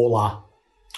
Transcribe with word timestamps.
Olá! 0.00 0.44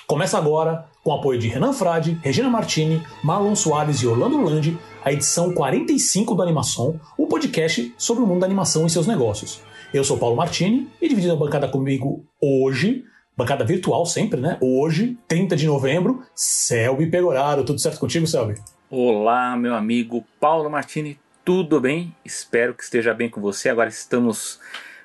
Começa 0.06 0.36
agora, 0.36 0.85
com 1.02 1.08
o 1.08 1.15
apoio 1.15 1.39
de 1.39 1.49
Renan 1.49 1.73
Frade, 1.73 2.21
Regina 2.23 2.50
Martini, 2.50 3.03
Marlon 3.25 3.57
Soares 3.57 4.03
e 4.03 4.07
Orlando 4.07 4.38
Landi, 4.38 4.79
a 5.03 5.11
edição 5.11 5.54
45 5.54 6.34
do 6.34 6.42
Animação, 6.42 7.00
o 7.16 7.26
podcast 7.26 7.94
sobre 7.96 8.22
o 8.22 8.26
mundo 8.26 8.40
da 8.40 8.46
animação 8.46 8.86
e 8.86 8.90
seus 8.90 9.06
negócios. 9.06 9.62
Eu 9.94 10.04
sou 10.04 10.18
Paulo 10.18 10.36
Martini 10.36 10.86
e 11.00 11.08
dividindo 11.08 11.32
a 11.32 11.36
bancada 11.38 11.66
comigo 11.66 12.26
hoje, 12.38 13.02
bancada 13.34 13.64
virtual 13.64 14.04
sempre, 14.04 14.38
né? 14.38 14.58
Hoje, 14.60 15.17
30 15.26 15.56
de 15.56 15.67
novembro, 15.67 16.23
Selby 16.34 17.06
Pegoraro. 17.06 17.64
Tudo 17.64 17.80
certo 17.80 17.98
contigo, 17.98 18.27
Selby? 18.27 18.60
Olá, 18.91 19.56
meu 19.56 19.74
amigo 19.74 20.23
Paulo 20.38 20.69
Martini, 20.69 21.19
tudo 21.42 21.80
bem? 21.80 22.14
Espero 22.23 22.74
que 22.74 22.82
esteja 22.82 23.14
bem 23.14 23.30
com 23.30 23.41
você. 23.41 23.70
Agora 23.70 23.88
estamos 23.88 24.60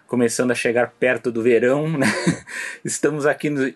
começando 0.07 0.51
a 0.51 0.55
chegar 0.55 0.93
perto 0.99 1.31
do 1.31 1.41
verão, 1.41 1.87
né? 1.87 2.07
Estamos 2.83 3.25
aqui 3.25 3.49
no, 3.49 3.73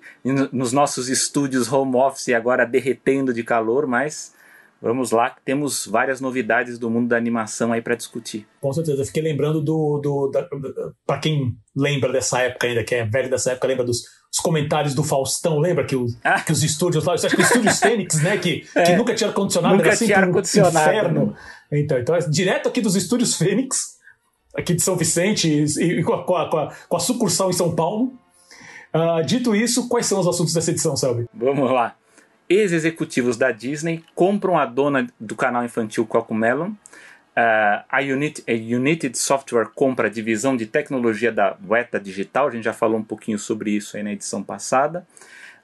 nos 0.51 0.71
nossos 0.71 1.09
estúdios 1.09 1.71
home 1.71 1.95
office 1.95 2.29
agora 2.29 2.65
derretendo 2.65 3.33
de 3.33 3.43
calor, 3.43 3.87
mas 3.87 4.33
vamos 4.81 5.11
lá, 5.11 5.35
temos 5.43 5.85
várias 5.85 6.21
novidades 6.21 6.79
do 6.79 6.89
mundo 6.89 7.09
da 7.09 7.17
animação 7.17 7.73
aí 7.73 7.81
para 7.81 7.95
discutir. 7.95 8.47
Com 8.61 8.71
certeza, 8.71 9.05
fiquei 9.05 9.21
lembrando 9.21 9.61
do. 9.61 9.99
do 9.99 10.31
para 11.05 11.19
quem 11.19 11.55
lembra 11.75 12.11
dessa 12.11 12.39
época 12.41 12.67
ainda, 12.67 12.83
que 12.83 12.95
é 12.95 13.05
velho 13.05 13.29
dessa 13.29 13.51
época, 13.51 13.67
lembra 13.67 13.85
dos 13.85 14.03
comentários 14.43 14.93
do 14.93 15.03
Faustão, 15.03 15.59
lembra 15.59 15.83
que, 15.83 15.95
o, 15.95 16.05
ah. 16.23 16.39
que 16.41 16.51
os 16.51 16.63
estúdios 16.63 17.03
lá, 17.03 17.13
acho 17.13 17.27
que 17.27 17.41
os 17.41 17.47
estúdios 17.47 17.79
Fênix, 17.81 18.21
né, 18.21 18.37
que, 18.37 18.63
é. 18.75 18.83
que 18.83 18.95
nunca 18.95 19.13
tinha 19.15 19.29
ar-condicionado, 19.29 19.81
era 19.81 19.93
assim, 19.93 20.05
tinha 20.05 20.19
ar-condicionado. 20.19 20.77
inferno. 20.77 21.35
Né? 21.71 21.79
Então, 21.79 21.97
então, 21.99 22.15
é 22.15 22.19
direto 22.19 22.69
aqui 22.69 22.81
dos 22.81 22.95
estúdios 22.95 23.35
Fênix, 23.35 23.98
aqui 24.55 24.73
de 24.73 24.81
São 24.81 24.95
Vicente 24.95 25.47
e, 25.47 25.99
e 25.99 26.03
com, 26.03 26.13
a, 26.13 26.23
com, 26.23 26.35
a, 26.35 26.73
com, 26.87 26.97
a, 26.97 26.99
sucursal 26.99 27.49
em 27.49 27.53
São 27.53 27.75
Paulo. 27.75 28.13
Uh, 28.93 29.23
dito 29.25 29.55
isso, 29.55 29.87
quais 29.87 30.05
são 30.05 30.19
os 30.19 30.27
assuntos 30.27 30.53
dessa 30.53 30.71
edição, 30.71 30.95
Selby? 30.95 31.27
Vamos 31.33 31.71
lá. 31.71 31.95
Ex-executivos 32.49 33.37
da 33.37 33.51
Disney 33.51 34.03
compram 34.15 34.57
a 34.57 34.65
dona 34.65 35.07
do 35.19 35.35
canal 35.35 35.63
infantil 35.63 36.05
Cocomelon. 36.05 36.69
Uh, 36.69 37.85
a, 37.87 38.01
Unit, 38.01 38.43
a 38.47 38.51
United 38.51 39.17
Software 39.17 39.69
compra 39.73 40.07
a 40.07 40.09
divisão 40.09 40.57
de 40.57 40.65
tecnologia 40.65 41.31
da 41.31 41.55
Weta 41.67 41.99
Digital. 41.99 42.47
A 42.47 42.51
gente 42.51 42.63
já 42.63 42.73
falou 42.73 42.97
um 42.97 43.03
pouquinho 43.03 43.37
sobre 43.37 43.71
isso 43.71 43.95
aí 43.95 44.03
na 44.03 44.11
edição 44.11 44.41
passada. 44.43 45.05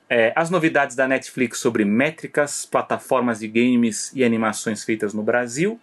É, 0.07 0.31
as 0.35 0.51
novidades 0.51 0.95
da 0.95 1.07
Netflix 1.07 1.57
sobre 1.57 1.83
métricas, 1.83 2.63
plataformas 2.63 3.39
de 3.39 3.47
games 3.47 4.11
e 4.13 4.23
animações 4.23 4.83
feitas 4.83 5.15
no 5.15 5.23
Brasil 5.23 5.79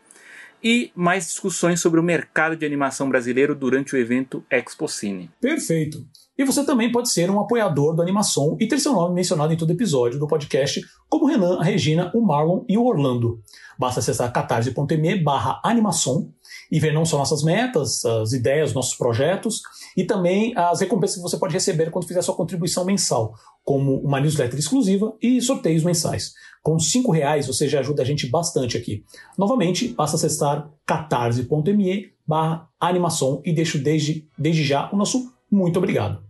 e 0.63 0.93
mais 0.95 1.27
discussões 1.27 1.81
sobre 1.81 1.99
o 1.99 2.03
mercado 2.03 2.57
de 2.57 2.65
animação 2.65 3.09
brasileiro 3.09 3.55
durante 3.55 3.95
o 3.95 3.99
evento 3.99 4.45
Expo 4.51 4.89
Cine. 4.89 5.31
Perfeito. 5.41 6.07
E 6.39 6.45
você 6.45 6.65
também 6.65 6.91
pode 6.91 7.11
ser 7.11 7.31
um 7.31 7.39
apoiador 7.39 7.95
do 7.95 8.01
Animação 8.01 8.57
e 8.59 8.67
ter 8.67 8.79
seu 8.79 8.93
nome 8.93 9.15
mencionado 9.15 9.53
em 9.53 9.57
todo 9.57 9.71
episódio 9.71 10.19
do 10.19 10.27
podcast, 10.27 10.81
como 11.09 11.27
Renan, 11.27 11.59
a 11.59 11.63
Regina, 11.63 12.11
o 12.15 12.23
Marlon 12.23 12.65
e 12.69 12.79
o 12.79 12.87
Orlando. 12.87 13.43
Basta 13.79 14.01
acessar 14.01 14.33
catarse.me 14.33 15.23
barra 15.23 15.61
animação 15.63 16.33
e 16.71 16.81
ver 16.81 16.93
não 16.95 17.05
só 17.05 17.19
nossas 17.19 17.43
metas, 17.43 18.05
as 18.05 18.33
ideias, 18.33 18.73
nossos 18.73 18.97
projetos 18.97 19.61
e 19.97 20.05
também 20.05 20.57
as 20.57 20.81
recompensas 20.81 21.17
que 21.17 21.23
você 21.23 21.37
pode 21.37 21.53
receber 21.53 21.91
quando 21.91 22.09
fizer 22.09 22.23
sua 22.23 22.35
contribuição 22.35 22.85
mensal, 22.85 23.35
como 23.63 24.01
uma 24.01 24.21
newsletter 24.21 24.59
exclusiva 24.59 25.15
e 25.21 25.41
sorteios 25.41 25.85
mensais. 25.85 26.33
Com 26.63 26.79
cinco 26.79 27.11
reais 27.11 27.47
você 27.47 27.69
já 27.69 27.81
ajuda 27.81 28.03
a 28.03 28.05
gente 28.05 28.27
bastante 28.27 28.77
aqui. 28.77 29.05
Novamente, 29.37 29.89
basta 29.89 30.17
acessar 30.17 30.71
catarse.me 30.87 32.13
barra 32.27 32.69
animação 32.81 33.43
e 33.45 33.53
deixo 33.53 33.79
desde, 33.79 34.29
desde 34.39 34.65
já 34.65 34.89
o 34.93 34.97
nosso 34.97 35.33
muito 35.51 35.77
obrigado. 35.77 36.23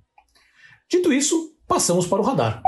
Dito 0.90 1.12
isso, 1.12 1.54
passamos 1.68 2.06
para 2.06 2.20
o 2.20 2.24
radar. 2.24 2.62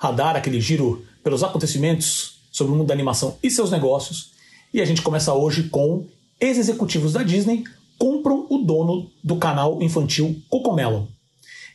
Radar, 0.00 0.36
aquele 0.36 0.60
giro 0.60 1.04
pelos 1.22 1.42
acontecimentos 1.42 2.40
sobre 2.50 2.72
o 2.72 2.76
mundo 2.76 2.86
da 2.86 2.94
animação 2.94 3.36
e 3.42 3.50
seus 3.50 3.70
negócios. 3.70 4.32
E 4.72 4.80
a 4.80 4.84
gente 4.84 5.02
começa 5.02 5.34
hoje 5.34 5.68
com 5.68 6.06
ex-executivos 6.40 7.12
da 7.12 7.22
Disney 7.22 7.64
compram 7.98 8.46
o 8.48 8.58
dono 8.58 9.10
do 9.22 9.36
canal 9.36 9.82
infantil 9.82 10.40
Cocomelon. 10.48 11.06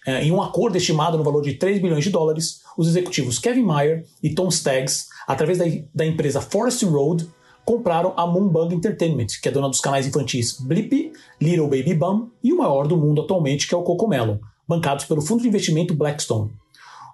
É, 0.05 0.23
em 0.23 0.31
um 0.31 0.41
acordo 0.41 0.77
estimado 0.77 1.17
no 1.17 1.23
valor 1.23 1.41
de 1.41 1.53
3 1.53 1.81
bilhões 1.81 2.03
de 2.03 2.09
dólares, 2.09 2.60
os 2.77 2.87
executivos 2.87 3.39
Kevin 3.39 3.63
Mayer 3.63 4.05
e 4.21 4.33
Tom 4.33 4.47
Staggs, 4.49 5.07
através 5.27 5.57
da, 5.57 5.65
da 5.93 6.05
empresa 6.05 6.41
Forest 6.41 6.85
Road, 6.85 7.27
compraram 7.65 8.13
a 8.17 8.25
Moonbug 8.25 8.73
Entertainment, 8.73 9.27
que 9.41 9.47
é 9.47 9.51
dona 9.51 9.69
dos 9.69 9.79
canais 9.79 10.07
infantis 10.07 10.59
Blippi, 10.59 11.11
Little 11.39 11.67
Baby 11.67 11.93
Bum 11.93 12.29
e 12.43 12.51
o 12.51 12.57
maior 12.57 12.87
do 12.87 12.97
mundo 12.97 13.21
atualmente, 13.21 13.67
que 13.67 13.73
é 13.73 13.77
o 13.77 13.83
Cocomelon, 13.83 14.37
bancados 14.67 15.05
pelo 15.05 15.21
fundo 15.21 15.41
de 15.41 15.47
investimento 15.47 15.93
Blackstone. 15.93 16.51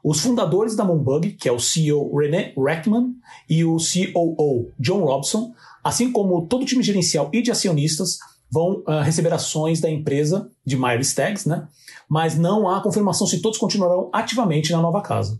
Os 0.03 0.21
fundadores 0.21 0.75
da 0.75 0.85
Moonbug, 0.85 1.33
que 1.33 1.49
é 1.49 1.51
o 1.51 1.59
CEO 1.59 2.15
René 2.15 2.53
Rackman 2.57 3.13
e 3.49 3.65
o 3.65 3.77
COO 3.77 4.71
John 4.79 5.03
Robson, 5.03 5.53
assim 5.83 6.11
como 6.11 6.47
todo 6.47 6.61
o 6.61 6.65
time 6.65 6.83
gerencial 6.83 7.29
e 7.33 7.41
de 7.41 7.51
acionistas, 7.51 8.17
vão 8.49 8.83
uh, 8.87 9.01
receber 9.03 9.33
ações 9.33 9.81
da 9.81 9.89
empresa 9.89 10.49
de 10.65 10.77
Meyer 10.77 11.01
Staggs, 11.01 11.47
né? 11.47 11.67
mas 12.09 12.37
não 12.37 12.69
há 12.69 12.81
confirmação 12.81 13.27
se 13.27 13.41
todos 13.41 13.57
continuarão 13.57 14.09
ativamente 14.13 14.71
na 14.71 14.81
nova 14.81 15.01
casa. 15.01 15.37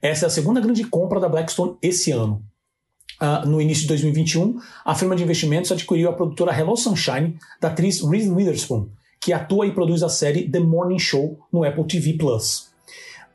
Essa 0.00 0.26
é 0.26 0.28
a 0.28 0.30
segunda 0.30 0.60
grande 0.60 0.84
compra 0.84 1.18
da 1.18 1.28
Blackstone 1.28 1.76
esse 1.82 2.12
ano. 2.12 2.42
Uh, 3.20 3.48
no 3.48 3.60
início 3.60 3.82
de 3.82 3.88
2021, 3.88 4.58
a 4.84 4.94
firma 4.94 5.16
de 5.16 5.24
investimentos 5.24 5.72
adquiriu 5.72 6.08
a 6.08 6.12
produtora 6.12 6.56
Hello 6.56 6.76
Sunshine 6.76 7.36
da 7.60 7.66
atriz 7.66 8.00
Reese 8.00 8.30
Witherspoon, 8.30 8.88
que 9.20 9.32
atua 9.32 9.66
e 9.66 9.72
produz 9.72 10.04
a 10.04 10.08
série 10.08 10.48
The 10.48 10.60
Morning 10.60 11.00
Show 11.00 11.40
no 11.52 11.64
Apple 11.64 11.84
TV 11.84 12.12
Plus. 12.12 12.68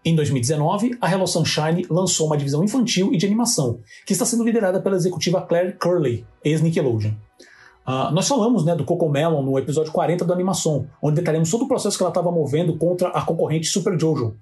Em 0.06 0.16
2019, 0.16 0.98
a 1.02 1.12
Hello 1.12 1.28
Sunshine 1.28 1.86
lançou 1.90 2.28
uma 2.28 2.38
divisão 2.38 2.64
infantil 2.64 3.14
e 3.14 3.18
de 3.18 3.26
animação, 3.26 3.82
que 4.06 4.14
está 4.14 4.26
sendo 4.26 4.46
liderada 4.46 4.82
pela 4.82 4.96
executiva 4.96 5.42
Claire 5.42 5.74
Curley, 5.74 6.26
ex-Nickelodeon. 6.46 7.12
Uh, 7.86 8.14
nós 8.14 8.28
falamos 8.28 8.64
né, 8.64 8.76
do 8.76 8.86
Cocomelon 8.86 9.44
no 9.44 9.60
episódio 9.60 9.92
40 9.92 10.24
do 10.24 10.32
Animação, 10.32 10.88
onde 11.02 11.16
detalhamos 11.16 11.52
todo 11.52 11.66
o 11.66 11.68
processo 11.68 11.98
que 11.98 12.04
ela 12.04 12.12
estava 12.12 12.32
movendo 12.32 12.78
contra 12.78 13.10
a 13.10 13.22
concorrente 13.22 13.68
Super 13.68 14.00
Jojo, 14.00 14.38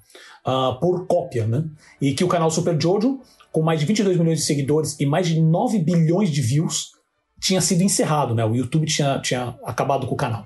uh, 0.45 0.79
por 0.79 1.07
cópia, 1.07 1.47
né? 1.47 1.63
E 1.99 2.13
que 2.13 2.23
o 2.23 2.27
canal 2.27 2.51
Super 2.51 2.79
Jojo, 2.79 3.19
com 3.51 3.61
mais 3.61 3.79
de 3.79 3.85
22 3.87 4.17
milhões 4.17 4.39
de 4.39 4.45
seguidores 4.45 4.99
e 4.99 5.05
mais 5.05 5.27
de 5.27 5.41
9 5.41 5.79
bilhões 5.79 6.29
de 6.29 6.39
views, 6.39 6.91
tinha 7.39 7.59
sido 7.59 7.81
encerrado, 7.81 8.35
né? 8.35 8.45
O 8.45 8.55
YouTube 8.55 8.85
tinha, 8.85 9.19
tinha 9.19 9.55
acabado 9.63 10.05
com 10.05 10.13
o 10.13 10.17
canal. 10.17 10.45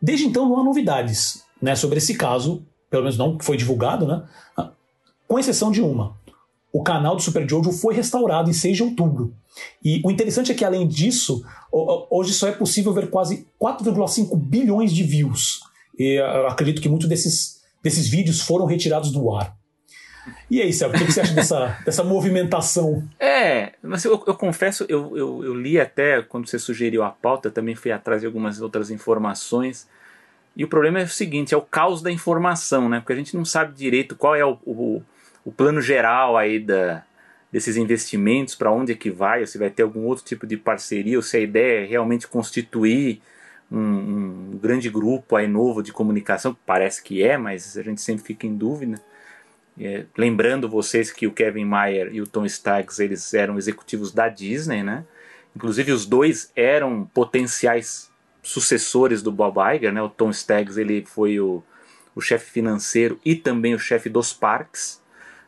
Desde 0.00 0.26
então 0.26 0.48
não 0.48 0.60
há 0.60 0.64
novidades 0.64 1.44
né, 1.60 1.76
sobre 1.76 1.98
esse 1.98 2.16
caso, 2.16 2.66
pelo 2.90 3.04
menos 3.04 3.16
não 3.16 3.38
foi 3.40 3.56
divulgado, 3.56 4.04
né? 4.04 4.24
Uh, 4.58 4.68
com 5.28 5.38
exceção 5.38 5.70
de 5.70 5.80
uma. 5.80 6.20
O 6.72 6.82
canal 6.82 7.16
do 7.16 7.22
Super 7.22 7.48
Jojo 7.48 7.70
foi 7.70 7.94
restaurado 7.94 8.48
em 8.48 8.52
6 8.52 8.76
de 8.76 8.82
outubro 8.82 9.34
e 9.84 10.00
o 10.04 10.10
interessante 10.10 10.52
é 10.52 10.54
que, 10.54 10.64
além 10.64 10.86
disso, 10.86 11.44
hoje 12.10 12.32
só 12.32 12.48
é 12.48 12.52
possível 12.52 12.92
ver 12.92 13.10
quase 13.10 13.46
4,5 13.60 14.36
bilhões 14.36 14.92
de 14.92 15.02
views. 15.02 15.60
E 15.98 16.18
eu 16.18 16.46
acredito 16.46 16.80
que 16.80 16.88
muitos 16.88 17.08
desses, 17.08 17.60
desses 17.82 18.08
vídeos 18.08 18.40
foram 18.40 18.64
retirados 18.64 19.10
do 19.10 19.34
ar. 19.34 19.54
E 20.48 20.62
aí, 20.62 20.72
Sérgio, 20.72 21.02
o 21.02 21.06
que 21.06 21.12
você 21.12 21.20
acha 21.20 21.34
dessa, 21.34 21.78
dessa 21.84 22.04
movimentação? 22.04 23.06
É, 23.18 23.72
mas 23.82 24.04
eu, 24.04 24.22
eu 24.26 24.34
confesso, 24.34 24.86
eu, 24.88 25.16
eu, 25.16 25.44
eu, 25.44 25.54
li 25.54 25.80
até 25.80 26.22
quando 26.22 26.48
você 26.48 26.60
sugeriu 26.60 27.02
a 27.02 27.10
pauta, 27.10 27.50
também 27.50 27.74
fui 27.74 27.90
atrás 27.90 28.20
de 28.20 28.26
algumas 28.26 28.60
outras 28.60 28.90
informações. 28.90 29.88
E 30.56 30.62
o 30.62 30.68
problema 30.68 31.00
é 31.00 31.04
o 31.04 31.08
seguinte: 31.08 31.54
é 31.54 31.56
o 31.56 31.62
caos 31.62 32.02
da 32.02 32.10
informação, 32.10 32.88
né? 32.88 33.00
Porque 33.00 33.14
a 33.14 33.16
gente 33.16 33.36
não 33.36 33.44
sabe 33.44 33.74
direito 33.74 34.14
qual 34.14 34.36
é 34.36 34.44
o, 34.44 34.58
o, 34.64 35.02
o 35.44 35.52
plano 35.52 35.80
geral 35.80 36.36
aí 36.36 36.58
da, 36.58 37.04
desses 37.50 37.76
investimentos, 37.76 38.54
para 38.54 38.72
onde 38.72 38.92
é 38.92 38.94
que 38.94 39.10
vai, 39.10 39.46
se 39.46 39.58
vai 39.58 39.70
ter 39.70 39.82
algum 39.82 40.04
outro 40.04 40.24
tipo 40.24 40.46
de 40.46 40.56
parceria, 40.56 41.16
ou 41.16 41.22
se 41.22 41.36
a 41.36 41.40
ideia 41.40 41.84
é 41.84 41.86
realmente 41.86 42.26
constituir 42.26 43.20
um, 43.70 44.52
um 44.52 44.58
grande 44.58 44.88
grupo 44.88 45.36
aí 45.36 45.46
novo 45.46 45.82
de 45.82 45.92
comunicação, 45.92 46.56
parece 46.66 47.02
que 47.02 47.22
é, 47.22 47.36
mas 47.36 47.76
a 47.76 47.82
gente 47.82 48.00
sempre 48.00 48.24
fica 48.24 48.46
em 48.46 48.54
dúvida. 48.54 49.00
É, 49.80 50.04
lembrando 50.16 50.68
vocês 50.68 51.10
que 51.10 51.26
o 51.26 51.32
Kevin 51.32 51.64
Mayer 51.64 52.10
e 52.12 52.20
o 52.20 52.26
Tom 52.26 52.44
Staggs 52.44 53.02
eles 53.02 53.32
eram 53.32 53.56
executivos 53.56 54.12
da 54.12 54.28
Disney, 54.28 54.82
né? 54.82 55.04
Inclusive 55.56 55.92
os 55.92 56.06
dois 56.06 56.50
eram 56.54 57.04
potenciais 57.12 58.10
sucessores 58.42 59.22
do 59.22 59.32
Bob 59.32 59.56
Iger, 59.74 59.92
né? 59.92 60.02
O 60.02 60.08
Tom 60.08 60.30
Staggs 60.30 60.78
ele 60.78 61.04
foi 61.06 61.40
o, 61.40 61.62
o 62.14 62.20
chefe 62.20 62.50
financeiro 62.50 63.18
e 63.24 63.34
também 63.34 63.74
o 63.74 63.78
chefe 63.78 64.08
dos 64.08 64.32
parques, 64.32 65.01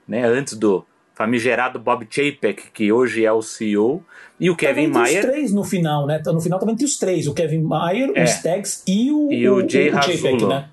né? 0.07 0.25
Antes 0.25 0.57
do 0.57 0.85
famigerado 1.15 1.79
Bob 1.79 2.07
Chapek, 2.11 2.71
que 2.73 2.93
hoje 2.93 3.25
é 3.25 3.33
o 3.33 3.41
CEO, 3.41 4.05
e 4.39 4.51
o 4.51 4.57
Kevin 4.57 4.89
Mayer. 4.89 5.25
os 5.25 5.31
três 5.31 5.53
no 5.53 5.65
final, 5.65 6.07
né? 6.07 6.21
No 6.27 6.41
final 6.41 6.59
também 6.59 6.77
tem 6.77 6.85
os 6.85 6.99
três: 6.99 7.27
o 7.27 7.35
Kevin 7.35 7.63
Mayer, 7.63 8.13
é. 8.15 8.23
o 8.23 8.25
Staggs 8.25 8.83
e 8.87 9.11
o, 9.11 9.33
e 9.33 9.49
o, 9.49 9.57
o 9.57 9.69
Jay 9.69 9.91
o, 9.91 10.03
Chapek, 10.03 10.45
né? 10.45 10.69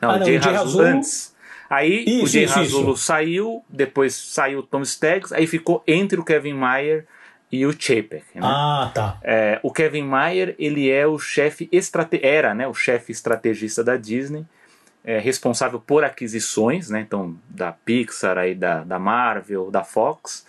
Não, 0.00 0.10
ah, 0.10 0.18
não, 0.18 0.22
o 0.22 0.24
Jay, 0.24 0.40
Jay 0.40 0.54
antes. 0.86 1.34
Aí 1.68 2.04
isso, 2.06 2.24
o 2.24 2.26
Jay 2.26 2.44
isso, 2.44 2.96
saiu, 2.96 3.64
depois 3.68 4.14
saiu 4.14 4.60
o 4.60 4.62
Tom 4.62 4.82
Staggs, 4.82 5.34
aí 5.34 5.46
ficou 5.46 5.82
entre 5.86 6.18
o 6.18 6.24
Kevin 6.24 6.54
Mayer 6.54 7.06
e 7.50 7.66
o 7.66 7.72
Chapek. 7.72 8.24
Né? 8.34 8.40
Ah, 8.42 8.90
tá. 8.94 9.18
É, 9.22 9.60
o 9.62 9.72
Kevin 9.72 10.02
Mayer, 10.02 10.54
ele 10.58 10.90
é 10.90 11.06
o 11.06 11.18
chefe 11.18 11.68
estrate... 11.72 12.20
era, 12.22 12.54
né, 12.54 12.66
o 12.66 12.74
chefe 12.74 13.12
estrategista 13.12 13.82
da 13.82 13.96
Disney 13.96 14.44
é 15.04 15.18
responsável 15.18 15.78
por 15.78 16.02
aquisições, 16.02 16.88
né? 16.88 17.00
Então, 17.00 17.36
da 17.48 17.72
Pixar, 17.72 18.38
aí, 18.38 18.54
da, 18.54 18.82
da 18.82 18.98
Marvel, 18.98 19.70
da 19.70 19.84
Fox, 19.84 20.46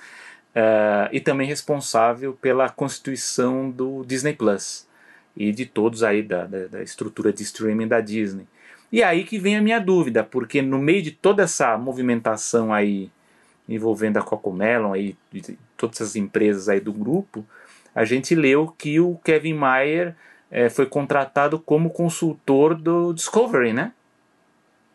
uh, 0.56 1.10
e 1.12 1.19
também 1.19 1.48
responsável 1.48 2.34
pela 2.34 2.69
constituição 2.69 3.69
do 3.69 4.04
Disney 4.06 4.34
Plus 4.34 4.88
e 5.36 5.52
de 5.52 5.66
todos 5.66 6.04
aí 6.04 6.24
da, 6.24 6.46
da, 6.46 6.68
da 6.68 6.81
estrutura 6.81 7.34
de 7.34 7.44
streaming 7.44 7.88
da 7.88 8.00
Disney. 8.00 8.48
E 8.92 9.04
aí 9.04 9.25
que 9.25 9.38
vem 9.38 9.57
a 9.57 9.62
minha 9.62 9.80
dúvida, 9.80 10.24
porque 10.24 10.62
no 10.62 10.80
meio 10.80 11.01
de 11.01 11.12
toda 11.12 11.44
essa 11.44 11.78
movimentação 11.78 12.74
aí 12.74 13.12
envolvendo 13.68 14.18
a 14.18 14.22
Cocomelon 14.22 14.94
aí, 14.94 15.18
todas 15.75 16.00
as 16.00 16.16
empresas 16.16 16.69
aí 16.69 16.80
do 16.80 16.94
grupo, 16.94 17.46
a 17.94 18.06
gente 18.06 18.36
leu 18.36 18.74
que 18.78 19.00
o 19.00 19.16
Kevin 19.24 19.56
Mayer 19.56 20.16
é, 20.50 20.69
foi 20.69 20.86
contratado 20.86 21.60
como 21.60 21.90
consultor 21.90 22.75
do 22.75 23.12
Discovery, 23.12 23.74
né? 23.74 23.92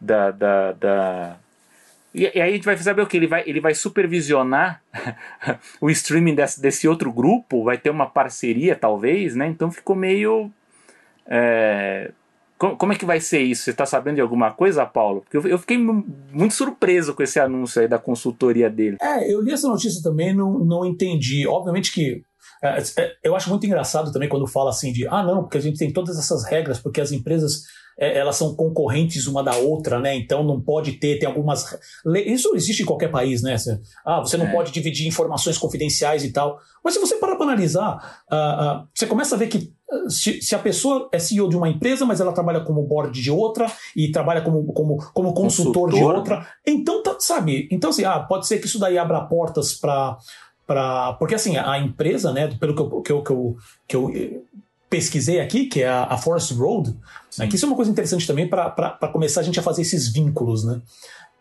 Da, 0.01 0.31
da, 0.31 0.73
da... 0.73 1.37
E, 2.15 2.23
e, 2.23 2.41
aí 2.41 2.51
a 2.51 2.53
gente 2.53 2.65
vai 2.65 2.77
saber 2.79 3.03
o 3.03 3.07
que? 3.07 3.17
Ele 3.17 3.27
vai, 3.27 3.43
ele 3.47 3.61
vai 3.61 3.75
supervisionar 3.75 4.83
o 5.81 5.91
streaming 5.91 6.35
desse, 6.35 6.61
desse 6.61 6.89
outro 6.89 7.13
grupo, 7.13 7.65
vai 7.65 7.79
ter 7.79 7.91
uma 7.91 8.07
parceria, 8.07 8.75
talvez, 8.75 9.35
né? 9.37 9.47
Então 9.47 9.71
ficou 9.71 9.95
meio. 9.95 10.51
É, 11.27 12.11
como, 12.61 12.77
como 12.77 12.93
é 12.93 12.97
que 12.97 13.07
vai 13.07 13.21
ser 13.21 13.41
isso? 13.41 13.65
Você 13.65 13.71
está 13.71 13.87
sabendo 13.87 14.17
de 14.17 14.21
alguma 14.21 14.51
coisa, 14.53 14.85
Paulo? 14.85 15.23
Porque 15.23 15.37
eu, 15.37 15.47
eu, 15.47 15.59
fiquei 15.59 15.79
muito 15.79 16.53
surpreso 16.53 17.15
com 17.15 17.23
esse 17.23 17.41
anúncio 17.41 17.81
aí 17.81 17.89
da 17.89 17.99
consultoria 17.99 18.69
dele. 18.69 18.99
É, 19.01 19.33
eu 19.33 19.41
li 19.41 19.53
essa 19.53 19.67
notícia 19.67 20.03
também 20.03 20.35
não, 20.35 20.59
não 20.59 20.85
entendi. 20.85 21.47
Obviamente 21.47 21.93
que 21.93 22.23
é, 22.63 22.83
é, 22.99 23.17
eu 23.25 23.35
acho 23.35 23.49
muito 23.49 23.65
engraçado 23.65 24.13
também 24.13 24.29
quando 24.29 24.47
fala 24.47 24.69
assim 24.69 24.93
de 24.93 25.09
ah 25.09 25.23
não 25.23 25.43
porque 25.43 25.57
a 25.57 25.63
gente 25.63 25.79
tem 25.79 25.91
todas 25.91 26.19
essas 26.19 26.45
regras 26.45 26.79
porque 26.79 27.01
as 27.01 27.11
empresas 27.11 27.63
é, 28.01 28.19
elas 28.19 28.37
são 28.37 28.55
concorrentes 28.57 29.27
uma 29.27 29.43
da 29.43 29.57
outra 29.57 30.01
né 30.01 30.17
então 30.17 30.43
não 30.43 30.61
pode 30.61 30.93
ter 30.93 31.19
tem 31.19 31.29
algumas 31.29 31.79
isso 32.27 32.57
existe 32.57 32.83
em 32.83 32.87
qualquer 32.87 33.11
país 33.11 33.43
né 33.43 33.57
ah 34.05 34.21
você 34.21 34.37
não 34.37 34.47
é. 34.47 34.53
pode 34.53 34.73
dividir 34.73 35.07
informações 35.07 35.59
confidenciais 35.59 36.25
e 36.25 36.33
tal 36.33 36.59
mas 36.83 36.95
se 36.95 37.01
você 37.01 37.17
parar 37.17 37.37
para 37.37 37.45
analisar 37.45 38.25
uh, 38.33 38.83
uh, 38.83 38.89
você 38.95 39.07
começa 39.07 39.35
a 39.35 39.39
ver 39.39 39.49
que 39.49 39.73
se, 40.09 40.41
se, 40.41 40.55
a 40.55 40.59
pessoa 40.59 41.09
é 41.13 41.19
CEO 41.19 41.49
de 41.49 41.57
uma 41.57 41.69
empresa, 41.69 42.05
mas 42.05 42.21
ela 42.21 42.33
trabalha 42.33 42.61
como 42.61 42.83
board 42.83 43.21
de 43.21 43.31
outra 43.31 43.67
e 43.97 44.11
trabalha 44.11 44.41
como, 44.41 44.73
como, 44.73 44.97
como 45.13 45.35
consultor, 45.35 45.91
consultor 45.91 45.93
de 45.93 46.03
outra, 46.03 46.47
então, 46.67 47.03
tá, 47.03 47.17
sabe? 47.19 47.69
Então, 47.71 47.91
assim, 47.91 48.05
ah, 48.05 48.21
pode 48.21 48.47
ser 48.47 48.59
que 48.59 48.67
isso 48.67 48.79
daí 48.79 48.97
abra 48.97 49.21
portas 49.23 49.75
para. 49.75 50.17
Pra, 50.67 51.15
porque, 51.15 51.35
assim, 51.35 51.57
a 51.57 51.81
empresa, 51.81 52.33
né, 52.33 52.47
pelo 52.61 52.77
que 52.77 52.81
eu, 52.81 53.03
que 53.03 53.13
eu, 53.13 53.23
que 53.23 53.33
eu, 53.33 53.57
que 53.89 53.97
eu 53.97 54.45
pesquisei 54.91 55.41
aqui, 55.41 55.67
que 55.67 55.83
é 55.83 55.89
a, 55.89 56.05
a 56.05 56.19
Forest 56.19 56.53
Road, 56.55 56.95
né, 57.39 57.47
que 57.47 57.55
isso 57.55 57.65
é 57.65 57.69
uma 57.69 57.77
coisa 57.77 57.91
interessante 57.91 58.27
também 58.27 58.49
para 58.49 59.09
começar 59.13 59.41
a 59.41 59.45
gente 59.45 59.59
a 59.59 59.63
fazer 59.63 59.83
esses 59.83 60.13
vínculos, 60.13 60.65
né? 60.65 60.83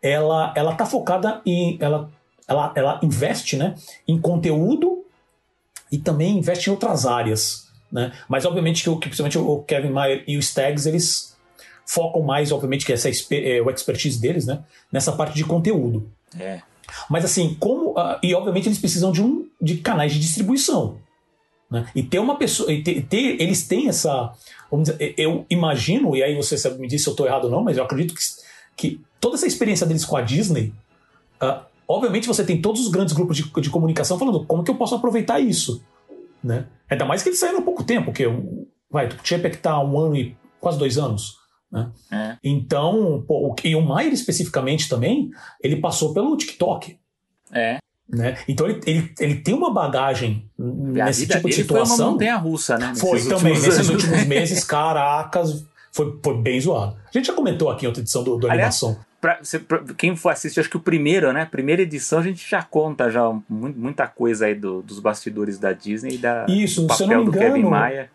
Ela, 0.01 0.53
ela 0.55 0.75
tá 0.75 0.85
focada 0.85 1.41
em. 1.45 1.77
Ela, 1.81 2.09
ela, 2.47 2.71
ela 2.75 2.99
investe 3.03 3.57
né, 3.57 3.75
em 4.07 4.19
conteúdo 4.19 5.03
e 5.91 5.97
também 5.97 6.37
investe 6.37 6.69
em 6.69 6.71
outras 6.71 7.05
áreas. 7.05 7.67
Né? 7.91 8.13
Mas 8.29 8.45
obviamente 8.45 8.83
que, 8.83 8.89
o, 8.89 8.97
que 8.97 9.07
principalmente 9.09 9.37
o 9.37 9.59
Kevin 9.63 9.89
Mayer 9.89 10.23
e 10.27 10.37
o 10.37 10.39
Stags 10.39 10.85
eles 10.85 11.35
focam 11.85 12.21
mais, 12.21 12.51
obviamente, 12.51 12.85
que 12.85 12.93
essa 12.93 13.09
é 13.09 13.61
o 13.61 13.69
expertise 13.69 14.21
deles, 14.21 14.45
né? 14.45 14.63
Nessa 14.91 15.11
parte 15.11 15.35
de 15.35 15.43
conteúdo. 15.43 16.09
É. 16.39 16.61
Mas 17.09 17.25
assim, 17.25 17.57
como. 17.59 17.91
Uh, 17.91 18.19
e 18.21 18.33
obviamente 18.33 18.67
eles 18.67 18.77
precisam 18.77 19.11
de, 19.11 19.21
um, 19.21 19.47
de 19.59 19.77
canais 19.77 20.13
de 20.13 20.19
distribuição. 20.19 20.97
Né? 21.69 21.87
E 21.95 22.01
ter 22.03 22.19
uma 22.19 22.37
pessoa. 22.37 22.67
Ter, 22.83 23.03
ter, 23.03 23.41
eles 23.41 23.67
têm 23.67 23.87
essa. 23.87 24.33
Vamos 24.71 24.89
dizer, 24.89 25.13
eu 25.17 25.45
imagino, 25.49 26.15
e 26.15 26.23
aí 26.23 26.35
você 26.35 26.69
me 26.75 26.87
disse 26.87 27.03
se 27.03 27.09
eu 27.09 27.13
estou 27.13 27.25
errado 27.25 27.45
ou 27.45 27.51
não, 27.51 27.63
mas 27.63 27.77
eu 27.77 27.83
acredito 27.83 28.13
que, 28.13 28.21
que 28.75 29.01
toda 29.19 29.35
essa 29.35 29.47
experiência 29.47 29.85
deles 29.85 30.05
com 30.05 30.17
a 30.17 30.21
Disney. 30.21 30.73
Uh, 31.41 31.63
obviamente 31.87 32.27
você 32.27 32.43
tem 32.43 32.61
todos 32.61 32.81
os 32.81 32.89
grandes 32.89 33.13
grupos 33.13 33.37
de, 33.37 33.49
de 33.49 33.69
comunicação 33.69 34.19
falando 34.19 34.45
como 34.45 34.63
que 34.63 34.69
eu 34.69 34.75
posso 34.75 34.95
aproveitar 34.95 35.39
isso. 35.39 35.83
Né? 36.43 36.65
Ainda 36.89 37.05
mais 37.05 37.23
que 37.23 37.29
eles 37.29 37.39
saíram 37.39 37.59
há 37.59 37.63
pouco 37.63 37.83
tempo, 37.83 38.05
porque 38.05 38.25
vai, 38.89 39.07
o 39.07 39.17
Chapek 39.23 39.55
está 39.55 39.71
há 39.71 39.83
um 39.83 39.97
ano 39.97 40.15
e 40.15 40.35
quase 40.59 40.77
dois 40.77 40.97
anos. 40.97 41.37
Né? 41.71 41.91
É. 42.11 42.37
Então, 42.43 43.23
pô, 43.27 43.55
e 43.63 43.75
o 43.75 43.81
Maier 43.81 44.13
especificamente 44.13 44.87
também, 44.89 45.29
ele 45.61 45.77
passou 45.77 46.13
pelo 46.13 46.37
TikTok. 46.37 46.97
É. 47.51 47.78
Né? 48.11 48.37
Então 48.47 48.67
ele, 48.67 48.81
ele, 48.87 49.11
ele 49.19 49.35
tem 49.35 49.53
uma 49.53 49.71
bagagem 49.71 50.49
nesse 50.57 51.27
tipo 51.27 51.47
de 51.47 51.55
situação. 51.55 51.95
Foi 51.95 52.05
uma 52.05 52.11
montanha 52.11 52.37
russa, 52.37 52.77
né? 52.77 52.93
Foi 52.95 53.23
também, 53.23 53.53
nesses 53.53 53.87
últimos 53.87 54.25
meses, 54.25 54.63
caracas, 54.63 55.63
foi, 55.91 56.17
foi 56.23 56.37
bem 56.41 56.59
zoado. 56.59 56.95
A 57.07 57.11
gente 57.17 57.27
já 57.27 57.33
comentou 57.33 57.69
aqui 57.69 57.85
em 57.85 57.87
outra 57.87 58.01
edição 58.01 58.23
do, 58.23 58.37
do 58.37 58.49
Aliás, 58.49 58.81
Animação. 58.83 59.05
Pra, 59.21 59.39
pra, 59.67 59.93
quem 59.95 60.15
for 60.15 60.29
assistir, 60.29 60.59
acho 60.59 60.69
que 60.69 60.77
o 60.77 60.79
primeiro, 60.79 61.31
né? 61.31 61.45
Primeira 61.45 61.83
edição, 61.83 62.19
a 62.19 62.23
gente 62.23 62.49
já 62.49 62.63
conta 62.63 63.11
já 63.11 63.31
muita 63.47 64.07
coisa 64.07 64.47
aí 64.47 64.55
do, 64.55 64.81
dos 64.81 64.99
bastidores 64.99 65.59
da 65.59 65.71
Disney 65.71 66.15
e 66.15 66.17
da, 66.17 66.45
Isso, 66.49 66.81
do 66.81 66.87
papel 66.87 67.25
do 67.25 67.31
Kevin 67.31 67.63
Maia. 67.63 68.09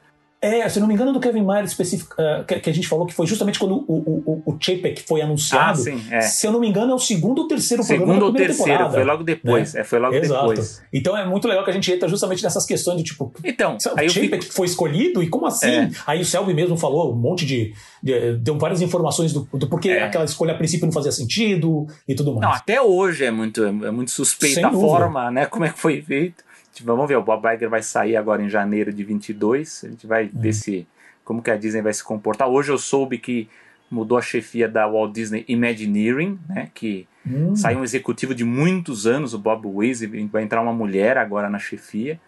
É, 0.45 0.69
se 0.69 0.79
não 0.79 0.87
me 0.87 0.93
engano, 0.93 1.11
do 1.11 1.21
Kevin 1.21 1.43
Mayer 1.43 1.65
específico, 1.65 2.15
uh, 2.19 2.45
que, 2.45 2.61
que, 2.61 2.69
a 2.69 2.73
gente 2.75 2.87
falou 2.87 3.07
que 3.07 3.15
foi 3.15 3.27
justamente 3.27 3.59
quando 3.59 3.77
o, 3.89 3.95
o, 4.27 4.43
o, 4.45 4.57
Chapek 4.61 5.03
foi 5.03 5.23
anunciado. 5.23 5.81
Ah, 5.81 5.83
sim, 5.83 6.05
é. 6.11 6.21
Se 6.21 6.47
eu 6.47 6.53
não 6.53 6.61
me 6.61 6.69
engano, 6.69 6.93
é 6.93 6.95
o 6.95 6.99
segundo 6.99 7.39
ou 7.39 7.49
terceiro 7.49 7.83
segundo 7.83 8.05
programa 8.09 8.31
primeira 8.31 8.53
ou 8.53 8.57
terceiro, 8.57 8.73
temporada. 8.73 8.95
foi 8.95 9.05
logo 9.05 9.25
depois. 9.25 9.73
Né? 9.73 9.81
É, 9.81 9.85
foi 9.85 9.99
logo 9.99 10.15
Exato. 10.15 10.49
depois. 10.49 10.83
Então 10.93 11.17
é 11.17 11.25
muito 11.25 11.49
legal 11.49 11.65
que 11.65 11.71
a 11.71 11.73
gente 11.73 11.91
entra 11.91 12.07
justamente 12.07 12.43
nessas 12.43 12.67
questões 12.67 12.99
de 12.99 13.05
tipo. 13.05 13.33
Então, 13.43 13.79
o 13.79 13.99
aí 13.99 14.11
Chapek 14.11 14.43
fico... 14.43 14.55
foi 14.55 14.67
escolhido 14.67 15.23
e 15.23 15.31
como 15.31 15.47
assim? 15.47 15.67
É. 15.67 15.91
Aí 16.07 16.21
o 16.21 16.27
Selby 16.27 16.53
mesmo 16.53 16.77
falou 16.77 17.11
um 17.11 17.17
monte 17.17 17.47
de. 17.47 17.73
de 18.03 18.35
deu 18.35 18.59
várias 18.59 18.83
informações 18.83 19.33
do, 19.33 19.49
do 19.51 19.67
porquê 19.67 19.89
é. 19.89 20.03
aquela 20.03 20.27
escolha 20.27 20.53
a 20.53 20.57
princípio 20.59 20.85
não 20.85 20.93
fazia 20.93 21.11
sentido 21.11 21.87
e 22.07 22.15
tudo 22.15 22.35
mais. 22.35 22.43
Não, 22.43 22.53
até 22.53 22.83
hoje 22.83 23.25
é 23.25 23.31
muito, 23.31 23.65
é 23.65 23.91
muito 23.91 24.11
suspeita 24.11 24.69
a 24.69 24.73
forma, 24.73 25.31
né? 25.31 25.47
Como 25.47 25.65
é 25.65 25.71
que 25.71 25.79
foi 25.79 26.03
feito. 26.03 26.45
Vamos 26.83 27.07
ver, 27.07 27.17
o 27.17 27.23
Bob 27.23 27.47
Iger 27.55 27.69
vai 27.69 27.83
sair 27.83 28.17
agora 28.17 28.43
em 28.43 28.49
janeiro 28.49 28.93
de 28.93 29.05
22. 29.05 29.85
A 29.85 29.89
gente 29.89 30.07
vai 30.07 30.31
ver 30.33 30.53
se 30.53 30.87
como 31.25 31.43
que 31.43 31.51
a 31.51 31.57
Disney 31.57 31.83
vai 31.83 31.93
se 31.93 32.03
comportar. 32.03 32.49
Hoje 32.49 32.73
eu 32.73 32.79
soube 32.79 33.19
que 33.19 33.49
mudou 33.91 34.19
a 34.19 34.23
chefia 34.23 34.69
da 34.69 34.87
Walt 34.87 35.13
Disney 35.13 35.45
Imagineering, 35.47 36.39
né, 36.49 36.71
que 36.75 37.07
hum. 37.27 37.55
saiu 37.55 37.79
um 37.79 37.85
executivo 37.85 38.35
de 38.35 38.45
muitos 38.45 39.07
anos, 39.07 39.35
o 39.35 39.39
Bob 39.39 39.67
Weiss, 39.67 40.03
vai 40.31 40.43
entrar 40.43 40.61
uma 40.61 40.73
mulher 40.73 41.17
agora 41.17 41.49
na 41.49 41.59
chefia. 41.59 42.19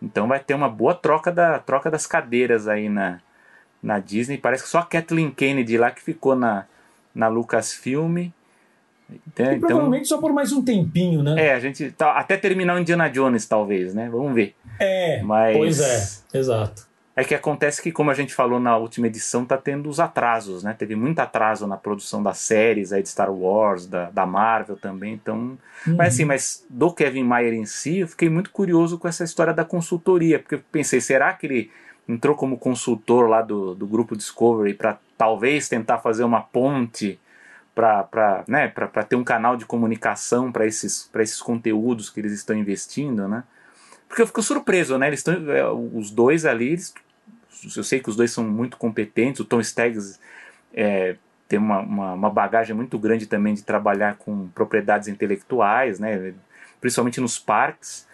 Então 0.00 0.28
vai 0.28 0.40
ter 0.40 0.54
uma 0.54 0.68
boa 0.68 0.94
troca 0.94 1.30
da 1.30 1.58
troca 1.58 1.90
das 1.90 2.06
cadeiras 2.06 2.68
aí 2.68 2.88
na, 2.88 3.20
na 3.82 3.98
Disney. 3.98 4.38
Parece 4.38 4.62
que 4.62 4.68
só 4.68 4.78
a 4.78 4.86
Kathleen 4.86 5.30
Kennedy 5.30 5.76
lá 5.76 5.90
que 5.90 6.00
ficou 6.00 6.34
na, 6.34 6.64
na 7.14 7.28
Lucasfilm. 7.28 8.30
Então, 9.26 9.58
provavelmente 9.60 10.08
só 10.08 10.18
por 10.18 10.32
mais 10.32 10.52
um 10.52 10.62
tempinho, 10.62 11.22
né? 11.22 11.46
É, 11.46 11.54
a 11.54 11.60
gente 11.60 11.90
tá, 11.92 12.12
até 12.12 12.36
terminar 12.36 12.76
o 12.76 12.78
Indiana 12.78 13.08
Jones, 13.08 13.46
talvez, 13.46 13.94
né? 13.94 14.08
Vamos 14.10 14.34
ver. 14.34 14.54
É, 14.78 15.22
Mas... 15.22 15.56
pois 15.56 15.80
é, 15.80 16.38
exato. 16.38 16.88
É 17.16 17.24
que 17.24 17.34
acontece 17.34 17.82
que, 17.82 17.92
como 17.92 18.10
a 18.10 18.14
gente 18.14 18.32
falou 18.32 18.58
na 18.58 18.76
última 18.76 19.06
edição, 19.06 19.44
tá 19.44 19.58
tendo 19.58 19.90
os 19.90 20.00
atrasos, 20.00 20.62
né? 20.62 20.74
Teve 20.78 20.94
muito 20.94 21.18
atraso 21.18 21.66
na 21.66 21.76
produção 21.76 22.22
das 22.22 22.38
séries 22.38 22.92
aí 22.92 23.02
de 23.02 23.08
Star 23.08 23.30
Wars, 23.30 23.86
da, 23.86 24.10
da 24.10 24.24
Marvel 24.24 24.76
também, 24.76 25.14
então... 25.14 25.58
Uhum. 25.86 25.96
Mas 25.96 26.14
assim, 26.14 26.24
mas 26.24 26.64
do 26.70 26.92
Kevin 26.92 27.24
Mayer 27.24 27.52
em 27.52 27.66
si, 27.66 27.98
eu 27.98 28.08
fiquei 28.08 28.30
muito 28.30 28.50
curioso 28.50 28.96
com 28.96 29.08
essa 29.08 29.24
história 29.24 29.52
da 29.52 29.64
consultoria, 29.64 30.38
porque 30.38 30.54
eu 30.54 30.62
pensei, 30.70 31.00
será 31.00 31.32
que 31.32 31.46
ele 31.46 31.70
entrou 32.08 32.34
como 32.34 32.58
consultor 32.58 33.28
lá 33.28 33.42
do, 33.42 33.74
do 33.74 33.86
grupo 33.86 34.16
Discovery 34.16 34.74
para 34.74 34.98
talvez 35.18 35.68
tentar 35.68 35.98
fazer 35.98 36.24
uma 36.24 36.40
ponte 36.40 37.18
para 37.80 38.44
né, 38.46 38.72
ter 39.08 39.16
um 39.16 39.24
canal 39.24 39.56
de 39.56 39.64
comunicação 39.64 40.52
para 40.52 40.66
esses, 40.66 41.10
esses 41.14 41.40
conteúdos 41.40 42.10
que 42.10 42.20
eles 42.20 42.32
estão 42.32 42.56
investindo, 42.56 43.26
né? 43.26 43.42
Porque 44.06 44.22
eu 44.22 44.26
fico 44.26 44.42
surpreso, 44.42 44.98
né? 44.98 45.06
Eles 45.06 45.20
estão, 45.20 45.34
é, 45.50 45.68
os 45.70 46.10
dois 46.10 46.44
ali, 46.44 46.72
eles 46.72 46.92
eu 47.76 47.84
sei 47.84 48.00
que 48.00 48.08
os 48.08 48.16
dois 48.16 48.30
são 48.30 48.44
muito 48.44 48.76
competentes. 48.76 49.40
O 49.40 49.44
Tom 49.44 49.60
Staggs 49.60 50.18
é, 50.74 51.16
tem 51.48 51.58
uma, 51.58 51.80
uma, 51.80 52.12
uma, 52.14 52.30
bagagem 52.30 52.74
muito 52.74 52.98
grande 52.98 53.26
também 53.26 53.54
de 53.54 53.62
trabalhar 53.62 54.16
com 54.16 54.48
propriedades 54.48 55.08
intelectuais, 55.08 55.98
né? 55.98 56.34
principalmente 56.80 57.20
nos 57.20 57.38
parques. 57.38 58.08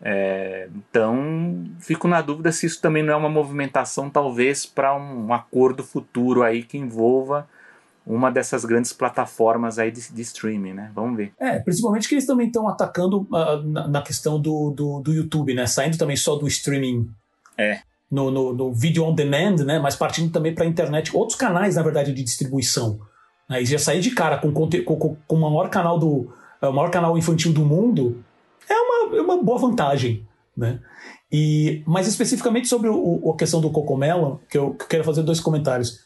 É, 0.00 0.68
então, 0.74 1.64
fico 1.80 2.08
na 2.08 2.20
dúvida 2.20 2.50
se 2.50 2.66
isso 2.66 2.80
também 2.80 3.02
não 3.02 3.14
é 3.14 3.16
uma 3.16 3.28
movimentação, 3.28 4.10
talvez, 4.10 4.66
para 4.66 4.94
um 4.96 5.32
acordo 5.32 5.84
futuro 5.84 6.42
aí 6.42 6.62
que 6.62 6.76
envolva 6.78 7.48
uma 8.06 8.30
dessas 8.30 8.64
grandes 8.64 8.92
plataformas 8.92 9.78
aí 9.78 9.90
de, 9.90 10.12
de, 10.12 10.22
streaming, 10.22 10.72
né? 10.72 10.90
Vamos 10.94 11.16
ver. 11.16 11.32
É, 11.38 11.58
principalmente 11.60 12.08
que 12.08 12.14
eles 12.14 12.26
também 12.26 12.48
estão 12.48 12.68
atacando 12.68 13.20
uh, 13.30 13.62
na, 13.64 13.88
na, 13.88 14.02
questão 14.02 14.40
do, 14.40 14.70
do, 14.70 15.00
do, 15.00 15.12
YouTube, 15.12 15.54
né? 15.54 15.66
Saindo 15.66 15.96
também 15.96 16.16
só 16.16 16.36
do 16.36 16.46
streaming 16.48 17.08
é 17.56 17.80
no, 18.10 18.30
no, 18.30 18.52
no 18.52 18.72
vídeo 18.72 19.04
on 19.04 19.14
demand, 19.14 19.56
né? 19.64 19.78
Mas 19.78 19.96
partindo 19.96 20.30
também 20.30 20.54
para 20.54 20.64
a 20.64 20.66
internet, 20.66 21.16
outros 21.16 21.38
canais, 21.38 21.76
na 21.76 21.82
verdade, 21.82 22.12
de 22.12 22.22
distribuição. 22.22 23.00
Né? 23.48 23.62
E 23.62 23.64
já 23.64 23.78
sair 23.78 24.00
de 24.00 24.10
cara 24.10 24.36
com, 24.36 24.52
com, 24.52 24.68
com, 24.68 25.16
com 25.26 25.36
o 25.36 25.40
maior 25.40 25.70
canal 25.70 25.98
do 25.98 26.32
é, 26.60 26.68
o 26.68 26.72
maior 26.72 26.90
canal 26.90 27.18
infantil 27.18 27.52
do 27.52 27.64
mundo 27.64 28.22
é 28.68 28.74
uma, 28.74 29.16
é 29.16 29.20
uma 29.20 29.42
boa 29.42 29.58
vantagem, 29.58 30.26
né? 30.56 30.78
E, 31.30 31.82
mas 31.86 32.06
especificamente 32.06 32.68
sobre 32.68 32.88
o, 32.88 33.32
a 33.32 33.36
questão 33.36 33.60
do 33.60 33.70
Cocomelo, 33.70 34.40
que 34.48 34.58
eu, 34.58 34.74
que 34.74 34.84
eu 34.84 34.88
quero 34.88 35.04
fazer 35.04 35.22
dois 35.22 35.40
comentários. 35.40 36.00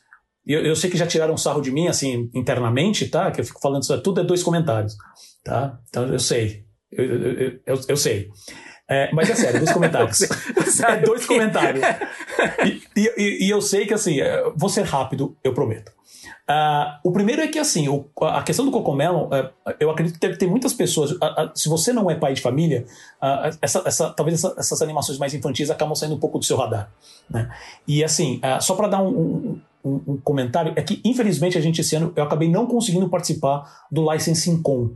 Eu, 0.47 0.65
eu 0.65 0.76
sei 0.76 0.91
que 0.91 0.97
já 0.97 1.07
tiraram 1.07 1.37
sarro 1.37 1.61
de 1.61 1.71
mim, 1.71 1.88
assim, 1.88 2.31
internamente, 2.35 3.09
tá? 3.09 3.31
Que 3.31 3.41
eu 3.41 3.45
fico 3.45 3.61
falando 3.61 3.83
isso, 3.83 4.00
tudo 4.00 4.21
é 4.21 4.25
dois 4.25 4.43
comentários, 4.43 4.97
tá? 5.45 5.79
Então 5.88 6.07
eu 6.07 6.19
sei. 6.19 6.65
Eu, 6.91 7.05
eu, 7.05 7.61
eu, 7.67 7.81
eu 7.88 7.97
sei. 7.97 8.31
É, 8.88 9.11
mas 9.12 9.29
é 9.29 9.35
sério, 9.35 9.59
dois 9.59 9.73
comentários. 9.75 10.23
é 10.23 10.97
dois 10.99 11.26
comentários. 11.26 11.85
E, 12.65 13.11
e, 13.17 13.47
e, 13.47 13.50
eu 13.50 13.61
sei 13.61 13.87
que, 13.87 13.95
assim, 13.95 14.21
é, 14.21 14.45
vou 14.55 14.69
ser 14.69 14.83
rápido, 14.83 15.37
eu 15.43 15.53
prometo. 15.53 15.91
Uh, 16.49 16.95
o 17.03 17.11
primeiro 17.11 17.43
é 17.43 17.49
que, 17.49 17.59
assim, 17.59 17.88
o, 17.88 18.09
a 18.23 18.41
questão 18.43 18.65
do 18.65 18.71
Cocomelo, 18.71 19.26
uh, 19.26 19.50
eu 19.81 19.91
acredito 19.91 20.15
que 20.15 20.21
deve 20.21 20.38
ter 20.38 20.47
muitas 20.47 20.73
pessoas. 20.73 21.11
Uh, 21.11 21.50
se 21.55 21.69
você 21.69 21.93
não 21.93 22.09
é 22.09 22.15
pai 22.15 22.35
de 22.35 22.41
família, 22.41 22.87
essa, 23.61 23.83
essa, 23.85 24.11
talvez 24.11 24.38
essa, 24.38 24.55
essas 24.57 24.81
animações 24.81 25.19
mais 25.19 25.35
infantis 25.35 25.71
acabam 25.71 25.97
saindo 25.97 26.15
um 26.15 26.21
pouco 26.21 26.38
do 26.38 26.45
seu 26.45 26.57
radar. 26.57 26.88
Né? 27.29 27.50
E, 27.88 28.05
assim, 28.05 28.41
só 28.61 28.76
para 28.76 28.87
dar 28.87 29.03
um, 29.03 29.09
um, 29.09 29.61
um, 29.87 30.12
um, 30.12 30.16
comentário, 30.16 30.73
é 30.76 30.83
que, 30.83 31.00
infelizmente, 31.05 31.57
a 31.57 31.61
gente 31.61 31.81
esse 31.81 31.95
ano 31.95 32.12
eu 32.16 32.25
acabei 32.25 32.50
não 32.50 32.66
conseguindo 32.66 33.09
participar 33.09 33.87
do 33.90 34.11
Licensing 34.12 34.61
Con. 34.62 34.90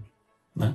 Né? 0.54 0.74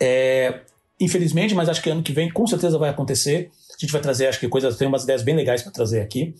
É, 0.00 0.62
infelizmente, 1.00 1.54
mas 1.54 1.68
acho 1.68 1.82
que 1.82 1.90
ano 1.90 2.02
que 2.02 2.12
vem 2.12 2.30
com 2.30 2.46
certeza 2.46 2.78
vai 2.78 2.90
acontecer. 2.90 3.50
A 3.70 3.80
gente 3.80 3.92
vai 3.92 4.00
trazer, 4.00 4.26
acho 4.26 4.40
que 4.40 4.48
coisas, 4.48 4.76
tem 4.76 4.88
umas 4.88 5.04
ideias 5.04 5.22
bem 5.22 5.36
legais 5.36 5.62
para 5.62 5.70
trazer 5.70 6.00
aqui. 6.00 6.34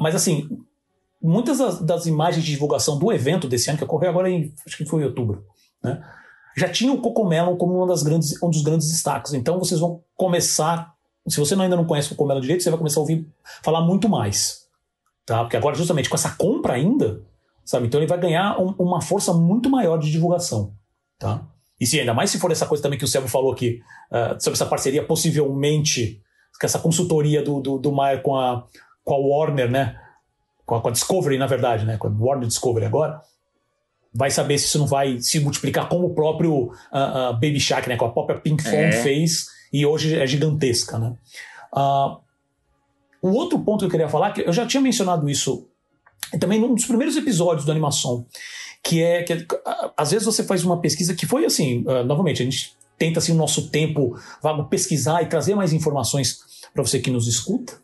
mas, 0.00 0.14
assim, 0.14 0.48
muitas 1.20 1.58
das, 1.58 1.80
das, 1.80 2.06
imagens 2.06 2.44
de 2.44 2.50
divulgação 2.50 2.98
do 2.98 3.12
evento 3.12 3.48
desse 3.48 3.70
ano, 3.70 3.78
que 3.78 3.84
ocorreu 3.84 4.10
agora 4.10 4.28
em, 4.28 4.52
acho 4.66 4.76
que 4.76 4.84
foi 4.84 5.02
em 5.02 5.06
outubro, 5.06 5.44
né? 5.82 6.02
Já 6.54 6.68
tinha 6.68 6.92
o 6.92 7.00
Cocomelon 7.00 7.56
como 7.56 7.74
uma 7.76 7.86
das 7.86 8.02
grandes, 8.02 8.40
um 8.42 8.50
dos 8.50 8.62
grandes 8.62 8.88
destaques. 8.90 9.32
Então 9.32 9.58
vocês 9.58 9.80
vão 9.80 10.02
começar, 10.14 10.92
se 11.26 11.40
você 11.40 11.54
ainda 11.54 11.76
não 11.76 11.86
conhece 11.86 12.08
o 12.08 12.10
Cocomelon 12.10 12.42
direito, 12.42 12.62
você 12.62 12.68
vai 12.68 12.78
começar 12.78 13.00
a 13.00 13.02
ouvir 13.02 13.26
falar 13.62 13.80
muito 13.80 14.06
mais. 14.06 14.61
Tá? 15.24 15.40
Porque 15.40 15.56
agora, 15.56 15.74
justamente 15.74 16.08
com 16.08 16.16
essa 16.16 16.30
compra 16.30 16.74
ainda, 16.74 17.22
sabe? 17.64 17.86
Então 17.86 18.00
ele 18.00 18.08
vai 18.08 18.18
ganhar 18.18 18.58
um, 18.58 18.74
uma 18.78 19.00
força 19.00 19.32
muito 19.32 19.70
maior 19.70 19.98
de 19.98 20.10
divulgação. 20.10 20.74
Tá? 21.18 21.46
E 21.80 21.86
se 21.86 21.98
ainda 21.98 22.14
mais 22.14 22.30
se 22.30 22.38
for 22.38 22.50
essa 22.50 22.66
coisa 22.66 22.82
também 22.82 22.98
que 22.98 23.04
o 23.04 23.08
Sérgio 23.08 23.28
falou 23.28 23.52
aqui, 23.52 23.80
uh, 24.10 24.40
sobre 24.42 24.54
essa 24.54 24.66
parceria, 24.66 25.04
possivelmente, 25.04 26.20
com 26.60 26.66
essa 26.66 26.78
consultoria 26.78 27.42
do, 27.42 27.60
do, 27.60 27.78
do 27.78 27.92
Maier 27.92 28.22
com 28.22 28.36
a, 28.36 28.66
com 29.04 29.14
a 29.14 29.18
Warner, 29.18 29.70
né? 29.70 29.96
com 30.64 30.76
a, 30.76 30.80
com 30.80 30.88
a 30.88 30.92
Discovery, 30.92 31.38
na 31.38 31.46
verdade, 31.46 31.84
né, 31.84 31.96
com 31.96 32.08
a 32.08 32.10
Warner 32.10 32.46
Discovery 32.46 32.86
agora, 32.86 33.20
vai 34.14 34.30
saber 34.30 34.58
se 34.58 34.66
isso 34.66 34.78
não 34.78 34.86
vai 34.86 35.18
se 35.20 35.40
multiplicar 35.40 35.88
como 35.88 36.06
o 36.06 36.14
próprio 36.14 36.54
uh, 36.54 36.70
uh, 36.70 37.32
Baby 37.34 37.60
Shark, 37.60 37.88
né, 37.88 37.96
com 37.96 38.06
a 38.06 38.12
própria 38.12 38.38
Pink 38.40 38.62
Phone 38.62 38.76
é. 38.76 38.92
fez 38.92 39.46
e 39.72 39.86
hoje 39.86 40.18
é 40.18 40.26
gigantesca, 40.26 40.98
né. 40.98 41.14
Uh, 41.74 42.20
o 43.22 43.30
outro 43.30 43.58
ponto 43.60 43.80
que 43.80 43.86
eu 43.86 43.90
queria 43.90 44.08
falar, 44.08 44.32
que 44.32 44.42
eu 44.42 44.52
já 44.52 44.66
tinha 44.66 44.80
mencionado 44.80 45.30
isso 45.30 45.68
também 46.38 46.60
num 46.60 46.74
dos 46.74 46.84
primeiros 46.84 47.16
episódios 47.16 47.64
do 47.64 47.70
Animação, 47.70 48.26
que 48.82 49.02
é 49.02 49.22
que 49.22 49.46
às 49.96 50.10
vezes 50.10 50.26
você 50.26 50.42
faz 50.42 50.64
uma 50.64 50.80
pesquisa 50.80 51.14
que 51.14 51.26
foi 51.26 51.44
assim, 51.44 51.84
novamente, 52.06 52.42
a 52.42 52.44
gente 52.44 52.74
tenta 52.98 53.18
assim 53.18 53.32
o 53.32 53.36
nosso 53.36 53.68
tempo 53.68 54.16
vago 54.42 54.64
pesquisar 54.64 55.22
e 55.22 55.26
trazer 55.26 55.54
mais 55.54 55.72
informações 55.72 56.40
para 56.72 56.82
você 56.82 56.98
que 56.98 57.10
nos 57.10 57.28
escuta, 57.28 57.74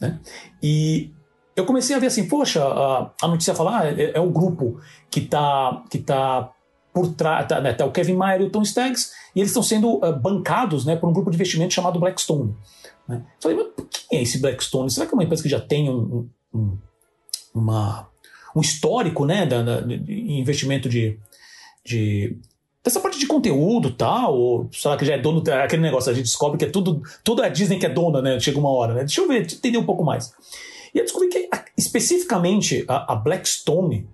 né? 0.00 0.20
E 0.62 1.10
eu 1.54 1.66
comecei 1.66 1.94
a 1.94 1.98
ver 1.98 2.06
assim, 2.06 2.28
poxa, 2.28 2.64
a, 2.64 3.10
a 3.20 3.28
notícia 3.28 3.54
fala, 3.54 3.80
ah, 3.80 3.86
é, 3.86 4.12
é, 4.16 4.26
grupo 4.26 4.80
que 5.10 5.20
está 5.20 5.82
que 5.90 5.98
tá 5.98 6.52
por 6.92 7.14
trás, 7.14 7.46
tá, 7.46 7.60
né, 7.60 7.72
tá 7.72 7.84
o 7.84 7.92
Kevin 7.92 8.14
Mayer 8.14 8.42
e 8.42 8.44
o 8.44 8.50
Tom 8.50 8.62
Staggs, 8.62 9.10
e 9.34 9.40
eles 9.40 9.50
estão 9.50 9.62
sendo 9.62 9.96
uh, 9.96 10.16
bancados 10.18 10.84
né, 10.84 10.96
por 10.96 11.08
um 11.08 11.12
grupo 11.12 11.30
de 11.30 11.36
investimento 11.36 11.74
chamado 11.74 11.98
Blackstone. 11.98 12.54
Né? 13.08 13.24
Falei, 13.40 13.56
mas 13.56 13.86
quem 13.90 14.18
é 14.18 14.22
esse 14.22 14.38
Blackstone? 14.38 14.90
Será 14.90 15.06
que 15.06 15.12
é 15.12 15.16
uma 15.16 15.24
empresa 15.24 15.42
que 15.42 15.48
já 15.48 15.60
tem 15.60 15.88
um, 15.88 16.28
um, 16.54 16.78
uma, 17.54 18.08
um 18.54 18.60
histórico 18.60 19.24
né, 19.24 19.46
da, 19.46 19.62
da, 19.62 19.80
de 19.80 20.32
investimento 20.38 20.88
de, 20.88 21.18
de 21.84 22.38
dessa 22.82 23.00
parte 23.00 23.18
de 23.18 23.26
conteúdo 23.26 23.90
tal, 23.90 24.34
ou 24.34 24.68
será 24.72 24.96
que 24.96 25.04
já 25.04 25.14
é 25.14 25.18
dono, 25.18 25.42
aquele 25.62 25.82
negócio, 25.82 26.10
a 26.10 26.14
gente 26.14 26.26
descobre 26.26 26.58
que 26.58 26.64
é 26.64 26.70
tudo, 26.70 27.02
tudo 27.22 27.42
é 27.42 27.46
a 27.46 27.50
Disney 27.50 27.78
que 27.78 27.86
é 27.86 27.88
dona, 27.88 28.22
né? 28.22 28.40
Chega 28.40 28.58
uma 28.58 28.70
hora, 28.70 28.94
né? 28.94 29.00
Deixa 29.00 29.20
eu 29.20 29.28
ver, 29.28 29.42
entender 29.42 29.78
um 29.78 29.84
pouco 29.84 30.04
mais. 30.04 30.32
E 30.94 30.98
eu 30.98 31.04
descobri 31.04 31.28
que, 31.28 31.48
especificamente, 31.76 32.84
a, 32.88 33.12
a 33.12 33.16
Blackstone 33.16 34.08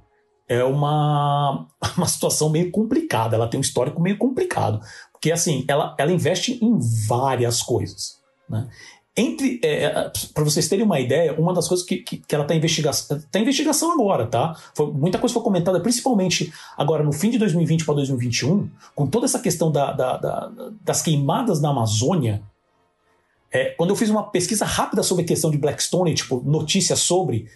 é 0.48 0.64
uma, 0.64 1.68
uma 1.96 2.06
situação 2.06 2.50
meio 2.50 2.70
complicada. 2.70 3.36
Ela 3.36 3.48
tem 3.48 3.58
um 3.58 3.62
histórico 3.62 4.02
meio 4.02 4.18
complicado. 4.18 4.80
Porque, 5.12 5.30
assim, 5.30 5.64
ela, 5.68 5.94
ela 5.98 6.12
investe 6.12 6.58
em 6.62 6.78
várias 7.06 7.62
coisas. 7.62 8.24
Né? 8.48 8.68
Entre, 9.16 9.60
é, 9.62 9.84
é 9.84 10.12
para 10.32 10.42
vocês 10.42 10.68
terem 10.68 10.84
uma 10.84 10.98
ideia, 10.98 11.38
uma 11.38 11.54
das 11.54 11.68
coisas 11.68 11.86
que, 11.86 11.98
que, 11.98 12.16
que 12.18 12.34
ela 12.34 12.42
está 12.42 12.54
investigação, 12.54 13.22
tá 13.30 13.38
investigação 13.38 13.92
agora, 13.92 14.26
tá? 14.26 14.56
Foi, 14.74 14.90
muita 14.90 15.18
coisa 15.18 15.32
foi 15.32 15.42
comentada, 15.42 15.78
principalmente 15.78 16.52
agora 16.76 17.04
no 17.04 17.12
fim 17.12 17.30
de 17.30 17.38
2020 17.38 17.84
para 17.84 17.94
2021, 17.94 18.68
com 18.92 19.06
toda 19.06 19.24
essa 19.24 19.38
questão 19.38 19.70
da, 19.70 19.92
da, 19.92 20.16
da, 20.16 20.50
das 20.80 21.00
queimadas 21.00 21.60
na 21.60 21.70
Amazônia, 21.70 22.42
é, 23.52 23.66
quando 23.66 23.90
eu 23.90 23.96
fiz 23.96 24.10
uma 24.10 24.24
pesquisa 24.24 24.64
rápida 24.64 25.04
sobre 25.04 25.22
a 25.22 25.26
questão 25.28 25.48
de 25.48 25.58
Blackstone, 25.58 26.12
tipo, 26.12 26.42
notícias 26.44 26.98
sobre, 26.98 27.46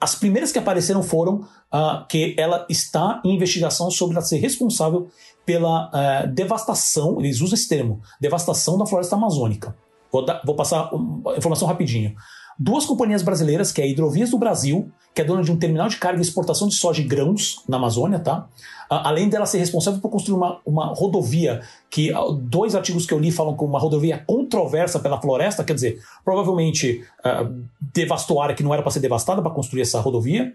as 0.00 0.14
primeiras 0.14 0.52
que 0.52 0.58
apareceram 0.58 1.02
foram 1.02 1.40
uh, 1.72 2.06
que 2.08 2.34
ela 2.38 2.66
está 2.70 3.20
em 3.24 3.34
investigação 3.34 3.90
sobre 3.90 4.16
ela 4.16 4.24
ser 4.24 4.38
responsável 4.38 5.08
pela 5.44 5.88
uh, 5.88 6.28
devastação, 6.32 7.20
eles 7.20 7.40
usam 7.40 7.54
esse 7.54 7.68
termo, 7.68 8.00
devastação 8.20 8.78
da 8.78 8.86
floresta 8.86 9.16
amazônica. 9.16 9.74
Vou, 10.12 10.24
dar, 10.24 10.42
vou 10.44 10.54
passar 10.54 10.94
uma 10.94 11.36
informação 11.36 11.66
rapidinho. 11.66 12.14
Duas 12.58 12.84
companhias 12.84 13.22
brasileiras, 13.22 13.72
que 13.72 13.80
é 13.80 13.84
a 13.84 13.86
Hidrovias 13.86 14.30
do 14.30 14.38
Brasil, 14.38 14.92
que 15.14 15.20
é 15.20 15.24
dona 15.24 15.42
de 15.42 15.50
um 15.50 15.56
terminal 15.56 15.88
de 15.88 15.96
carga 15.96 16.18
e 16.18 16.22
exportação 16.22 16.68
de 16.68 16.74
soja 16.74 17.00
e 17.00 17.04
grãos 17.04 17.62
na 17.66 17.76
Amazônia, 17.76 18.18
tá? 18.18 18.46
Além 18.88 19.28
dela 19.28 19.46
ser 19.46 19.58
responsável 19.58 20.00
por 20.00 20.10
construir 20.10 20.36
uma, 20.36 20.60
uma 20.66 20.86
rodovia, 20.86 21.62
que 21.90 22.12
dois 22.42 22.74
artigos 22.74 23.06
que 23.06 23.14
eu 23.14 23.18
li 23.18 23.30
falam 23.30 23.56
que 23.56 23.64
uma 23.64 23.78
rodovia 23.78 24.22
controversa 24.26 24.98
pela 24.98 25.20
floresta, 25.20 25.64
quer 25.64 25.74
dizer, 25.74 25.98
provavelmente 26.22 27.02
uh, 27.20 27.62
devastou 27.80 28.40
área 28.40 28.54
que 28.54 28.62
não 28.62 28.72
era 28.72 28.82
para 28.82 28.92
ser 28.92 29.00
devastada 29.00 29.40
para 29.40 29.50
construir 29.50 29.82
essa 29.82 29.98
rodovia. 29.98 30.52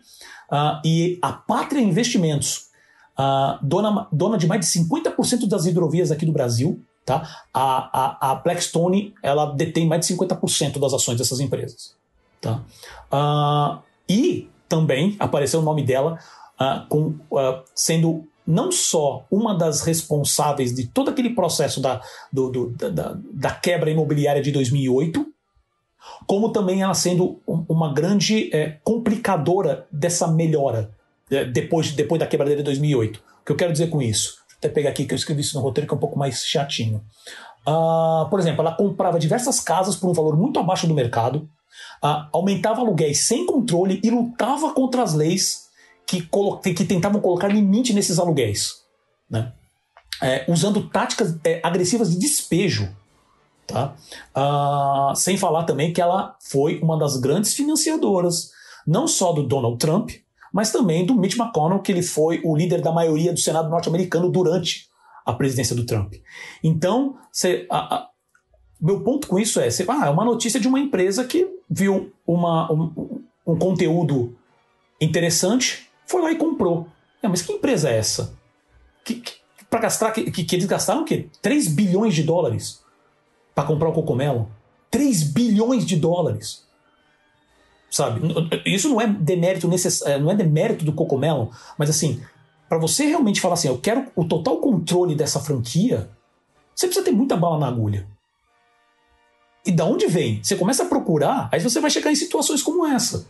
Uh, 0.52 0.80
e 0.86 1.20
a 1.22 1.34
Pátria 1.34 1.82
Investimentos, 1.82 2.68
uh, 3.18 3.58
dona, 3.62 4.08
dona 4.12 4.38
de 4.38 4.46
mais 4.46 4.62
de 4.62 4.68
50% 4.68 5.48
das 5.48 5.66
hidrovias 5.66 6.12
aqui 6.12 6.26
do 6.26 6.32
Brasil, 6.32 6.80
Tá? 7.08 7.26
A, 7.54 8.28
a, 8.28 8.32
a 8.32 8.36
Blackstone 8.36 9.16
ela 9.24 9.46
detém 9.46 9.88
mais 9.88 10.06
de 10.06 10.14
50% 10.14 10.78
das 10.78 10.94
ações 10.94 11.18
dessas 11.18 11.40
empresas. 11.40 11.96
Tá? 12.42 12.62
Uh, 13.10 13.82
e 14.10 14.50
também 14.68 15.16
apareceu 15.18 15.62
o 15.62 15.64
nome 15.64 15.84
dela 15.84 16.20
uh, 16.60 16.86
com, 16.90 17.16
uh, 17.32 17.64
sendo 17.74 18.28
não 18.46 18.74
só 18.74 19.26
uma 19.32 19.58
das 19.58 19.84
responsáveis 19.84 20.76
de 20.76 20.86
todo 20.86 21.10
aquele 21.10 21.30
processo 21.30 21.80
da, 21.80 22.02
do, 22.30 22.50
do, 22.50 22.70
da, 22.72 23.18
da, 23.18 23.52
quebra 23.52 23.90
imobiliária 23.90 24.42
de 24.42 24.52
2008, 24.52 25.26
como 26.26 26.52
também 26.52 26.82
ela 26.82 26.94
sendo 26.94 27.40
uma 27.46 27.94
grande 27.94 28.54
é, 28.54 28.80
complicadora 28.84 29.88
dessa 29.90 30.28
melhora 30.28 30.92
é, 31.32 31.46
depois, 31.46 31.92
depois 31.94 32.20
da 32.20 32.28
quebra 32.28 32.54
de 32.54 32.64
2008. 32.64 33.18
O 33.18 33.46
que 33.46 33.52
eu 33.54 33.56
quero 33.56 33.72
dizer 33.72 33.88
com 33.88 34.02
isso? 34.02 34.46
Até 34.58 34.70
pegar 34.70 34.90
aqui 34.90 35.06
que 35.06 35.14
eu 35.14 35.18
escrevi 35.18 35.42
isso 35.42 35.56
no 35.58 35.64
roteiro, 35.64 35.88
que 35.88 35.94
é 35.94 35.98
um 35.98 36.00
pouco 36.00 36.18
mais 36.18 36.46
chatinho. 36.46 37.04
Uh, 37.68 38.30
por 38.30 38.40
exemplo, 38.40 38.62
ela 38.62 38.76
comprava 38.76 39.20
diversas 39.20 39.60
casas 39.60 39.96
por 39.96 40.10
um 40.10 40.14
valor 40.14 40.38
muito 40.38 40.60
abaixo 40.60 40.88
do 40.88 40.94
mercado, 40.94 41.50
uh, 42.04 42.28
aumentava 42.32 42.82
aluguéis 42.82 43.22
sem 43.22 43.46
controle 43.46 44.00
e 44.04 44.10
lutava 44.10 44.74
contra 44.74 45.04
as 45.04 45.14
leis 45.14 45.68
que, 46.06 46.22
que 46.74 46.86
tentavam 46.86 47.20
colocar 47.20 47.50
limite 47.50 47.94
nesses 47.94 48.18
aluguéis. 48.18 48.76
Né? 49.30 49.52
É, 50.22 50.46
usando 50.48 50.90
táticas 50.90 51.38
é, 51.44 51.60
agressivas 51.62 52.12
de 52.12 52.18
despejo. 52.18 52.90
Tá? 53.68 53.94
Uh, 54.34 55.14
sem 55.14 55.38
falar 55.38 55.66
também 55.66 55.92
que 55.92 56.02
ela 56.02 56.38
foi 56.40 56.80
uma 56.80 56.98
das 56.98 57.18
grandes 57.18 57.54
financiadoras, 57.54 58.52
não 58.88 59.06
só 59.10 59.34
do 59.34 59.44
Donald 59.44 59.78
Trump, 59.78 60.12
mas 60.54 60.72
também 60.72 61.06
do 61.06 61.16
Mitch 61.16 61.38
McConnell, 61.38 61.82
que 61.82 61.92
ele 61.92 62.02
foi 62.02 62.42
o 62.44 62.56
líder 62.56 62.82
da 62.82 62.92
maioria 62.92 63.34
do 63.34 63.40
Senado 63.40 63.70
norte-americano 63.70 64.30
durante 64.30 64.88
a 65.26 65.34
presidência 65.34 65.76
do 65.76 65.86
Trump. 65.86 66.14
Então, 66.64 67.18
você, 67.32 67.68
a, 67.70 67.96
a, 67.96 68.10
meu 68.80 69.02
ponto 69.02 69.28
com 69.28 69.38
isso 69.38 69.60
é, 69.60 69.70
você, 69.70 69.86
ah, 69.90 70.08
é 70.08 70.10
uma 70.10 70.24
notícia 70.24 70.60
de 70.60 70.68
uma 70.68 70.80
empresa 70.80 71.26
que 71.26 71.48
viu 71.70 72.12
uma, 72.26 72.72
um, 72.72 73.22
um 73.46 73.58
conteúdo 73.58 74.36
interessante, 75.02 75.90
foi 76.06 76.22
lá 76.22 76.32
e 76.32 76.36
comprou. 76.38 76.88
É, 77.22 77.28
mas 77.28 77.42
que 77.42 77.52
empresa 77.52 77.90
é 77.90 77.98
essa? 77.98 78.34
Que, 79.04 79.16
que 79.16 79.34
para 79.70 79.82
gastar, 79.82 80.12
que, 80.12 80.32
que, 80.32 80.56
eles 80.56 80.66
gastaram 80.66 81.02
o 81.02 81.06
quê? 81.06 81.30
3 81.42 81.68
bilhões 81.68 82.16
de 82.16 82.24
dólares 82.24 82.82
para 83.54 83.66
comprar 83.66 83.90
o 83.90 83.94
cocomelo? 83.94 84.50
3 84.90 85.24
bilhões 85.24 85.86
de 85.86 85.98
dólares 85.98 86.67
sabe? 87.90 88.22
Isso 88.66 88.90
não 88.90 89.02
é 89.02 89.08
demérito 89.08 89.68
necess... 89.68 90.02
É, 90.02 90.20
não 90.20 90.32
é 90.32 90.36
demérito 90.36 90.86
do 90.86 90.94
Cocomelo, 90.94 91.52
mas 91.78 91.90
assim, 91.90 92.22
para 92.68 92.78
você 92.78 93.06
realmente 93.06 93.42
falar 93.42 93.54
assim, 93.54 93.68
eu 93.68 93.78
quero 93.78 94.08
o 94.16 94.26
total 94.26 94.58
controle 94.58 95.16
dessa 95.16 95.40
franquia, 95.40 96.10
você 96.76 96.88
precisa 96.88 97.06
ter 97.06 97.12
muita 97.12 97.36
bala 97.36 97.60
na 97.60 97.68
agulha. 97.68 98.08
E 99.66 99.72
da 99.72 99.86
onde 99.86 100.08
vem? 100.08 100.42
Você 100.44 100.56
começa 100.56 100.84
a 100.84 100.88
procurar, 100.88 101.50
aí 101.52 101.60
você 101.60 101.80
vai 101.80 101.90
chegar 101.90 102.12
em 102.12 102.16
situações 102.16 102.64
como 102.64 102.86
essa. 102.86 103.28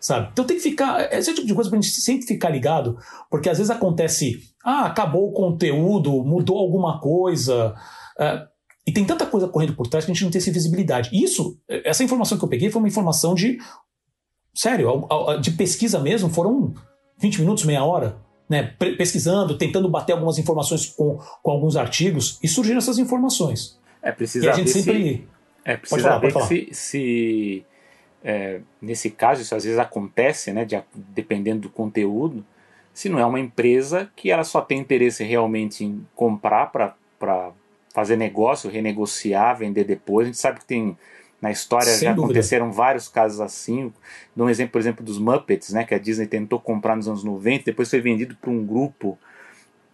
sabe? 0.00 0.28
Então 0.32 0.44
tem 0.44 0.56
que 0.56 0.62
ficar. 0.62 1.12
Esse 1.12 1.30
é 1.30 1.32
o 1.32 1.36
tipo 1.36 1.46
de 1.46 1.54
coisa 1.54 1.70
pra 1.70 1.80
gente 1.80 1.92
sempre 2.00 2.26
ficar 2.26 2.50
ligado, 2.50 2.98
porque 3.30 3.48
às 3.48 3.58
vezes 3.58 3.70
acontece, 3.70 4.40
ah, 4.64 4.86
acabou 4.86 5.28
o 5.28 5.32
conteúdo, 5.32 6.24
mudou 6.24 6.58
alguma 6.58 7.00
coisa. 7.00 7.74
Uh, 8.18 8.46
e 8.86 8.92
tem 8.92 9.04
tanta 9.04 9.26
coisa 9.26 9.48
correndo 9.48 9.74
por 9.74 9.88
trás 9.88 10.04
que 10.04 10.10
a 10.10 10.14
gente 10.14 10.22
não 10.24 10.30
tem 10.30 10.40
essa 10.40 10.50
visibilidade. 10.50 11.10
Isso, 11.12 11.58
essa 11.68 12.04
informação 12.04 12.38
que 12.38 12.44
eu 12.44 12.48
peguei 12.48 12.70
foi 12.70 12.80
uma 12.80 12.88
informação 12.88 13.34
de. 13.34 13.58
Sério, 14.56 15.06
de 15.38 15.50
pesquisa 15.50 16.00
mesmo, 16.00 16.30
foram 16.30 16.72
20 17.18 17.40
minutos, 17.40 17.64
meia 17.64 17.84
hora, 17.84 18.16
né? 18.48 18.74
Pesquisando, 18.96 19.58
tentando 19.58 19.86
bater 19.86 20.14
algumas 20.14 20.38
informações 20.38 20.86
com, 20.86 21.18
com 21.42 21.50
alguns 21.50 21.76
artigos, 21.76 22.38
e 22.42 22.48
surgiram 22.48 22.78
essas 22.78 22.96
informações. 22.96 23.78
É, 24.00 24.10
precisa 24.10 24.46
e 24.46 24.48
a 24.48 24.52
gente 24.54 24.70
sempre. 24.70 24.94
Se, 24.94 25.28
é, 25.62 25.76
precisa 25.76 26.02
falar, 26.02 26.18
ver 26.20 26.32
se, 26.46 26.68
se 26.72 27.66
é, 28.24 28.60
nesse 28.80 29.10
caso, 29.10 29.42
isso 29.42 29.54
às 29.54 29.64
vezes 29.64 29.78
acontece, 29.78 30.54
né, 30.54 30.64
de, 30.64 30.82
dependendo 30.94 31.60
do 31.60 31.68
conteúdo, 31.68 32.42
se 32.94 33.10
não 33.10 33.18
é 33.18 33.26
uma 33.26 33.38
empresa 33.38 34.10
que 34.16 34.30
ela 34.30 34.42
só 34.42 34.62
tem 34.62 34.78
interesse 34.78 35.22
realmente 35.22 35.84
em 35.84 36.06
comprar 36.14 36.72
para 36.72 37.52
fazer 37.92 38.16
negócio, 38.16 38.70
renegociar, 38.70 39.58
vender 39.58 39.84
depois. 39.84 40.24
A 40.24 40.28
gente 40.28 40.38
sabe 40.38 40.60
que 40.60 40.64
tem 40.64 40.96
na 41.40 41.50
história 41.50 41.86
Sem 41.86 42.08
já 42.08 42.12
dúvida. 42.12 42.32
aconteceram 42.32 42.72
vários 42.72 43.08
casos 43.08 43.40
assim. 43.40 43.92
Dou 44.34 44.46
um 44.46 44.50
exemplo, 44.50 44.72
por 44.72 44.80
exemplo, 44.80 45.04
dos 45.04 45.18
Muppets, 45.18 45.72
né, 45.72 45.84
que 45.84 45.94
a 45.94 45.98
Disney 45.98 46.26
tentou 46.26 46.58
comprar 46.58 46.96
nos 46.96 47.08
anos 47.08 47.22
90, 47.22 47.64
depois 47.66 47.90
foi 47.90 48.00
vendido 48.00 48.36
para 48.36 48.50
um 48.50 48.64
grupo 48.64 49.18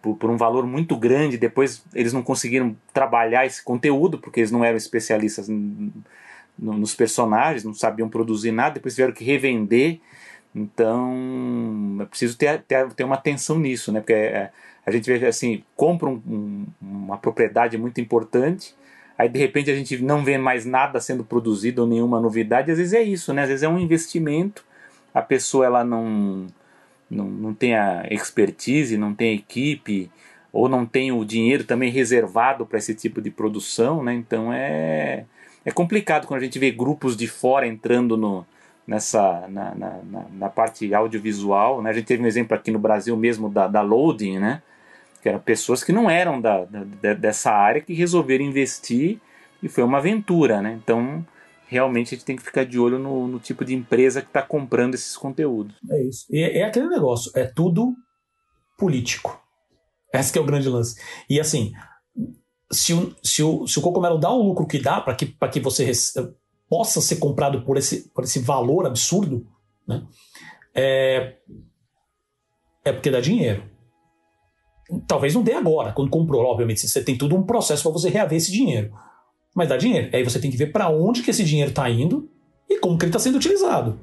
por, 0.01 0.15
por, 0.15 0.29
um 0.29 0.37
valor 0.37 0.65
muito 0.65 0.95
grande. 0.95 1.37
Depois 1.37 1.83
eles 1.93 2.13
não 2.13 2.21
conseguiram 2.21 2.75
trabalhar 2.93 3.45
esse 3.45 3.63
conteúdo 3.63 4.17
porque 4.17 4.39
eles 4.39 4.51
não 4.51 4.63
eram 4.63 4.77
especialistas 4.77 5.47
no, 5.49 5.91
nos 6.57 6.93
personagens, 6.93 7.63
não 7.63 7.73
sabiam 7.73 8.09
produzir 8.09 8.51
nada, 8.51 8.75
depois 8.75 8.95
tiveram 8.95 9.13
que 9.13 9.23
revender. 9.23 9.99
Então 10.55 11.97
é 12.01 12.05
preciso 12.05 12.37
ter, 12.37 12.61
ter, 12.61 12.91
ter 12.93 13.03
uma 13.03 13.15
atenção 13.15 13.57
nisso, 13.57 13.91
né? 13.91 13.99
Porque 13.99 14.13
é, 14.13 14.51
a 14.85 14.91
gente 14.91 15.11
vê 15.11 15.25
assim, 15.25 15.63
compra 15.75 16.09
um, 16.09 16.21
um, 16.27 16.65
uma 16.81 17.17
propriedade 17.17 17.77
muito 17.77 17.99
importante, 17.99 18.75
aí 19.17 19.29
de 19.29 19.39
repente 19.39 19.71
a 19.71 19.75
gente 19.75 20.01
não 20.01 20.23
vê 20.23 20.37
mais 20.37 20.65
nada 20.65 20.99
sendo 20.99 21.23
produzido 21.23 21.81
ou 21.81 21.87
nenhuma 21.87 22.19
novidade, 22.19 22.71
às 22.71 22.77
vezes 22.77 22.93
é 22.93 23.01
isso, 23.01 23.33
né? 23.33 23.43
Às 23.43 23.49
vezes 23.49 23.63
é 23.63 23.69
um 23.69 23.79
investimento, 23.79 24.63
a 25.13 25.21
pessoa 25.21 25.65
ela 25.65 25.83
não, 25.83 26.47
não, 27.09 27.25
não 27.25 27.53
tem 27.53 27.75
a 27.75 28.05
expertise, 28.09 28.97
não 28.97 29.13
tem 29.13 29.35
equipe, 29.35 30.11
ou 30.51 30.69
não 30.69 30.85
tem 30.85 31.11
o 31.11 31.25
dinheiro 31.25 31.63
também 31.63 31.89
reservado 31.89 32.65
para 32.65 32.77
esse 32.77 32.93
tipo 32.93 33.21
de 33.21 33.31
produção, 33.31 34.03
né? 34.03 34.13
Então 34.13 34.53
é 34.53 35.25
é 35.65 35.71
complicado 35.71 36.27
quando 36.27 36.41
a 36.41 36.43
gente 36.43 36.59
vê 36.59 36.71
grupos 36.71 37.15
de 37.15 37.27
fora 37.27 37.65
entrando 37.65 38.17
no, 38.17 38.45
nessa 38.85 39.47
na, 39.47 39.73
na, 39.73 40.25
na 40.31 40.49
parte 40.49 40.93
audiovisual. 40.93 41.81
Né? 41.81 41.89
A 41.89 41.93
gente 41.93 42.05
teve 42.05 42.21
um 42.21 42.27
exemplo 42.27 42.55
aqui 42.55 42.69
no 42.69 42.79
Brasil 42.79 43.15
mesmo 43.15 43.49
da, 43.49 43.67
da 43.67 43.81
Loading, 43.81 44.39
né? 44.39 44.61
Que 45.23 45.29
eram 45.29 45.39
pessoas 45.39 45.81
que 45.81 45.93
não 45.93 46.09
eram 46.09 46.41
da, 46.41 46.65
da, 46.65 47.13
dessa 47.13 47.49
área 47.49 47.81
que 47.81 47.93
resolveram 47.93 48.43
investir 48.43 49.21
e 49.63 49.69
foi 49.69 49.81
uma 49.81 49.99
aventura. 49.99 50.61
Né? 50.61 50.77
Então, 50.83 51.25
realmente 51.65 52.07
a 52.07 52.17
gente 52.17 52.25
tem 52.25 52.35
que 52.35 52.43
ficar 52.43 52.65
de 52.65 52.77
olho 52.77 52.99
no, 52.99 53.25
no 53.25 53.39
tipo 53.39 53.63
de 53.63 53.73
empresa 53.73 54.21
que 54.21 54.27
está 54.27 54.41
comprando 54.41 54.95
esses 54.95 55.15
conteúdos. 55.15 55.77
É 55.89 56.03
isso. 56.03 56.25
E 56.29 56.43
é, 56.43 56.59
é 56.59 56.63
aquele 56.65 56.89
negócio, 56.89 57.31
é 57.35 57.45
tudo 57.45 57.95
político. 58.77 59.41
Esse 60.13 60.37
é 60.37 60.41
o 60.41 60.45
grande 60.45 60.67
lance. 60.67 61.01
E 61.29 61.39
assim, 61.39 61.71
se 62.69 62.93
o, 62.93 63.15
se 63.23 63.41
o, 63.41 63.65
se 63.65 63.79
o 63.79 64.17
dá 64.17 64.29
o 64.29 64.43
lucro 64.43 64.67
que 64.67 64.77
dá 64.77 64.99
para 64.99 65.15
que, 65.15 65.25
que 65.25 65.59
você 65.61 65.89
possa 66.69 66.99
ser 66.99 67.15
comprado 67.15 67.63
por 67.63 67.77
esse, 67.77 68.09
por 68.09 68.25
esse 68.25 68.39
valor 68.39 68.85
absurdo, 68.85 69.47
né, 69.87 70.05
é, 70.75 71.37
é 72.83 72.91
porque 72.91 73.09
dá 73.09 73.21
dinheiro. 73.21 73.72
Talvez 75.07 75.33
não 75.33 75.43
dê 75.43 75.53
agora, 75.53 75.93
quando 75.93 76.09
comprou, 76.09 76.43
obviamente. 76.43 76.87
Você 76.87 77.03
tem 77.03 77.17
tudo 77.17 77.35
um 77.35 77.43
processo 77.43 77.83
para 77.83 77.91
você 77.91 78.09
reaver 78.09 78.37
esse 78.37 78.51
dinheiro. 78.51 78.93
Mas 79.55 79.69
dá 79.69 79.77
dinheiro. 79.77 80.09
Aí 80.13 80.23
você 80.23 80.39
tem 80.39 80.51
que 80.51 80.57
ver 80.57 80.71
para 80.71 80.89
onde 80.89 81.21
que 81.21 81.31
esse 81.31 81.43
dinheiro 81.43 81.69
está 81.69 81.89
indo 81.89 82.29
e 82.69 82.79
como 82.79 82.97
que 82.97 83.05
ele 83.05 83.09
está 83.09 83.19
sendo 83.19 83.37
utilizado. 83.37 83.99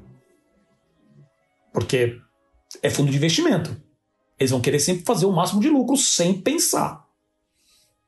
Porque 1.73 2.17
é 2.81 2.89
fundo 2.89 3.11
de 3.11 3.17
investimento. 3.17 3.75
Eles 4.39 4.51
vão 4.51 4.61
querer 4.61 4.79
sempre 4.79 5.03
fazer 5.05 5.25
o 5.25 5.31
máximo 5.31 5.61
de 5.61 5.69
lucro 5.69 5.95
sem 5.95 6.33
pensar. 6.41 7.05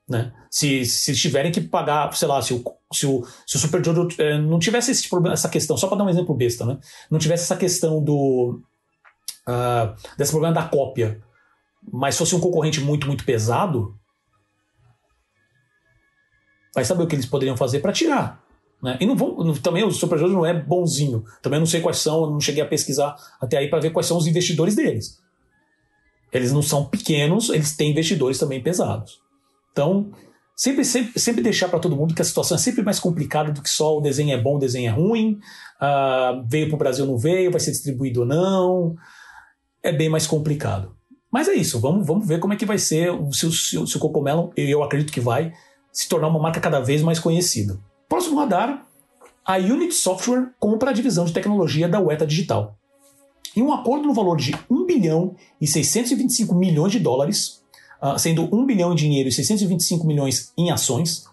Né? 0.08 0.34
Se, 0.50 0.86
se 0.86 1.14
tiverem 1.16 1.52
que 1.52 1.62
pagar, 1.62 2.14
sei 2.16 2.28
lá, 2.28 2.42
se 2.42 2.54
o, 2.54 2.64
se 2.92 3.06
o, 3.06 3.24
se 3.46 3.56
o 3.56 3.60
Super 3.60 3.84
Jojo 3.84 4.08
é, 4.20 4.38
não 4.38 4.60
tivesse 4.60 4.92
esse 4.92 5.08
problema, 5.08 5.34
essa 5.34 5.50
questão, 5.50 5.78
só 5.78 5.88
para 5.88 5.98
dar 5.98 6.04
um 6.06 6.10
exemplo 6.10 6.36
besta, 6.36 6.66
né? 6.66 6.78
não 7.10 7.20
tivesse 7.20 7.44
essa 7.44 7.56
questão 7.56 8.04
do. 8.04 8.62
Uh, 9.48 9.94
desse 10.18 10.32
problema 10.32 10.56
da 10.56 10.64
cópia, 10.64 11.22
mas 11.92 12.18
fosse 12.18 12.36
um 12.36 12.40
concorrente 12.40 12.82
muito, 12.82 13.08
muito 13.08 13.26
pesado, 13.26 13.98
vai 16.74 16.84
saber 16.84 17.04
o 17.04 17.08
que 17.08 17.16
eles 17.16 17.26
poderiam 17.26 17.56
fazer 17.56 17.80
para 17.80 17.92
tirar. 17.92 18.44
Né? 18.84 18.98
E 19.00 19.06
não 19.06 19.16
vão, 19.16 19.54
também 19.54 19.84
o 19.84 19.92
Super 19.92 20.20
Jojo 20.20 20.34
não 20.34 20.46
é 20.46 20.54
bonzinho. 20.54 21.24
Também 21.42 21.60
não 21.60 21.66
sei 21.66 21.80
quais 21.80 22.00
são, 22.00 22.30
não 22.30 22.40
cheguei 22.40 22.62
a 22.62 22.68
pesquisar 22.68 23.16
até 23.40 23.58
aí 23.58 23.70
para 23.70 23.80
ver 23.80 23.92
quais 23.92 24.08
são 24.08 24.18
os 24.18 24.28
investidores 24.28 24.76
deles. 24.76 25.20
Eles 26.34 26.52
não 26.52 26.62
são 26.62 26.86
pequenos, 26.86 27.50
eles 27.50 27.78
têm 27.78 27.92
investidores 27.92 28.40
também 28.40 28.62
pesados. 28.62 29.22
Então, 29.72 30.12
sempre, 30.56 30.84
sempre, 30.84 31.20
sempre 31.20 31.44
deixar 31.44 31.70
para 31.70 31.80
todo 31.80 31.96
mundo 31.96 32.14
que 32.14 32.22
a 32.22 32.26
situação 32.26 32.56
é 32.56 32.60
sempre 32.60 32.84
mais 32.84 33.00
complicada 33.00 33.52
do 33.52 33.62
que 33.62 33.70
só 33.70 33.98
o 33.98 34.02
desenho 34.02 34.34
é 34.34 34.42
bom, 34.42 34.56
o 34.56 34.60
desenho 34.60 34.90
é 34.90 34.92
ruim, 34.92 35.40
uh, 35.80 36.44
veio 36.50 36.68
para 36.68 36.76
o 36.76 36.80
Brasil, 36.80 37.06
não 37.06 37.18
veio, 37.18 37.52
vai 37.52 37.60
ser 37.62 37.72
distribuído 37.72 38.22
ou 38.22 38.26
não. 38.26 38.96
É 39.82 39.92
bem 39.92 40.10
mais 40.10 40.28
complicado. 40.28 40.96
Mas 41.34 41.48
é 41.48 41.54
isso, 41.56 41.80
vamos, 41.80 42.06
vamos 42.06 42.28
ver 42.28 42.40
como 42.40 42.54
é 42.54 42.56
que 42.56 42.64
vai 42.64 42.78
ser 42.78 43.12
se, 43.32 43.52
se, 43.52 43.88
se 43.88 43.98
o 43.98 44.00
Cocomelo, 44.00 44.54
eu 44.56 44.84
acredito 44.84 45.12
que 45.12 45.20
vai, 45.20 45.52
se 45.92 46.08
tornar 46.08 46.28
uma 46.28 46.38
marca 46.38 46.60
cada 46.60 46.80
vez 46.80 47.02
mais 47.02 47.18
conhecida. 47.18 47.80
Próximo 48.08 48.38
radar, 48.38 48.86
a 49.44 49.58
Unity 49.58 49.96
Software 49.96 50.52
compra 50.60 50.92
a 50.92 50.94
divisão 50.94 51.26
de 51.26 51.34
tecnologia 51.34 51.90
da 51.90 52.00
Weta 52.00 52.28
Digital. 52.28 52.78
Em 53.56 53.64
um 53.64 53.74
acordo 53.74 54.06
no 54.06 54.14
valor 54.14 54.38
de 54.38 54.56
1 54.70 54.86
bilhão 54.86 55.36
e 55.60 55.66
625 55.66 56.54
milhões 56.54 56.92
de 56.92 57.00
dólares, 57.00 57.64
uh, 58.00 58.18
sendo 58.20 58.48
1 58.56 58.66
bilhão 58.68 58.94
em 58.94 58.96
dinheiro 58.96 59.28
e 59.28 59.32
625 59.32 60.06
milhões 60.06 60.54
em 60.56 60.70
ações, 60.70 61.26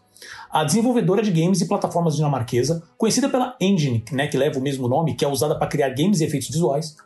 a 0.51 0.65
desenvolvedora 0.65 1.23
de 1.23 1.31
games 1.31 1.61
e 1.61 1.69
plataformas 1.69 2.17
dinamarquesa, 2.17 2.83
conhecida 2.97 3.29
pela 3.29 3.55
Engine, 3.61 4.03
né, 4.13 4.29
que 4.29 4.39
leva 4.39 4.59
o 4.59 4.63
mesmo 4.63 4.89
nome, 4.89 5.15
que 5.15 5.27
é 5.27 5.29
usada 5.29 5.59
para 5.59 5.69
criar 5.69 5.91
games 5.91 6.23
e 6.23 6.25
efeitos 6.25 6.49
visuais, 6.49 6.97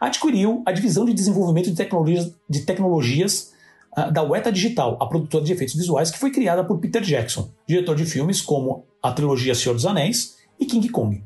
adquiriu 0.00 0.62
a 0.66 0.72
divisão 0.72 1.04
de 1.04 1.12
desenvolvimento 1.12 1.70
de 1.70 1.76
tecnologias, 1.76 2.32
de 2.48 2.60
tecnologias 2.60 3.52
uh, 3.96 4.10
da 4.10 4.22
Weta 4.22 4.50
Digital, 4.50 4.96
a 5.00 5.06
produtora 5.06 5.44
de 5.44 5.52
efeitos 5.52 5.74
visuais 5.74 6.10
que 6.10 6.18
foi 6.18 6.30
criada 6.30 6.64
por 6.64 6.78
Peter 6.78 7.02
Jackson, 7.02 7.50
diretor 7.66 7.96
de 7.96 8.04
filmes 8.04 8.40
como 8.40 8.84
a 9.02 9.12
trilogia 9.12 9.54
Senhor 9.54 9.74
dos 9.74 9.86
Anéis 9.86 10.36
e 10.58 10.66
King 10.66 10.88
Kong. 10.88 11.22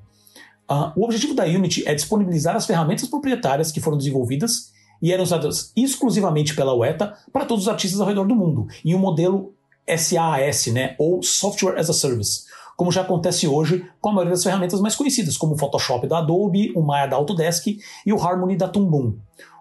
Uh, 0.71 0.93
o 0.97 1.05
objetivo 1.05 1.35
da 1.35 1.45
Unity 1.45 1.87
é 1.87 1.95
disponibilizar 1.95 2.55
as 2.55 2.67
ferramentas 2.67 3.09
proprietárias 3.09 3.73
que 3.73 3.81
foram 3.81 3.97
desenvolvidas 3.97 4.73
e 5.01 5.13
eram 5.13 5.23
usadas 5.23 5.73
exclusivamente 5.77 6.55
pela 6.55 6.75
UETA 6.75 7.17
para 7.33 7.45
todos 7.45 7.65
os 7.65 7.69
artistas 7.69 8.01
ao 8.01 8.07
redor 8.07 8.27
do 8.27 8.35
mundo, 8.35 8.67
em 8.85 8.95
um 8.95 8.99
modelo 8.99 9.55
SaaS, 9.97 10.67
né, 10.67 10.95
ou 10.99 11.23
Software 11.23 11.79
as 11.79 11.89
a 11.89 11.95
Service, 11.95 12.45
como 12.79 12.93
já 12.93 13.01
acontece 13.01 13.49
hoje 13.49 13.85
com 14.01 14.11
a 14.11 14.13
maioria 14.13 14.35
das 14.35 14.45
ferramentas 14.45 14.81
mais 14.81 14.95
conhecidas, 14.95 15.37
como 15.37 15.55
o 15.55 15.59
Photoshop 15.59 16.07
da 16.07 16.19
Adobe, 16.19 16.73
o 16.77 16.81
Maya 16.81 17.09
da 17.09 17.17
Autodesk 17.17 17.67
e 18.07 18.13
o 18.13 18.23
Harmony 18.23 18.57
da 18.57 18.69
Toon 18.69 19.15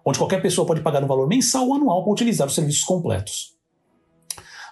onde 0.05 0.19
qualquer 0.19 0.39
pessoa 0.39 0.67
pode 0.67 0.81
pagar 0.81 1.03
um 1.03 1.07
valor 1.07 1.27
mensal 1.27 1.67
ou 1.67 1.73
anual 1.73 2.03
para 2.03 2.13
utilizar 2.13 2.45
os 2.45 2.53
serviços 2.53 2.83
completos. 2.83 3.55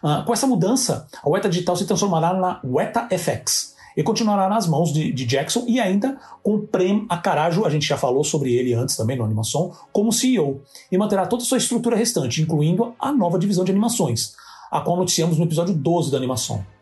Uh, 0.03 0.23
com 0.23 0.31
essa 0.31 0.45
mudança, 0.45 1.07
a 1.23 1.27
Weta 1.27 1.49
Digital 1.49 1.75
se 1.75 1.87
transformará 1.87 2.35
na 2.35 2.61
Weta 2.63 3.09
FX, 3.09 3.73
e 3.97 4.03
continuará 4.03 4.47
nas 4.47 4.67
mãos 4.67 4.93
de, 4.93 5.11
de 5.11 5.25
Jackson 5.25 5.63
e 5.67 5.79
ainda 5.79 6.15
com 6.43 6.67
Prem 6.67 7.07
Akarajo, 7.09 7.65
a 7.65 7.69
gente 7.69 7.87
já 7.87 7.97
falou 7.97 8.23
sobre 8.23 8.53
ele 8.53 8.75
antes 8.75 8.95
também 8.95 9.17
no 9.17 9.23
Animação, 9.23 9.71
como 9.91 10.13
CEO, 10.13 10.61
e 10.91 10.97
manterá 10.99 11.25
toda 11.25 11.41
a 11.41 11.45
sua 11.45 11.57
estrutura 11.57 11.95
restante, 11.95 12.43
incluindo 12.43 12.93
a 12.99 13.11
nova 13.11 13.39
divisão 13.39 13.63
de 13.63 13.71
animações, 13.71 14.35
a 14.69 14.81
qual 14.81 14.97
noticiamos 14.97 15.39
no 15.39 15.45
episódio 15.45 15.73
12 15.73 16.11
da 16.11 16.17
animação. 16.17 16.74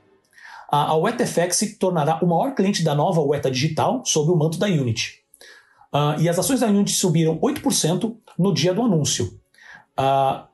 A, 0.76 0.96
WetaFX 0.96 1.56
se 1.56 1.76
tornará 1.76 2.18
o 2.24 2.26
maior 2.26 2.56
cliente 2.56 2.84
da 2.84 2.96
nova 2.96 3.22
Weta 3.22 3.52
Digital 3.52 4.02
sob 4.04 4.32
o 4.32 4.36
manto 4.36 4.58
da 4.58 4.66
Unity. 4.66 5.20
Uh, 5.94 6.20
e 6.20 6.28
as 6.28 6.40
ações 6.40 6.62
da 6.62 6.68
Unity 6.68 6.94
subiram 6.94 7.38
8% 7.38 8.16
no 8.40 8.52
dia 8.52 8.74
do 8.74 8.82
anúncio, 8.82 9.40
uh, 10.00 10.48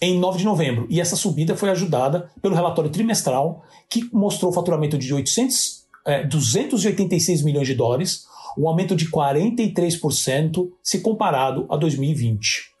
em 0.00 0.18
9 0.18 0.38
de 0.38 0.44
novembro. 0.44 0.88
E 0.90 1.00
essa 1.00 1.14
subida 1.14 1.56
foi 1.56 1.70
ajudada 1.70 2.28
pelo 2.42 2.56
relatório 2.56 2.90
trimestral, 2.90 3.62
que 3.88 4.10
mostrou 4.12 4.50
o 4.50 4.54
faturamento 4.54 4.98
de 4.98 5.14
800 5.14 5.82
é, 6.04 6.24
286 6.24 7.44
milhões 7.44 7.68
de 7.68 7.76
dólares, 7.76 8.26
um 8.58 8.66
aumento 8.66 8.96
de 8.96 9.08
43% 9.08 10.72
se 10.82 11.00
comparado 11.00 11.66
a 11.70 11.76
2020. 11.76 12.71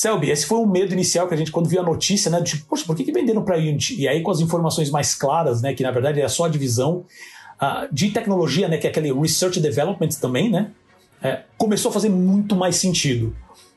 Selby, 0.00 0.30
esse 0.30 0.46
foi 0.46 0.58
o 0.58 0.66
medo 0.66 0.92
inicial 0.92 1.26
que 1.26 1.34
a 1.34 1.36
gente, 1.36 1.50
quando 1.50 1.68
viu 1.68 1.80
a 1.80 1.84
notícia, 1.84 2.30
né? 2.30 2.40
Tipo, 2.42 2.66
poxa, 2.66 2.84
por 2.84 2.94
que, 2.94 3.04
que 3.04 3.12
venderam 3.12 3.42
para 3.42 3.56
a 3.56 3.58
Unity? 3.58 4.00
E 4.00 4.06
aí, 4.06 4.22
com 4.22 4.30
as 4.30 4.40
informações 4.40 4.90
mais 4.90 5.14
claras, 5.14 5.60
né? 5.60 5.74
Que 5.74 5.82
na 5.82 5.90
verdade 5.90 6.20
é 6.20 6.28
só 6.28 6.44
a 6.44 6.48
divisão 6.48 7.04
uh, 7.60 7.92
de 7.92 8.10
tecnologia, 8.10 8.68
né? 8.68 8.78
Que 8.78 8.86
é 8.86 8.90
aquele 8.90 9.12
Research 9.12 9.58
Development 9.58 10.10
também, 10.20 10.50
né? 10.50 10.70
é, 11.22 11.42
começou 11.56 11.90
a 11.90 11.92
fazer 11.92 12.08
muito 12.08 12.54
mais 12.54 12.76
sentido. 12.76 13.36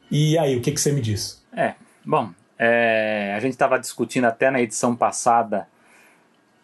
E 0.09 0.37
aí, 0.37 0.55
o 0.57 0.61
que, 0.61 0.71
que 0.71 0.79
você 0.79 0.91
me 0.91 1.01
diz? 1.01 1.43
É, 1.55 1.75
bom, 2.05 2.29
é, 2.57 3.33
a 3.35 3.39
gente 3.39 3.53
estava 3.53 3.79
discutindo 3.79 4.25
até 4.25 4.51
na 4.51 4.61
edição 4.61 4.95
passada 4.95 5.67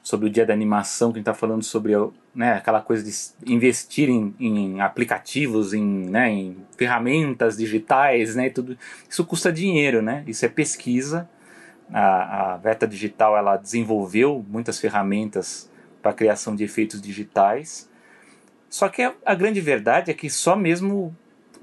sobre 0.03 0.27
o 0.27 0.29
dia 0.29 0.45
da 0.45 0.53
animação, 0.53 1.11
que 1.11 1.17
a 1.17 1.19
gente 1.19 1.29
está 1.29 1.33
falando 1.33 1.63
sobre 1.63 1.93
né, 2.37 2.53
aquela 2.53 2.81
coisa 2.81 3.03
de 3.03 3.51
investir 3.51 4.09
em, 4.09 4.35
em 4.39 4.79
aplicativos, 4.79 5.73
em, 5.73 5.83
né, 5.83 6.29
em 6.29 6.57
ferramentas 6.77 7.57
digitais, 7.57 8.35
né, 8.35 8.47
tudo 8.51 8.77
isso 9.09 9.25
custa 9.25 9.51
dinheiro, 9.51 10.03
né? 10.03 10.23
Isso 10.27 10.45
é 10.45 10.47
pesquisa. 10.47 11.27
A, 11.91 12.53
a 12.53 12.57
Veta 12.57 12.87
Digital 12.87 13.35
ela 13.35 13.57
desenvolveu 13.57 14.45
muitas 14.47 14.79
ferramentas 14.79 15.67
para 15.99 16.13
criação 16.13 16.55
de 16.55 16.63
efeitos 16.63 17.01
digitais. 17.01 17.89
Só 18.69 18.87
que 18.87 19.01
a, 19.01 19.15
a 19.25 19.33
grande 19.33 19.59
verdade 19.59 20.11
é 20.11 20.13
que 20.13 20.29
só 20.29 20.55
mesmo 20.55 21.15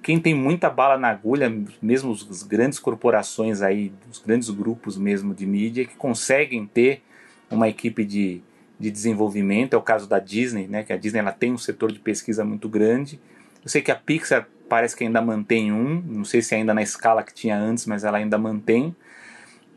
quem 0.03 0.19
tem 0.19 0.35
muita 0.35 0.69
bala 0.69 0.99
na 0.99 1.09
agulha, 1.09 1.53
mesmo 1.81 2.13
as 2.13 2.43
grandes 2.43 2.81
corporações 2.81 3.63
aí, 3.63 3.93
os 4.11 4.19
grandes 4.19 4.51
grupos 4.51 4.99
mesmo 4.99 5.33
de 5.33 5.47
mídia 5.47 5.85
que 5.85 5.95
conseguem 5.95 6.67
ter 6.67 7.01
uma 7.49 7.69
equipe 7.69 8.05
de, 8.05 8.43
de 8.79 8.91
desenvolvimento, 8.91 9.75
é 9.75 9.77
o 9.77 9.83
caso 9.83 10.09
da 10.09 10.19
Disney, 10.19 10.67
né, 10.67 10.83
que 10.83 10.93
a 10.93 10.97
Disney 10.97 11.21
ela 11.21 11.33
tem 11.33 11.53
um 11.53 11.59
setor 11.59 11.93
de 11.93 11.99
pesquisa 11.99 12.45
muito 12.45 12.69
grande. 12.69 13.21
Eu 13.63 13.69
sei 13.69 13.81
que 13.81 13.91
a 13.91 13.95
Pixar 13.95 14.47
parece 14.69 14.97
que 14.97 15.05
ainda 15.05 15.21
mantém 15.23 15.73
um, 15.73 16.03
não 16.07 16.25
sei 16.25 16.43
se 16.43 16.55
ainda 16.55 16.75
na 16.75 16.83
escala 16.83 17.23
que 17.23 17.33
tinha 17.33 17.57
antes, 17.57 17.87
mas 17.87 18.05
ela 18.05 18.19
ainda 18.19 18.37
mantém. 18.37 18.95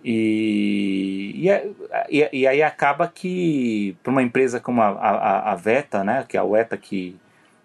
E, 0.04 1.48
e, 2.10 2.30
e 2.32 2.48
aí 2.48 2.64
acaba 2.64 3.08
que, 3.08 3.96
para 4.02 4.12
uma 4.12 4.24
empresa 4.24 4.60
como 4.60 4.82
a, 4.82 4.88
a, 4.88 5.52
a 5.52 5.56
Veta, 5.56 6.04
né, 6.04 6.26
que 6.28 6.38
é 6.38 6.40
a 6.40 6.44
Weta 6.44 6.78
que 6.78 7.16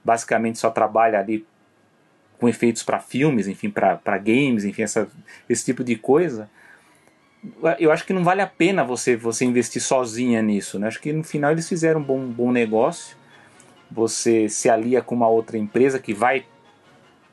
basicamente 0.05 0.59
só 0.59 0.71
trabalha 0.71 1.19
ali 1.19 1.47
com 2.39 2.49
efeitos 2.49 2.83
para 2.83 2.99
filmes, 2.99 3.47
enfim, 3.47 3.71
para 3.71 4.19
games, 4.19 4.65
enfim, 4.65 4.83
essa, 4.83 5.09
esse 5.49 5.65
tipo 5.65 5.85
de 5.85 5.95
coisa, 5.95 6.51
eu 7.79 7.91
acho 7.91 8.07
que 8.07 8.13
não 8.13 8.23
vale 8.23 8.41
a 8.41 8.47
pena 8.47 8.85
você 8.85 9.17
você 9.17 9.45
investir 9.45 9.83
sozinha 9.83 10.41
nisso. 10.41 10.79
Né? 10.79 10.87
Acho 10.87 11.01
que 11.01 11.13
no 11.13 11.25
final 11.25 11.51
eles 11.51 11.69
fizeram 11.69 12.01
um 12.01 12.05
bom, 12.05 12.27
bom 12.27 12.53
negócio. 12.53 13.17
Você 13.91 14.49
se 14.49 14.71
alia 14.71 15.03
com 15.03 15.15
uma 15.15 15.29
outra 15.29 15.59
empresa 15.59 15.99
que 15.99 16.15
vai 16.15 16.47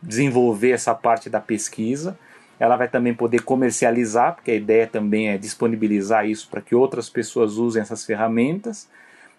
desenvolver 0.02 0.72
essa 0.72 0.96
parte 0.96 1.30
da 1.30 1.40
pesquisa. 1.40 2.18
Ela 2.60 2.76
vai 2.76 2.90
também 2.90 3.14
poder 3.14 3.42
comercializar, 3.44 4.36
porque 4.36 4.52
a 4.52 4.56
ideia 4.56 4.86
também 4.86 5.30
é 5.30 5.38
disponibilizar 5.38 6.28
isso 6.28 6.50
para 6.50 6.62
que 6.62 6.76
outras 6.76 7.10
pessoas 7.10 7.54
usem 7.58 7.82
essas 7.82 8.06
ferramentas. 8.06 8.90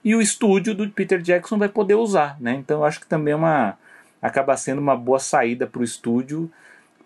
E 0.03 0.15
o 0.15 0.23
estúdio 0.23 0.75
do 0.75 0.89
Peter 0.89 1.21
Jackson 1.21 1.59
vai 1.59 1.69
poder 1.69 1.97
usar. 1.97 2.41
Né? 2.41 2.55
Então 2.55 2.85
acho 2.85 3.01
que 3.01 3.07
também 3.07 3.33
é 3.33 3.37
uma, 3.37 3.77
acaba 4.23 4.57
sendo 4.57 4.81
uma 4.81 4.97
boa 4.97 5.19
saída 5.19 5.67
para 5.67 5.81
o 5.81 5.85
estúdio. 5.85 6.51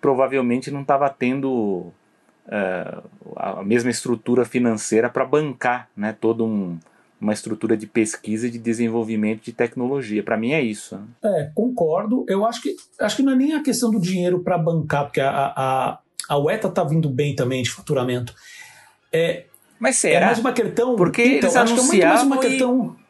Provavelmente 0.01 0.71
não 0.71 0.83
estava 0.83 1.09
tendo 1.09 1.93
uh, 2.47 3.09
a 3.37 3.63
mesma 3.63 3.91
estrutura 3.91 4.45
financeira 4.45 5.09
para 5.09 5.25
bancar 5.25 5.89
né, 5.97 6.17
toda 6.19 6.43
um, 6.43 6.79
uma 7.21 7.33
estrutura 7.33 7.77
de 7.77 7.87
pesquisa 7.87 8.47
e 8.47 8.51
de 8.51 8.59
desenvolvimento 8.59 9.45
de 9.45 9.53
tecnologia. 9.53 10.23
Para 10.23 10.37
mim 10.37 10.53
é 10.53 10.61
isso. 10.61 10.97
Né? 10.97 11.05
É, 11.25 11.51
concordo. 11.55 12.25
Eu 12.29 12.45
acho 12.45 12.63
que, 12.63 12.77
acho 13.01 13.17
que 13.17 13.23
não 13.23 13.33
é 13.33 13.37
nem 13.37 13.53
a 13.55 13.63
questão 13.63 13.91
do 13.91 14.01
dinheiro 14.01 14.41
para 14.41 14.59
bancar, 14.59 15.05
porque 15.05 15.21
a, 15.21 15.31
a, 15.31 15.99
a 16.29 16.39
UETA 16.39 16.69
está 16.69 16.85
vindo 16.85 17.09
bem 17.09 17.35
também 17.35 17.63
de 17.63 17.71
faturamento. 17.71 18.35
É, 19.13 19.45
Mas 19.79 19.97
será? 19.97 20.21
É 20.21 20.27
mais 20.27 20.39
uma 20.39 20.53
questão. 20.53 20.97
Porque 20.97 21.23
então, 21.23 21.49
eles 21.49 21.57
anunciavam 21.57 22.03
é 22.03 22.07
mais 22.07 22.23
uma 22.23 22.39
questão. 22.39 22.97
E 23.01 23.05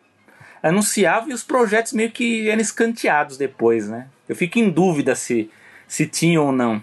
anunciava 0.66 1.28
e 1.28 1.34
os 1.34 1.42
projetos 1.42 1.92
meio 1.92 2.10
que 2.10 2.48
eram 2.48 2.62
escanteados 2.62 3.36
depois, 3.36 3.86
né? 3.88 4.08
Eu 4.26 4.34
fico 4.34 4.58
em 4.58 4.70
dúvida 4.70 5.14
se, 5.14 5.50
se 5.86 6.06
tinham 6.06 6.46
ou 6.46 6.52
não. 6.52 6.82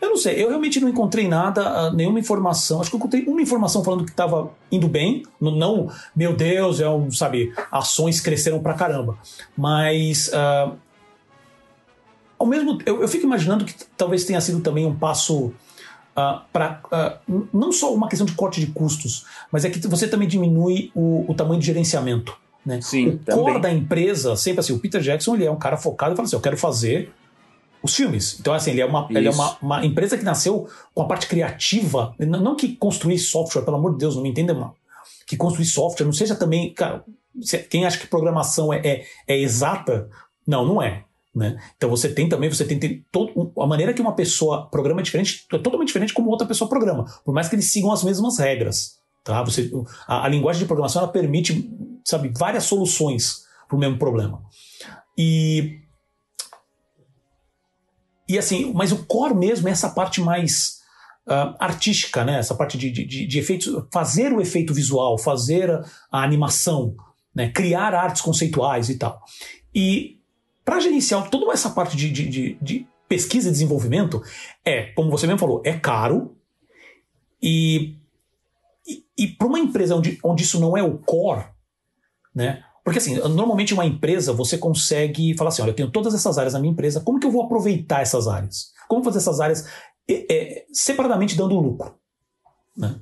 Eu 0.00 0.10
não 0.10 0.16
sei, 0.16 0.42
eu 0.42 0.48
realmente 0.48 0.80
não 0.80 0.88
encontrei 0.88 1.28
nada, 1.28 1.62
ah, 1.62 1.90
nenhuma 1.92 2.18
informação. 2.18 2.80
Acho 2.80 2.90
que 2.90 2.96
eu 2.96 2.98
encontrei 2.98 3.24
uma 3.26 3.40
informação 3.40 3.82
falando 3.82 4.04
que 4.04 4.10
estava 4.10 4.50
indo 4.70 4.88
bem. 4.88 5.22
Não, 5.40 5.90
meu 6.14 6.34
Deus, 6.34 6.80
é 6.80 6.88
um, 6.88 7.10
sabe, 7.10 7.52
ações 7.70 8.20
cresceram 8.20 8.60
pra 8.60 8.74
caramba. 8.74 9.18
Mas. 9.56 10.28
Uh, 10.28 10.76
ao 12.38 12.46
mesmo 12.46 12.78
eu, 12.84 13.00
eu 13.00 13.08
fico 13.08 13.24
imaginando 13.24 13.64
que 13.64 13.74
talvez 13.96 14.24
tenha 14.24 14.40
sido 14.40 14.60
também 14.60 14.86
um 14.86 14.94
passo. 14.94 15.46
Uh, 15.46 15.54
ah, 16.16 16.44
para 16.52 16.80
uh, 17.28 17.48
não 17.52 17.72
só 17.72 17.92
uma 17.92 18.08
questão 18.08 18.24
de 18.24 18.34
corte 18.34 18.60
de 18.60 18.68
custos, 18.68 19.26
mas 19.50 19.64
é 19.64 19.70
que 19.70 19.80
você 19.88 20.06
também 20.06 20.28
diminui 20.28 20.92
o, 20.94 21.24
o 21.28 21.34
tamanho 21.34 21.58
de 21.58 21.66
gerenciamento. 21.66 22.36
Né? 22.64 22.80
Sim, 22.80 23.08
o 23.08 23.18
também. 23.18 23.44
core 23.44 23.60
da 23.60 23.72
empresa, 23.72 24.36
sempre 24.36 24.60
assim, 24.60 24.72
o 24.72 24.78
Peter 24.78 25.00
Jackson 25.00 25.34
ele 25.34 25.44
é 25.44 25.50
um 25.50 25.58
cara 25.58 25.76
focado 25.76 26.12
e 26.12 26.16
fala 26.16 26.26
assim: 26.26 26.36
eu 26.36 26.40
quero 26.40 26.56
fazer 26.56 27.12
os 27.84 27.94
filmes. 27.94 28.38
Então, 28.40 28.54
assim, 28.54 28.70
ele 28.70 28.80
é, 28.80 28.86
uma, 28.86 29.06
ele 29.10 29.28
é 29.28 29.30
uma, 29.30 29.58
uma, 29.60 29.84
empresa 29.84 30.16
que 30.16 30.24
nasceu 30.24 30.66
com 30.94 31.02
a 31.02 31.06
parte 31.06 31.26
criativa, 31.26 32.14
não 32.18 32.56
que 32.56 32.74
construir 32.76 33.18
software, 33.18 33.60
pelo 33.60 33.76
amor 33.76 33.92
de 33.92 33.98
Deus, 33.98 34.16
não 34.16 34.22
me 34.22 34.30
entenda 34.30 34.54
mal. 34.54 34.74
Que 35.26 35.36
construir 35.36 35.66
software 35.66 36.06
não 36.06 36.12
seja 36.12 36.34
também. 36.34 36.72
Cara, 36.72 37.04
quem 37.68 37.84
acha 37.84 37.98
que 37.98 38.06
programação 38.06 38.72
é, 38.72 38.78
é, 38.78 39.04
é 39.28 39.38
exata, 39.38 40.08
não, 40.46 40.64
não 40.64 40.82
é. 40.82 41.04
Né? 41.34 41.60
Então 41.76 41.90
você 41.90 42.08
tem 42.08 42.26
também, 42.26 42.48
você 42.48 42.64
tem, 42.64 42.78
tem 42.78 43.04
todo, 43.12 43.52
a 43.58 43.66
maneira 43.66 43.92
que 43.92 44.00
uma 44.00 44.14
pessoa 44.14 44.66
programa 44.70 45.00
é 45.00 45.04
diferente, 45.04 45.44
é 45.52 45.58
totalmente 45.58 45.88
diferente 45.88 46.14
como 46.14 46.30
outra 46.30 46.46
pessoa 46.46 46.70
programa, 46.70 47.04
por 47.24 47.34
mais 47.34 47.48
que 47.48 47.56
eles 47.56 47.70
sigam 47.70 47.92
as 47.92 48.02
mesmas 48.02 48.38
regras. 48.38 48.98
Tá? 49.22 49.42
Você, 49.42 49.70
a, 50.06 50.24
a 50.24 50.28
linguagem 50.28 50.60
de 50.60 50.66
programação 50.66 51.02
ela 51.02 51.10
permite 51.10 51.68
sabe, 52.04 52.32
várias 52.38 52.64
soluções 52.64 53.44
para 53.68 53.76
o 53.76 53.80
mesmo 53.80 53.98
problema. 53.98 54.42
E, 55.18 55.80
e 58.28 58.38
assim, 58.38 58.72
mas 58.74 58.92
o 58.92 59.04
core 59.04 59.34
mesmo 59.34 59.68
é 59.68 59.70
essa 59.70 59.90
parte 59.90 60.20
mais 60.20 60.80
uh, 61.26 61.54
artística, 61.58 62.24
né? 62.24 62.38
essa 62.38 62.54
parte 62.54 62.78
de, 62.78 62.90
de, 62.90 63.26
de, 63.26 63.38
efeitos, 63.38 63.68
fazer 63.92 64.32
o 64.32 64.40
efeito 64.40 64.72
visual, 64.72 65.18
fazer 65.18 65.70
a, 65.70 65.84
a 66.10 66.22
animação, 66.22 66.94
né? 67.34 67.50
criar 67.50 67.94
artes 67.94 68.22
conceituais 68.22 68.88
e 68.88 68.96
tal. 68.96 69.22
E 69.74 70.20
para 70.64 70.80
gerenciar 70.80 71.28
toda 71.28 71.52
essa 71.52 71.70
parte 71.70 71.96
de, 71.96 72.10
de, 72.10 72.58
de 72.60 72.86
pesquisa 73.08 73.48
e 73.48 73.52
desenvolvimento, 73.52 74.22
é, 74.64 74.84
como 74.92 75.10
você 75.10 75.26
mesmo 75.26 75.40
falou, 75.40 75.62
é 75.64 75.74
caro 75.74 76.36
e 77.42 77.96
e, 78.86 79.04
e 79.16 79.28
para 79.28 79.46
uma 79.46 79.58
empresa 79.58 79.96
onde, 79.96 80.18
onde 80.22 80.42
isso 80.42 80.60
não 80.60 80.76
é 80.76 80.82
o 80.82 80.98
core, 80.98 81.46
né? 82.34 82.62
Porque 82.84 82.98
assim, 82.98 83.14
normalmente 83.14 83.72
uma 83.72 83.86
empresa 83.86 84.32
você 84.32 84.58
consegue 84.58 85.34
falar 85.36 85.48
assim, 85.48 85.62
olha, 85.62 85.70
eu 85.70 85.76
tenho 85.76 85.90
todas 85.90 86.14
essas 86.14 86.36
áreas 86.36 86.52
na 86.52 86.60
minha 86.60 86.72
empresa, 86.72 87.00
como 87.00 87.18
que 87.18 87.26
eu 87.26 87.30
vou 87.30 87.42
aproveitar 87.42 88.02
essas 88.02 88.28
áreas? 88.28 88.72
Como 88.86 89.02
fazer 89.02 89.18
essas 89.18 89.40
áreas 89.40 89.66
é, 90.08 90.66
separadamente 90.70 91.34
dando 91.34 91.58
lucro? 91.58 91.94
Né? 92.76 93.00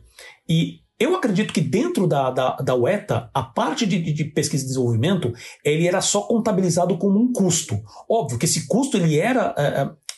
E 0.49 0.83
eu 1.01 1.17
acredito 1.17 1.53
que 1.53 1.61
dentro 1.61 2.07
da, 2.07 2.31
da, 2.31 2.57
da 2.57 2.75
UETA, 2.77 3.29
a 3.35 3.43
parte 3.43 3.85
de, 3.85 4.01
de, 4.01 4.25
pesquisa 4.27 4.63
e 4.63 4.69
desenvolvimento, 4.69 5.33
ele 5.65 5.89
era 5.89 6.01
só 6.01 6.23
contabilizado 6.23 6.97
como 6.97 7.19
um 7.19 7.33
custo. 7.33 7.77
Óbvio 8.09 8.39
que 8.39 8.45
esse 8.45 8.69
custo 8.69 8.97
ele 8.97 9.19
era 9.19 9.53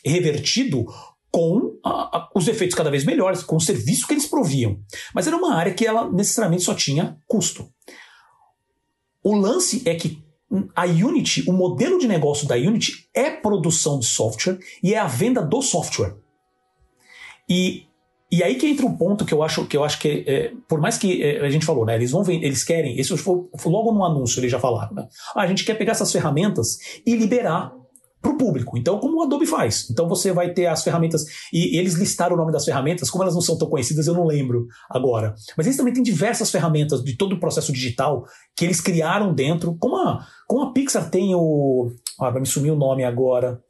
é 0.03 0.09
revertido 0.09 0.85
com 1.31 1.79
a, 1.83 2.17
a, 2.17 2.29
os 2.35 2.47
efeitos 2.47 2.75
cada 2.75 2.91
vez 2.91 3.03
melhores, 3.03 3.43
com 3.43 3.55
o 3.55 3.61
serviço 3.61 4.05
que 4.05 4.13
eles 4.13 4.27
proviam. 4.27 4.79
Mas 5.13 5.25
era 5.25 5.35
uma 5.35 5.55
área 5.55 5.73
que 5.73 5.87
ela 5.87 6.09
necessariamente 6.11 6.63
só 6.63 6.75
tinha 6.75 7.17
custo. 7.25 7.67
O 9.25 9.35
lance 9.35 9.81
é 9.89 9.95
que 9.95 10.23
a 10.75 10.85
Unity, 10.85 11.49
o 11.49 11.51
modelo 11.51 11.97
de 11.97 12.07
negócio 12.07 12.47
da 12.47 12.53
Unity 12.53 13.09
é 13.11 13.31
produção 13.31 13.97
de 13.97 14.05
software 14.05 14.59
e 14.83 14.93
é 14.93 14.99
a 14.99 15.07
venda 15.07 15.41
do 15.41 15.63
software. 15.63 16.13
E, 17.49 17.87
e 18.31 18.43
aí 18.43 18.53
que 18.53 18.67
entra 18.67 18.85
um 18.85 18.95
ponto 18.95 19.25
que 19.25 19.33
eu 19.33 19.41
acho 19.41 19.65
que 19.65 19.75
eu 19.75 19.83
acho 19.83 19.97
que 19.97 20.23
é, 20.27 20.51
por 20.69 20.79
mais 20.79 20.99
que 20.99 21.23
é, 21.23 21.43
a 21.43 21.49
gente 21.49 21.65
falou, 21.65 21.87
né, 21.87 21.95
eles 21.95 22.11
vão 22.11 22.23
eles 22.29 22.63
querem, 22.63 22.99
isso 22.99 23.17
foi, 23.17 23.47
logo 23.65 23.91
no 23.91 24.05
anúncio 24.05 24.39
eles 24.39 24.51
já 24.51 24.59
falaram, 24.59 24.93
né, 24.93 25.07
ah, 25.35 25.41
a 25.41 25.47
gente 25.47 25.65
quer 25.65 25.73
pegar 25.73 25.93
essas 25.93 26.11
ferramentas 26.11 26.77
e 27.03 27.15
liberar 27.15 27.73
para 28.25 28.33
o 28.33 28.37
público. 28.37 28.75
Então, 28.75 28.97
como 28.97 29.19
o 29.19 29.23
Adobe 29.23 29.45
faz? 29.45 29.87
Então 29.89 30.09
você 30.09 30.31
vai 30.31 30.51
ter 30.51 30.65
as 30.65 30.83
ferramentas, 30.83 31.25
e, 31.53 31.77
eles 31.77 31.93
listaram 31.93 32.33
o 32.33 32.37
nome 32.37 32.51
das 32.51 32.65
ferramentas, 32.65 33.09
como 33.09 33.23
elas 33.23 33.35
não 33.35 33.41
são 33.41 33.55
tão 33.55 33.69
conhecidas, 33.69 34.07
eu 34.07 34.15
não 34.15 34.25
lembro 34.25 34.65
agora. 34.89 35.35
Mas 35.55 35.67
eles 35.67 35.77
também 35.77 35.93
têm 35.93 36.01
diversas 36.01 36.49
ferramentas 36.49 37.03
de 37.03 37.15
todo 37.15 37.33
o 37.33 37.39
processo 37.39 37.71
digital 37.71 38.25
que 38.55 38.65
eles 38.65 38.81
criaram 38.81 39.31
dentro, 39.31 39.75
como 39.75 39.97
a, 39.97 40.25
como 40.47 40.63
a 40.63 40.73
Pixar 40.73 41.09
tem 41.09 41.35
o. 41.35 41.91
Ah, 42.19 42.31
vai 42.31 42.41
me 42.41 42.47
sumir 42.47 42.71
o 42.71 42.75
nome 42.75 43.03
agora. 43.03 43.61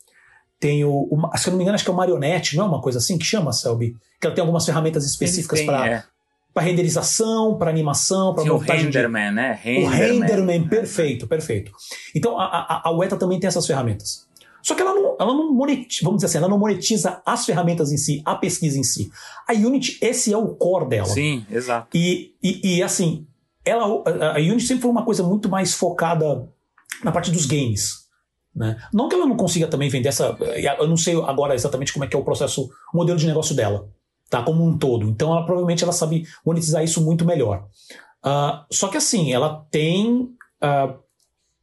Tem 0.57 0.85
o, 0.85 0.89
o. 0.89 1.37
Se 1.37 1.49
eu 1.49 1.51
não 1.51 1.57
me 1.57 1.63
engano, 1.63 1.75
acho 1.75 1.83
que 1.83 1.89
é 1.89 1.93
o 1.93 1.97
Marionette, 1.97 2.55
não 2.55 2.65
é 2.65 2.67
uma 2.69 2.81
coisa 2.81 2.99
assim 2.99 3.17
que 3.17 3.25
chama, 3.25 3.51
Selby? 3.51 3.93
Que 4.21 4.27
ela 4.27 4.35
tem 4.35 4.41
algumas 4.41 4.65
ferramentas 4.65 5.05
específicas 5.05 5.61
para. 5.61 5.87
É 5.89 6.03
para 6.53 6.63
renderização, 6.63 7.57
para 7.57 7.69
animação, 7.69 8.33
para 8.33 8.45
montagem. 8.45 8.83
O 8.83 8.85
Renderman, 8.85 9.27
de... 9.27 9.35
né? 9.35 9.59
Renderman. 9.61 9.85
O 9.85 9.89
Renderman, 9.89 10.67
perfeito, 10.69 11.27
perfeito. 11.27 11.69
Então 12.15 12.39
a, 12.39 12.45
a, 12.45 12.81
a 12.85 12.91
Weta 12.91 13.17
também 13.17 13.37
tem 13.37 13.49
essas 13.49 13.67
ferramentas. 13.67 14.25
Só 14.65 14.73
que 14.73 14.81
ela 14.81 14.95
não, 14.95 15.15
ela 15.19 15.31
não 15.31 15.53
monetiza, 15.53 16.01
vamos 16.03 16.17
dizer 16.17 16.25
assim, 16.25 16.37
ela 16.39 16.47
não 16.47 16.57
monetiza 16.57 17.21
as 17.23 17.45
ferramentas 17.45 17.91
em 17.91 17.97
si, 17.97 18.23
a 18.25 18.33
pesquisa 18.33 18.79
em 18.79 18.83
si. 18.83 19.11
A 19.47 19.53
Unity, 19.53 19.99
esse 20.01 20.33
é 20.33 20.37
o 20.37 20.55
core 20.55 20.89
dela. 20.89 21.05
Sim, 21.05 21.45
exato. 21.51 21.95
E, 21.95 22.33
e, 22.41 22.77
e 22.77 22.81
assim, 22.81 23.27
ela, 23.63 23.85
a 23.85 24.39
Unity 24.39 24.65
sempre 24.65 24.81
foi 24.81 24.89
uma 24.89 25.05
coisa 25.05 25.21
muito 25.21 25.47
mais 25.47 25.75
focada 25.75 26.49
na 27.03 27.11
parte 27.11 27.29
dos 27.29 27.45
games. 27.45 28.05
Né? 28.55 28.75
Não 28.91 29.07
que 29.07 29.13
ela 29.13 29.27
não 29.27 29.37
consiga 29.37 29.67
também 29.67 29.87
vender 29.87 30.09
essa. 30.09 30.35
Eu 30.79 30.87
não 30.87 30.97
sei 30.97 31.15
agora 31.21 31.53
exatamente 31.53 31.93
como 31.93 32.03
é 32.03 32.07
que 32.07 32.15
é 32.15 32.19
o 32.19 32.23
processo, 32.23 32.67
o 32.91 32.97
modelo 32.97 33.19
de 33.19 33.27
negócio 33.27 33.55
dela, 33.55 33.87
tá? 34.31 34.41
Como 34.41 34.65
um 34.65 34.75
todo. 34.75 35.07
Então, 35.07 35.31
ela 35.31 35.45
provavelmente 35.45 35.83
ela 35.83 35.93
sabe 35.93 36.25
monetizar 36.43 36.83
isso 36.83 37.05
muito 37.05 37.23
melhor. 37.23 37.67
Uh, 38.25 38.65
só 38.71 38.87
que 38.87 38.97
assim, 38.97 39.31
ela 39.31 39.63
tem. 39.69 40.21
Uh, 40.59 41.05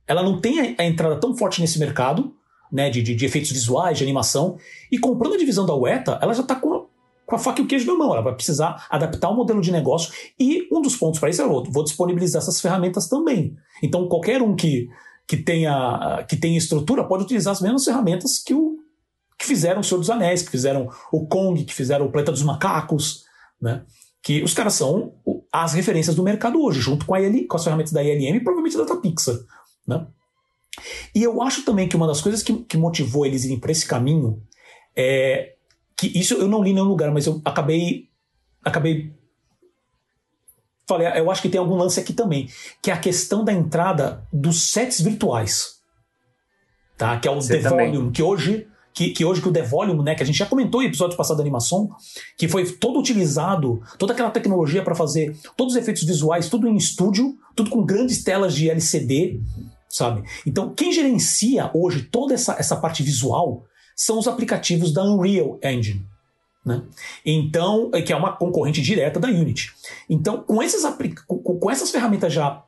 ela 0.06 0.22
não 0.22 0.40
tem 0.40 0.60
a, 0.60 0.82
a, 0.82 0.84
entrada 0.84 1.16
tão 1.16 1.36
forte 1.36 1.60
nesse 1.60 1.80
mercado, 1.80 2.32
né? 2.72 2.88
De, 2.88 3.02
de, 3.02 3.14
de, 3.14 3.26
efeitos 3.26 3.52
visuais, 3.52 3.98
de 3.98 4.04
animação. 4.04 4.56
E 4.90 4.98
comprando 4.98 5.34
a 5.34 5.38
divisão 5.38 5.66
da 5.66 5.74
UETA, 5.74 6.18
ela 6.22 6.32
já 6.32 6.42
está 6.42 6.54
com, 6.54 6.86
com 7.26 7.36
a 7.36 7.38
faca 7.38 7.60
e 7.60 7.64
o 7.64 7.68
queijo 7.68 7.86
na 7.86 7.98
mão. 7.98 8.12
Ela 8.12 8.22
vai 8.22 8.34
precisar 8.34 8.86
adaptar 8.88 9.28
o 9.28 9.36
modelo 9.36 9.60
de 9.60 9.70
negócio. 9.70 10.12
E 10.40 10.66
um 10.72 10.80
dos 10.80 10.96
pontos 10.96 11.20
para 11.20 11.28
isso 11.28 11.42
é: 11.42 11.44
eu 11.44 11.62
vou 11.64 11.84
disponibilizar 11.84 12.40
essas 12.40 12.60
ferramentas 12.60 13.06
também. 13.08 13.54
Então, 13.82 14.08
qualquer 14.08 14.40
um 14.40 14.56
que 14.56 14.88
que 15.26 15.36
tenha, 15.36 16.24
que 16.28 16.36
tenha 16.36 16.58
estrutura 16.58 17.04
pode 17.04 17.24
utilizar 17.24 17.52
as 17.52 17.60
mesmas 17.60 17.84
ferramentas 17.84 18.38
que, 18.38 18.52
o, 18.52 18.76
que 19.38 19.46
fizeram 19.46 19.80
o 19.80 19.84
Senhor 19.84 19.98
dos 19.98 20.10
Anéis, 20.10 20.42
que 20.42 20.50
fizeram 20.50 20.90
o 21.10 21.26
Kong, 21.26 21.64
que 21.64 21.72
fizeram 21.72 22.06
o 22.06 22.12
Planeta 22.12 22.32
dos 22.32 22.42
Macacos, 22.42 23.24
né? 23.60 23.82
Que 24.22 24.42
os 24.42 24.54
caras 24.54 24.74
são 24.74 25.14
as 25.50 25.72
referências 25.72 26.14
do 26.14 26.22
mercado 26.22 26.62
hoje, 26.62 26.80
junto 26.80 27.06
com, 27.06 27.14
a 27.14 27.20
IL, 27.20 27.46
com 27.48 27.56
as 27.56 27.64
ferramentas 27.64 27.92
da 27.92 28.02
ILM 28.02 28.36
e 28.36 28.40
provavelmente 28.40 28.76
da 28.76 28.96
Pixar, 28.96 29.36
né? 29.86 30.06
E 31.14 31.22
eu 31.22 31.42
acho 31.42 31.64
também 31.64 31.88
que 31.88 31.96
uma 31.96 32.06
das 32.06 32.20
coisas 32.20 32.42
que, 32.42 32.54
que 32.64 32.76
motivou 32.76 33.26
eles 33.26 33.44
irem 33.44 33.58
para 33.58 33.72
esse 33.72 33.86
caminho 33.86 34.42
é 34.96 35.54
que 35.96 36.06
isso 36.18 36.34
eu 36.34 36.48
não 36.48 36.62
li 36.62 36.70
em 36.70 36.74
nenhum 36.74 36.86
lugar, 36.86 37.10
mas 37.10 37.26
eu 37.26 37.40
acabei 37.44 38.08
acabei 38.64 39.12
falei, 40.86 41.06
eu 41.18 41.30
acho 41.30 41.42
que 41.42 41.48
tem 41.48 41.60
algum 41.60 41.76
lance 41.76 42.00
aqui 42.00 42.12
também, 42.12 42.48
que 42.80 42.90
é 42.90 42.94
a 42.94 42.98
questão 42.98 43.44
da 43.44 43.52
entrada 43.52 44.26
dos 44.32 44.70
sets 44.70 45.00
virtuais. 45.00 45.80
Tá? 46.96 47.18
Que 47.18 47.28
é 47.28 47.30
o 47.30 47.36
Você 47.36 47.58
The 47.58 47.68
também. 47.68 47.92
Volume, 47.92 48.12
que 48.12 48.22
hoje 48.22 48.66
que, 48.94 49.10
que, 49.10 49.24
hoje 49.24 49.40
que 49.40 49.48
o 49.48 49.52
The 49.52 49.62
Volume, 49.62 50.02
né, 50.02 50.14
que 50.14 50.22
a 50.22 50.26
gente 50.26 50.38
já 50.38 50.46
comentou 50.46 50.82
em 50.82 50.86
episódio 50.86 51.16
passado 51.16 51.38
da 51.38 51.42
animação, 51.42 51.90
que 52.36 52.46
foi 52.46 52.70
todo 52.70 52.98
utilizado, 52.98 53.82
toda 53.98 54.12
aquela 54.12 54.30
tecnologia 54.30 54.82
para 54.82 54.94
fazer 54.94 55.34
todos 55.56 55.74
os 55.74 55.80
efeitos 55.80 56.02
visuais, 56.02 56.48
tudo 56.48 56.68
em 56.68 56.76
estúdio, 56.76 57.34
tudo 57.56 57.70
com 57.70 57.84
grandes 57.84 58.22
telas 58.22 58.54
de 58.54 58.68
LCD, 58.68 59.40
sabe? 59.92 60.24
Então, 60.46 60.74
quem 60.74 60.90
gerencia 60.90 61.70
hoje 61.74 62.02
toda 62.02 62.32
essa, 62.32 62.54
essa 62.58 62.74
parte 62.74 63.02
visual 63.02 63.64
são 63.94 64.18
os 64.18 64.26
aplicativos 64.26 64.90
da 64.92 65.04
Unreal 65.04 65.60
Engine. 65.62 66.04
Né? 66.64 66.82
Então, 67.26 67.90
é 67.92 68.00
que 68.00 68.12
é 68.12 68.16
uma 68.16 68.34
concorrente 68.34 68.80
direta 68.80 69.20
da 69.20 69.28
Unity. 69.28 69.70
Então, 70.08 70.42
com, 70.42 70.62
esses, 70.62 70.82
com, 71.26 71.70
essas 71.70 71.90
ferramentas 71.90 72.32
já 72.32 72.62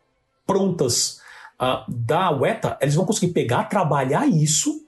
prontas 0.47 1.21
uh, 1.61 1.91
da 1.91 2.31
Weta, 2.31 2.77
eles 2.81 2.95
vão 2.95 3.07
conseguir 3.07 3.33
pegar, 3.33 3.65
trabalhar 3.65 4.27
isso 4.27 4.85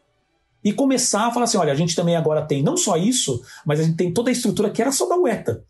e 0.62 0.72
começar 0.72 1.28
a 1.28 1.30
falar 1.32 1.44
assim: 1.44 1.56
olha, 1.56 1.72
a 1.72 1.76
gente 1.76 1.96
também 1.96 2.16
agora 2.16 2.44
tem 2.44 2.62
não 2.62 2.76
só 2.76 2.96
isso, 2.96 3.42
mas 3.64 3.80
a 3.80 3.84
gente 3.84 3.96
tem 3.96 4.12
toda 4.12 4.28
a 4.28 4.32
estrutura 4.32 4.70
que 4.70 4.82
era 4.82 4.92
só 4.92 5.08
da 5.08 5.16
Weta 5.16 5.64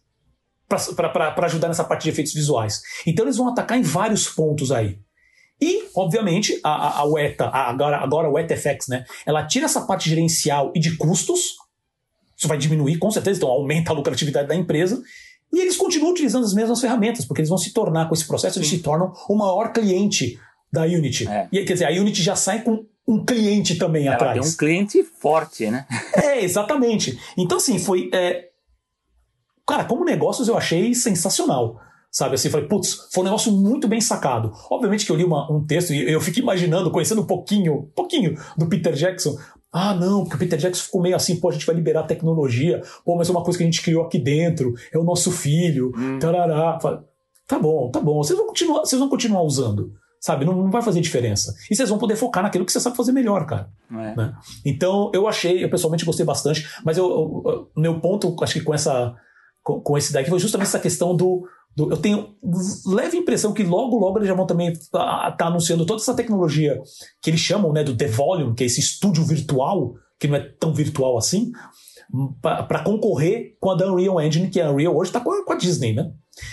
para 0.67 1.47
ajudar 1.47 1.69
nessa 1.69 1.85
parte 1.85 2.05
de 2.05 2.11
efeitos 2.11 2.33
visuais. 2.33 2.83
Então, 3.07 3.25
eles 3.25 3.37
vão 3.37 3.49
atacar 3.49 3.79
em 3.79 3.83
vários 3.83 4.27
pontos 4.29 4.73
aí. 4.73 4.99
E, 5.61 5.89
obviamente, 5.95 6.61
a, 6.63 6.71
a, 6.71 6.99
a 7.01 7.05
Weta, 7.05 7.47
a, 7.47 7.71
agora, 7.71 7.97
agora 7.99 8.29
a 8.29 8.31
WetaFX, 8.31 8.89
né? 8.89 9.05
Ela 9.25 9.47
tira 9.47 9.65
essa 9.65 9.81
parte 9.83 10.09
gerencial 10.09 10.71
e 10.75 10.81
de 10.81 10.97
custos 10.97 11.57
isso 12.37 12.47
vai 12.47 12.59
diminuir, 12.59 12.99
com 12.99 13.11
certeza, 13.11 13.39
então 13.39 13.49
aumenta 13.49 13.91
a 13.91 13.95
lucratividade 13.95 14.47
da 14.47 14.55
empresa. 14.55 15.03
E 15.53 15.59
eles 15.59 15.77
continuam 15.77 16.13
utilizando 16.13 16.45
as 16.45 16.53
mesmas 16.53 16.81
ferramentas, 16.81 17.25
porque 17.25 17.41
eles 17.41 17.49
vão 17.49 17.57
se 17.57 17.73
tornar, 17.73 18.09
com 18.09 18.15
esse 18.15 18.27
processo, 18.27 18.59
eles 18.59 18.69
se 18.69 18.79
tornam 18.79 19.13
o 19.29 19.35
maior 19.35 19.73
cliente 19.73 20.39
da 20.71 20.83
Unity. 20.83 21.27
É. 21.27 21.49
E 21.51 21.65
quer 21.65 21.73
dizer, 21.73 21.87
a 21.87 21.91
Unity 21.91 22.23
já 22.23 22.37
sai 22.37 22.63
com 22.63 22.85
um 23.09 23.25
cliente 23.25 23.77
também 23.77 24.07
Ela 24.07 24.17
atrás. 24.17 24.39
Tem 24.39 24.49
um 24.49 24.57
cliente 24.57 25.03
forte, 25.03 25.71
né? 25.71 25.87
é, 26.13 26.45
exatamente. 26.45 27.19
Então, 27.39 27.57
assim, 27.57 27.79
foi. 27.79 28.11
É... 28.13 28.49
Cara, 29.67 29.85
como 29.85 30.05
negócios 30.05 30.49
eu 30.49 30.59
achei 30.59 30.95
sensacional. 30.95 31.81
Sabe 32.11 32.35
assim, 32.35 32.49
falei, 32.49 32.67
putz, 32.67 33.09
foi 33.13 33.23
um 33.23 33.25
negócio 33.25 33.53
muito 33.53 33.87
bem 33.87 34.01
sacado. 34.01 34.53
Obviamente 34.71 35.05
que 35.05 35.13
eu 35.13 35.17
li 35.17 35.25
uma, 35.25 35.51
um 35.53 35.65
texto 35.65 35.93
e 35.93 36.11
eu 36.11 36.21
fico 36.21 36.39
imaginando, 36.39 36.91
conhecendo 36.91 37.21
um 37.21 37.27
pouquinho, 37.27 37.91
pouquinho 37.95 38.39
do 38.57 38.67
Peter 38.67 38.95
Jackson, 38.95 39.37
ah, 39.73 39.95
não, 39.95 40.23
porque 40.23 40.37
o 40.37 40.39
Peter 40.39 40.59
Jackson 40.59 40.85
ficou 40.85 41.03
meio 41.03 41.15
assim, 41.15 41.37
pô, 41.37 41.51
a 41.51 41.53
gente 41.53 41.67
vai 41.67 41.75
liberar 41.75 42.05
tecnologia, 42.05 42.81
pô, 43.05 43.15
mas 43.17 43.29
é 43.29 43.33
uma 43.33 43.43
coisa 43.43 43.59
que 43.59 43.65
a 43.65 43.67
gente 43.67 43.83
criou 43.83 44.05
aqui 44.05 44.19
dentro, 44.19 44.73
é 44.91 44.97
o 44.97 45.05
nosso 45.05 45.31
filho, 45.31 45.93
hum. 45.95 46.19
tarará. 46.19 46.79
Tá 47.47 47.59
bom, 47.59 47.91
tá 47.91 48.01
bom, 48.01 48.23
vocês 48.23 48.39
vão 48.39 48.47
continuar, 48.47 48.81
vocês 48.81 48.99
vão 48.99 49.11
continuar 49.11 49.43
usando, 49.43 49.93
sabe? 50.19 50.47
Não, 50.47 50.55
não 50.55 50.71
vai 50.71 50.81
fazer 50.81 51.03
diferença. 51.03 51.55
E 51.71 51.77
vocês 51.77 51.91
vão 51.91 51.99
poder 51.99 52.17
focar 52.17 52.43
naquilo 52.43 52.65
que 52.65 52.73
você 52.73 52.81
sabe 52.81 52.97
fazer 52.97 53.13
melhor, 53.13 53.45
cara. 53.45 53.69
É. 53.91 54.17
Né? 54.17 54.35
Então, 54.65 55.11
eu 55.13 55.29
achei, 55.29 55.63
eu 55.63 55.69
pessoalmente 55.69 56.07
gostei 56.07 56.25
bastante, 56.25 56.67
mas 56.83 56.97
eu, 56.97 57.71
meu 57.77 58.01
ponto, 58.01 58.35
acho 58.43 58.55
que 58.55 58.63
com 58.63 58.73
essa 58.73 59.15
com, 59.63 59.99
esse 59.99 60.13
daqui 60.13 60.31
foi 60.31 60.39
justamente 60.39 60.69
essa 60.69 60.79
questão 60.79 61.15
do, 61.15 61.47
eu 61.77 61.97
tenho 61.97 62.35
leve 62.87 63.19
impressão 63.19 63.53
que 63.53 63.63
logo, 63.63 63.99
logo 63.99 64.19
eles 64.19 64.29
já 64.29 64.35
vão 64.35 64.47
também 64.47 64.73
estar 64.73 64.99
tá, 64.99 65.33
tá 65.33 65.47
anunciando 65.47 65.85
toda 65.85 66.01
essa 66.01 66.15
tecnologia 66.15 66.81
que 67.23 67.29
eles 67.29 67.41
chamam 67.41 67.73
né, 67.73 67.85
do 67.85 67.95
The 67.95 68.07
Volume, 68.07 68.55
que 68.55 68.63
é 68.63 68.67
esse 68.67 68.81
estúdio 68.81 69.25
virtual, 69.25 69.93
que 70.19 70.27
não 70.27 70.37
é 70.37 70.41
tão 70.41 70.73
virtual 70.73 71.19
assim, 71.19 71.53
para 72.41 72.83
concorrer 72.83 73.57
com 73.61 73.71
a 73.71 73.75
da 73.75 73.93
Unreal 73.93 74.21
Engine, 74.21 74.49
que 74.49 74.61
a 74.61 74.71
Unreal 74.71 74.97
hoje 74.97 75.11
está 75.11 75.21
com, 75.21 75.45
com, 75.45 75.53
a 75.53 75.57
Disney, 75.57 75.93
né? 75.93 76.11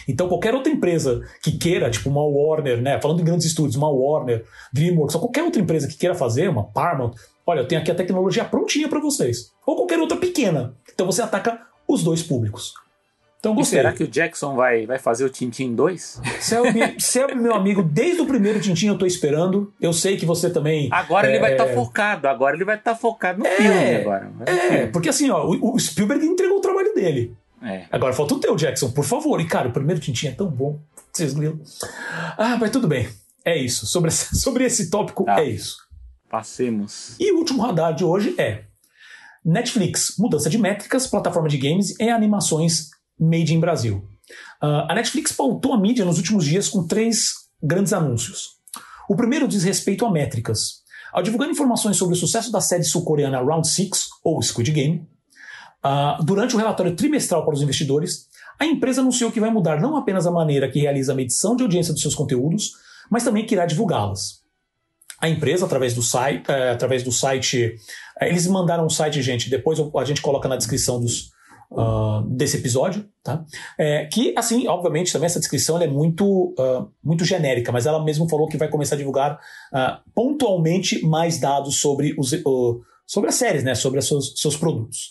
Então 0.07 0.27
qualquer 0.27 0.53
outra 0.53 0.71
empresa 0.71 1.21
que 1.41 1.53
queira, 1.53 1.89
tipo 1.89 2.09
uma 2.09 2.25
Warner, 2.25 2.81
né? 2.81 2.99
Falando 2.99 3.21
em 3.21 3.25
grandes 3.25 3.45
estúdios, 3.45 3.75
uma 3.75 3.89
Warner, 3.89 4.43
DreamWorks, 4.73 5.15
ou 5.15 5.21
qualquer 5.21 5.43
outra 5.43 5.61
empresa 5.61 5.87
que 5.87 5.95
queira 5.95 6.15
fazer, 6.15 6.49
uma 6.49 6.65
Paramount, 6.65 7.13
olha, 7.45 7.61
eu 7.61 7.67
tenho 7.67 7.79
aqui 7.79 7.91
a 7.91 7.95
tecnologia 7.95 8.43
prontinha 8.43 8.89
para 8.89 8.99
vocês. 8.99 9.51
Ou 9.65 9.75
qualquer 9.77 9.99
outra 9.99 10.17
pequena. 10.17 10.75
Então 10.93 11.05
você 11.05 11.21
ataca 11.21 11.61
os 11.87 12.03
dois 12.03 12.23
públicos. 12.23 12.73
Então, 13.43 13.59
e 13.59 13.65
será 13.65 13.91
que 13.91 14.05
o 14.05 14.07
Jackson 14.07 14.55
vai, 14.55 14.85
vai 14.85 14.97
fazer 14.97 15.25
o 15.25 15.29
Tintin 15.29 15.75
2? 15.75 16.21
Selby, 16.39 16.95
Selby, 16.97 17.35
meu 17.35 17.53
amigo, 17.53 17.83
desde 17.83 18.21
o 18.21 18.25
primeiro 18.25 18.61
Tintin 18.61 18.87
eu 18.87 18.97
tô 18.97 19.05
esperando. 19.05 19.73
Eu 19.81 19.91
sei 19.91 20.15
que 20.15 20.25
você 20.25 20.49
também. 20.49 20.87
Agora 20.89 21.27
é... 21.27 21.31
ele 21.31 21.39
vai 21.39 21.51
estar 21.51 21.65
tá 21.65 21.73
focado, 21.73 22.25
agora 22.29 22.55
ele 22.55 22.63
vai 22.63 22.77
estar 22.77 22.93
tá 22.93 22.97
focado 22.97 23.39
no 23.39 23.45
é, 23.45 23.57
filme 23.57 23.95
agora. 23.95 24.31
É, 24.45 24.55
filme. 24.55 24.87
porque 24.93 25.09
assim, 25.09 25.29
ó, 25.29 25.45
o, 25.45 25.75
o, 25.75 25.77
Spielberg 25.77 26.25
entregou 26.25 26.59
o 26.59 26.61
trabalho 26.61 26.93
dele. 26.95 27.35
É. 27.61 27.83
Agora 27.91 28.13
falta 28.13 28.33
o 28.33 28.39
teu, 28.39 28.55
Jackson, 28.55 28.91
por 28.91 29.03
favor. 29.03 29.41
E, 29.41 29.45
cara, 29.45 29.67
o 29.67 29.73
primeiro 29.73 29.99
Tintin 29.99 30.27
é 30.27 30.31
tão 30.31 30.47
bom. 30.47 30.79
Vocês 31.11 31.33
viram? 31.33 31.59
Ah, 32.37 32.55
mas 32.57 32.71
tudo 32.71 32.87
bem. 32.87 33.09
É 33.43 33.57
isso. 33.57 33.85
Sobre, 33.85 34.07
esse, 34.07 34.33
sobre 34.39 34.63
esse 34.63 34.89
tópico, 34.89 35.25
tá. 35.25 35.41
é 35.41 35.49
isso. 35.49 35.79
Passemos. 36.29 37.17
E 37.19 37.29
o 37.33 37.39
último 37.39 37.61
radar 37.61 37.93
de 37.93 38.05
hoje 38.05 38.35
é 38.37 38.63
Netflix, 39.43 40.15
mudança 40.17 40.49
de 40.49 40.57
métricas, 40.57 41.05
plataforma 41.07 41.49
de 41.49 41.57
games 41.57 41.99
e 41.99 42.09
animações 42.09 42.92
Made 43.23 43.53
in 43.53 43.59
Brasil. 43.59 44.07
Uh, 44.61 44.87
a 44.89 44.95
Netflix 44.95 45.31
pautou 45.31 45.73
a 45.73 45.79
mídia 45.79 46.05
nos 46.05 46.17
últimos 46.17 46.45
dias 46.45 46.69
com 46.69 46.85
três 46.85 47.33
grandes 47.61 47.93
anúncios. 47.93 48.57
O 49.09 49.15
primeiro 49.15 49.47
diz 49.47 49.63
respeito 49.63 50.05
a 50.05 50.11
métricas. 50.11 50.83
Ao 51.11 51.21
divulgar 51.21 51.49
informações 51.49 51.97
sobre 51.97 52.15
o 52.15 52.17
sucesso 52.17 52.51
da 52.51 52.59
série 52.59 52.83
sul-coreana 52.83 53.41
Round 53.41 53.67
6, 53.67 53.89
ou 54.23 54.41
Squid 54.41 54.71
Game, 54.71 55.07
uh, 55.85 56.23
durante 56.23 56.55
o 56.55 56.57
relatório 56.57 56.95
trimestral 56.95 57.45
para 57.45 57.53
os 57.53 57.61
investidores, 57.61 58.27
a 58.59 58.65
empresa 58.65 59.01
anunciou 59.01 59.31
que 59.31 59.39
vai 59.39 59.51
mudar 59.51 59.79
não 59.79 59.95
apenas 59.95 60.25
a 60.25 60.31
maneira 60.31 60.69
que 60.69 60.79
realiza 60.79 61.11
a 61.11 61.15
medição 61.15 61.55
de 61.55 61.63
audiência 61.63 61.93
dos 61.93 62.01
seus 62.01 62.15
conteúdos, 62.15 62.71
mas 63.11 63.23
também 63.23 63.45
que 63.45 63.53
irá 63.53 63.65
divulgá-las. 63.65 64.41
A 65.19 65.29
empresa, 65.29 65.65
através 65.65 65.93
do 65.93 66.01
site, 66.01 66.49
uh, 66.49 66.71
através 66.73 67.03
do 67.03 67.11
site 67.11 67.75
uh, 68.21 68.25
eles 68.25 68.47
mandaram 68.47 68.85
um 68.85 68.89
site, 68.89 69.21
gente, 69.21 69.49
depois 69.49 69.79
a 69.79 70.05
gente 70.05 70.21
coloca 70.21 70.47
na 70.47 70.55
descrição 70.55 70.99
dos, 70.99 71.32
uh, 71.73 72.21
desse 72.27 72.57
episódio, 72.57 73.05
tá? 73.23 73.43
É, 73.77 74.05
que, 74.05 74.33
assim, 74.37 74.67
obviamente, 74.67 75.11
também 75.11 75.25
essa 75.25 75.39
descrição 75.39 75.81
é 75.81 75.87
muito, 75.87 76.53
uh, 76.57 76.89
muito 77.03 77.25
genérica, 77.25 77.71
mas 77.71 77.85
ela 77.85 78.03
mesmo 78.03 78.29
falou 78.29 78.47
que 78.47 78.57
vai 78.57 78.67
começar 78.67 78.95
a 78.95 78.97
divulgar 78.97 79.35
uh, 79.35 80.11
pontualmente 80.13 81.05
mais 81.05 81.39
dados 81.39 81.79
sobre, 81.79 82.15
os, 82.17 82.31
sobre 83.05 83.29
as 83.29 83.35
séries, 83.35 83.63
né? 83.63 83.75
Sobre 83.75 84.01
seus, 84.01 84.33
seus 84.39 84.55
produtos. 84.55 85.09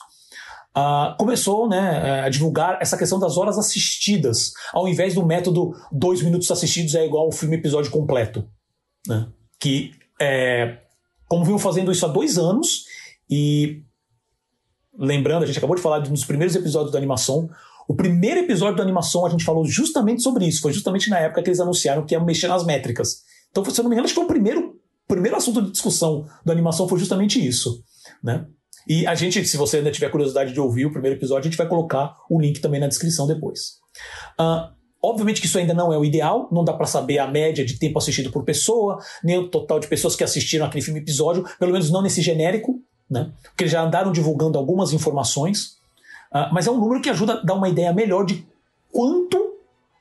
Uh, 0.76 1.14
começou 1.18 1.68
né, 1.68 2.22
a 2.22 2.30
divulgar 2.30 2.78
essa 2.80 2.96
questão 2.96 3.18
das 3.18 3.36
horas 3.36 3.58
assistidas, 3.58 4.52
ao 4.72 4.88
invés 4.88 5.14
do 5.14 5.26
método 5.26 5.72
dois 5.92 6.22
minutos 6.22 6.50
assistidos 6.50 6.94
é 6.94 7.04
igual 7.04 7.26
ao 7.26 7.32
filme 7.32 7.56
episódio 7.56 7.90
completo. 7.90 8.48
Né? 9.06 9.28
Que, 9.60 9.92
é, 10.18 10.78
como 11.28 11.44
vinham 11.44 11.58
fazendo 11.58 11.92
isso 11.92 12.06
há 12.06 12.08
dois 12.08 12.38
anos, 12.38 12.86
e 13.28 13.82
lembrando, 15.02 15.42
a 15.42 15.46
gente 15.46 15.58
acabou 15.58 15.76
de 15.76 15.82
falar 15.82 15.98
dos 15.98 16.24
primeiros 16.24 16.54
episódios 16.54 16.92
da 16.92 16.98
animação. 16.98 17.50
O 17.88 17.94
primeiro 17.94 18.40
episódio 18.40 18.76
da 18.76 18.82
animação 18.82 19.26
a 19.26 19.28
gente 19.28 19.44
falou 19.44 19.66
justamente 19.66 20.22
sobre 20.22 20.46
isso. 20.46 20.62
Foi 20.62 20.72
justamente 20.72 21.10
na 21.10 21.18
época 21.18 21.42
que 21.42 21.48
eles 21.50 21.60
anunciaram 21.60 22.06
que 22.06 22.14
ia 22.14 22.20
mexer 22.20 22.46
nas 22.46 22.64
métricas. 22.64 23.22
Então, 23.50 23.64
se 23.64 23.78
eu 23.78 23.82
não 23.82 23.90
me 23.90 23.96
engano, 23.96 24.04
acho 24.04 24.14
que 24.14 24.20
foi 24.20 24.24
o 24.24 24.28
primeiro, 24.28 24.76
primeiro 25.06 25.36
assunto 25.36 25.60
de 25.60 25.72
discussão 25.72 26.24
da 26.44 26.52
animação 26.52 26.88
foi 26.88 26.98
justamente 26.98 27.44
isso. 27.44 27.82
Né? 28.22 28.46
E 28.88 29.06
a 29.06 29.14
gente, 29.14 29.44
se 29.44 29.56
você 29.56 29.78
ainda 29.78 29.90
tiver 29.90 30.10
curiosidade 30.10 30.52
de 30.52 30.60
ouvir 30.60 30.86
o 30.86 30.92
primeiro 30.92 31.18
episódio, 31.18 31.48
a 31.48 31.50
gente 31.50 31.58
vai 31.58 31.68
colocar 31.68 32.14
o 32.30 32.40
link 32.40 32.60
também 32.60 32.80
na 32.80 32.86
descrição 32.86 33.26
depois. 33.26 33.78
Uh, 34.40 34.72
Obviamente 35.04 35.40
que 35.40 35.48
isso 35.48 35.58
ainda 35.58 35.74
não 35.74 35.92
é 35.92 35.98
o 35.98 36.04
ideal, 36.04 36.48
não 36.52 36.64
dá 36.64 36.72
para 36.72 36.86
saber 36.86 37.18
a 37.18 37.26
média 37.26 37.64
de 37.64 37.76
tempo 37.76 37.98
assistido 37.98 38.30
por 38.30 38.44
pessoa, 38.44 38.98
nem 39.24 39.36
o 39.36 39.50
total 39.50 39.80
de 39.80 39.88
pessoas 39.88 40.14
que 40.14 40.22
assistiram 40.22 40.64
aquele 40.64 40.84
filme 40.84 41.00
episódio, 41.00 41.44
pelo 41.58 41.72
menos 41.72 41.90
não 41.90 42.02
nesse 42.02 42.22
genérico, 42.22 42.80
né? 43.10 43.30
Porque 43.42 43.66
já 43.66 43.82
andaram 43.82 44.12
divulgando 44.12 44.58
algumas 44.58 44.92
informações, 44.92 45.78
uh, 46.32 46.52
mas 46.52 46.66
é 46.66 46.70
um 46.70 46.78
número 46.78 47.00
que 47.00 47.10
ajuda 47.10 47.34
a 47.34 47.42
dar 47.42 47.54
uma 47.54 47.68
ideia 47.68 47.92
melhor 47.92 48.24
de 48.24 48.46
quanto 48.90 49.54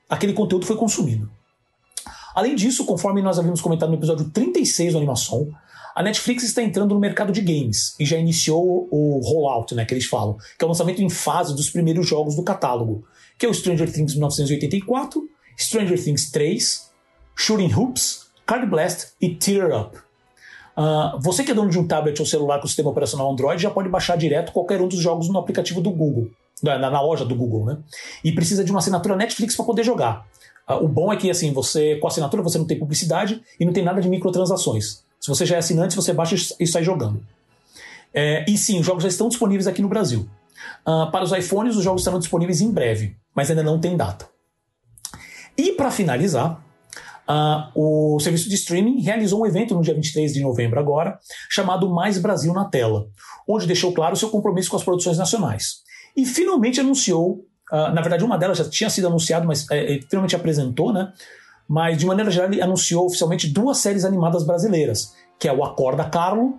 aquele 0.08 0.32
conteúdo 0.32 0.66
foi 0.66 0.76
consumido. 0.76 1.30
Além 2.34 2.54
disso, 2.54 2.84
conforme 2.84 3.20
nós 3.20 3.38
havíamos 3.38 3.60
comentado 3.60 3.90
no 3.90 3.96
episódio 3.96 4.30
36 4.30 4.92
do 4.92 4.98
Animação, 4.98 5.48
a 5.94 6.02
Netflix 6.02 6.42
está 6.42 6.62
entrando 6.62 6.94
no 6.94 7.00
mercado 7.00 7.32
de 7.32 7.40
games 7.40 7.94
e 8.00 8.06
já 8.06 8.16
iniciou 8.16 8.88
o 8.90 9.20
rollout, 9.22 9.74
né, 9.74 9.84
que 9.84 9.92
eles 9.92 10.06
falam, 10.06 10.38
que 10.58 10.64
é 10.64 10.64
o 10.64 10.68
lançamento 10.68 11.02
em 11.02 11.10
fase 11.10 11.54
dos 11.54 11.68
primeiros 11.68 12.06
jogos 12.06 12.34
do 12.34 12.42
catálogo, 12.42 13.04
que 13.38 13.44
é 13.44 13.48
o 13.48 13.54
Stranger 13.54 13.90
Things 13.92 14.14
1984, 14.14 15.28
Stranger 15.58 16.02
Things 16.02 16.30
3, 16.30 16.90
Shooting 17.36 17.74
Hoops, 17.74 18.26
Card 18.46 18.66
Blast 18.66 19.12
e 19.20 19.34
Tear 19.34 19.78
Up. 19.78 19.98
Uh, 20.76 21.20
você 21.20 21.44
que 21.44 21.50
é 21.50 21.54
dono 21.54 21.70
de 21.70 21.78
um 21.78 21.86
tablet 21.86 22.18
ou 22.18 22.26
celular 22.26 22.60
com 22.60 22.66
sistema 22.66 22.90
operacional 22.90 23.30
Android 23.30 23.60
já 23.60 23.70
pode 23.70 23.88
baixar 23.88 24.16
direto 24.16 24.52
qualquer 24.52 24.80
um 24.80 24.88
dos 24.88 24.98
jogos 24.98 25.28
no 25.28 25.38
aplicativo 25.38 25.82
do 25.82 25.90
Google, 25.90 26.30
na, 26.62 26.78
na 26.78 27.00
loja 27.00 27.24
do 27.24 27.34
Google, 27.34 27.66
né? 27.66 27.78
E 28.24 28.32
precisa 28.32 28.64
de 28.64 28.70
uma 28.70 28.78
assinatura 28.78 29.14
Netflix 29.14 29.54
para 29.54 29.66
poder 29.66 29.84
jogar. 29.84 30.26
Uh, 30.68 30.84
o 30.84 30.88
bom 30.88 31.12
é 31.12 31.16
que 31.16 31.30
assim, 31.30 31.52
você 31.52 31.96
com 31.96 32.06
a 32.06 32.10
assinatura 32.10 32.42
você 32.42 32.58
não 32.58 32.66
tem 32.66 32.78
publicidade 32.78 33.42
e 33.60 33.64
não 33.64 33.72
tem 33.72 33.84
nada 33.84 34.00
de 34.00 34.08
microtransações. 34.08 35.02
Se 35.20 35.28
você 35.28 35.44
já 35.44 35.56
é 35.56 35.58
assinante, 35.58 35.94
você 35.94 36.12
baixa 36.12 36.34
e 36.58 36.66
sai 36.66 36.82
jogando. 36.82 37.22
É, 38.14 38.44
e 38.48 38.58
sim, 38.58 38.80
os 38.80 38.86
jogos 38.86 39.02
já 39.02 39.08
estão 39.08 39.28
disponíveis 39.28 39.66
aqui 39.66 39.80
no 39.80 39.88
Brasil. 39.88 40.28
Uh, 40.86 41.10
para 41.10 41.24
os 41.24 41.32
iPhones, 41.32 41.76
os 41.76 41.84
jogos 41.84 42.02
estarão 42.02 42.18
disponíveis 42.18 42.60
em 42.60 42.70
breve, 42.70 43.16
mas 43.34 43.50
ainda 43.50 43.62
não 43.62 43.78
tem 43.78 43.96
data. 43.96 44.28
E 45.56 45.72
para 45.72 45.90
finalizar, 45.90 46.61
uh, 47.32 47.70
o 47.74 48.20
serviço 48.20 48.48
de 48.48 48.54
streaming 48.54 49.00
realizou 49.00 49.40
um 49.40 49.46
evento 49.46 49.74
no 49.74 49.82
dia 49.82 49.94
23 49.94 50.34
de 50.34 50.40
novembro 50.40 50.78
agora, 50.78 51.18
chamado 51.48 51.88
Mais 51.88 52.18
Brasil 52.18 52.52
na 52.52 52.66
Tela, 52.66 53.06
onde 53.48 53.66
deixou 53.66 53.92
claro 53.92 54.16
seu 54.16 54.28
compromisso 54.28 54.70
com 54.70 54.76
as 54.76 54.84
produções 54.84 55.18
nacionais. 55.18 55.82
E 56.16 56.26
finalmente 56.26 56.80
anunciou, 56.80 57.44
uh, 57.72 57.92
na 57.92 58.02
verdade 58.02 58.24
uma 58.24 58.36
delas 58.36 58.58
já 58.58 58.68
tinha 58.68 58.90
sido 58.90 59.06
anunciada, 59.06 59.46
mas 59.46 59.66
é, 59.70 60.00
finalmente 60.08 60.36
apresentou, 60.36 60.92
né? 60.92 61.12
mas 61.68 61.96
de 61.96 62.04
maneira 62.04 62.30
geral 62.30 62.50
ele 62.50 62.60
anunciou 62.60 63.06
oficialmente 63.06 63.48
duas 63.48 63.78
séries 63.78 64.04
animadas 64.04 64.44
brasileiras, 64.44 65.14
que 65.38 65.48
é 65.48 65.52
o 65.52 65.64
Acorda 65.64 66.04
Carlo. 66.04 66.58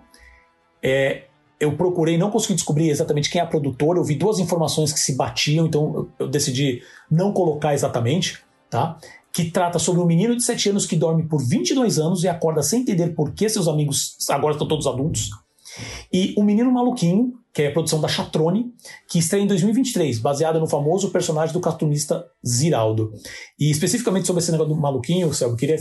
É, 0.82 1.24
eu 1.60 1.76
procurei, 1.76 2.18
não 2.18 2.30
consegui 2.30 2.54
descobrir 2.54 2.90
exatamente 2.90 3.30
quem 3.30 3.40
é 3.40 3.44
a 3.44 3.46
produtora, 3.46 3.98
eu 3.98 4.04
vi 4.04 4.16
duas 4.16 4.38
informações 4.38 4.92
que 4.92 4.98
se 4.98 5.14
batiam, 5.16 5.66
então 5.66 6.08
eu 6.18 6.28
decidi 6.28 6.82
não 7.10 7.32
colocar 7.32 7.74
exatamente, 7.74 8.42
tá? 8.68 8.98
Que 9.34 9.50
trata 9.50 9.78
sobre 9.78 10.00
um 10.00 10.06
menino 10.06 10.36
de 10.36 10.44
7 10.44 10.70
anos 10.70 10.86
que 10.86 10.96
dorme 10.96 11.24
por 11.24 11.42
22 11.44 11.98
anos 11.98 12.22
e 12.22 12.28
acorda 12.28 12.62
sem 12.62 12.82
entender 12.82 13.08
por 13.08 13.32
que 13.32 13.48
seus 13.48 13.68
amigos 13.68 14.16
agora 14.30 14.54
estão 14.54 14.68
todos 14.68 14.86
adultos. 14.86 15.30
E 16.12 16.34
O 16.36 16.44
Menino 16.44 16.70
Maluquinho, 16.70 17.34
que 17.52 17.62
é 17.62 17.68
a 17.68 17.72
produção 17.72 18.00
da 18.00 18.08
Chatrone, 18.08 18.72
que 19.08 19.18
estreia 19.18 19.42
em 19.42 19.46
2023, 19.46 20.18
baseada 20.18 20.58
no 20.58 20.66
famoso 20.66 21.10
personagem 21.10 21.52
do 21.52 21.60
cartunista 21.60 22.24
Ziraldo. 22.46 23.12
E 23.58 23.70
especificamente 23.70 24.26
sobre 24.26 24.42
esse 24.42 24.52
negócio 24.52 24.74
do 24.74 24.80
maluquinho, 24.80 25.32
Selma, 25.32 25.56
queria, 25.56 25.76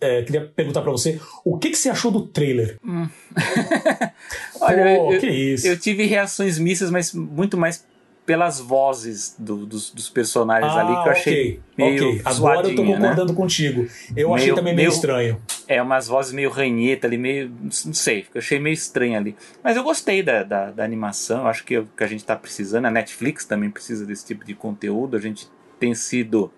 é, 0.00 0.22
queria 0.22 0.46
perguntar 0.48 0.82
para 0.82 0.90
você 0.90 1.20
o 1.44 1.58
que, 1.58 1.70
que 1.70 1.76
você 1.76 1.88
achou 1.88 2.10
do 2.10 2.26
trailer? 2.26 2.78
Hum. 2.84 3.08
Olha, 4.60 4.98
Pô, 4.98 5.12
eu, 5.12 5.20
que 5.20 5.28
isso? 5.28 5.66
eu 5.66 5.78
tive 5.78 6.06
reações 6.06 6.58
mistas, 6.58 6.90
mas 6.90 7.12
muito 7.12 7.56
mais 7.56 7.84
pelas 8.24 8.60
vozes 8.60 9.34
do, 9.36 9.66
dos, 9.66 9.90
dos, 9.90 10.08
personagens 10.08 10.72
ah, 10.72 10.80
ali 10.80 11.02
que 11.02 11.08
eu 11.08 11.12
achei 11.12 11.32
okay, 11.32 11.60
meio 11.76 12.10
okay. 12.10 12.22
Agora 12.24 12.68
eu 12.68 12.74
tô 12.74 12.84
né? 12.84 12.94
concordando 12.94 13.32
né? 13.32 13.36
contigo. 13.36 13.86
Eu 14.16 14.28
meio, 14.28 14.34
achei 14.34 14.48
também 14.54 14.74
meio, 14.74 14.88
meio, 14.88 14.94
estranho. 14.94 15.42
É, 15.66 15.82
umas 15.82 16.06
vozes 16.06 16.32
meio 16.32 16.48
ranheta 16.48 17.06
ali, 17.06 17.18
meio. 17.18 17.50
Não 17.60 17.70
sei, 17.70 18.26
eu 18.32 18.38
achei 18.38 18.60
meio 18.60 18.74
estranho 18.74 19.16
ali. 19.16 19.36
Mas 19.62 19.76
eu 19.76 19.82
gostei 19.82 20.22
da, 20.22 20.44
da, 20.44 20.70
da 20.70 20.84
animação, 20.84 21.42
eu 21.42 21.48
acho 21.48 21.64
que 21.64 21.78
o 21.78 21.86
que 21.96 22.04
a 22.04 22.06
gente 22.06 22.24
tá 22.24 22.36
precisando. 22.36 22.86
A 22.86 22.90
Netflix 22.90 23.44
também 23.44 23.70
precisa 23.70 24.06
desse 24.06 24.24
tipo 24.24 24.44
de 24.44 24.54
conteúdo. 24.54 25.16
A 25.16 25.20
gente 25.20 25.48
tem 25.80 25.94
sido 25.94 26.52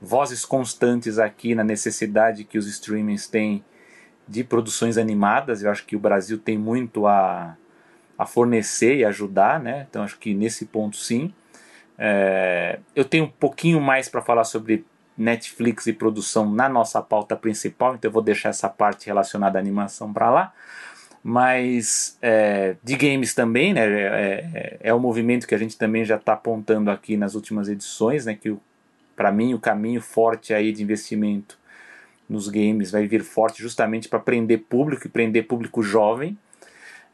vozes 0.00 0.44
constantes 0.44 1.18
aqui 1.18 1.54
na 1.54 1.62
necessidade 1.62 2.42
que 2.42 2.58
os 2.58 2.66
streamings 2.66 3.28
têm 3.28 3.64
de 4.26 4.42
produções 4.42 4.98
animadas. 4.98 5.62
Eu 5.62 5.70
acho 5.70 5.86
que 5.86 5.94
o 5.94 6.00
Brasil 6.00 6.38
tem 6.38 6.58
muito 6.58 7.06
a 7.06 7.56
a 8.18 8.26
fornecer 8.26 8.96
e 8.96 9.04
ajudar, 9.04 9.60
né? 9.60 9.86
Então 9.88 10.02
acho 10.02 10.18
que 10.18 10.34
nesse 10.34 10.66
ponto 10.66 10.96
sim. 10.96 11.32
É, 11.96 12.80
eu 12.94 13.04
tenho 13.04 13.24
um 13.24 13.30
pouquinho 13.30 13.80
mais 13.80 14.08
para 14.08 14.20
falar 14.20 14.44
sobre 14.44 14.84
Netflix 15.16 15.86
e 15.86 15.92
produção 15.92 16.50
na 16.50 16.68
nossa 16.68 17.02
pauta 17.02 17.36
principal, 17.36 17.94
então 17.94 18.08
eu 18.08 18.12
vou 18.12 18.22
deixar 18.22 18.50
essa 18.50 18.68
parte 18.68 19.06
relacionada 19.06 19.58
à 19.58 19.60
animação 19.60 20.12
para 20.12 20.30
lá. 20.30 20.52
Mas 21.22 22.16
é, 22.22 22.76
de 22.82 22.96
games 22.96 23.34
também, 23.34 23.74
né? 23.74 23.82
É, 23.82 24.50
é, 24.54 24.78
é 24.80 24.94
um 24.94 25.00
movimento 25.00 25.46
que 25.46 25.54
a 25.54 25.58
gente 25.58 25.76
também 25.76 26.04
já 26.04 26.16
está 26.16 26.34
apontando 26.34 26.90
aqui 26.90 27.16
nas 27.16 27.34
últimas 27.34 27.68
edições, 27.68 28.24
né? 28.26 28.34
Que 28.34 28.56
para 29.16 29.32
mim 29.32 29.52
o 29.52 29.58
caminho 29.58 30.00
forte 30.00 30.54
aí 30.54 30.72
de 30.72 30.82
investimento 30.82 31.58
nos 32.28 32.48
games 32.48 32.90
vai 32.90 33.06
vir 33.06 33.22
forte 33.22 33.60
justamente 33.60 34.08
para 34.08 34.20
prender 34.20 34.60
público 34.68 35.06
e 35.06 35.10
prender 35.10 35.46
público 35.46 35.82
jovem. 35.82 36.38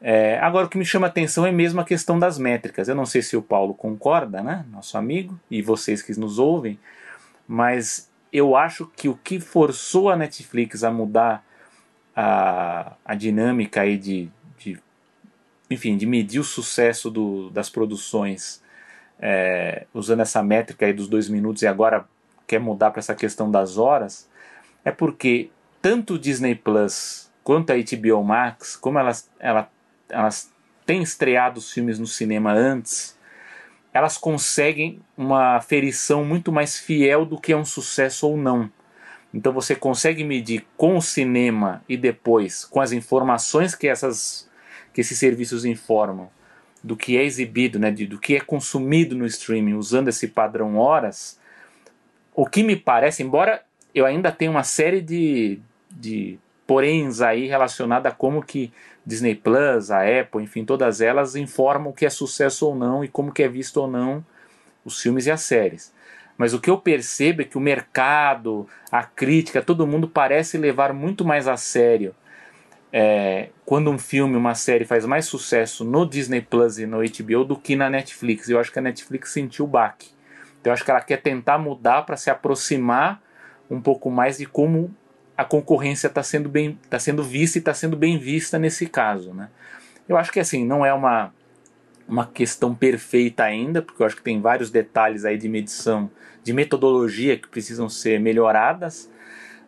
É, 0.01 0.37
agora, 0.39 0.67
o 0.67 0.69
que 0.69 0.77
me 0.77 0.85
chama 0.85 1.07
a 1.07 1.09
atenção 1.09 1.45
é 1.45 1.51
mesmo 1.51 1.81
a 1.81 1.85
questão 1.85 2.19
das 2.19 2.37
métricas. 2.37 2.87
Eu 2.87 2.95
não 2.95 3.05
sei 3.05 3.21
se 3.21 3.35
o 3.35 3.41
Paulo 3.41 3.73
concorda, 3.73 4.41
né, 4.41 4.65
nosso 4.71 4.97
amigo, 4.97 5.39
e 5.49 5.61
vocês 5.61 6.01
que 6.01 6.17
nos 6.19 6.37
ouvem, 6.37 6.79
mas 7.47 8.09
eu 8.31 8.55
acho 8.55 8.85
que 8.95 9.07
o 9.07 9.15
que 9.15 9.39
forçou 9.39 10.09
a 10.09 10.15
Netflix 10.15 10.83
a 10.83 10.91
mudar 10.91 11.45
a, 12.15 12.93
a 13.03 13.15
dinâmica 13.15 13.81
aí 13.81 13.97
de, 13.97 14.29
de, 14.57 14.77
enfim, 15.69 15.97
de 15.97 16.05
medir 16.05 16.39
o 16.39 16.43
sucesso 16.43 17.09
do, 17.09 17.49
das 17.49 17.69
produções 17.69 18.61
é, 19.19 19.85
usando 19.93 20.21
essa 20.21 20.43
métrica 20.43 20.85
aí 20.85 20.93
dos 20.93 21.07
dois 21.07 21.29
minutos 21.29 21.61
e 21.61 21.67
agora 21.67 22.05
quer 22.47 22.59
mudar 22.59 22.91
para 22.91 22.99
essa 22.99 23.15
questão 23.15 23.49
das 23.49 23.77
horas, 23.77 24.29
é 24.83 24.91
porque 24.91 25.49
tanto 25.81 26.15
o 26.15 26.19
Disney 26.19 26.55
Plus 26.55 27.31
quanto 27.43 27.71
a 27.71 27.75
HBO 27.75 28.23
Max, 28.23 28.75
como 28.75 28.99
elas, 28.99 29.29
ela 29.39 29.69
elas 30.09 30.51
têm 30.85 31.01
estreado 31.01 31.57
os 31.57 31.71
filmes 31.71 31.99
no 31.99 32.07
cinema 32.07 32.53
antes, 32.53 33.17
elas 33.93 34.17
conseguem 34.17 34.99
uma 35.17 35.55
aferição 35.55 36.25
muito 36.25 36.51
mais 36.51 36.77
fiel 36.77 37.25
do 37.25 37.39
que 37.39 37.53
é 37.53 37.57
um 37.57 37.65
sucesso 37.65 38.27
ou 38.27 38.37
não. 38.37 38.69
Então 39.33 39.51
você 39.51 39.75
consegue 39.75 40.23
medir 40.23 40.65
com 40.77 40.97
o 40.97 41.01
cinema 41.01 41.83
e 41.89 41.97
depois 41.97 42.63
com 42.65 42.79
as 42.79 42.91
informações 42.91 43.75
que 43.75 43.87
essas 43.87 44.49
que 44.93 45.01
esses 45.01 45.19
serviços 45.19 45.65
informam 45.65 46.29
do 46.81 46.95
que 46.95 47.17
é 47.17 47.23
exibido, 47.23 47.77
né, 47.77 47.91
de, 47.91 48.05
do 48.05 48.17
que 48.17 48.35
é 48.35 48.39
consumido 48.39 49.15
no 49.15 49.25
streaming 49.25 49.73
usando 49.73 50.07
esse 50.07 50.27
padrão 50.27 50.77
horas. 50.77 51.37
O 52.33 52.45
que 52.45 52.63
me 52.63 52.75
parece, 52.75 53.23
embora 53.23 53.63
eu 53.93 54.05
ainda 54.05 54.31
tenha 54.31 54.51
uma 54.51 54.63
série 54.63 55.01
de, 55.01 55.59
de 55.89 56.37
poréns 56.65 57.21
aí 57.21 57.47
relacionada 57.47 58.09
a 58.09 58.11
como 58.11 58.43
que 58.43 58.71
Disney 59.05 59.35
Plus, 59.35 59.91
a 59.91 60.01
Apple, 60.01 60.43
enfim, 60.43 60.65
todas 60.65 61.01
elas 61.01 61.35
informam 61.35 61.91
o 61.91 61.93
que 61.93 62.05
é 62.05 62.09
sucesso 62.09 62.67
ou 62.67 62.75
não 62.75 63.03
e 63.03 63.07
como 63.07 63.31
que 63.31 63.43
é 63.43 63.47
visto 63.47 63.77
ou 63.77 63.87
não 63.87 64.25
os 64.83 65.01
filmes 65.01 65.25
e 65.25 65.31
as 65.31 65.41
séries. 65.41 65.93
Mas 66.37 66.53
o 66.53 66.59
que 66.59 66.69
eu 66.69 66.77
percebo 66.77 67.41
é 67.41 67.45
que 67.45 67.57
o 67.57 67.61
mercado, 67.61 68.67
a 68.91 69.03
crítica, 69.03 69.61
todo 69.61 69.87
mundo 69.87 70.07
parece 70.07 70.57
levar 70.57 70.93
muito 70.93 71.23
mais 71.23 71.47
a 71.47 71.55
sério 71.55 72.13
é, 72.97 73.49
quando 73.65 73.91
um 73.91 73.99
filme, 73.99 74.37
uma 74.37 74.55
série 74.55 74.85
faz 74.85 75.05
mais 75.05 75.25
sucesso 75.25 75.83
no 75.83 76.05
Disney 76.05 76.39
Plus 76.39 76.79
e 76.79 76.85
no 76.85 76.99
HBO 76.99 77.43
do 77.43 77.57
que 77.57 77.75
na 77.75 77.89
Netflix. 77.89 78.47
Eu 78.47 78.57
acho 78.57 78.71
que 78.71 78.79
a 78.79 78.81
Netflix 78.81 79.31
sentiu 79.31 79.65
o 79.65 79.67
baque. 79.67 80.07
Então 80.61 80.71
eu 80.71 80.73
acho 80.73 80.85
que 80.85 80.91
ela 80.91 81.01
quer 81.01 81.21
tentar 81.21 81.57
mudar 81.57 82.03
para 82.03 82.15
se 82.15 82.29
aproximar 82.29 83.21
um 83.69 83.81
pouco 83.81 84.09
mais 84.09 84.37
de 84.37 84.45
como 84.45 84.95
a 85.37 85.43
concorrência 85.43 86.07
está 86.07 86.23
sendo 86.23 86.49
bem 86.49 86.79
tá 86.89 86.99
sendo 86.99 87.23
vista 87.23 87.57
e 87.57 87.59
está 87.59 87.73
sendo 87.73 87.95
bem 87.95 88.17
vista 88.17 88.57
nesse 88.57 88.85
caso 88.87 89.33
né? 89.33 89.49
Eu 90.07 90.17
acho 90.17 90.31
que 90.31 90.39
assim 90.39 90.65
não 90.65 90.85
é 90.85 90.93
uma 90.93 91.33
uma 92.07 92.27
questão 92.27 92.75
perfeita 92.75 93.43
ainda 93.43 93.81
porque 93.81 94.01
eu 94.01 94.05
acho 94.05 94.15
que 94.15 94.21
tem 94.21 94.39
vários 94.39 94.69
detalhes 94.69 95.25
aí 95.25 95.37
de 95.37 95.49
medição 95.49 96.09
de 96.43 96.53
metodologia 96.53 97.37
que 97.37 97.47
precisam 97.47 97.89
ser 97.89 98.19
melhoradas 98.19 99.09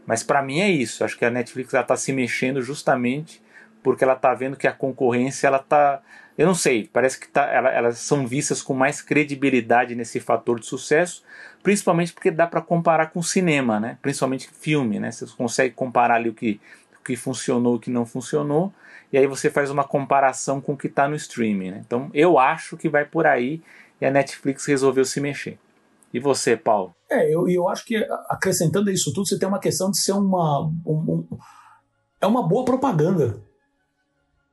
mas 0.08 0.24
para 0.24 0.42
mim 0.42 0.62
é 0.62 0.72
isso. 0.72 1.04
Acho 1.04 1.18
que 1.18 1.26
a 1.26 1.30
Netflix 1.30 1.74
está 1.74 1.98
se 1.98 2.14
mexendo 2.14 2.62
justamente 2.62 3.44
porque 3.84 4.06
ela 4.06 4.14
está 4.14 4.34
vendo 4.34 4.56
que 4.56 4.66
a 4.66 4.72
concorrência 4.72 5.48
ela 5.48 5.58
está 5.58 6.02
eu 6.38 6.46
não 6.46 6.54
sei, 6.54 6.88
parece 6.94 7.20
que 7.20 7.28
tá, 7.28 7.46
ela, 7.52 7.70
elas 7.70 7.98
são 7.98 8.28
vistas 8.28 8.62
com 8.62 8.74
mais 8.74 9.02
credibilidade 9.02 9.96
nesse 9.96 10.20
fator 10.20 10.60
de 10.60 10.68
sucesso, 10.68 11.24
principalmente 11.64 12.14
porque 12.14 12.30
dá 12.30 12.46
para 12.46 12.62
comparar 12.62 13.08
com 13.08 13.24
cinema, 13.24 13.80
né? 13.80 13.98
principalmente 14.04 14.48
filme. 14.60 15.00
Né? 15.00 15.12
Você 15.12 15.26
consegue 15.36 15.74
comparar 15.74 16.16
ali 16.16 16.30
o 16.30 16.34
que, 16.36 16.62
o 17.00 17.04
que 17.04 17.16
funcionou 17.16 17.74
e 17.74 17.78
o 17.78 17.80
que 17.80 17.90
não 17.90 18.06
funcionou, 18.06 18.72
e 19.12 19.18
aí 19.18 19.26
você 19.26 19.50
faz 19.50 19.72
uma 19.72 19.84
comparação 19.84 20.62
com 20.62 20.74
o 20.74 20.78
que 20.78 20.86
está 20.86 21.08
no 21.08 21.16
streaming. 21.16 21.72
Né? 21.72 21.82
Então 21.84 22.12
eu 22.14 22.38
acho 22.38 22.78
que 22.78 22.88
vai 22.88 23.04
por 23.04 23.26
aí 23.26 23.60
e 24.00 24.06
a 24.06 24.12
Netflix 24.12 24.66
resolveu 24.66 25.06
se 25.06 25.20
mexer. 25.20 25.58
E 26.14 26.20
você, 26.20 26.56
Paulo? 26.56 26.96
É, 27.10 27.34
eu, 27.34 27.50
eu 27.50 27.68
acho 27.68 27.84
que 27.84 27.96
acrescentando 28.30 28.92
isso 28.92 29.12
tudo, 29.12 29.28
você 29.28 29.40
tem 29.40 29.48
uma 29.48 29.60
questão 29.60 29.90
de 29.90 30.00
ser 30.00 30.14
uma. 30.14 30.68
Um, 30.86 31.28
um, 31.32 31.38
é 32.22 32.28
uma 32.28 32.48
boa 32.48 32.64
propaganda 32.64 33.42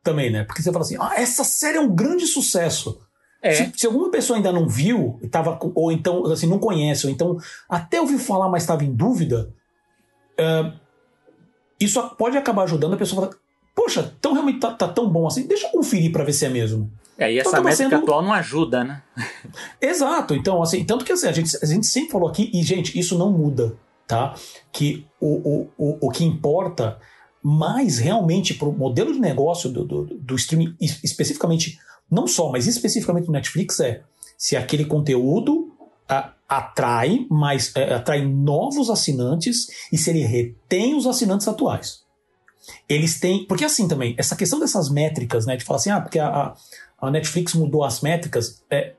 também, 0.04 0.30
né? 0.30 0.44
Porque 0.44 0.62
você 0.62 0.70
fala 0.70 0.84
assim, 0.84 0.96
ah, 1.00 1.14
essa 1.16 1.42
série 1.42 1.78
é 1.78 1.80
um 1.80 1.92
grande 1.92 2.26
sucesso. 2.26 3.00
É. 3.42 3.52
Se, 3.52 3.72
se, 3.76 3.86
alguma 3.86 4.10
pessoa 4.10 4.36
ainda 4.36 4.52
não 4.52 4.68
viu, 4.68 5.20
tava, 5.30 5.58
ou 5.74 5.90
então 5.90 6.26
assim, 6.26 6.46
não 6.46 6.58
conhece, 6.58 7.06
ou 7.06 7.12
então 7.12 7.36
até 7.68 8.00
ouviu 8.00 8.18
falar, 8.18 8.48
mas 8.48 8.62
estava 8.62 8.84
em 8.84 8.94
dúvida, 8.94 9.52
uh, 10.38 10.72
isso 11.80 12.00
pode 12.16 12.38
acabar 12.38 12.62
ajudando 12.62 12.94
a 12.94 12.96
pessoa 12.96 13.18
a 13.18 13.26
falar, 13.26 13.38
poxa, 13.74 14.14
então 14.18 14.32
realmente 14.32 14.60
tá, 14.60 14.72
tá 14.72 14.88
tão 14.88 15.10
bom 15.10 15.26
assim, 15.26 15.46
deixa 15.46 15.66
eu 15.66 15.70
conferir 15.72 16.12
para 16.12 16.24
ver 16.24 16.32
se 16.32 16.46
é 16.46 16.48
mesmo. 16.48 16.90
É, 17.18 17.32
e 17.32 17.38
essa 17.38 17.50
então, 17.50 17.64
métrica 17.64 17.90
sendo... 17.90 18.02
atual 18.02 18.22
não 18.22 18.32
ajuda, 18.32 18.82
né? 18.82 19.02
Exato, 19.80 20.34
então, 20.34 20.62
assim, 20.62 20.84
tanto 20.84 21.04
que 21.04 21.12
assim, 21.12 21.28
a, 21.28 21.32
gente, 21.32 21.56
a 21.62 21.66
gente 21.66 21.86
sempre 21.86 22.10
falou 22.10 22.28
aqui, 22.28 22.50
e 22.52 22.62
gente, 22.62 22.98
isso 22.98 23.18
não 23.18 23.30
muda, 23.30 23.76
tá? 24.06 24.34
Que 24.72 25.06
o, 25.20 25.26
o, 25.28 25.70
o, 25.76 26.06
o 26.06 26.10
que 26.10 26.24
importa 26.24 26.98
mais 27.46 27.98
realmente 27.98 28.54
para 28.54 28.66
o 28.66 28.72
modelo 28.72 29.12
de 29.12 29.20
negócio 29.20 29.70
do, 29.70 29.84
do, 29.84 30.04
do 30.04 30.34
streaming, 30.34 30.74
especificamente, 30.80 31.78
não 32.10 32.26
só, 32.26 32.50
mas 32.50 32.66
especificamente 32.66 33.26
do 33.26 33.32
Netflix, 33.32 33.80
é 33.80 34.02
se 34.38 34.56
aquele 34.56 34.86
conteúdo 34.86 35.70
a, 36.08 36.32
atrai, 36.48 37.26
mais, 37.30 37.70
é, 37.76 37.92
atrai 37.92 38.26
novos 38.26 38.88
assinantes 38.88 39.66
e 39.92 39.98
se 39.98 40.08
ele 40.08 40.20
retém 40.20 40.94
os 40.94 41.06
assinantes 41.06 41.46
atuais. 41.46 42.02
Eles 42.88 43.20
têm. 43.20 43.44
Porque 43.46 43.64
assim 43.64 43.86
também, 43.86 44.14
essa 44.16 44.34
questão 44.34 44.58
dessas 44.58 44.88
métricas, 44.88 45.44
né? 45.44 45.54
De 45.54 45.64
falar 45.64 45.76
assim, 45.76 45.90
ah, 45.90 46.00
porque 46.00 46.18
a, 46.18 46.54
a 46.98 47.10
Netflix 47.10 47.52
mudou 47.52 47.84
as 47.84 48.00
métricas, 48.00 48.64
é, 48.70 48.94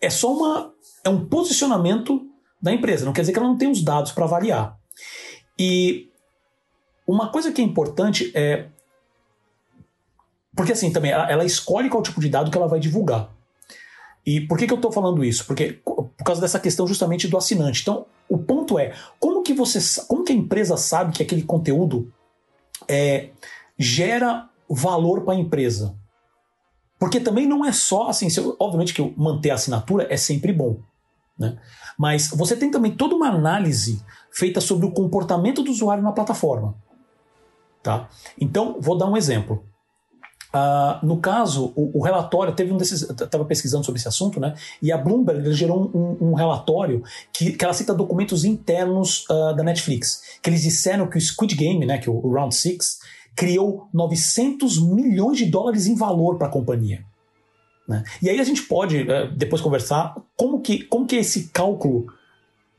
é 0.00 0.08
só 0.08 0.32
uma. 0.32 0.72
É 1.02 1.08
um 1.08 1.26
posicionamento 1.26 2.24
da 2.62 2.72
empresa. 2.72 3.04
Não 3.04 3.12
quer 3.12 3.22
dizer 3.22 3.32
que 3.32 3.38
ela 3.40 3.48
não 3.48 3.58
tem 3.58 3.68
os 3.68 3.82
dados 3.82 4.12
para 4.12 4.24
avaliar. 4.24 4.78
E 5.58 6.07
uma 7.08 7.32
coisa 7.32 7.50
que 7.50 7.62
é 7.62 7.64
importante 7.64 8.30
é. 8.34 8.66
Porque 10.54 10.72
assim 10.72 10.92
também, 10.92 11.10
ela, 11.10 11.44
escolhe 11.44 11.88
qual 11.88 12.02
tipo 12.02 12.20
de 12.20 12.28
dado 12.28 12.50
que 12.50 12.56
ela 12.58 12.68
vai 12.68 12.78
divulgar. 12.78 13.30
E 14.26 14.42
por 14.42 14.58
que, 14.58 14.66
que 14.66 14.72
eu 14.72 14.76
estou 14.76 14.92
falando 14.92 15.24
isso? 15.24 15.46
Porque 15.46 15.80
por 15.84 16.24
causa 16.24 16.40
dessa 16.40 16.60
questão 16.60 16.86
justamente 16.86 17.26
do 17.28 17.38
assinante. 17.38 17.80
Então, 17.80 18.04
o 18.28 18.36
ponto 18.36 18.78
é, 18.78 18.92
como 19.18 19.42
que 19.42 19.54
você, 19.54 19.78
como 20.06 20.24
que 20.24 20.32
a 20.32 20.36
empresa 20.36 20.76
sabe 20.76 21.14
que 21.14 21.22
aquele 21.22 21.42
conteúdo 21.42 22.12
é, 22.86 23.30
gera 23.78 24.50
valor 24.68 25.22
para 25.22 25.34
a 25.34 25.38
empresa. 25.38 25.96
Porque 26.98 27.20
também 27.20 27.46
não 27.46 27.64
é 27.64 27.72
só 27.72 28.08
assim, 28.08 28.26
obviamente 28.58 28.92
que 28.92 29.14
manter 29.16 29.50
a 29.50 29.54
assinatura 29.54 30.06
é 30.10 30.16
sempre 30.16 30.52
bom. 30.52 30.80
Né? 31.38 31.56
Mas 31.96 32.28
você 32.28 32.56
tem 32.56 32.70
também 32.70 32.94
toda 32.94 33.14
uma 33.14 33.28
análise 33.28 34.02
feita 34.30 34.60
sobre 34.60 34.84
o 34.84 34.90
comportamento 34.90 35.62
do 35.62 35.70
usuário 35.70 36.02
na 36.02 36.12
plataforma. 36.12 36.74
Tá? 37.82 38.08
Então, 38.40 38.76
vou 38.80 38.96
dar 38.96 39.06
um 39.06 39.16
exemplo. 39.16 39.64
Uh, 40.48 41.04
no 41.06 41.18
caso, 41.18 41.74
o, 41.76 41.98
o, 41.98 42.02
relatório 42.02 42.54
teve 42.54 42.72
um 42.72 42.78
desses. 42.78 43.02
Estava 43.02 43.44
pesquisando 43.44 43.84
sobre 43.84 43.98
esse 43.98 44.08
assunto, 44.08 44.40
né? 44.40 44.54
E 44.80 44.90
a 44.90 44.96
Bloomberg 44.96 45.52
gerou 45.52 45.90
um, 45.94 46.30
um, 46.30 46.34
relatório 46.34 47.02
que, 47.32 47.52
que 47.52 47.62
ela 47.62 47.74
cita 47.74 47.92
documentos 47.92 48.44
internos 48.44 49.26
uh, 49.28 49.54
da 49.54 49.62
Netflix, 49.62 50.22
que 50.42 50.48
eles 50.48 50.62
disseram 50.62 51.06
que 51.06 51.18
o 51.18 51.20
Squid 51.20 51.54
Game, 51.54 51.84
né, 51.84 51.98
que 51.98 52.08
o, 52.08 52.14
o 52.14 52.32
Round 52.32 52.54
Six, 52.54 53.00
criou 53.36 53.88
900 53.92 54.82
milhões 54.82 55.36
de 55.36 55.44
dólares 55.44 55.86
em 55.86 55.94
valor 55.94 56.38
para 56.38 56.46
a 56.46 56.50
companhia. 56.50 57.04
Né? 57.86 58.02
E 58.22 58.30
aí 58.30 58.40
a 58.40 58.44
gente 58.44 58.62
pode 58.62 59.02
uh, 59.02 59.30
depois 59.36 59.60
conversar 59.60 60.16
como 60.34 60.62
que, 60.62 60.82
como 60.84 61.06
que 61.06 61.16
é 61.16 61.20
esse 61.20 61.48
cálculo 61.48 62.06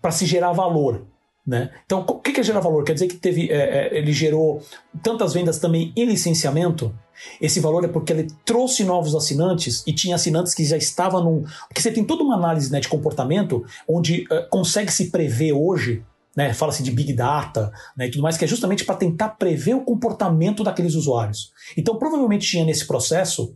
para 0.01 0.11
se 0.11 0.25
gerar 0.25 0.53
valor. 0.53 1.05
Né? 1.45 1.71
Então, 1.85 2.05
o 2.07 2.19
que 2.19 2.39
é 2.39 2.43
gerar 2.43 2.59
valor? 2.59 2.83
Quer 2.83 2.93
dizer 2.93 3.07
que 3.07 3.15
teve, 3.15 3.49
é, 3.49 3.87
é, 3.87 3.97
ele 3.97 4.13
gerou 4.13 4.61
tantas 5.01 5.33
vendas 5.33 5.57
também 5.57 5.91
em 5.95 6.05
licenciamento? 6.05 6.93
Esse 7.41 7.59
valor 7.59 7.83
é 7.83 7.87
porque 7.87 8.13
ele 8.13 8.27
trouxe 8.45 8.83
novos 8.83 9.15
assinantes 9.15 9.83
e 9.85 9.93
tinha 9.93 10.15
assinantes 10.15 10.53
que 10.53 10.63
já 10.63 10.77
estavam 10.77 11.23
num. 11.23 11.45
Porque 11.67 11.81
você 11.81 11.91
tem 11.91 12.03
toda 12.03 12.23
uma 12.23 12.35
análise 12.35 12.71
né, 12.71 12.79
de 12.79 12.87
comportamento 12.87 13.65
onde 13.87 14.25
uh, 14.25 14.47
consegue 14.49 14.91
se 14.91 15.09
prever 15.09 15.53
hoje. 15.53 16.03
Né, 16.35 16.53
Fala-se 16.53 16.83
de 16.83 16.91
Big 16.91 17.11
Data 17.13 17.73
né, 17.97 18.07
e 18.07 18.11
tudo 18.11 18.21
mais, 18.21 18.37
que 18.37 18.45
é 18.45 18.47
justamente 18.47 18.85
para 18.85 18.95
tentar 18.95 19.29
prever 19.29 19.73
o 19.73 19.81
comportamento 19.81 20.63
daqueles 20.63 20.93
usuários. 20.93 21.51
Então, 21.75 21.97
provavelmente 21.97 22.47
tinha 22.47 22.63
nesse 22.63 22.85
processo 22.85 23.55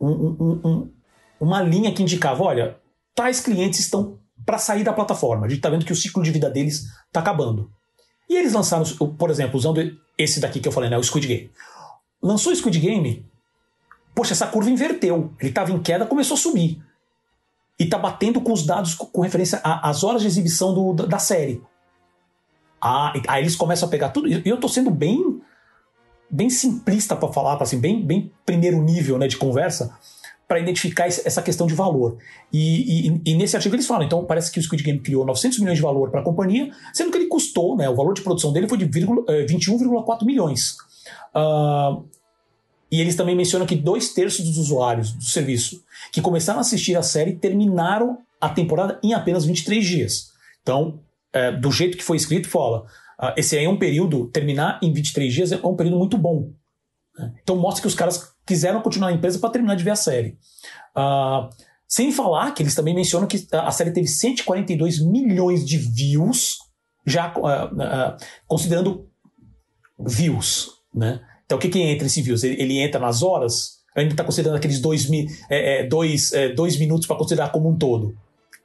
um, 0.00 0.10
um, 0.10 0.60
um, 0.64 0.90
uma 1.40 1.62
linha 1.62 1.92
que 1.92 2.02
indicava: 2.02 2.42
olha, 2.42 2.76
tais 3.14 3.40
clientes 3.40 3.80
estão 3.80 4.18
para 4.50 4.58
sair 4.58 4.82
da 4.82 4.92
plataforma. 4.92 5.46
A 5.46 5.48
gente 5.48 5.58
está 5.58 5.70
vendo 5.70 5.84
que 5.84 5.92
o 5.92 5.96
ciclo 5.96 6.24
de 6.24 6.32
vida 6.32 6.50
deles 6.50 6.86
está 7.06 7.20
acabando. 7.20 7.70
E 8.28 8.36
eles 8.36 8.52
lançaram, 8.52 8.84
por 9.16 9.30
exemplo, 9.30 9.56
usando 9.56 9.80
esse 10.18 10.40
daqui 10.40 10.58
que 10.58 10.66
eu 10.66 10.72
falei, 10.72 10.90
né, 10.90 10.98
o 10.98 11.04
Squid 11.04 11.28
Game. 11.28 11.50
Lançou 12.20 12.52
o 12.52 12.56
Squid 12.56 12.80
Game, 12.80 13.24
poxa, 14.12 14.32
essa 14.32 14.48
curva 14.48 14.68
inverteu. 14.68 15.32
Ele 15.38 15.50
estava 15.50 15.70
em 15.70 15.78
queda, 15.80 16.04
começou 16.04 16.34
a 16.34 16.38
subir. 16.38 16.82
E 17.78 17.84
está 17.84 17.96
batendo 17.96 18.40
com 18.40 18.52
os 18.52 18.66
dados 18.66 18.92
com 18.96 19.20
referência 19.20 19.60
às 19.62 20.02
horas 20.02 20.20
de 20.20 20.26
exibição 20.26 20.74
do, 20.74 21.06
da 21.06 21.20
série. 21.20 21.62
Ah, 22.82 23.12
aí 23.28 23.44
eles 23.44 23.54
começam 23.54 23.86
a 23.86 23.90
pegar 23.90 24.08
tudo. 24.08 24.26
E 24.26 24.42
eu 24.44 24.56
estou 24.56 24.68
sendo 24.68 24.90
bem 24.90 25.40
bem 26.28 26.50
simplista 26.50 27.14
para 27.14 27.32
falar, 27.32 27.60
assim, 27.62 27.78
bem, 27.78 28.04
bem 28.04 28.32
primeiro 28.44 28.82
nível 28.82 29.16
né, 29.16 29.28
de 29.28 29.36
conversa, 29.36 29.96
para 30.50 30.58
identificar 30.58 31.06
essa 31.06 31.40
questão 31.40 31.64
de 31.64 31.74
valor. 31.74 32.18
E, 32.52 33.06
e, 33.06 33.22
e, 33.24 33.34
nesse 33.36 33.54
artigo 33.54 33.76
eles 33.76 33.86
falam, 33.86 34.02
então 34.02 34.24
parece 34.24 34.50
que 34.50 34.58
o 34.58 34.62
Squid 34.62 34.82
Game 34.82 34.98
criou 34.98 35.24
900 35.24 35.60
milhões 35.60 35.76
de 35.76 35.82
valor 35.82 36.10
para 36.10 36.22
a 36.22 36.24
companhia, 36.24 36.72
sendo 36.92 37.12
que 37.12 37.18
ele 37.18 37.28
custou, 37.28 37.76
né, 37.76 37.88
o 37.88 37.94
valor 37.94 38.14
de 38.14 38.20
produção 38.20 38.52
dele 38.52 38.66
foi 38.66 38.76
de 38.76 38.84
21,4 38.84 40.22
eh, 40.22 40.24
milhões. 40.24 40.76
Uh, 41.32 42.04
e 42.90 43.00
eles 43.00 43.14
também 43.14 43.36
mencionam 43.36 43.64
que 43.64 43.76
dois 43.76 44.12
terços 44.12 44.44
dos 44.44 44.58
usuários 44.58 45.12
do 45.12 45.22
serviço 45.22 45.84
que 46.10 46.20
começaram 46.20 46.58
a 46.58 46.62
assistir 46.62 46.96
a 46.96 47.02
série 47.02 47.34
terminaram 47.34 48.18
a 48.40 48.48
temporada 48.48 48.98
em 49.04 49.14
apenas 49.14 49.44
23 49.44 49.86
dias. 49.86 50.32
Então, 50.62 50.98
é, 51.32 51.52
do 51.52 51.70
jeito 51.70 51.96
que 51.96 52.02
foi 52.02 52.16
escrito, 52.16 52.48
fala, 52.48 52.86
uh, 53.22 53.32
esse 53.36 53.56
aí 53.56 53.66
é 53.66 53.68
um 53.68 53.78
período, 53.78 54.26
terminar 54.26 54.80
em 54.82 54.92
23 54.92 55.32
dias 55.32 55.52
é 55.52 55.64
um 55.64 55.76
período 55.76 55.98
muito 55.98 56.18
bom. 56.18 56.50
Né? 57.16 57.34
Então 57.40 57.54
mostra 57.54 57.82
que 57.82 57.86
os 57.86 57.94
caras 57.94 58.29
quiseram 58.46 58.82
continuar 58.82 59.10
na 59.10 59.16
empresa 59.16 59.38
para 59.38 59.50
terminar 59.50 59.74
de 59.74 59.84
ver 59.84 59.90
a 59.90 59.96
série. 59.96 60.38
Uh, 60.96 61.48
sem 61.88 62.12
falar 62.12 62.52
que 62.52 62.62
eles 62.62 62.74
também 62.74 62.94
mencionam 62.94 63.26
que 63.26 63.46
a 63.52 63.70
série 63.70 63.90
teve 63.90 64.06
142 64.06 65.00
milhões 65.00 65.66
de 65.66 65.76
views, 65.76 66.58
já 67.04 67.32
uh, 67.36 67.66
uh, 67.66 68.16
considerando 68.46 69.08
views. 69.98 70.80
Né? 70.94 71.20
Então 71.44 71.58
o 71.58 71.60
que, 71.60 71.68
que 71.68 71.80
entra 71.80 72.06
esse 72.06 72.22
views? 72.22 72.44
Ele, 72.44 72.60
ele 72.62 72.78
entra 72.78 73.00
nas 73.00 73.22
horas? 73.22 73.80
Ainda 73.96 74.12
está 74.12 74.22
considerando 74.22 74.56
aqueles 74.56 74.80
dois, 74.80 75.10
é, 75.50 75.80
é, 75.80 75.86
dois, 75.86 76.32
é, 76.32 76.50
dois 76.50 76.78
minutos 76.78 77.06
para 77.06 77.16
considerar 77.16 77.50
como 77.50 77.68
um 77.68 77.76
todo. 77.76 78.16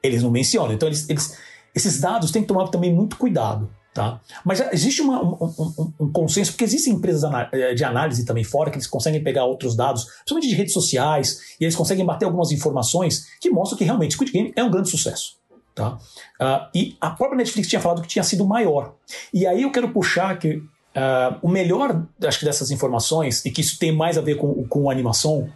Eles 0.03 0.21
não 0.21 0.29
mencionam. 0.29 0.73
Então 0.73 0.87
eles, 0.87 1.09
eles, 1.09 1.35
esses 1.73 1.99
dados 1.99 2.31
têm 2.31 2.43
que 2.43 2.47
tomar 2.47 2.67
também 2.67 2.93
muito 2.93 3.17
cuidado. 3.17 3.71
Tá? 3.95 4.19
Mas 4.43 4.59
existe 4.73 5.01
uma, 5.01 5.23
um, 5.23 5.53
um, 5.57 5.93
um, 6.01 6.11
consenso, 6.11 6.51
porque 6.51 6.65
existem 6.65 6.95
empresas 6.95 7.23
eh, 7.53 7.73
de 7.73 7.81
análise 7.85 8.25
também 8.25 8.43
fora 8.43 8.69
que 8.69 8.75
eles 8.75 8.87
conseguem 8.87 9.23
pegar 9.23 9.45
outros 9.45 9.73
dados, 9.73 10.03
principalmente 10.03 10.49
de 10.49 10.53
redes 10.53 10.73
sociais, 10.73 11.55
e 11.61 11.63
eles 11.63 11.77
conseguem 11.77 12.05
bater 12.05 12.25
algumas 12.25 12.51
informações 12.51 13.25
que 13.39 13.49
mostram 13.49 13.77
que 13.77 13.85
realmente 13.85 14.15
Squid 14.15 14.33
Game 14.33 14.53
é 14.53 14.61
um 14.61 14.69
grande 14.69 14.89
sucesso. 14.89 15.37
Tá? 15.73 15.93
Uh, 16.41 16.67
e 16.75 16.97
a 16.99 17.09
própria 17.11 17.37
Netflix 17.37 17.69
tinha 17.69 17.79
falado 17.79 18.01
que 18.01 18.07
tinha 18.09 18.23
sido 18.23 18.45
maior. 18.45 18.95
E 19.33 19.47
aí 19.47 19.61
eu 19.61 19.71
quero 19.71 19.87
puxar 19.87 20.37
que 20.37 20.57
uh, 20.57 21.39
o 21.41 21.47
melhor 21.47 22.05
acho 22.21 22.39
que 22.39 22.45
dessas 22.45 22.71
informações, 22.71 23.45
e 23.45 23.49
que 23.49 23.61
isso 23.61 23.79
tem 23.79 23.93
mais 23.93 24.17
a 24.17 24.21
ver 24.21 24.35
com, 24.35 24.67
com 24.67 24.89
a 24.89 24.91
animação, 24.91 25.49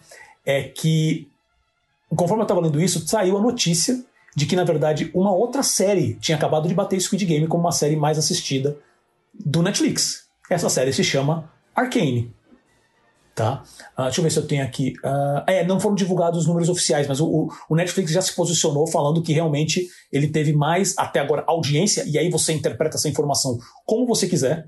é 0.46 0.64
que, 0.64 1.28
conforme 2.08 2.42
eu 2.42 2.46
estava 2.46 2.62
lendo 2.62 2.80
isso, 2.80 3.06
saiu 3.06 3.38
a 3.38 3.42
notícia 3.42 4.02
de 4.40 4.46
que, 4.46 4.56
na 4.56 4.64
verdade, 4.64 5.12
uma 5.14 5.34
outra 5.34 5.62
série 5.62 6.14
tinha 6.16 6.38
acabado 6.38 6.66
de 6.66 6.74
bater 6.74 6.98
Squid 6.98 7.26
Game 7.26 7.46
como 7.46 7.66
uma 7.66 7.74
série 7.74 7.98
mais 7.98 8.18
assistida 8.18 8.78
do 9.34 9.62
Netflix. 9.62 10.30
Essa 10.50 10.70
série 10.70 10.94
se 10.94 11.04
chama 11.04 11.52
Arcane. 11.76 12.34
Tá? 13.36 13.64
Uh, 13.98 14.04
deixa 14.04 14.20
eu 14.22 14.24
ver 14.24 14.30
se 14.32 14.40
eu 14.40 14.48
tenho 14.48 14.64
aqui. 14.64 14.94
Uh, 15.04 15.44
é, 15.46 15.66
não 15.66 15.78
foram 15.78 15.94
divulgados 15.94 16.40
os 16.40 16.48
números 16.48 16.70
oficiais, 16.70 17.06
mas 17.06 17.20
o, 17.20 17.50
o, 17.70 17.76
Netflix 17.76 18.12
já 18.12 18.22
se 18.22 18.34
posicionou 18.34 18.88
falando 18.88 19.22
que 19.22 19.34
realmente 19.34 19.90
ele 20.10 20.30
teve 20.30 20.54
mais, 20.54 20.98
até 20.98 21.20
agora, 21.20 21.44
audiência, 21.46 22.06
e 22.08 22.18
aí 22.18 22.30
você 22.30 22.54
interpreta 22.54 22.96
essa 22.96 23.10
informação 23.10 23.58
como 23.86 24.08
você 24.08 24.26
quiser, 24.26 24.68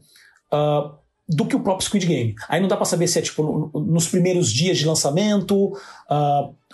uh, 0.51 0.99
do 1.29 1.45
que 1.45 1.55
o 1.55 1.63
próprio 1.63 1.85
Squid 1.85 2.05
Game. 2.05 2.35
Aí 2.49 2.59
não 2.59 2.67
dá 2.67 2.75
para 2.75 2.85
saber 2.85 3.07
se 3.07 3.19
é 3.19 3.21
tipo 3.21 3.71
no, 3.73 3.85
nos 3.85 4.09
primeiros 4.09 4.51
dias 4.51 4.77
de 4.77 4.85
lançamento, 4.85 5.71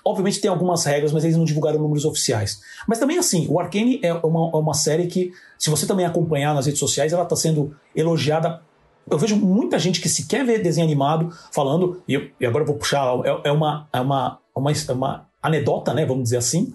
Obviamente 0.08 0.40
tem 0.40 0.50
algumas 0.50 0.86
regras, 0.86 1.12
mas 1.12 1.24
eles 1.24 1.36
não 1.36 1.44
divulgaram 1.44 1.80
números 1.80 2.06
oficiais. 2.06 2.62
Mas 2.88 2.98
também 2.98 3.18
assim, 3.18 3.46
o 3.50 3.60
Arcane 3.60 4.00
é 4.02 4.14
uma, 4.14 4.50
é 4.54 4.58
uma 4.58 4.74
série 4.74 5.08
que, 5.08 5.32
se 5.58 5.70
você 5.70 5.86
também 5.86 6.06
acompanhar 6.06 6.56
nas 6.56 6.66
redes 6.66 6.80
sociais, 6.80 7.12
ela 7.12 7.24
está 7.24 7.36
sendo 7.36 7.76
elogiada 7.96 8.62
eu 9.10 9.18
vejo 9.18 9.38
muita 9.38 9.80
gente 9.80 10.02
que 10.02 10.10
sequer 10.10 10.46
vê 10.46 10.60
desenho 10.60 10.86
animado 10.86 11.32
falando, 11.52 12.02
e, 12.08 12.14
eu, 12.14 12.30
e 12.40 12.46
agora 12.46 12.64
eu 12.64 12.68
vou 12.68 12.76
puxar, 12.76 13.06
é, 13.24 13.50
é, 13.50 13.52
uma, 13.52 13.88
é, 13.94 14.02
uma, 14.02 14.40
uma, 14.54 14.72
é 14.72 14.92
uma 14.92 15.30
anedota, 15.42 15.94
né, 15.94 16.06
vamos 16.06 16.24
dizer 16.24 16.38
assim. 16.38 16.74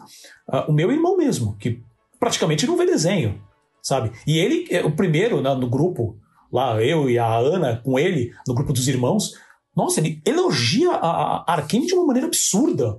Uh, 0.48 0.70
o 0.70 0.72
meu 0.72 0.90
irmão 0.90 1.16
mesmo, 1.16 1.56
que 1.58 1.82
praticamente 2.18 2.66
não 2.66 2.76
vê 2.76 2.86
desenho, 2.86 3.40
sabe? 3.82 4.12
E 4.26 4.38
ele, 4.38 4.66
é 4.70 4.82
o 4.82 4.92
primeiro 4.92 5.42
né, 5.42 5.54
no 5.54 5.68
grupo, 5.68 6.16
lá 6.50 6.82
eu 6.82 7.08
e 7.10 7.18
a 7.18 7.36
Ana 7.36 7.80
com 7.84 7.98
ele, 7.98 8.32
no 8.48 8.54
grupo 8.54 8.72
dos 8.72 8.88
irmãos, 8.88 9.34
nossa, 9.76 10.00
ele 10.00 10.20
elogia 10.24 10.90
a, 10.90 11.44
a 11.46 11.52
Arkane 11.52 11.86
de 11.86 11.94
uma 11.94 12.06
maneira 12.06 12.26
absurda. 12.26 12.98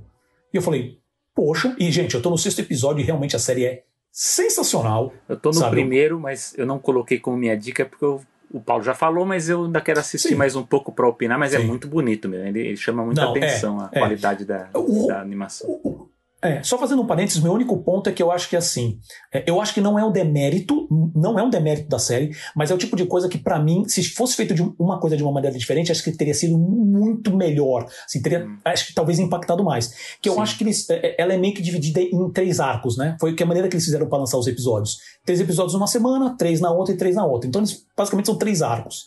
E 0.53 0.57
eu 0.57 0.61
falei, 0.61 0.99
poxa, 1.33 1.75
e 1.79 1.91
gente, 1.91 2.15
eu 2.15 2.21
tô 2.21 2.29
no 2.29 2.37
sexto 2.37 2.59
episódio 2.59 3.01
e 3.01 3.05
realmente 3.05 3.35
a 3.35 3.39
série 3.39 3.65
é 3.65 3.83
sensacional. 4.11 5.11
Eu 5.27 5.35
tô 5.35 5.49
no 5.49 5.55
sabe? 5.55 5.71
primeiro, 5.71 6.19
mas 6.19 6.53
eu 6.57 6.65
não 6.65 6.77
coloquei 6.77 7.19
como 7.19 7.35
minha 7.35 7.57
dica 7.57 7.85
porque 7.85 8.05
eu, 8.05 8.21
o 8.51 8.61
Paulo 8.61 8.83
já 8.83 8.93
falou, 8.93 9.25
mas 9.25 9.49
eu 9.49 9.65
ainda 9.65 9.81
quero 9.81 9.99
assistir 9.99 10.29
Sim. 10.29 10.35
mais 10.35 10.55
um 10.55 10.63
pouco 10.63 10.91
para 10.91 11.07
opinar, 11.07 11.39
mas 11.39 11.53
é 11.53 11.57
Sim. 11.57 11.63
é 11.63 11.67
muito 11.67 11.87
bonito 11.87 12.29
mesmo. 12.29 12.47
Ele, 12.47 12.59
ele 12.59 12.77
chama 12.77 13.03
muita 13.03 13.21
não, 13.21 13.35
é, 13.35 13.39
atenção 13.39 13.81
é, 13.81 13.83
a 13.83 13.89
é. 13.91 13.99
qualidade 13.99 14.45
da, 14.45 14.69
o, 14.75 15.07
da 15.07 15.19
animação. 15.19 15.67
O, 15.67 16.07
é, 16.43 16.61
só 16.61 16.77
fazendo 16.77 17.01
um 17.01 17.07
parênteses, 17.07 17.41
meu 17.41 17.53
único 17.53 17.81
ponto 17.83 18.09
é 18.09 18.13
que 18.13 18.21
eu 18.21 18.29
acho 18.29 18.49
que 18.49 18.55
assim, 18.55 18.99
é, 19.33 19.43
eu 19.47 19.61
acho 19.61 19.73
que 19.73 19.79
não 19.79 19.97
é 19.97 20.03
um 20.03 20.11
demérito, 20.11 20.87
não 21.15 21.39
é 21.39 21.43
um 21.43 21.49
demérito 21.49 21.87
da 21.87 21.97
série, 21.97 22.35
mas 22.53 22.69
é 22.69 22.73
o 22.73 22.77
tipo 22.77 22.97
de 22.97 23.05
coisa 23.05 23.29
que 23.29 23.37
para 23.37 23.57
mim, 23.59 23.87
se 23.87 24.03
fosse 24.03 24.35
feito 24.35 24.53
de 24.53 24.61
uma 24.77 24.99
coisa 24.99 25.15
de 25.15 25.23
uma 25.23 25.31
maneira 25.31 25.57
diferente, 25.57 25.91
acho 25.91 26.03
que 26.03 26.11
teria 26.11 26.33
sido 26.33 26.57
muito 26.57 27.35
melhor, 27.35 27.87
assim, 28.05 28.21
teria, 28.21 28.45
hum. 28.45 28.57
acho 28.65 28.87
que 28.87 28.93
talvez 28.93 29.19
impactado 29.19 29.63
mais. 29.63 30.17
Que 30.21 30.27
eu 30.27 30.33
Sim. 30.33 30.41
acho 30.41 30.57
que 30.57 30.63
eles, 30.65 30.89
é, 30.89 30.95
é, 30.95 31.15
ela 31.17 31.33
é 31.33 31.37
meio 31.37 31.53
que 31.53 31.61
dividida 31.61 32.01
em 32.01 32.29
três 32.31 32.59
arcos, 32.59 32.97
né? 32.97 33.15
Foi 33.19 33.33
a 33.39 33.45
maneira 33.45 33.69
que 33.69 33.75
eles 33.75 33.85
fizeram 33.85 34.07
para 34.07 34.19
lançar 34.19 34.37
os 34.37 34.47
episódios. 34.47 34.97
Três 35.25 35.39
episódios 35.39 35.73
numa 35.73 35.87
semana, 35.87 36.35
três 36.37 36.59
na 36.59 36.71
outra 36.71 36.93
e 36.93 36.97
três 36.97 37.15
na 37.15 37.25
outra. 37.25 37.47
Então 37.47 37.61
eles 37.61 37.85
basicamente 37.95 38.25
são 38.25 38.37
três 38.37 38.61
arcos, 38.61 39.05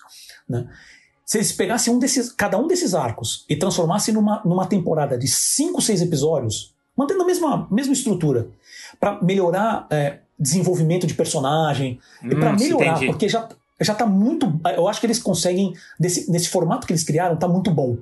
né? 0.49 0.67
Se 1.27 1.39
eles 1.39 1.51
pegassem 1.53 1.93
um 1.93 1.99
desses, 1.99 2.31
cada 2.31 2.57
um 2.57 2.69
desses 2.69 2.95
arcos 2.95 3.45
e 3.49 3.57
transformassem 3.57 4.15
numa, 4.15 4.41
numa 4.45 4.65
temporada 4.65 5.19
de 5.19 5.27
cinco, 5.27 5.83
seis 5.83 6.01
episódios, 6.01 6.76
mantendo 6.97 7.23
a 7.23 7.27
mesma, 7.27 7.69
mesma 7.71 7.93
estrutura, 7.93 8.49
para 8.99 9.21
melhorar 9.23 9.87
é, 9.91 10.21
desenvolvimento 10.39 11.07
de 11.07 11.15
personagem 11.15 11.99
hum, 12.23 12.29
e 12.31 12.37
para 12.37 12.53
melhorar, 12.53 12.97
entendi. 12.97 13.07
porque 13.07 13.29
já 13.29 13.49
já 13.79 13.95
tá 13.95 14.07
muito, 14.07 14.59
eu 14.75 14.89
acho 14.89 15.01
que 15.01 15.07
eles 15.07 15.19
conseguem 15.19 15.75
nesse, 16.01 16.31
nesse 16.31 16.49
formato 16.49 16.87
que 16.87 16.95
eles 16.95 17.05
criaram 17.05 17.37
tá 17.37 17.47
muito 17.47 17.71
bom, 17.71 17.99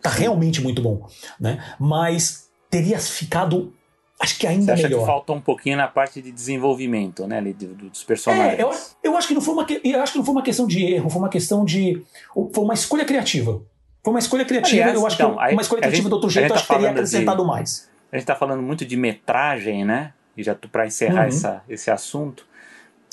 tá 0.00 0.08
realmente 0.08 0.62
muito 0.62 0.80
bom, 0.80 1.06
né? 1.38 1.62
Mas 1.78 2.48
teria 2.70 2.98
ficado 2.98 3.74
acho 4.18 4.38
que 4.38 4.46
ainda 4.46 4.64
Você 4.64 4.72
acha 4.72 4.82
melhor. 4.84 5.00
que 5.00 5.06
faltou 5.06 5.36
um 5.36 5.40
pouquinho 5.40 5.76
na 5.76 5.86
parte 5.86 6.22
de 6.22 6.32
desenvolvimento, 6.32 7.26
né, 7.26 7.42
dos 7.42 8.04
personagens. 8.04 8.58
É, 8.58 8.62
eu, 8.62 8.70
eu 9.02 9.16
acho 9.16 9.28
que 9.28 9.34
não 9.34 9.42
foi 9.42 9.52
uma 9.52 9.66
eu 9.84 10.00
acho 10.00 10.12
que 10.12 10.18
não 10.18 10.24
foi 10.24 10.34
uma 10.34 10.42
questão 10.42 10.66
de 10.66 10.82
erro, 10.82 11.10
foi 11.10 11.20
uma 11.20 11.28
questão 11.28 11.64
de 11.64 12.02
foi 12.34 12.64
uma 12.64 12.74
escolha 12.74 13.04
criativa. 13.04 13.60
Foi 14.02 14.12
uma 14.12 14.18
escolha 14.18 14.44
criativa, 14.44 14.82
Aliás, 14.82 14.98
eu 14.98 15.06
acho 15.06 15.16
então, 15.16 15.36
que 15.36 15.52
uma 15.52 15.62
escolha 15.62 15.80
criativa 15.80 16.02
gente, 16.02 16.10
do 16.10 16.14
outro 16.14 16.30
jeito 16.30 16.48
tá 16.48 16.54
acho 16.54 16.66
que 16.66 16.72
teria 16.72 16.90
acrescentado 16.90 17.42
de... 17.42 17.48
mais 17.48 17.91
a 18.12 18.16
gente 18.16 18.24
está 18.24 18.36
falando 18.36 18.62
muito 18.62 18.84
de 18.84 18.96
metragem, 18.96 19.84
né? 19.84 20.12
E 20.36 20.42
já 20.42 20.54
para 20.54 20.86
encerrar 20.86 21.22
uhum. 21.22 21.28
essa, 21.28 21.64
esse 21.66 21.90
assunto, 21.90 22.46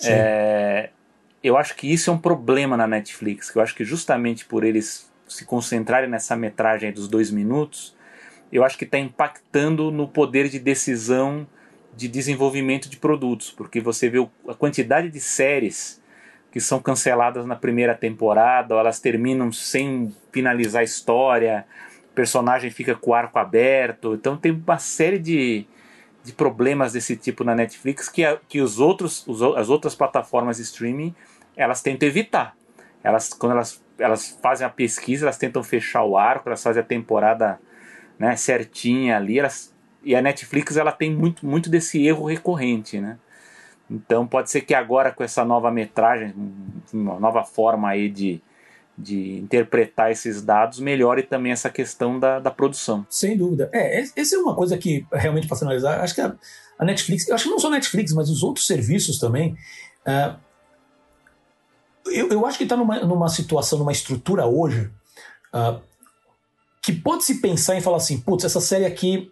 é, 0.03 0.89
eu 1.41 1.57
acho 1.57 1.75
que 1.75 1.91
isso 1.91 2.09
é 2.09 2.13
um 2.13 2.17
problema 2.17 2.75
na 2.75 2.85
Netflix. 2.85 3.49
Que 3.49 3.57
eu 3.57 3.61
acho 3.61 3.73
que 3.73 3.85
justamente 3.85 4.45
por 4.45 4.63
eles 4.63 5.09
se 5.27 5.45
concentrarem 5.45 6.09
nessa 6.09 6.35
metragem 6.35 6.91
dos 6.91 7.07
dois 7.07 7.31
minutos, 7.31 7.95
eu 8.51 8.63
acho 8.63 8.77
que 8.77 8.83
está 8.83 8.97
impactando 8.97 9.89
no 9.89 10.07
poder 10.07 10.49
de 10.49 10.59
decisão 10.59 11.47
de 11.95 12.07
desenvolvimento 12.07 12.89
de 12.89 12.97
produtos, 12.97 13.51
porque 13.51 13.79
você 13.79 14.09
vê 14.09 14.19
a 14.47 14.53
quantidade 14.53 15.09
de 15.09 15.19
séries 15.19 16.01
que 16.51 16.59
são 16.59 16.79
canceladas 16.79 17.45
na 17.45 17.55
primeira 17.55 17.93
temporada, 17.93 18.73
ou 18.73 18.79
elas 18.79 18.99
terminam 18.99 19.51
sem 19.51 20.13
finalizar 20.31 20.81
a 20.81 20.83
história, 20.83 21.65
personagem 22.19 22.69
fica 22.69 22.95
com 22.95 23.11
o 23.11 23.13
arco 23.13 23.39
aberto. 23.39 24.13
Então 24.13 24.35
tem 24.35 24.51
uma 24.51 24.77
série 24.77 25.17
de, 25.17 25.65
de 26.21 26.33
problemas 26.33 26.91
desse 26.91 27.15
tipo 27.15 27.45
na 27.45 27.55
Netflix 27.55 28.09
que, 28.09 28.25
a, 28.25 28.37
que 28.49 28.59
os 28.59 28.77
outros, 28.77 29.25
os, 29.25 29.41
as 29.41 29.69
outras 29.69 29.95
plataformas 29.95 30.57
de 30.57 30.63
streaming 30.63 31.15
elas 31.55 31.81
tentam 31.81 32.09
evitar. 32.09 32.57
Elas, 33.01 33.29
quando 33.29 33.53
elas, 33.53 33.81
elas 33.97 34.37
fazem 34.41 34.67
a 34.67 34.69
pesquisa, 34.69 35.25
elas 35.25 35.37
tentam 35.37 35.63
fechar 35.63 36.03
o 36.03 36.17
arco, 36.17 36.49
elas 36.49 36.61
fazem 36.61 36.81
a 36.81 36.85
temporada 36.85 37.57
né, 38.17 38.35
certinha 38.35 39.15
ali. 39.15 39.39
Elas, 39.39 39.73
e 40.03 40.13
a 40.13 40.21
Netflix 40.21 40.75
ela 40.75 40.91
tem 40.91 41.15
muito, 41.15 41.45
muito 41.45 41.69
desse 41.69 42.05
erro 42.05 42.25
recorrente, 42.25 42.99
né? 42.99 43.17
Então 43.89 44.27
pode 44.27 44.51
ser 44.51 44.61
que 44.61 44.73
agora 44.73 45.09
com 45.09 45.23
essa 45.23 45.45
nova 45.45 45.71
metragem, 45.71 46.33
uma 46.93 47.17
nova 47.17 47.45
forma 47.45 47.87
aí 47.89 48.09
de, 48.09 48.41
de 48.99 49.37
interpretar 49.37 50.11
esses 50.11 50.41
dados 50.41 50.79
melhore 50.79 51.23
também 51.23 51.53
essa 51.53 51.69
questão 51.69 52.19
da, 52.19 52.39
da 52.39 52.51
produção. 52.51 53.07
Sem 53.09 53.37
dúvida. 53.37 53.69
É, 53.71 54.01
essa 54.01 54.35
é 54.35 54.39
uma 54.39 54.53
coisa 54.53 54.77
que 54.77 55.05
realmente 55.11 55.47
para 55.47 55.57
finalizar, 55.57 56.01
acho 56.01 56.13
que 56.13 56.21
a, 56.21 56.35
a, 56.77 56.85
Netflix, 56.85 57.27
eu 57.27 57.35
acho 57.35 57.45
que 57.45 57.49
não 57.49 57.59
só 57.59 57.67
a 57.67 57.71
Netflix, 57.71 58.11
mas 58.13 58.29
os 58.29 58.43
outros 58.43 58.67
serviços 58.67 59.17
também. 59.17 59.55
Uh, 60.05 60.37
eu, 62.07 62.29
eu 62.29 62.45
acho 62.45 62.57
que 62.57 62.65
está 62.65 62.75
numa, 62.75 62.99
numa 62.99 63.29
situação, 63.29 63.79
numa 63.79 63.91
estrutura 63.91 64.45
hoje 64.45 64.91
uh, 65.53 65.79
que 66.81 66.91
pode 66.91 67.23
se 67.23 67.35
pensar 67.35 67.75
em 67.75 67.81
falar 67.81 67.97
assim, 67.97 68.19
putz, 68.19 68.43
essa 68.43 68.59
série 68.59 68.85
aqui 68.85 69.31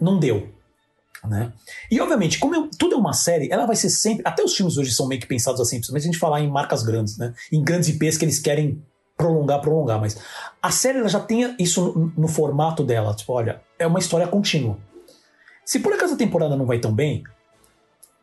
não 0.00 0.18
deu. 0.18 0.48
Né? 1.24 1.52
E 1.90 2.00
obviamente, 2.00 2.38
como 2.38 2.54
eu, 2.54 2.70
tudo 2.78 2.94
é 2.94 2.98
uma 2.98 3.12
série, 3.12 3.50
ela 3.50 3.66
vai 3.66 3.74
ser 3.74 3.90
sempre. 3.90 4.22
Até 4.24 4.44
os 4.44 4.54
filmes 4.54 4.76
hoje 4.76 4.92
são 4.92 5.08
meio 5.08 5.20
que 5.20 5.26
pensados 5.26 5.60
assim, 5.60 5.82
se 5.82 5.94
a 5.94 5.98
gente 5.98 6.18
falar 6.18 6.40
em 6.40 6.48
marcas 6.48 6.84
grandes, 6.84 7.18
né? 7.18 7.34
em 7.50 7.64
grandes 7.64 7.88
IPs 7.88 8.16
que 8.16 8.24
eles 8.24 8.38
querem 8.38 8.80
prolongar, 9.18 9.60
prolongar, 9.60 10.00
mas 10.00 10.16
a 10.62 10.70
série 10.70 10.98
ela 10.98 11.08
já 11.08 11.18
tem 11.18 11.54
isso 11.58 11.92
no, 11.92 12.12
no, 12.16 12.28
formato 12.28 12.84
dela, 12.84 13.12
tipo, 13.14 13.32
olha, 13.32 13.60
é 13.76 13.86
uma 13.86 13.98
história 13.98 14.28
contínua. 14.28 14.78
Se 15.64 15.80
por 15.80 15.92
acaso 15.92 16.14
a 16.14 16.16
temporada 16.16 16.56
não 16.56 16.64
vai 16.64 16.78
tão 16.78 16.92
bem, 16.94 17.24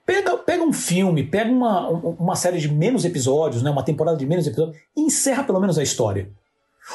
pega, 0.06 0.38
pega 0.38 0.64
um 0.64 0.72
filme, 0.72 1.24
pega 1.24 1.52
uma, 1.52 1.90
uma 1.90 2.36
série 2.36 2.60
de 2.60 2.72
menos 2.72 3.04
episódios, 3.04 3.62
né, 3.62 3.70
uma 3.70 3.84
temporada 3.84 4.18
de 4.18 4.26
menos 4.26 4.48
episódios, 4.48 4.78
e 4.96 5.02
encerra 5.02 5.44
pelo 5.44 5.60
menos 5.60 5.78
a 5.78 5.84
história. 5.84 6.32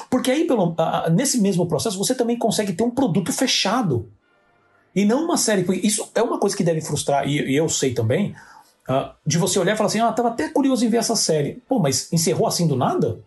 Porque 0.09 0.31
aí, 0.31 0.47
pelo, 0.47 0.75
nesse 1.13 1.41
mesmo 1.41 1.67
processo, 1.67 1.99
você 1.99 2.15
também 2.15 2.39
consegue 2.39 2.73
ter 2.73 2.83
um 2.83 2.91
produto 2.91 3.33
fechado. 3.33 4.09
E 4.95 5.05
não 5.05 5.25
uma 5.25 5.37
série. 5.37 5.65
Isso 5.87 6.09
é 6.15 6.23
uma 6.23 6.39
coisa 6.39 6.57
que 6.57 6.65
deve 6.65 6.81
frustrar, 6.81 7.29
e, 7.29 7.55
eu 7.55 7.69
sei 7.69 7.93
também, 7.93 8.35
uh, 8.89 9.11
de 9.27 9.37
você 9.37 9.59
olhar 9.59 9.75
e 9.75 9.77
falar 9.77 9.89
assim: 9.89 10.01
ah, 10.01 10.13
tava 10.13 10.29
até 10.29 10.49
curioso 10.49 10.85
em 10.85 10.89
ver 10.89 10.99
essa 10.99 11.17
série. 11.17 11.63
Pô, 11.69 11.79
mas 11.79 12.13
encerrou 12.13 12.47
assim 12.47 12.67
do 12.67 12.77
nada? 12.77 13.21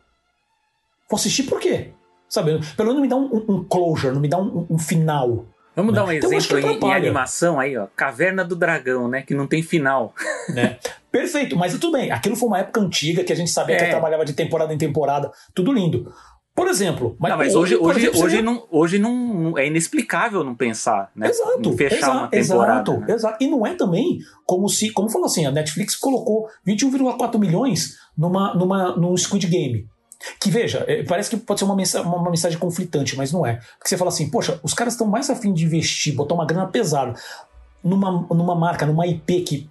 Vou 1.13 1.17
assistir 1.19 1.43
por 1.43 1.59
quê? 1.59 1.91
Sabe? 2.27 2.59
Pelo 2.75 2.87
menos 2.87 3.03
me 3.03 3.07
dá 3.07 3.15
um, 3.15 3.45
um 3.47 3.63
closure, 3.63 4.11
não 4.11 4.19
me 4.19 4.27
dá 4.27 4.39
um, 4.39 4.65
um 4.67 4.79
final. 4.79 5.45
Vamos 5.75 5.93
né? 5.93 5.99
dar 5.99 6.05
um 6.07 6.11
então, 6.11 6.33
exemplo 6.33 6.57
em, 6.57 6.79
em, 6.79 6.91
animação 6.91 7.59
aí, 7.59 7.77
ó. 7.77 7.85
Caverna 7.95 8.43
do 8.43 8.55
Dragão, 8.55 9.07
né? 9.07 9.21
Que 9.21 9.35
não 9.35 9.45
tem 9.45 9.61
final. 9.61 10.15
Né? 10.49 10.77
Perfeito, 11.09 11.55
mas 11.55 11.71
tudo 11.73 11.93
bem. 11.93 12.11
Aquilo 12.11 12.35
foi 12.35 12.49
uma 12.49 12.59
época 12.59 12.81
antiga 12.81 13.23
que 13.23 13.31
a 13.31 13.35
gente 13.35 13.49
sabia 13.49 13.77
é. 13.77 13.85
que 13.85 13.91
trabalhava 13.91 14.25
de 14.25 14.33
temporada 14.33 14.73
em 14.73 14.77
temporada. 14.77 15.31
Tudo 15.53 15.71
lindo. 15.71 16.11
Por 16.55 16.67
exemplo, 16.67 17.15
mas, 17.17 17.31
não, 17.31 17.37
mas 17.37 17.55
hoje, 17.55 17.77
hoje, 17.77 17.99
exemplo, 17.99 18.23
hoje, 18.23 18.41
não, 18.41 18.67
hoje 18.69 18.99
não 18.99 19.57
é 19.57 19.67
inexplicável 19.67 20.43
não 20.43 20.53
pensar, 20.53 21.11
né? 21.15 21.29
Exato, 21.29 21.77
fechar 21.77 21.97
exato, 21.97 22.17
uma 22.17 22.27
temporada. 22.27 22.91
Exato, 22.91 22.99
né? 22.99 23.13
exato. 23.13 23.43
E 23.43 23.47
não 23.47 23.65
é 23.65 23.75
também 23.75 24.19
como 24.45 24.67
se, 24.67 24.89
como 24.89 25.09
falou 25.09 25.27
assim, 25.27 25.45
a 25.45 25.51
Netflix 25.51 25.95
colocou 25.95 26.47
21,4 26.67 27.39
milhões 27.39 27.95
numa, 28.17 28.53
numa, 28.55 28.97
num 28.97 29.15
Squid 29.15 29.47
Game. 29.47 29.87
Que 30.39 30.49
veja, 30.49 30.85
é, 30.87 31.03
parece 31.03 31.29
que 31.29 31.37
pode 31.37 31.59
ser 31.59 31.65
uma 31.65 31.75
mensagem, 31.75 32.07
uma 32.07 32.29
mensagem 32.29 32.57
conflitante, 32.57 33.15
mas 33.15 33.31
não 33.31 33.45
é. 33.45 33.55
Porque 33.77 33.89
você 33.89 33.97
fala 33.97 34.09
assim, 34.09 34.29
poxa, 34.29 34.59
os 34.63 34.73
caras 34.73 34.93
estão 34.93 35.07
mais 35.07 35.29
afim 35.29 35.53
de 35.53 35.65
investir, 35.65 36.15
botar 36.15 36.35
uma 36.35 36.45
grana 36.45 36.67
pesada 36.67 37.13
numa, 37.83 38.25
numa 38.29 38.55
marca, 38.55 38.85
numa 38.85 39.05
IP 39.05 39.41
que 39.41 39.69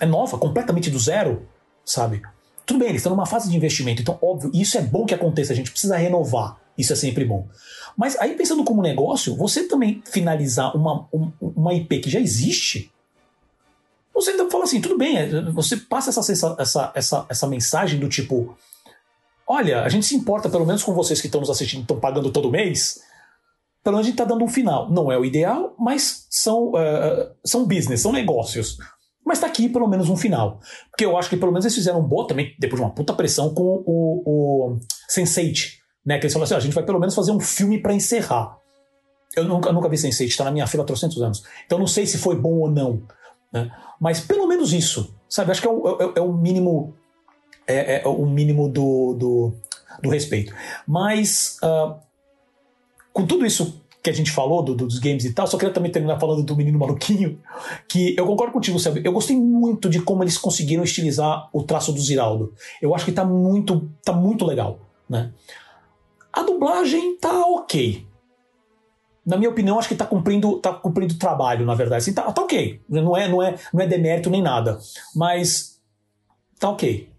é 0.00 0.06
nova, 0.06 0.38
completamente 0.38 0.90
do 0.90 0.98
zero, 0.98 1.46
sabe? 1.84 2.22
Tudo 2.64 2.80
bem, 2.80 2.88
eles 2.88 3.00
estão 3.00 3.12
numa 3.12 3.26
fase 3.26 3.48
de 3.48 3.56
investimento, 3.56 4.02
então, 4.02 4.18
óbvio, 4.20 4.50
isso 4.52 4.76
é 4.76 4.82
bom 4.82 5.06
que 5.06 5.14
aconteça, 5.14 5.52
a 5.52 5.56
gente 5.56 5.70
precisa 5.70 5.96
renovar. 5.96 6.58
Isso 6.76 6.92
é 6.92 6.96
sempre 6.96 7.24
bom. 7.24 7.46
Mas 7.96 8.18
aí, 8.20 8.34
pensando 8.34 8.62
como 8.62 8.82
negócio, 8.82 9.34
você 9.34 9.64
também 9.66 10.02
finalizar 10.04 10.76
uma, 10.76 11.08
uma 11.40 11.72
IP 11.72 12.00
que 12.00 12.10
já 12.10 12.20
existe, 12.20 12.92
você 14.12 14.32
ainda 14.32 14.50
fala 14.50 14.64
assim, 14.64 14.80
tudo 14.80 14.98
bem, 14.98 15.16
é, 15.16 15.42
você 15.50 15.76
passa 15.76 16.10
essa, 16.10 16.56
essa, 16.58 16.92
essa, 16.94 17.26
essa 17.28 17.46
mensagem 17.46 17.98
do 17.98 18.08
tipo, 18.08 18.56
olha, 19.46 19.82
a 19.82 19.88
gente 19.88 20.06
se 20.06 20.14
importa 20.14 20.48
pelo 20.48 20.66
menos 20.66 20.82
com 20.82 20.92
vocês 20.92 21.20
que 21.20 21.26
estão 21.26 21.40
nos 21.40 21.50
assistindo, 21.50 21.82
estão 21.82 22.00
pagando 22.00 22.30
todo 22.30 22.50
mês, 22.50 23.00
pelo 23.86 23.96
menos 23.96 24.06
a 24.06 24.10
gente 24.10 24.20
está 24.20 24.24
dando 24.24 24.44
um 24.44 24.48
final. 24.48 24.90
Não 24.90 25.12
é 25.12 25.16
o 25.16 25.24
ideal, 25.24 25.74
mas 25.78 26.26
são, 26.28 26.70
uh, 26.70 27.30
são 27.44 27.64
business, 27.64 28.00
são 28.00 28.10
negócios. 28.10 28.78
Mas 29.24 29.38
está 29.38 29.46
aqui 29.46 29.68
pelo 29.68 29.86
menos 29.86 30.08
um 30.08 30.16
final. 30.16 30.60
Porque 30.90 31.04
eu 31.04 31.16
acho 31.16 31.30
que 31.30 31.36
pelo 31.36 31.52
menos 31.52 31.64
eles 31.64 31.74
fizeram 31.74 32.00
um 32.00 32.06
bom 32.06 32.26
também, 32.26 32.54
depois 32.58 32.80
de 32.80 32.84
uma 32.84 32.92
puta 32.92 33.12
pressão, 33.12 33.54
com 33.54 33.62
o, 33.62 34.22
o 34.26 34.78
Sense8. 35.08 35.74
Né? 36.04 36.18
Que 36.18 36.24
eles 36.26 36.32
falaram 36.32 36.44
assim: 36.44 36.54
ah, 36.54 36.58
a 36.58 36.60
gente 36.60 36.74
vai 36.74 36.84
pelo 36.84 36.98
menos 36.98 37.14
fazer 37.14 37.30
um 37.30 37.38
filme 37.38 37.80
para 37.80 37.94
encerrar. 37.94 38.58
Eu 39.36 39.44
nunca, 39.44 39.72
nunca 39.72 39.88
vi 39.88 39.96
Sense8, 39.96 40.26
está 40.26 40.44
na 40.44 40.50
minha 40.50 40.66
fila 40.66 40.82
há 40.82 40.86
300 40.86 41.22
anos. 41.22 41.44
Então 41.64 41.78
não 41.78 41.86
sei 41.86 42.06
se 42.06 42.18
foi 42.18 42.36
bom 42.36 42.54
ou 42.54 42.70
não. 42.70 43.02
Né? 43.52 43.70
Mas 44.00 44.20
pelo 44.20 44.48
menos 44.48 44.72
isso. 44.72 45.14
Sabe? 45.28 45.52
Acho 45.52 45.60
que 45.60 45.68
é 45.68 45.70
o, 45.70 46.00
é, 46.00 46.18
é 46.18 46.20
o 46.20 46.32
mínimo 46.32 46.94
é, 47.66 48.02
é 48.02 48.06
o 48.06 48.26
mínimo 48.26 48.68
do, 48.68 49.14
do, 49.14 49.52
do 50.02 50.08
respeito. 50.10 50.54
Mas, 50.86 51.58
uh, 51.62 51.96
com 53.12 53.26
tudo 53.26 53.44
isso 53.46 53.82
que 54.06 54.10
a 54.10 54.12
gente 54.12 54.30
falou 54.30 54.62
do, 54.62 54.74
do, 54.74 54.86
dos 54.86 55.00
games 55.00 55.24
e 55.24 55.32
tal, 55.32 55.48
só 55.48 55.58
queria 55.58 55.74
também 55.74 55.90
terminar 55.90 56.20
falando 56.20 56.44
do 56.44 56.54
menino 56.54 56.78
maluquinho, 56.78 57.40
que 57.88 58.14
eu 58.16 58.24
concordo 58.24 58.52
contigo, 58.52 58.78
sabe? 58.78 59.02
Eu 59.04 59.12
gostei 59.12 59.36
muito 59.36 59.90
de 59.90 60.00
como 60.00 60.22
eles 60.22 60.38
conseguiram 60.38 60.84
estilizar 60.84 61.48
o 61.52 61.64
traço 61.64 61.92
do 61.92 62.00
Ziraldo. 62.00 62.54
Eu 62.80 62.94
acho 62.94 63.04
que 63.04 63.10
tá 63.10 63.24
muito, 63.24 63.90
tá 64.04 64.12
muito 64.12 64.44
legal, 64.44 64.78
né? 65.08 65.32
A 66.32 66.42
dublagem 66.42 67.16
tá 67.16 67.32
ok. 67.46 68.06
Na 69.24 69.36
minha 69.36 69.50
opinião, 69.50 69.76
acho 69.76 69.88
que 69.88 69.96
tá 69.96 70.06
cumprindo, 70.06 70.60
tá 70.60 70.72
cumprindo 70.72 71.18
trabalho, 71.18 71.66
na 71.66 71.74
verdade. 71.74 72.02
Assim, 72.02 72.12
tá, 72.12 72.30
tá 72.30 72.42
ok. 72.42 72.80
Não 72.88 73.16
é, 73.16 73.26
não, 73.26 73.42
é, 73.42 73.56
não 73.72 73.80
é 73.80 73.86
demérito 73.88 74.30
nem 74.30 74.40
nada. 74.40 74.78
Mas 75.16 75.80
tá 76.60 76.70
ok. 76.70 77.10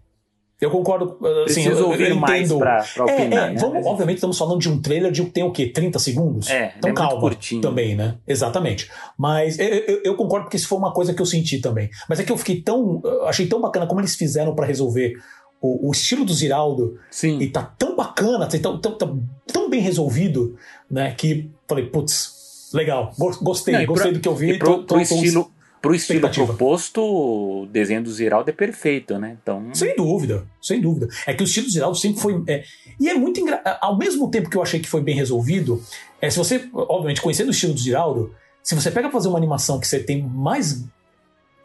Eu 0.60 0.70
concordo. 0.70 1.16
Assim, 1.44 1.62
Preciso 1.62 1.82
eu, 1.82 1.86
ouvir 1.90 2.10
eu 2.10 2.16
mais 2.16 2.52
pra, 2.52 2.82
pra 2.94 3.04
É, 3.10 3.14
opinar. 3.14 3.48
é, 3.50 3.54
né? 3.54 3.60
vamos, 3.60 3.86
obviamente 3.86 4.16
estamos 4.16 4.36
falando 4.36 4.58
de 4.58 4.68
um 4.68 4.80
trailer 4.82 5.12
de 5.12 5.24
tem 5.26 5.44
o 5.44 5.52
quê? 5.52 5.66
30 5.68 5.98
segundos? 6.00 6.50
É, 6.50 6.74
então 6.76 6.90
é 6.90 6.94
calma 6.94 7.20
curtinho. 7.20 7.60
também, 7.60 7.94
né? 7.94 8.16
Exatamente. 8.26 8.90
Mas 9.16 9.56
eu, 9.58 9.66
eu- 9.68 10.00
eu 10.04 10.14
concordo 10.16 10.46
porque 10.46 10.56
isso 10.56 10.66
foi 10.66 10.78
uma 10.78 10.92
coisa 10.92 11.14
que 11.14 11.22
eu 11.22 11.26
senti 11.26 11.60
também. 11.60 11.88
Mas 12.08 12.18
é 12.18 12.24
que 12.24 12.32
eu 12.32 12.36
fiquei 12.36 12.60
tão. 12.60 13.00
eu 13.04 13.26
achei 13.28 13.46
tão 13.46 13.60
bacana 13.60 13.86
como 13.86 14.00
eles 14.00 14.16
fizeram 14.16 14.52
pra 14.54 14.66
resolver 14.66 15.14
o, 15.60 15.88
o 15.88 15.92
estilo 15.92 16.24
do 16.24 16.34
Ziraldo 16.34 16.98
Sim. 17.10 17.38
e 17.40 17.48
tá 17.48 17.62
tão 17.78 17.94
bacana, 17.94 18.46
tá 18.48 18.58
tão, 18.58 18.78
tão, 18.80 18.92
tão, 18.98 19.22
tão 19.46 19.70
bem 19.70 19.80
resolvido, 19.80 20.56
né? 20.90 21.12
Que 21.16 21.50
falei, 21.68 21.86
putz, 21.86 22.70
legal, 22.74 23.12
go- 23.16 23.38
gostei, 23.42 23.74
Não, 23.74 23.86
gostei 23.86 24.10
pro- 24.10 24.18
do 24.18 24.22
que 24.22 24.28
eu 24.28 24.34
vi. 24.34 24.50
E 24.54 24.58
pro, 24.58 24.68
tô- 24.68 24.78
tô- 24.78 24.94
pro 24.94 25.00
estilo, 25.00 25.50
pro 25.80 25.94
estilo 25.94 26.28
proposto, 26.28 27.00
o 27.02 27.66
desenho 27.66 28.02
do 28.02 28.12
Ziraldo 28.12 28.50
é 28.50 28.52
perfeito, 28.52 29.18
né? 29.18 29.36
Então. 29.40 29.72
Sem 29.72 29.94
dúvida, 29.96 30.46
sem 30.60 30.80
dúvida. 30.80 31.08
É 31.26 31.34
que 31.34 31.42
o 31.42 31.44
estilo 31.44 31.66
do 31.66 31.72
Ziraldo 31.72 31.96
sempre 31.96 32.20
foi. 32.20 32.42
é, 32.46 32.64
e 32.98 33.08
é 33.08 33.14
muito 33.14 33.40
engraçado. 33.40 33.78
Ao 33.80 33.96
mesmo 33.96 34.30
tempo 34.30 34.50
que 34.50 34.56
eu 34.56 34.62
achei 34.62 34.80
que 34.80 34.88
foi 34.88 35.00
bem 35.00 35.14
resolvido, 35.14 35.82
é, 36.20 36.28
se 36.30 36.36
você, 36.36 36.68
obviamente, 36.72 37.20
conhecendo 37.20 37.48
o 37.48 37.52
estilo 37.52 37.72
do 37.72 37.80
Ziraldo, 37.80 38.34
se 38.62 38.74
você 38.74 38.90
pega 38.90 39.08
pra 39.08 39.18
fazer 39.18 39.28
uma 39.28 39.38
animação 39.38 39.80
que 39.80 39.86
você 39.86 40.00
tem 40.00 40.22
mais. 40.22 40.84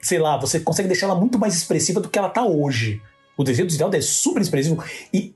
Sei 0.01 0.19
lá, 0.19 0.37
você 0.37 0.59
consegue 0.59 0.87
deixar 0.87 1.07
ela 1.07 1.15
muito 1.15 1.39
mais 1.39 1.55
expressiva 1.55 2.01
do 2.01 2.09
que 2.09 2.19
ela 2.19 2.29
tá 2.29 2.45
hoje. 2.45 3.01
O 3.37 3.43
desenho 3.43 3.67
do 3.67 3.73
Ziraldo 3.73 3.95
é 3.95 4.01
super 4.01 4.41
expressivo. 4.41 4.83
E 5.13 5.33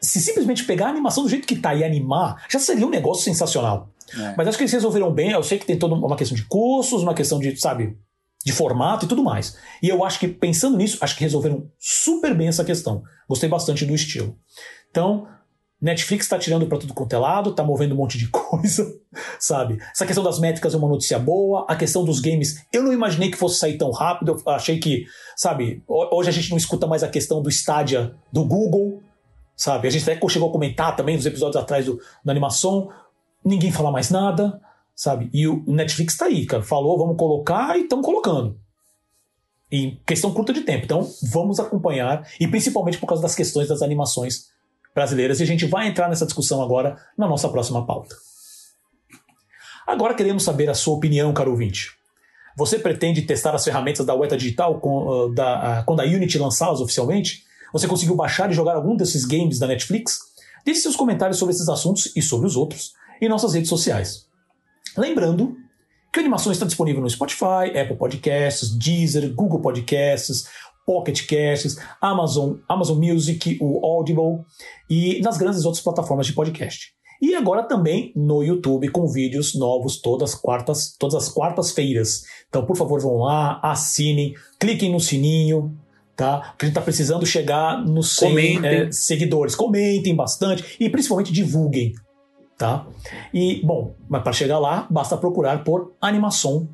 se 0.00 0.20
simplesmente 0.20 0.64
pegar 0.64 0.86
a 0.86 0.90
animação 0.90 1.22
do 1.22 1.28
jeito 1.28 1.46
que 1.46 1.56
tá 1.56 1.74
e 1.74 1.84
animar, 1.84 2.44
já 2.48 2.58
seria 2.58 2.86
um 2.86 2.90
negócio 2.90 3.22
sensacional. 3.22 3.88
É. 4.18 4.34
Mas 4.36 4.48
acho 4.48 4.58
que 4.58 4.64
eles 4.64 4.72
resolveram 4.72 5.12
bem. 5.12 5.30
Eu 5.30 5.42
sei 5.42 5.58
que 5.58 5.66
tem 5.66 5.78
toda 5.78 5.94
uma 5.94 6.16
questão 6.16 6.36
de 6.36 6.44
custos, 6.44 7.02
uma 7.02 7.14
questão 7.14 7.38
de, 7.38 7.56
sabe, 7.56 7.96
de 8.44 8.52
formato 8.52 9.04
e 9.04 9.08
tudo 9.08 9.22
mais. 9.22 9.56
E 9.82 9.88
eu 9.88 10.04
acho 10.04 10.18
que, 10.18 10.26
pensando 10.28 10.76
nisso, 10.76 10.98
acho 11.00 11.14
que 11.16 11.22
resolveram 11.22 11.68
super 11.78 12.34
bem 12.34 12.48
essa 12.48 12.64
questão. 12.64 13.02
Gostei 13.28 13.48
bastante 13.48 13.84
do 13.84 13.94
estilo. 13.94 14.36
Então, 14.90 15.26
Netflix 15.80 16.28
tá 16.28 16.38
tirando 16.38 16.66
pra 16.66 16.76
tudo 16.78 16.92
quanto 16.94 17.12
é 17.14 17.18
lado, 17.18 17.54
tá 17.54 17.62
movendo 17.64 17.94
um 17.94 17.98
monte 17.98 18.18
de 18.18 18.28
coisa, 18.32 18.86
sabe? 19.38 19.78
Essa 19.94 20.04
questão 20.06 20.22
das 20.24 20.38
métricas 20.38 20.74
é 20.74 20.76
uma 20.76 20.88
notícia 20.88 21.18
boa. 21.18 21.64
A 21.68 21.76
questão 21.76 22.04
dos 22.04 22.20
games, 22.20 22.64
eu 22.72 22.82
não 22.82 22.92
imaginei 22.92 23.30
que 23.30 23.36
fosse 23.36 23.58
sair 23.58 23.76
tão 23.78 23.90
rápido. 23.90 24.32
Eu 24.46 24.52
achei 24.52 24.78
que, 24.78 25.04
sabe, 25.36 25.82
ho- 25.88 26.16
hoje 26.16 26.28
a 26.28 26.32
gente 26.32 26.50
não 26.50 26.56
escuta 26.58 26.86
mais 26.86 27.02
a 27.02 27.08
questão 27.08 27.42
do 27.42 27.48
Stadia 27.50 28.14
do 28.32 28.44
Google, 28.44 29.02
sabe? 29.56 29.86
A 29.88 29.90
gente 29.90 30.08
até 30.10 30.28
chegou 30.28 30.48
a 30.48 30.52
comentar 30.52 30.96
também 30.96 31.16
nos 31.16 31.24
episódios 31.26 31.56
atrás 31.62 31.84
do, 31.86 31.98
da 32.24 32.32
animação. 32.32 32.88
Ninguém 33.44 33.70
fala 33.72 33.90
mais 33.90 34.10
nada, 34.10 34.60
sabe? 35.00 35.30
E 35.32 35.48
o 35.48 35.64
Netflix 35.66 36.14
tá 36.14 36.26
aí, 36.26 36.44
cara. 36.44 36.62
Falou, 36.62 36.98
vamos 36.98 37.16
colocar 37.16 37.74
e 37.78 37.84
estão 37.84 38.02
colocando. 38.02 38.60
Em 39.72 39.98
questão 40.06 40.30
curta 40.30 40.52
de 40.52 40.60
tempo. 40.60 40.84
Então, 40.84 41.10
vamos 41.22 41.58
acompanhar, 41.58 42.28
e 42.38 42.46
principalmente 42.46 42.98
por 42.98 43.06
causa 43.06 43.22
das 43.22 43.34
questões 43.34 43.66
das 43.66 43.80
animações 43.80 44.50
brasileiras. 44.94 45.40
E 45.40 45.42
a 45.42 45.46
gente 45.46 45.64
vai 45.64 45.88
entrar 45.88 46.06
nessa 46.10 46.26
discussão 46.26 46.60
agora 46.62 46.98
na 47.16 47.26
nossa 47.26 47.48
próxima 47.48 47.86
pauta. 47.86 48.14
Agora 49.86 50.12
queremos 50.12 50.42
saber 50.42 50.68
a 50.68 50.74
sua 50.74 50.96
opinião, 50.96 51.32
caro 51.32 51.52
ouvinte. 51.52 51.92
Você 52.54 52.78
pretende 52.78 53.22
testar 53.22 53.54
as 53.54 53.64
ferramentas 53.64 54.04
da 54.04 54.12
Weta 54.14 54.36
Digital 54.36 54.80
com, 54.80 55.10
ah, 55.10 55.34
da- 55.34 55.78
ah, 55.78 55.82
quando 55.84 56.00
a 56.00 56.04
Unity 56.04 56.36
lançá-las 56.36 56.78
oficialmente? 56.82 57.44
Você 57.72 57.88
conseguiu 57.88 58.16
baixar 58.16 58.50
e 58.50 58.52
jogar 58.52 58.76
algum 58.76 58.94
desses 58.94 59.24
games 59.24 59.58
da 59.58 59.66
Netflix? 59.66 60.18
Deixe 60.62 60.82
seus 60.82 60.94
comentários 60.94 61.38
sobre 61.38 61.54
esses 61.54 61.70
assuntos 61.70 62.12
e 62.14 62.20
sobre 62.20 62.46
os 62.46 62.54
outros 62.54 62.92
em 63.18 63.30
nossas 63.30 63.54
redes 63.54 63.70
sociais. 63.70 64.28
Lembrando 64.96 65.56
que 66.12 66.18
a 66.18 66.22
animação 66.22 66.50
está 66.50 66.66
disponível 66.66 67.00
no 67.00 67.08
Spotify, 67.08 67.76
Apple 67.80 67.96
Podcasts, 67.96 68.76
Deezer, 68.76 69.32
Google 69.34 69.60
Podcasts, 69.60 70.48
Pocket 70.84 71.24
Casts, 71.26 71.76
Amazon, 72.00 72.54
Amazon 72.68 72.98
Music, 72.98 73.58
o 73.60 73.84
Audible 73.86 74.44
e 74.88 75.20
nas 75.20 75.38
grandes 75.38 75.64
outras 75.64 75.82
plataformas 75.82 76.26
de 76.26 76.32
podcast. 76.32 76.92
E 77.22 77.34
agora 77.34 77.62
também 77.62 78.12
no 78.16 78.42
YouTube 78.42 78.88
com 78.88 79.06
vídeos 79.06 79.54
novos 79.54 80.00
todas 80.00 80.30
as 80.30 80.40
quartas, 80.40 80.96
todas 80.98 81.14
as 81.14 81.28
quartas-feiras. 81.28 82.22
Então, 82.48 82.64
por 82.64 82.76
favor, 82.76 82.98
vão 83.00 83.18
lá, 83.18 83.60
assinem, 83.62 84.34
cliquem 84.58 84.90
no 84.90 84.98
sininho, 84.98 85.76
tá? 86.16 86.38
Porque 86.50 86.64
a 86.64 86.68
gente 86.68 86.74
tá 86.74 86.80
precisando 86.80 87.26
chegar 87.26 87.84
nos 87.84 88.16
100 88.16 88.28
Comentem. 88.30 88.70
eh, 88.70 88.90
seguidores. 88.90 89.54
Comentem 89.54 90.16
bastante 90.16 90.64
e 90.80 90.88
principalmente 90.88 91.30
divulguem, 91.30 91.92
tá? 92.60 92.86
E, 93.32 93.64
bom, 93.64 93.94
mas 94.06 94.22
para 94.22 94.34
chegar 94.34 94.58
lá, 94.58 94.86
basta 94.90 95.16
procurar 95.16 95.64
por 95.64 95.94
animação. 95.98 96.68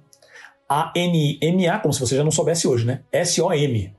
A-N-M-A, 0.69 1.79
como 1.79 1.95
se 1.95 2.01
você 2.01 2.17
já 2.17 2.25
não 2.25 2.33
soubesse 2.33 2.67
hoje, 2.67 2.85
né? 2.85 3.03
S-O-M. 3.13 3.95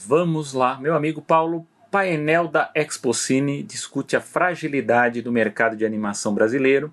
Vamos 0.06 0.52
lá. 0.52 0.78
Meu 0.78 0.94
amigo 0.94 1.22
Paulo, 1.22 1.66
painel 1.90 2.48
da 2.48 2.70
Expocine 2.74 3.62
discute 3.62 4.16
a 4.16 4.20
fragilidade 4.20 5.22
do 5.22 5.32
mercado 5.32 5.76
de 5.76 5.84
animação 5.86 6.34
brasileiro, 6.34 6.92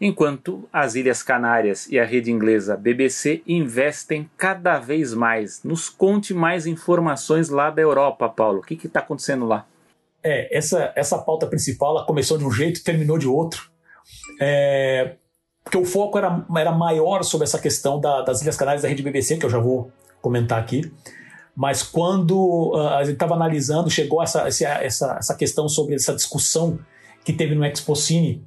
enquanto 0.00 0.68
as 0.72 0.94
Ilhas 0.94 1.22
Canárias 1.22 1.86
e 1.88 1.98
a 1.98 2.04
rede 2.04 2.32
inglesa 2.32 2.76
BBC 2.76 3.42
investem 3.46 4.28
cada 4.36 4.78
vez 4.78 5.12
mais. 5.14 5.62
Nos 5.62 5.88
conte 5.88 6.32
mais 6.34 6.66
informações 6.66 7.48
lá 7.50 7.70
da 7.70 7.82
Europa, 7.82 8.28
Paulo. 8.28 8.60
O 8.60 8.62
que 8.62 8.74
está 8.86 9.00
acontecendo 9.00 9.46
lá? 9.46 9.66
É, 10.22 10.56
essa, 10.56 10.92
essa 10.96 11.18
pauta 11.18 11.46
principal 11.46 11.96
ela 11.98 12.06
começou 12.06 12.36
de 12.36 12.44
um 12.44 12.50
jeito 12.50 12.80
e 12.80 12.82
terminou 12.82 13.16
de 13.18 13.28
outro. 13.28 13.70
É, 14.40 15.14
porque 15.62 15.78
o 15.78 15.84
foco 15.84 16.18
era, 16.18 16.44
era 16.56 16.72
maior 16.72 17.22
sobre 17.22 17.44
essa 17.44 17.58
questão 17.60 18.00
da- 18.00 18.22
das 18.22 18.42
Ilhas 18.42 18.56
Canárias 18.56 18.82
da 18.82 18.88
rede 18.88 19.02
BBC, 19.02 19.36
que 19.36 19.46
eu 19.46 19.50
já 19.50 19.58
vou 19.58 19.92
comentar 20.20 20.58
aqui. 20.58 20.90
Mas 21.56 21.82
quando 21.82 22.72
ah, 22.76 22.98
a 22.98 23.04
gente 23.04 23.14
estava 23.14 23.34
analisando, 23.34 23.90
chegou 23.90 24.22
essa, 24.22 24.46
essa, 24.46 25.16
essa, 25.18 25.34
questão 25.34 25.68
sobre 25.68 25.94
essa 25.94 26.14
discussão 26.14 26.78
que 27.24 27.32
teve 27.32 27.54
no 27.54 27.64
Expocine 27.64 28.44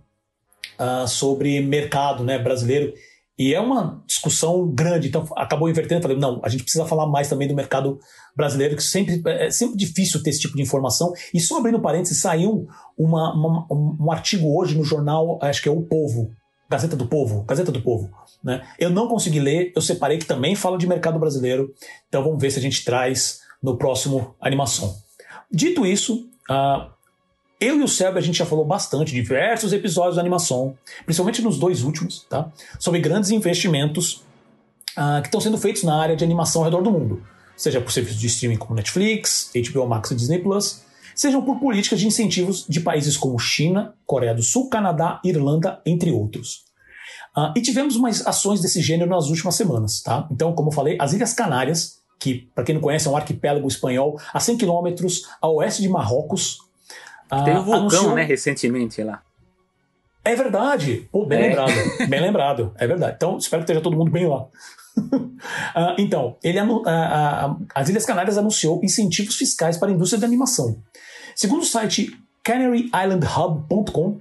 ah, 0.77 1.05
sobre 1.07 1.61
mercado 1.61 2.23
né, 2.23 2.39
brasileiro. 2.39 2.93
E 3.37 3.53
é 3.53 3.59
uma 3.59 4.03
discussão 4.05 4.67
grande, 4.69 5.07
então 5.07 5.27
acabou 5.35 5.67
invertendo. 5.67 6.03
Falei, 6.03 6.17
não, 6.17 6.39
a 6.43 6.49
gente 6.49 6.63
precisa 6.63 6.85
falar 6.85 7.07
mais 7.07 7.27
também 7.27 7.47
do 7.47 7.55
mercado 7.55 7.99
brasileiro, 8.35 8.75
que 8.75 8.83
sempre 8.83 9.21
é 9.25 9.49
sempre 9.49 9.75
difícil 9.75 10.21
ter 10.21 10.29
esse 10.29 10.39
tipo 10.39 10.55
de 10.55 10.61
informação. 10.61 11.11
E 11.33 11.39
só 11.39 11.57
abrindo 11.57 11.79
parênteses, 11.79 12.21
saiu 12.21 12.67
uma- 12.97 13.33
uma- 13.33 13.67
um, 13.71 13.97
um 14.01 14.11
artigo 14.11 14.55
hoje 14.55 14.77
no 14.77 14.83
jornal, 14.83 15.39
acho 15.41 15.63
que 15.63 15.69
é 15.69 15.71
O 15.71 15.81
Povo, 15.81 16.31
Gazeta 16.73 16.95
do 16.95 17.05
Povo, 17.05 17.43
Gazeta 17.43 17.71
do 17.71 17.83
Povo. 17.83 18.09
Né? 18.43 18.65
Eu 18.79 18.89
não 18.89 19.07
consegui 19.07 19.39
ler, 19.39 19.71
eu 19.75 19.81
separei 19.81 20.17
que 20.17 20.25
também 20.25 20.55
fala 20.55 20.75
de 20.75 20.87
mercado 20.87 21.19
brasileiro, 21.19 21.71
então 22.09 22.23
vamos 22.23 22.41
ver 22.41 22.49
se 22.49 22.57
a 22.57 22.61
gente 22.61 22.83
traz 22.83 23.41
no 23.61 23.77
próximo 23.77 24.35
animação. 24.41 24.97
Dito 25.51 25.85
isso, 25.85 26.27
ah, 26.49 26.89
eu 27.59 27.79
e 27.79 27.83
o 27.83 27.87
Selby 27.87 28.17
a 28.17 28.21
gente 28.21 28.39
já 28.39 28.45
falou 28.45 28.65
bastante, 28.65 29.13
diversos 29.13 29.71
episódios 29.71 30.15
da 30.15 30.21
animação, 30.21 30.75
principalmente 31.05 31.43
nos 31.43 31.59
dois 31.59 31.83
últimos, 31.83 32.25
tá? 32.27 32.51
sobre 32.79 32.99
grandes 32.99 33.29
investimentos 33.29 34.23
ah, 34.97 35.19
que 35.21 35.27
estão 35.27 35.39
sendo 35.39 35.59
feitos 35.59 35.83
na 35.83 35.95
área 35.95 36.15
de 36.15 36.23
animação 36.23 36.61
ao 36.63 36.65
redor 36.65 36.81
do 36.81 36.89
mundo, 36.89 37.21
seja 37.55 37.79
por 37.79 37.91
serviços 37.91 38.19
de 38.19 38.25
streaming 38.25 38.57
como 38.57 38.73
Netflix, 38.73 39.51
HBO 39.71 39.85
Max 39.85 40.09
e 40.09 40.15
Disney 40.15 40.39
Plus, 40.39 40.81
sejam 41.15 41.41
por 41.43 41.59
políticas 41.59 41.99
de 41.99 42.07
incentivos 42.07 42.65
de 42.67 42.79
países 42.79 43.15
como 43.17 43.37
China, 43.39 43.93
Coreia 44.05 44.33
do 44.33 44.41
Sul, 44.43 44.69
Canadá, 44.69 45.19
Irlanda, 45.23 45.81
entre 45.85 46.11
outros. 46.11 46.63
Ah, 47.35 47.53
e 47.57 47.61
tivemos 47.61 47.95
umas 47.95 48.25
ações 48.27 48.61
desse 48.61 48.81
gênero 48.81 49.09
nas 49.09 49.27
últimas 49.29 49.55
semanas, 49.55 50.01
tá? 50.01 50.27
Então, 50.31 50.53
como 50.53 50.69
eu 50.69 50.73
falei, 50.73 50.97
as 50.99 51.13
Ilhas 51.13 51.33
Canárias, 51.33 51.99
que, 52.19 52.47
para 52.53 52.63
quem 52.63 52.75
não 52.75 52.81
conhece, 52.81 53.07
é 53.07 53.11
um 53.11 53.17
arquipélago 53.17 53.67
espanhol 53.67 54.19
a 54.33 54.39
100 54.39 54.57
quilômetros 54.57 55.23
a 55.41 55.47
oeste 55.49 55.81
de 55.81 55.89
Marrocos. 55.89 56.59
ah, 57.29 57.43
Teve 57.43 57.57
um 57.57 57.63
vulcão, 57.63 57.79
anunciou- 57.81 58.15
né, 58.15 58.23
recentemente 58.23 59.01
lá. 59.03 59.21
É 60.23 60.35
verdade! 60.35 61.09
Pô, 61.11 61.25
bem 61.25 61.39
É. 61.39 61.47
lembrado. 61.49 62.07
Bem 62.09 62.21
lembrado. 62.21 62.71
É 62.77 62.87
verdade. 62.87 63.15
Então, 63.17 63.37
espero 63.37 63.61
que 63.61 63.65
esteja 63.65 63.81
todo 63.81 63.97
mundo 63.97 64.11
bem 64.11 64.27
lá. 64.27 64.45
Ah, 65.75 65.95
então, 65.99 66.37
ele 66.43 66.57
ah, 66.57 66.67
ah, 66.85 67.57
as 67.75 67.89
Ilhas 67.89 68.05
Canárias 68.05 68.37
anunciou 68.37 68.79
incentivos 68.83 69.35
fiscais 69.35 69.75
para 69.75 69.89
a 69.89 69.91
indústria 69.91 70.19
da 70.19 70.27
animação, 70.27 70.81
Segundo 71.35 71.63
o 71.63 71.65
site 71.65 72.15
CanaryIslandHub.com, 72.43 74.19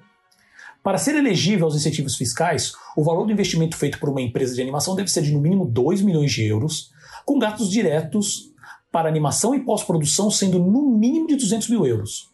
para 0.83 0.99
ser 0.99 1.14
elegível 1.14 1.66
aos 1.66 1.77
incentivos 1.77 2.16
fiscais, 2.16 2.73
o 2.97 3.05
valor 3.05 3.25
do 3.25 3.33
investimento 3.33 3.77
feito 3.77 3.99
por 4.01 4.09
uma 4.09 4.20
empresa 4.20 4.55
de 4.55 4.62
animação 4.62 4.97
deve 4.97 5.11
ser 5.11 5.23
de 5.23 5.33
no 5.33 5.41
mínimo 5.41 5.64
2 5.64 6.03
milhões 6.03 6.33
de 6.33 6.45
euros, 6.45 6.91
com 7.25 7.39
gastos 7.39 7.70
diretos 7.70 8.51
para 8.91 9.09
animação 9.09 9.55
e 9.55 9.61
pós-produção 9.61 10.31
sendo 10.31 10.59
no 10.59 10.91
mínimo 10.91 11.27
de 11.27 11.37
200 11.37 11.68
mil 11.68 11.87
euros. 11.87 12.31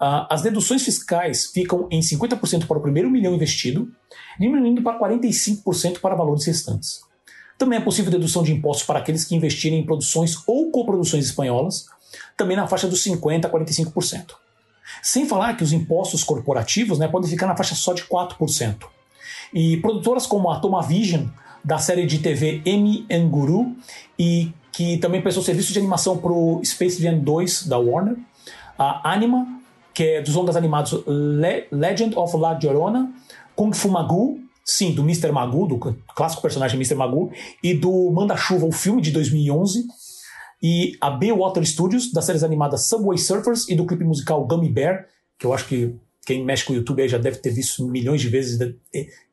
Uh, 0.00 0.28
as 0.28 0.42
deduções 0.42 0.82
fiscais 0.82 1.46
ficam 1.46 1.88
em 1.90 2.00
50% 2.00 2.66
para 2.66 2.78
o 2.78 2.82
primeiro 2.82 3.10
milhão 3.10 3.34
investido, 3.34 3.90
diminuindo 4.38 4.82
para 4.82 4.98
45% 4.98 6.00
para 6.00 6.14
valores 6.14 6.44
restantes. 6.46 7.00
Também 7.58 7.78
é 7.78 7.82
possível 7.82 8.10
dedução 8.10 8.42
de 8.42 8.52
impostos 8.52 8.86
para 8.86 8.98
aqueles 8.98 9.24
que 9.24 9.34
investirem 9.34 9.80
em 9.80 9.84
produções 9.84 10.36
ou 10.46 10.70
coproduções 10.70 11.24
espanholas, 11.24 11.86
também 12.36 12.56
na 12.56 12.66
faixa 12.66 12.86
dos 12.86 13.02
50% 13.02 13.46
a 13.46 13.50
45%. 13.50 14.34
Sem 15.02 15.26
falar 15.26 15.56
que 15.56 15.64
os 15.64 15.72
impostos 15.72 16.22
corporativos 16.22 16.98
né, 16.98 17.08
podem 17.08 17.28
ficar 17.28 17.46
na 17.46 17.56
faixa 17.56 17.74
só 17.74 17.92
de 17.92 18.04
4%. 18.04 18.84
E 19.52 19.78
produtoras 19.78 20.26
como 20.26 20.50
a 20.50 20.60
Tomavision, 20.60 21.26
da 21.64 21.78
série 21.78 22.06
de 22.06 22.18
TV 22.18 22.62
M 22.64 23.06
Guru, 23.28 23.74
e 24.18 24.52
que 24.70 24.98
também 24.98 25.22
prestou 25.22 25.42
serviço 25.42 25.72
de 25.72 25.78
animação 25.78 26.18
para 26.18 26.30
o 26.30 26.60
Space 26.64 27.02
Jam 27.02 27.18
2 27.18 27.66
da 27.66 27.78
Warner, 27.78 28.16
a 28.78 29.12
Anima, 29.12 29.46
que 29.94 30.02
é 30.02 30.20
dos 30.20 30.34
longas 30.34 30.54
animados 30.56 30.92
Le 31.06 31.66
Legend 31.72 32.14
of 32.16 32.36
La 32.36 32.58
Llorona, 32.62 33.10
Kung 33.54 33.74
Fu 33.74 33.88
Magoo, 33.88 34.38
sim, 34.66 34.92
do 34.92 35.02
Mr. 35.02 35.30
Magoo, 35.30 35.68
do 35.68 35.78
clássico 36.14 36.42
personagem 36.42 36.76
Mr. 36.76 36.96
Magoo, 36.96 37.30
e 37.62 37.72
do 37.72 38.10
Manda-Chuva, 38.10 38.66
o 38.66 38.72
filme 38.72 39.00
de 39.00 39.12
2011, 39.12 39.86
e 40.60 40.96
a 41.00 41.08
B 41.08 41.32
Water 41.32 41.64
Studios, 41.64 42.12
das 42.12 42.24
séries 42.24 42.42
animadas 42.42 42.88
Subway 42.88 43.16
Surfers 43.16 43.68
e 43.68 43.76
do 43.76 43.86
clipe 43.86 44.02
musical 44.02 44.44
Gummy 44.44 44.68
Bear, 44.68 45.06
que 45.38 45.46
eu 45.46 45.52
acho 45.52 45.68
que 45.68 45.94
quem 46.26 46.44
mexe 46.44 46.64
com 46.64 46.72
o 46.72 46.76
YouTube 46.76 47.00
aí 47.00 47.08
já 47.08 47.18
deve 47.18 47.36
ter 47.38 47.50
visto 47.50 47.86
milhões 47.86 48.20
de 48.20 48.28
vezes, 48.28 48.58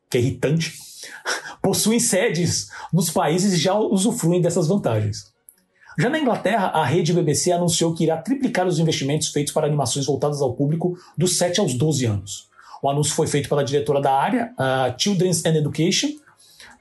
que 0.08 0.16
é 0.16 0.20
irritante, 0.20 0.72
possuem 1.60 1.98
sedes 1.98 2.68
nos 2.92 3.10
países 3.10 3.54
e 3.54 3.56
já 3.56 3.74
usufruem 3.74 4.40
dessas 4.40 4.68
vantagens. 4.68 5.32
Já 5.98 6.08
na 6.08 6.18
Inglaterra, 6.18 6.68
a 6.68 6.84
rede 6.84 7.12
BBC 7.12 7.50
anunciou 7.50 7.94
que 7.94 8.04
irá 8.04 8.16
triplicar 8.18 8.66
os 8.66 8.78
investimentos 8.78 9.28
feitos 9.28 9.52
para 9.52 9.66
animações 9.66 10.06
voltadas 10.06 10.40
ao 10.40 10.54
público 10.54 10.96
dos 11.16 11.36
7 11.36 11.60
aos 11.60 11.74
12 11.74 12.04
anos. 12.04 12.53
O 12.84 12.88
anúncio 12.90 13.14
foi 13.14 13.26
feito 13.26 13.48
pela 13.48 13.64
diretora 13.64 13.98
da 13.98 14.12
área, 14.12 14.52
uh, 14.58 14.94
Children's 14.98 15.42
and 15.46 15.56
Education, 15.56 16.08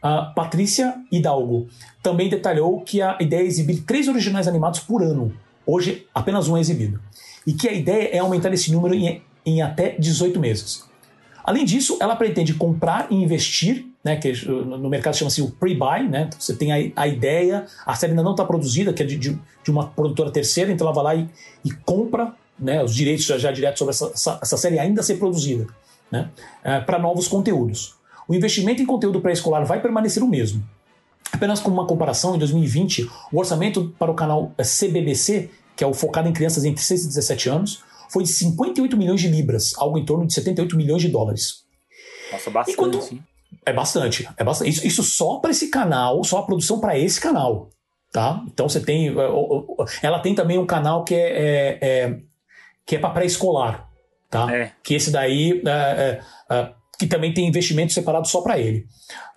uh, 0.03 0.35
Patrícia 0.35 0.95
Hidalgo. 1.09 1.69
Também 2.01 2.27
detalhou 2.27 2.81
que 2.81 3.01
a 3.01 3.17
ideia 3.21 3.39
é 3.39 3.45
exibir 3.45 3.83
três 3.83 4.09
originais 4.09 4.45
animados 4.45 4.81
por 4.81 5.01
ano. 5.01 5.33
Hoje, 5.65 6.05
apenas 6.13 6.49
um 6.49 6.57
é 6.57 6.59
exibido. 6.59 6.99
E 7.47 7.53
que 7.53 7.69
a 7.69 7.71
ideia 7.71 8.09
é 8.17 8.19
aumentar 8.19 8.53
esse 8.53 8.69
número 8.69 8.93
em, 8.93 9.21
em 9.45 9.61
até 9.61 9.95
18 9.97 10.37
meses. 10.41 10.83
Além 11.41 11.63
disso, 11.63 11.97
ela 12.01 12.17
pretende 12.17 12.53
comprar 12.53 13.07
e 13.09 13.15
investir, 13.15 13.85
né, 14.03 14.17
que 14.17 14.33
no 14.45 14.89
mercado 14.89 15.15
chama-se 15.15 15.41
o 15.41 15.51
pre-buy, 15.51 16.09
né, 16.09 16.29
você 16.37 16.53
tem 16.53 16.73
a, 16.73 17.01
a, 17.01 17.07
ideia, 17.07 17.65
a 17.85 17.95
série 17.95 18.11
ainda 18.11 18.23
não 18.23 18.31
está 18.31 18.43
produzida, 18.43 18.91
que 18.91 19.03
é 19.03 19.05
de, 19.05 19.17
de, 19.17 19.39
uma 19.69 19.87
produtora 19.87 20.29
terceira, 20.31 20.69
então 20.69 20.85
ela 20.85 20.93
vai 20.93 21.03
lá 21.03 21.15
e, 21.15 21.29
e 21.63 21.71
compra 21.71 22.33
né, 22.59 22.83
os 22.83 22.93
direitos 22.93 23.25
já, 23.25 23.37
já 23.37 23.53
direto 23.53 23.79
sobre 23.79 23.91
essa, 23.93 24.11
essa, 24.13 24.39
essa, 24.41 24.57
série 24.57 24.79
ainda 24.79 25.01
ser 25.01 25.15
produzida, 25.15 25.65
né, 26.13 26.29
é, 26.63 26.79
para 26.79 26.99
novos 26.99 27.27
conteúdos. 27.27 27.95
O 28.27 28.35
investimento 28.35 28.81
em 28.81 28.85
conteúdo 28.85 29.19
pré-escolar 29.19 29.65
vai 29.65 29.81
permanecer 29.81 30.21
o 30.21 30.27
mesmo. 30.27 30.63
Apenas 31.31 31.59
como 31.59 31.75
uma 31.75 31.87
comparação, 31.87 32.35
em 32.35 32.37
2020, 32.37 33.09
o 33.31 33.39
orçamento 33.39 33.93
para 33.97 34.11
o 34.11 34.13
canal 34.13 34.53
CBBC, 34.57 35.49
que 35.75 35.83
é 35.83 35.87
o 35.87 35.93
focado 35.93 36.29
em 36.29 36.33
crianças 36.33 36.63
entre 36.63 36.83
6 36.83 37.05
e 37.05 37.07
17 37.07 37.49
anos, 37.49 37.83
foi 38.09 38.21
de 38.21 38.29
58 38.29 38.95
milhões 38.95 39.19
de 39.19 39.27
libras, 39.27 39.73
algo 39.77 39.97
em 39.97 40.05
torno 40.05 40.27
de 40.27 40.33
78 40.35 40.77
milhões 40.77 41.01
de 41.01 41.09
dólares. 41.09 41.63
Nossa, 42.31 42.51
bastante. 42.51 42.77
Quando... 42.77 42.99
É 43.65 43.73
bastante, 43.73 44.29
é 44.37 44.43
bastante. 44.43 44.69
Isso, 44.69 44.85
isso 44.85 45.03
só 45.03 45.39
para 45.39 45.49
esse 45.49 45.69
canal, 45.69 46.23
só 46.23 46.39
a 46.39 46.43
produção 46.43 46.79
para 46.79 46.97
esse 46.97 47.19
canal, 47.19 47.69
tá? 48.11 48.43
Então 48.47 48.69
você 48.69 48.79
tem, 48.79 49.09
é, 49.09 49.13
ela 50.03 50.19
tem 50.19 50.35
também 50.35 50.59
um 50.59 50.65
canal 50.65 51.03
que 51.03 51.15
é, 51.15 51.19
é, 51.19 51.79
é 51.81 52.19
que 52.85 52.95
é 52.95 52.99
para 52.99 53.11
pré-escolar, 53.11 53.89
tá? 54.33 54.51
É. 54.51 54.71
Que 54.83 54.95
esse 54.95 55.11
daí 55.11 55.61
é, 55.65 56.19
é, 56.49 56.69
que 56.97 57.05
também 57.05 57.33
tem 57.33 57.47
investimento 57.47 57.93
separado 57.93 58.27
só 58.27 58.41
para 58.41 58.57
ele. 58.57 58.87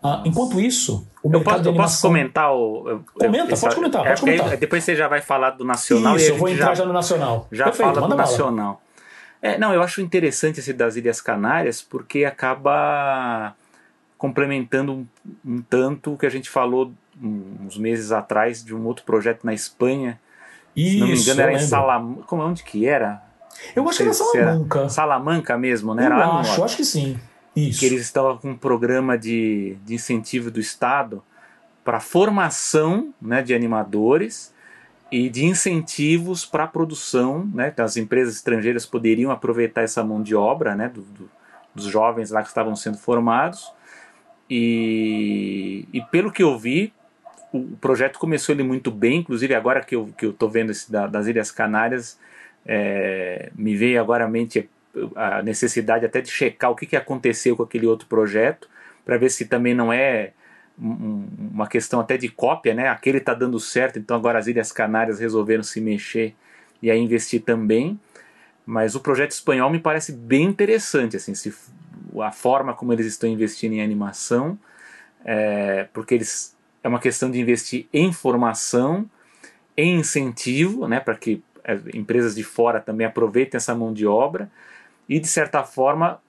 Uh, 0.02 0.22
enquanto 0.24 0.60
isso, 0.60 1.06
o 1.22 1.32
eu 1.32 1.42
posso, 1.42 1.56
animação... 1.56 1.72
eu 1.72 1.82
posso 1.82 2.02
comentar 2.02 2.54
o. 2.54 2.88
Eu, 2.88 3.04
Comenta, 3.14 3.52
eu, 3.52 3.58
pode 3.58 3.74
comentar, 3.74 4.04
pode 4.04 4.20
comentar. 4.20 4.48
Aí, 4.50 4.56
depois 4.56 4.84
você 4.84 4.96
já 4.96 5.08
vai 5.08 5.20
falar 5.20 5.50
do 5.50 5.64
Nacional. 5.64 6.16
Isso, 6.16 6.30
eu 6.30 6.36
vou 6.36 6.48
entrar 6.48 6.68
já, 6.68 6.74
já 6.76 6.84
no 6.86 6.92
Nacional. 6.92 7.48
Já 7.52 7.64
Perfeito, 7.64 7.94
fala 7.94 8.08
do 8.08 8.14
Nacional. 8.14 8.82
É, 9.42 9.58
não, 9.58 9.72
eu 9.74 9.82
acho 9.82 10.00
interessante 10.00 10.60
esse 10.60 10.72
das 10.72 10.96
Ilhas 10.96 11.20
Canárias 11.20 11.82
porque 11.82 12.24
acaba 12.24 13.54
complementando 14.16 14.92
um, 14.92 15.06
um 15.44 15.58
tanto 15.60 16.14
o 16.14 16.18
que 16.18 16.24
a 16.24 16.30
gente 16.30 16.48
falou 16.48 16.90
uns 17.20 17.76
meses 17.76 18.12
atrás 18.12 18.64
de 18.64 18.74
um 18.74 18.86
outro 18.86 19.04
projeto 19.04 19.44
na 19.44 19.52
Espanha. 19.52 20.18
Isso, 20.74 20.92
Se 20.92 21.00
não 21.00 21.06
me 21.06 21.18
engano, 21.18 21.40
era 21.40 21.52
em 21.52 21.58
Salamanca. 21.58 22.22
Como 22.26 22.42
onde 22.42 22.62
que 22.62 22.86
era? 22.86 23.25
Eu 23.74 23.88
acho 23.88 23.98
que 23.98 24.04
era 24.04 24.12
Salamanca. 24.12 24.78
Era 24.78 24.88
Salamanca 24.88 25.58
mesmo, 25.58 25.94
né? 25.94 26.02
Eu 26.02 26.06
era 26.06 26.26
acho, 26.26 26.64
acho 26.64 26.76
que 26.76 26.84
sim. 26.84 27.18
Isso. 27.54 27.80
que 27.80 27.86
eles 27.86 28.02
estavam 28.02 28.36
com 28.36 28.50
um 28.50 28.56
programa 28.56 29.16
de, 29.16 29.78
de 29.82 29.94
incentivo 29.94 30.50
do 30.50 30.60
Estado 30.60 31.22
para 31.82 32.00
formação 32.00 33.14
né, 33.20 33.42
de 33.42 33.54
animadores 33.54 34.52
e 35.10 35.30
de 35.30 35.46
incentivos 35.46 36.44
para 36.44 36.64
a 36.64 36.66
produção, 36.66 37.48
né, 37.54 37.72
as 37.78 37.96
empresas 37.96 38.34
estrangeiras 38.34 38.84
poderiam 38.84 39.30
aproveitar 39.30 39.82
essa 39.82 40.02
mão 40.04 40.22
de 40.22 40.34
obra 40.34 40.74
né, 40.74 40.88
do, 40.88 41.00
do, 41.02 41.30
dos 41.74 41.86
jovens 41.86 42.30
lá 42.30 42.42
que 42.42 42.48
estavam 42.48 42.76
sendo 42.76 42.98
formados. 42.98 43.72
E, 44.50 45.88
e 45.92 46.02
pelo 46.10 46.30
que 46.30 46.42
eu 46.42 46.58
vi, 46.58 46.92
o, 47.52 47.76
projeto 47.80 48.18
começou 48.18 48.54
ele 48.54 48.62
muito 48.62 48.90
bem, 48.90 49.20
inclusive 49.20 49.54
agora 49.54 49.80
que 49.80 49.94
eu 49.94 50.12
estou 50.20 50.48
que 50.48 50.52
vendo 50.52 50.70
esse 50.70 50.90
da, 50.90 51.06
das 51.06 51.26
Ilhas 51.26 51.50
Canárias, 51.50 52.18
é, 52.66 53.50
me 53.54 53.76
veio 53.76 54.00
agora 54.00 54.24
à 54.24 54.28
mente 54.28 54.68
a 55.14 55.42
necessidade 55.42 56.06
até 56.06 56.20
de 56.20 56.30
checar 56.30 56.70
o 56.70 56.76
que, 56.76 56.86
que 56.86 56.96
aconteceu 56.96 57.56
com 57.56 57.62
aquele 57.62 57.86
outro 57.86 58.08
projeto, 58.08 58.68
para 59.04 59.18
ver 59.18 59.30
se 59.30 59.44
também 59.44 59.74
não 59.74 59.92
é 59.92 60.32
uma 60.78 61.66
questão 61.66 62.00
até 62.00 62.16
de 62.18 62.28
cópia, 62.28 62.74
né? 62.74 62.88
Aquele 62.88 63.18
está 63.18 63.32
dando 63.32 63.58
certo, 63.58 63.98
então 63.98 64.16
agora 64.16 64.38
as 64.38 64.46
Ilhas 64.46 64.72
Canárias 64.72 65.20
resolveram 65.20 65.62
se 65.62 65.80
mexer 65.80 66.34
e 66.82 66.90
aí 66.90 66.98
investir 66.98 67.42
também. 67.42 67.98
Mas 68.64 68.94
o 68.94 69.00
projeto 69.00 69.30
espanhol 69.30 69.70
me 69.70 69.78
parece 69.78 70.12
bem 70.12 70.44
interessante, 70.44 71.16
assim, 71.16 71.34
se, 71.34 71.54
a 72.20 72.32
forma 72.32 72.74
como 72.74 72.92
eles 72.92 73.06
estão 73.06 73.28
investindo 73.28 73.74
em 73.74 73.82
animação, 73.82 74.58
é, 75.24 75.86
porque 75.92 76.14
eles 76.14 76.54
é 76.82 76.88
uma 76.88 77.00
questão 77.00 77.30
de 77.30 77.40
investir 77.40 77.86
em 77.92 78.12
formação, 78.12 79.08
em 79.76 79.98
incentivo, 79.98 80.86
né, 80.86 81.00
para 81.00 81.16
que 81.16 81.42
empresas 81.94 82.34
de 82.34 82.44
fora 82.44 82.80
também 82.80 83.06
aproveitem 83.06 83.56
essa 83.56 83.74
mão 83.74 83.92
de 83.92 84.06
obra 84.06 84.50
e, 85.08 85.18
de 85.18 85.26
certa 85.26 85.62
forma, 85.64 86.20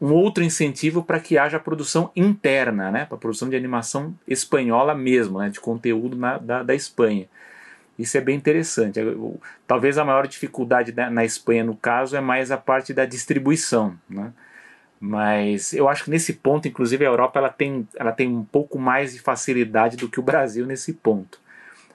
um 0.00 0.12
outro 0.12 0.44
incentivo 0.44 1.02
para 1.02 1.18
que 1.18 1.36
haja 1.36 1.58
produção 1.58 2.10
interna, 2.14 2.90
né, 2.90 3.04
para 3.04 3.18
produção 3.18 3.48
de 3.48 3.56
animação 3.56 4.14
espanhola 4.26 4.94
mesmo, 4.94 5.38
né, 5.38 5.48
de 5.48 5.60
conteúdo 5.60 6.16
na, 6.16 6.38
da, 6.38 6.62
da 6.62 6.74
Espanha. 6.74 7.26
Isso 7.98 8.16
é 8.16 8.20
bem 8.20 8.36
interessante. 8.36 9.00
Talvez 9.66 9.98
a 9.98 10.04
maior 10.04 10.28
dificuldade 10.28 10.92
na 10.92 11.24
Espanha, 11.24 11.64
no 11.64 11.74
caso, 11.74 12.16
é 12.16 12.20
mais 12.20 12.52
a 12.52 12.56
parte 12.56 12.94
da 12.94 13.04
distribuição. 13.04 13.98
Né? 14.08 14.32
Mas 15.00 15.72
eu 15.72 15.88
acho 15.88 16.04
que 16.04 16.10
nesse 16.10 16.34
ponto, 16.34 16.68
inclusive, 16.68 17.04
a 17.04 17.08
Europa 17.08 17.40
ela 17.40 17.48
tem, 17.48 17.88
ela 17.96 18.12
tem 18.12 18.28
um 18.28 18.44
pouco 18.44 18.78
mais 18.78 19.14
de 19.14 19.18
facilidade 19.18 19.96
do 19.96 20.08
que 20.08 20.20
o 20.20 20.22
Brasil 20.22 20.64
nesse 20.64 20.92
ponto. 20.92 21.40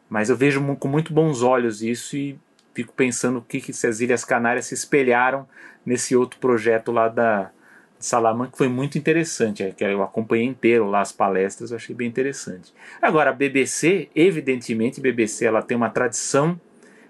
Mas 0.10 0.30
eu 0.30 0.36
vejo 0.36 0.76
com 0.76 0.90
muito 0.90 1.14
bons 1.14 1.42
olhos 1.42 1.82
isso 1.82 2.18
e 2.18 2.38
fico 2.74 2.94
pensando 2.94 3.40
o 3.40 3.42
que, 3.42 3.62
que 3.62 3.72
as 3.72 4.00
Ilhas 4.00 4.26
Canárias 4.26 4.66
se 4.66 4.74
espelharam 4.74 5.48
nesse 5.86 6.16
outro 6.16 6.40
projeto 6.40 6.92
lá 6.92 7.08
da 7.08 7.52
Salamanca, 8.00 8.52
que 8.52 8.58
foi 8.58 8.68
muito 8.68 8.98
interessante, 8.98 9.64
é, 9.64 9.72
que 9.72 9.84
eu 9.84 10.04
acompanhei 10.04 10.46
inteiro 10.46 10.90
lá 10.90 11.02
as 11.02 11.12
palestras, 11.12 11.72
eu 11.72 11.78
achei 11.78 11.96
bem 11.96 12.08
interessante. 12.08 12.74
Agora, 13.02 13.30
a 13.30 13.34
BBC, 13.34 14.10
evidentemente, 14.14 15.00
BBC 15.00 15.46
ela 15.46 15.62
tem 15.62 15.78
uma 15.78 15.90
tradição 15.90 16.60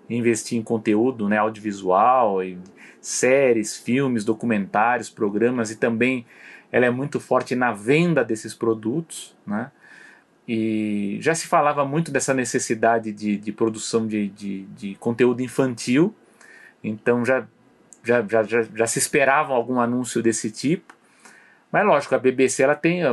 em 0.10 0.20
investir 0.20 0.58
em 0.58 0.62
conteúdo 0.62 1.28
né, 1.28 1.38
audiovisual, 1.38 2.44
em 2.44 2.60
séries, 3.02 3.76
filmes, 3.76 4.24
documentários, 4.24 5.10
programas, 5.10 5.72
e 5.72 5.76
também 5.76 6.26
ela 6.72 6.86
é 6.86 6.90
muito 6.90 7.20
forte 7.20 7.56
na 7.56 7.72
venda 7.72 8.24
desses 8.24 8.54
produtos, 8.54 9.36
né? 9.46 9.72
E 10.48 11.18
já 11.22 11.34
se 11.34 11.48
falava 11.48 11.86
muito 11.86 12.12
dessa 12.12 12.34
necessidade 12.34 13.12
de, 13.12 13.38
de 13.38 13.52
produção 13.52 14.06
de, 14.06 14.28
de, 14.30 14.64
de 14.64 14.96
conteúdo 14.96 15.42
infantil, 15.42 16.14
então 16.84 17.24
já 17.26 17.46
já, 18.04 18.22
já, 18.28 18.44
já, 18.44 18.64
já 18.64 18.86
se 18.86 19.00
esperava 19.00 19.54
algum 19.54 19.80
anúncio 19.80 20.22
desse 20.22 20.52
tipo. 20.52 20.94
Mas 21.72 21.86
lógico, 21.86 22.14
a 22.14 22.20
BBC 22.20 22.62
ela 22.62 22.76
tem 22.76 23.04
a, 23.04 23.12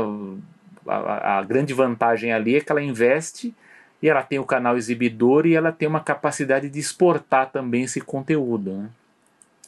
a, 0.86 1.38
a, 1.38 1.42
grande 1.42 1.72
vantagem 1.72 2.32
ali 2.32 2.56
é 2.56 2.60
que 2.60 2.70
ela 2.70 2.82
investe 2.82 3.54
e 4.02 4.08
ela 4.08 4.22
tem 4.22 4.38
o 4.38 4.44
canal 4.44 4.76
exibidor 4.76 5.46
e 5.46 5.54
ela 5.54 5.72
tem 5.72 5.88
uma 5.88 6.00
capacidade 6.00 6.68
de 6.68 6.78
exportar 6.78 7.50
também 7.50 7.84
esse 7.84 8.00
conteúdo. 8.00 8.72
Né? 8.72 8.90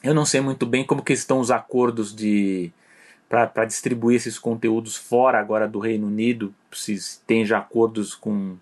Eu 0.02 0.12
não 0.12 0.26
sei 0.26 0.40
muito 0.40 0.66
bem 0.66 0.84
como 0.84 1.02
que 1.02 1.12
estão 1.12 1.38
os 1.38 1.50
acordos 1.50 2.14
de 2.14 2.72
para 3.32 3.64
distribuir 3.64 4.16
esses 4.16 4.38
conteúdos 4.38 4.94
fora 4.94 5.40
agora 5.40 5.66
do 5.66 5.78
Reino 5.78 6.06
Unido, 6.06 6.54
se 6.70 7.18
tem 7.26 7.46
já 7.46 7.56
acordos 7.56 8.14
com, 8.14 8.58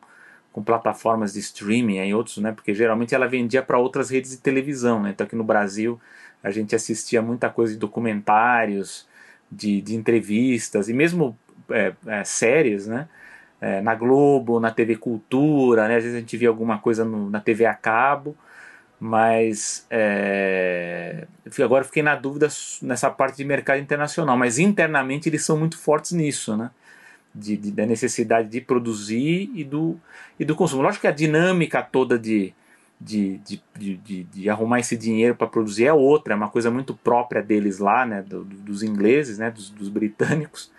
com 0.52 0.62
plataformas 0.62 1.32
de 1.32 1.40
streaming 1.40 1.96
e 2.06 2.14
outros, 2.14 2.36
né? 2.36 2.52
Porque 2.52 2.72
geralmente 2.72 3.12
ela 3.12 3.26
vendia 3.26 3.64
para 3.64 3.78
outras 3.78 4.10
redes 4.10 4.30
de 4.30 4.36
televisão, 4.36 5.02
né? 5.02 5.10
Então 5.10 5.26
aqui 5.26 5.34
no 5.34 5.42
Brasil 5.42 6.00
a 6.40 6.52
gente 6.52 6.76
assistia 6.76 7.20
muita 7.20 7.50
coisa 7.50 7.72
de 7.72 7.80
documentários, 7.80 9.08
de, 9.50 9.80
de 9.80 9.96
entrevistas 9.96 10.88
e 10.88 10.94
mesmo 10.94 11.36
é, 11.68 11.92
é, 12.06 12.22
séries, 12.22 12.86
né? 12.86 13.08
É, 13.60 13.80
na 13.80 13.96
Globo, 13.96 14.60
na 14.60 14.70
TV 14.70 14.94
Cultura, 14.94 15.88
né? 15.88 15.96
Às 15.96 16.04
vezes 16.04 16.16
a 16.16 16.20
gente 16.20 16.36
via 16.36 16.48
alguma 16.48 16.78
coisa 16.78 17.04
no, 17.04 17.28
na 17.28 17.40
TV 17.40 17.66
a 17.66 17.74
cabo, 17.74 18.36
mas 19.01 19.86
é, 19.88 21.26
agora 21.64 21.84
fiquei 21.84 22.03
na 22.03 22.14
dúvida 22.14 22.48
nessa 22.82 23.11
parte 23.11 23.38
de 23.38 23.44
mercado 23.46 23.80
internacional, 23.80 24.36
mas 24.36 24.59
internamente 24.59 25.26
eles 25.26 25.42
são 25.42 25.57
muito 25.57 25.78
fortes 25.78 26.12
nisso, 26.12 26.55
né? 26.55 26.70
De, 27.34 27.57
de, 27.57 27.70
da 27.70 27.86
necessidade 27.86 28.48
de 28.48 28.61
produzir 28.61 29.51
e 29.55 29.64
do, 29.64 29.98
e 30.38 30.44
do 30.44 30.55
consumo. 30.55 30.82
Lógico 30.82 31.03
que 31.03 31.07
a 31.07 31.12
dinâmica 31.12 31.82
toda 31.82 32.18
de, 32.18 32.53
de, 33.01 33.40
de, 33.74 34.24
de, 34.24 34.51
arrumar 34.51 34.80
esse 34.80 34.96
dinheiro 34.96 35.34
para 35.34 35.46
produzir 35.46 35.86
é 35.86 35.92
outra, 35.92 36.34
é 36.34 36.36
uma 36.36 36.51
coisa 36.51 36.70
muito 36.70 36.92
própria 36.92 37.42
deles 37.42 37.78
lá, 37.78 38.05
né? 38.05 38.20
Do, 38.20 38.44
dos 38.44 38.82
ingleses, 38.82 39.38
né? 39.38 39.51
Dos, 39.51 39.70
dos, 39.70 39.88
britânicos. 39.88 40.70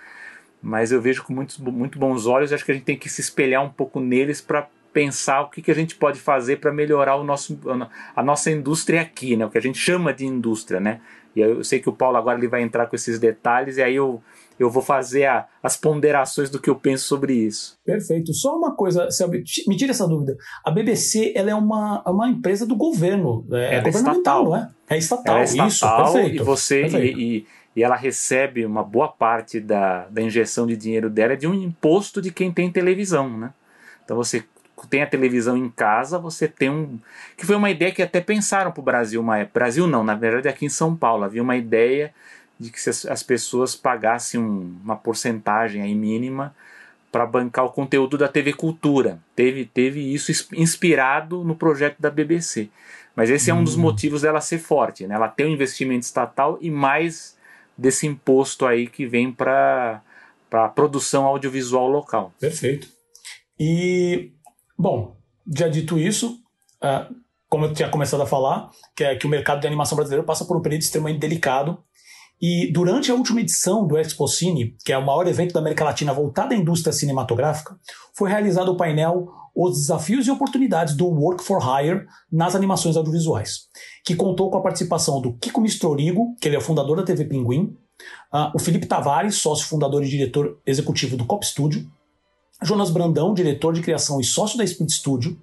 Mas 0.61 0.91
eu 0.91 1.01
vejo 1.01 1.23
com 1.23 1.33
muitos, 1.33 1.57
muito 1.57 1.97
bons 1.97 2.27
olhos, 2.27 2.53
acho 2.53 2.63
que 2.63 2.71
a 2.71 2.75
gente 2.75 2.83
tem 2.83 2.97
que 2.97 3.09
se 3.09 3.19
espelhar 3.19 3.63
um 3.63 3.69
pouco 3.69 3.99
neles 3.99 4.41
para 4.41 4.67
pensar 4.93 5.41
o 5.41 5.49
que, 5.49 5.61
que 5.61 5.71
a 5.71 5.75
gente 5.75 5.95
pode 5.95 6.19
fazer 6.19 6.57
para 6.57 6.71
melhorar 6.71 7.15
o 7.15 7.23
nosso, 7.23 7.59
a 8.15 8.23
nossa 8.23 8.51
indústria 8.51 9.01
aqui, 9.01 9.35
né? 9.35 9.45
o 9.45 9.49
que 9.49 9.57
a 9.57 9.61
gente 9.61 9.77
chama 9.77 10.13
de 10.13 10.25
indústria. 10.25 10.79
Né? 10.79 10.99
E 11.35 11.39
eu 11.39 11.63
sei 11.63 11.79
que 11.79 11.89
o 11.89 11.93
Paulo 11.93 12.17
agora 12.17 12.37
ele 12.37 12.47
vai 12.47 12.61
entrar 12.61 12.87
com 12.87 12.95
esses 12.95 13.19
detalhes 13.19 13.77
e 13.77 13.81
aí 13.81 13.95
eu, 13.95 14.21
eu 14.59 14.69
vou 14.69 14.83
fazer 14.83 15.25
a, 15.25 15.47
as 15.63 15.77
ponderações 15.77 16.49
do 16.49 16.59
que 16.59 16.69
eu 16.69 16.75
penso 16.75 17.05
sobre 17.05 17.33
isso. 17.33 17.77
Perfeito. 17.85 18.33
Só 18.33 18.57
uma 18.57 18.75
coisa, 18.75 19.09
Selby, 19.09 19.43
me 19.67 19.77
tira 19.77 19.91
essa 19.91 20.07
dúvida. 20.07 20.35
A 20.63 20.71
BBC 20.71 21.33
ela 21.35 21.49
é 21.49 21.55
uma, 21.55 22.03
uma 22.05 22.29
empresa 22.29 22.65
do 22.65 22.75
governo, 22.75 23.45
é, 23.51 23.77
é 23.77 23.81
governamental, 23.81 24.43
não 24.45 24.55
é? 24.55 24.69
É 24.89 24.97
estatal, 24.97 25.37
é 25.37 25.43
estatal 25.43 25.67
isso, 25.67 26.13
perfeito. 26.13 26.35
E 26.41 26.45
você 26.45 26.81
perfeito. 26.81 27.19
E, 27.19 27.37
e, 27.37 27.47
e 27.77 27.83
ela 27.83 27.95
recebe 27.95 28.65
uma 28.65 28.83
boa 28.83 29.07
parte 29.07 29.59
da, 29.59 30.07
da 30.09 30.21
injeção 30.21 30.67
de 30.67 30.75
dinheiro 30.75 31.09
dela 31.09 31.37
de 31.37 31.47
um 31.47 31.53
imposto 31.53 32.21
de 32.21 32.29
quem 32.29 32.51
tem 32.51 32.69
televisão, 32.69 33.37
né? 33.37 33.53
Então 34.03 34.17
você 34.17 34.43
tem 34.87 35.01
a 35.01 35.07
televisão 35.07 35.57
em 35.57 35.69
casa, 35.69 36.17
você 36.17 36.47
tem 36.47 36.69
um. 36.69 36.99
Que 37.37 37.45
foi 37.45 37.55
uma 37.55 37.69
ideia 37.69 37.91
que 37.91 38.01
até 38.01 38.21
pensaram 38.21 38.71
para 38.71 38.81
o 38.81 38.83
Brasil 38.83 39.21
uma 39.21 39.37
época. 39.37 39.59
Brasil 39.59 39.87
não, 39.87 40.03
na 40.03 40.15
verdade 40.15 40.47
aqui 40.47 40.65
em 40.65 40.69
São 40.69 40.95
Paulo 40.95 41.23
havia 41.23 41.41
uma 41.41 41.55
ideia 41.55 42.13
de 42.59 42.69
que 42.69 42.89
as 42.89 43.23
pessoas 43.23 43.75
pagassem 43.75 44.39
um, 44.39 44.79
uma 44.83 44.95
porcentagem 44.95 45.81
aí 45.81 45.95
mínima 45.95 46.55
para 47.11 47.25
bancar 47.25 47.65
o 47.65 47.71
conteúdo 47.71 48.17
da 48.17 48.27
TV 48.27 48.53
Cultura. 48.53 49.19
Teve, 49.35 49.65
teve 49.65 50.13
isso 50.13 50.31
inspirado 50.53 51.43
no 51.43 51.55
projeto 51.55 51.97
da 51.99 52.09
BBC. 52.09 52.69
Mas 53.15 53.29
esse 53.29 53.49
é 53.49 53.53
um 53.53 53.63
dos 53.63 53.75
hum. 53.75 53.81
motivos 53.81 54.21
dela 54.21 54.39
ser 54.39 54.59
forte. 54.59 55.05
Né? 55.05 55.15
Ela 55.15 55.27
tem 55.27 55.47
um 55.47 55.49
investimento 55.49 56.05
estatal 56.05 56.57
e 56.61 56.71
mais 56.71 57.35
desse 57.77 58.07
imposto 58.07 58.65
aí 58.65 58.87
que 58.87 59.05
vem 59.05 59.31
para 59.31 60.01
a 60.51 60.67
produção 60.69 61.25
audiovisual 61.25 61.89
local. 61.89 62.33
Perfeito. 62.39 62.87
E 63.59 64.31
Bom, 64.81 65.15
já 65.55 65.67
dito 65.67 65.99
isso, 65.99 66.39
uh, 66.83 67.15
como 67.47 67.65
eu 67.65 67.73
tinha 67.73 67.87
começado 67.87 68.21
a 68.21 68.25
falar, 68.25 68.71
que 68.95 69.03
é 69.03 69.15
que 69.15 69.27
o 69.27 69.29
mercado 69.29 69.61
de 69.61 69.67
animação 69.67 69.95
brasileiro 69.95 70.25
passa 70.25 70.43
por 70.43 70.57
um 70.57 70.59
período 70.59 70.81
extremamente 70.81 71.19
delicado. 71.19 71.77
E 72.41 72.71
durante 72.73 73.11
a 73.11 73.13
última 73.13 73.41
edição 73.41 73.85
do 73.85 73.95
Expo 73.95 74.27
Cine, 74.27 74.75
que 74.83 74.91
é 74.91 74.97
o 74.97 75.05
maior 75.05 75.27
evento 75.27 75.53
da 75.53 75.59
América 75.59 75.83
Latina 75.83 76.11
voltado 76.11 76.55
à 76.55 76.57
indústria 76.57 76.91
cinematográfica, 76.91 77.77
foi 78.17 78.27
realizado 78.27 78.69
o 78.69 78.75
painel 78.75 79.27
Os 79.55 79.77
Desafios 79.77 80.25
e 80.25 80.31
Oportunidades 80.31 80.95
do 80.95 81.05
Work 81.05 81.43
for 81.43 81.61
Hire 81.61 82.07
nas 82.31 82.55
animações 82.55 82.97
audiovisuais, 82.97 83.67
que 84.03 84.15
contou 84.15 84.49
com 84.49 84.57
a 84.57 84.63
participação 84.63 85.21
do 85.21 85.37
Kiko 85.37 85.61
Mistrorigo, 85.61 86.35
que 86.41 86.47
ele 86.47 86.55
é 86.55 86.59
o 86.59 86.63
fundador 86.63 86.97
da 86.97 87.03
TV 87.03 87.25
Pinguim, 87.25 87.77
uh, 88.33 88.51
o 88.55 88.57
Felipe 88.57 88.87
Tavares, 88.87 89.35
sócio 89.35 89.67
fundador 89.67 90.03
e 90.03 90.09
diretor 90.09 90.59
executivo 90.65 91.15
do 91.15 91.25
Cop 91.25 91.45
Studio, 91.45 91.87
Jonas 92.63 92.89
Brandão, 92.89 93.33
diretor 93.33 93.73
de 93.73 93.81
criação 93.81 94.19
e 94.19 94.23
sócio 94.23 94.57
da 94.57 94.65
Speed 94.65 94.89
Studio, 94.89 95.37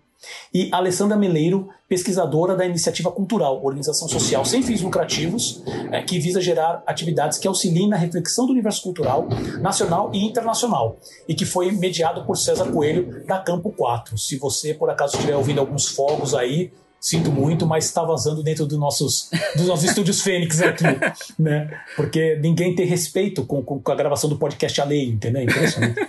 e 0.53 0.69
Alessandra 0.73 1.17
Meleiro, 1.17 1.69
pesquisadora 1.89 2.57
da 2.57 2.67
Iniciativa 2.67 3.11
Cultural, 3.11 3.65
organização 3.65 4.09
social 4.09 4.45
sem 4.45 4.63
fins 4.63 4.81
lucrativos, 4.81 5.63
é, 5.93 6.03
que 6.03 6.19
visa 6.19 6.41
gerar 6.41 6.83
atividades 6.87 7.39
que 7.39 7.47
auxiliem 7.47 7.89
na 7.89 7.97
reflexão 7.97 8.47
do 8.47 8.53
universo 8.53 8.83
cultural 8.83 9.29
nacional 9.61 10.11
e 10.13 10.25
internacional, 10.25 10.99
e 11.29 11.35
que 11.35 11.45
foi 11.45 11.71
mediado 11.71 12.25
por 12.25 12.37
César 12.37 12.67
Coelho, 12.73 13.25
da 13.27 13.39
Campo 13.39 13.71
4. 13.71 14.19
Se 14.19 14.37
você, 14.37 14.75
por 14.75 14.91
acaso, 14.91 15.15
estiver 15.15 15.37
ouvindo 15.37 15.61
alguns 15.61 15.87
fogos 15.87 16.35
aí, 16.35 16.73
sinto 17.01 17.31
muito, 17.31 17.67
mas 17.67 17.85
está 17.85 18.03
vazando 18.03 18.43
dentro 18.43 18.67
dos 18.67 18.79
nossos, 18.79 19.31
dos 19.57 19.67
nossos 19.67 19.85
estúdios 19.85 20.21
Fênix 20.21 20.61
aqui, 20.61 20.85
né? 21.39 21.71
Porque 21.97 22.37
ninguém 22.43 22.75
tem 22.75 22.87
respeito 22.87 23.45
com, 23.45 23.63
com, 23.63 23.93
a 23.93 23.95
gravação 23.95 24.29
do 24.29 24.37
podcast 24.37 24.81
alheio, 24.81 25.13
entendeu? 25.13 25.43
Impressionante. 25.43 26.01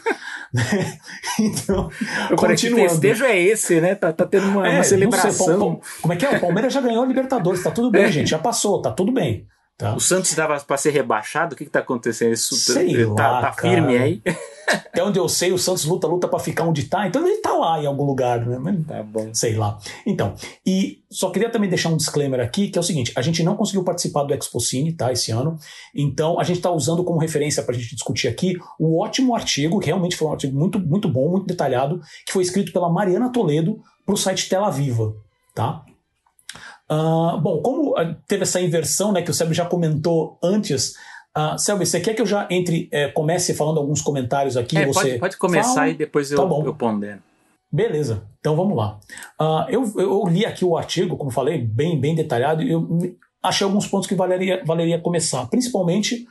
então, 1.39 1.89
o 2.31 2.35
continuando. 2.35 2.85
O 2.85 2.89
festejo 2.89 3.25
é 3.25 3.39
esse, 3.39 3.79
né? 3.79 3.95
Tá, 3.95 4.11
tá 4.11 4.25
tendo 4.25 4.47
uma, 4.47 4.67
é, 4.67 4.75
uma 4.75 4.83
celebração. 4.83 5.79
Sei, 5.81 5.99
como 6.01 6.13
é 6.13 6.15
que 6.15 6.25
é? 6.25 6.37
O 6.37 6.41
Palmeiras 6.41 6.73
já 6.73 6.81
ganhou 6.81 7.03
a 7.03 7.05
Libertadores, 7.07 7.63
tá 7.63 7.71
tudo 7.71 7.91
bem, 7.91 8.03
é. 8.03 8.11
gente, 8.11 8.29
já 8.29 8.39
passou, 8.39 8.81
tá 8.81 8.91
tudo 8.91 9.11
bem. 9.11 9.45
Tá. 9.79 9.95
O 9.95 9.99
Santos 10.01 10.29
estava 10.29 10.59
para 10.59 10.75
ser 10.75 10.89
rebaixado? 10.89 11.53
O 11.53 11.57
que 11.57 11.63
está 11.63 11.79
acontecendo? 11.79 12.33
Isso 12.33 12.53
Sei 12.53 13.05
tá, 13.15 13.31
lá, 13.31 13.41
tá 13.43 13.53
firme 13.53 13.97
aí? 13.97 14.21
Até 14.67 15.01
onde 15.01 15.17
eu 15.17 15.29
sei, 15.29 15.53
o 15.53 15.57
Santos 15.57 15.85
luta, 15.85 16.05
luta 16.05 16.27
para 16.27 16.37
ficar 16.37 16.65
onde 16.65 16.81
está, 16.81 17.07
então 17.07 17.25
ele 17.25 17.37
está 17.37 17.53
lá 17.53 17.81
em 17.81 17.85
algum 17.85 18.03
lugar, 18.03 18.45
né? 18.45 18.59
Mas, 18.59 18.85
tá 18.85 19.01
bom. 19.01 19.33
Sei 19.33 19.55
lá. 19.55 19.79
Então, 20.05 20.35
e 20.65 21.01
só 21.09 21.31
queria 21.31 21.49
também 21.49 21.69
deixar 21.69 21.87
um 21.87 21.95
disclaimer 21.95 22.41
aqui, 22.41 22.67
que 22.67 22.77
é 22.77 22.81
o 22.81 22.83
seguinte: 22.83 23.13
a 23.15 23.21
gente 23.21 23.41
não 23.41 23.55
conseguiu 23.55 23.81
participar 23.81 24.23
do 24.23 24.33
Expo 24.33 24.59
Cine, 24.59 24.91
tá, 24.91 25.13
esse 25.13 25.31
ano, 25.31 25.57
então 25.95 26.37
a 26.41 26.43
gente 26.43 26.57
está 26.57 26.69
usando 26.69 27.01
como 27.05 27.17
referência 27.17 27.63
para 27.63 27.73
a 27.73 27.77
gente 27.79 27.95
discutir 27.95 28.27
aqui 28.27 28.57
o 28.77 29.01
ótimo 29.01 29.33
artigo, 29.33 29.79
que 29.79 29.85
realmente 29.85 30.17
foi 30.17 30.27
um 30.27 30.33
artigo 30.33 30.59
muito, 30.59 30.77
muito 30.77 31.07
bom, 31.07 31.29
muito 31.29 31.47
detalhado, 31.47 32.01
que 32.25 32.33
foi 32.33 32.43
escrito 32.43 32.73
pela 32.73 32.91
Mariana 32.91 33.31
Toledo 33.31 33.79
para 34.05 34.13
o 34.13 34.17
site 34.17 34.49
Tela 34.49 34.69
Viva, 34.69 35.15
tá? 35.55 35.85
Uh, 36.91 37.39
bom, 37.39 37.61
como 37.61 37.95
ah, 37.95 38.15
teve 38.27 38.43
essa 38.43 38.59
inversão, 38.59 39.11
né, 39.11 39.21
que 39.21 39.29
o 39.29 39.33
Sérgio 39.33 39.53
já 39.53 39.65
comentou 39.65 40.39
antes, 40.43 40.95
uh, 41.37 41.57
Selby, 41.57 41.85
você 41.85 41.99
quer 41.99 42.15
que 42.15 42.21
eu 42.21 42.25
já 42.25 42.47
entre, 42.49 42.89
é, 42.91 43.07
comece 43.09 43.53
falando 43.53 43.79
alguns 43.79 44.01
comentários 44.01 44.57
aqui? 44.57 44.77
É, 44.77 44.87
você 44.87 45.09
pode, 45.09 45.19
pode 45.19 45.37
começar 45.37 45.73
fala? 45.73 45.89
e 45.89 45.93
depois 45.93 46.31
eu, 46.31 46.37
tá 46.37 46.55
eu 46.65 46.73
pondero. 46.73 47.21
Beleza, 47.71 48.23
então 48.39 48.55
vamos 48.55 48.75
lá. 48.75 48.99
Uh, 49.39 49.69
eu, 49.69 49.93
eu 49.97 50.27
li 50.27 50.43
aqui 50.43 50.65
o 50.65 50.75
artigo, 50.75 51.15
como 51.15 51.29
falei, 51.29 51.59
bem, 51.59 51.99
bem 51.99 52.15
detalhado, 52.15 52.63
e 52.63 52.71
eu 52.71 52.87
achei 53.43 53.63
alguns 53.63 53.85
pontos 53.85 54.07
que 54.07 54.15
valeria, 54.15 54.63
valeria 54.65 54.99
começar, 54.99 55.45
principalmente 55.45 56.25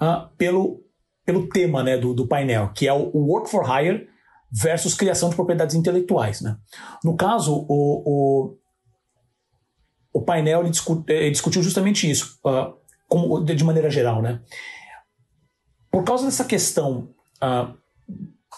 uh, 0.00 0.28
pelo, 0.38 0.80
pelo 1.26 1.48
tema 1.48 1.82
né, 1.82 1.98
do, 1.98 2.14
do 2.14 2.28
painel, 2.28 2.70
que 2.72 2.86
é 2.86 2.92
o, 2.92 3.10
o 3.12 3.26
Work 3.26 3.50
for 3.50 3.64
Hire 3.68 4.06
versus 4.52 4.94
criação 4.94 5.30
de 5.30 5.34
propriedades 5.34 5.74
intelectuais. 5.74 6.40
Né? 6.40 6.56
No 7.02 7.16
caso, 7.16 7.66
o, 7.68 8.02
o 8.06 8.56
o 10.14 10.22
painel 10.22 10.60
ele 10.60 10.70
discu 10.70 11.04
ele 11.08 11.32
discutiu 11.32 11.60
justamente 11.60 12.08
isso, 12.08 12.38
uh, 12.46 12.72
como, 13.08 13.44
de 13.44 13.64
maneira 13.64 13.90
geral. 13.90 14.22
Né? 14.22 14.40
Por 15.90 16.04
causa 16.04 16.24
dessa 16.24 16.44
questão, 16.44 17.08
uh, 17.42 17.74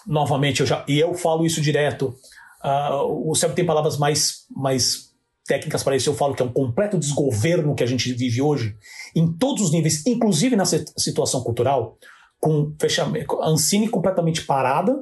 novamente, 0.06 0.60
eu 0.60 0.66
já, 0.66 0.84
e 0.86 1.00
eu 1.00 1.14
falo 1.14 1.46
isso 1.46 1.62
direto, 1.62 2.14
uh, 2.62 3.30
o 3.30 3.34
Sérgio 3.34 3.56
tem 3.56 3.64
palavras 3.64 3.96
mais, 3.96 4.44
mais 4.54 5.14
técnicas 5.48 5.82
para 5.82 5.96
isso, 5.96 6.10
eu 6.10 6.14
falo 6.14 6.34
que 6.34 6.42
é 6.42 6.44
um 6.44 6.52
completo 6.52 6.98
desgoverno 6.98 7.74
que 7.74 7.82
a 7.82 7.86
gente 7.86 8.12
vive 8.12 8.42
hoje, 8.42 8.76
em 9.14 9.32
todos 9.32 9.64
os 9.64 9.72
níveis, 9.72 10.04
inclusive 10.06 10.56
nessa 10.56 10.84
situação 10.98 11.42
cultural, 11.42 11.96
com 12.38 12.74
fechamento, 12.78 13.40
Ancine 13.42 13.88
completamente 13.88 14.42
parada, 14.42 14.94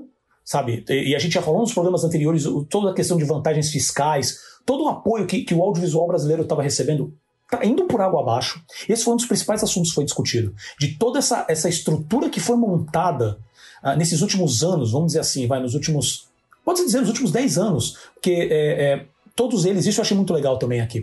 sabe? 0.44 0.84
E 0.88 1.16
a 1.16 1.18
gente 1.18 1.32
já 1.32 1.42
falou 1.42 1.61
nos 1.61 1.72
programas 1.72 2.05
anteriores, 2.05 2.44
toda 2.70 2.92
a 2.92 2.94
questão 2.94 3.16
de 3.16 3.24
vantagens 3.24 3.70
fiscais, 3.70 4.38
todo 4.65 4.85
o 4.85 4.89
apoio 4.89 5.27
que, 5.27 5.43
que 5.43 5.55
o 5.55 5.62
audiovisual 5.62 6.07
brasileiro 6.07 6.43
estava 6.43 6.62
recebendo 6.62 7.12
está 7.45 7.65
indo 7.65 7.85
por 7.85 8.01
água 8.01 8.21
abaixo. 8.21 8.62
Esse 8.89 9.05
foi 9.05 9.15
um 9.15 9.17
dos 9.17 9.27
principais 9.27 9.62
assuntos 9.62 9.91
que 9.91 9.95
foi 9.95 10.05
discutido. 10.05 10.55
De 10.79 10.97
toda 10.97 11.19
essa, 11.19 11.45
essa 11.49 11.69
estrutura 11.69 12.29
que 12.29 12.41
foi 12.41 12.57
montada 12.57 13.39
uh, 13.83 13.97
nesses 13.97 14.23
últimos 14.23 14.62
anos, 14.65 14.93
vamos 14.93 15.09
dizer 15.09 15.21
assim, 15.21 15.47
vai, 15.47 15.61
nos 15.61 15.75
últimos. 15.75 16.27
Pode-se 16.65 16.87
dizer, 16.87 17.01
nos 17.01 17.09
últimos 17.09 17.31
10 17.31 17.59
anos, 17.59 17.99
porque 18.15 18.49
é, 18.51 18.85
é, 18.85 19.07
todos 19.37 19.67
eles, 19.67 19.85
isso 19.85 20.01
eu 20.01 20.03
achei 20.03 20.17
muito 20.17 20.33
legal 20.33 20.59
também 20.59 20.81
aqui. 20.81 21.01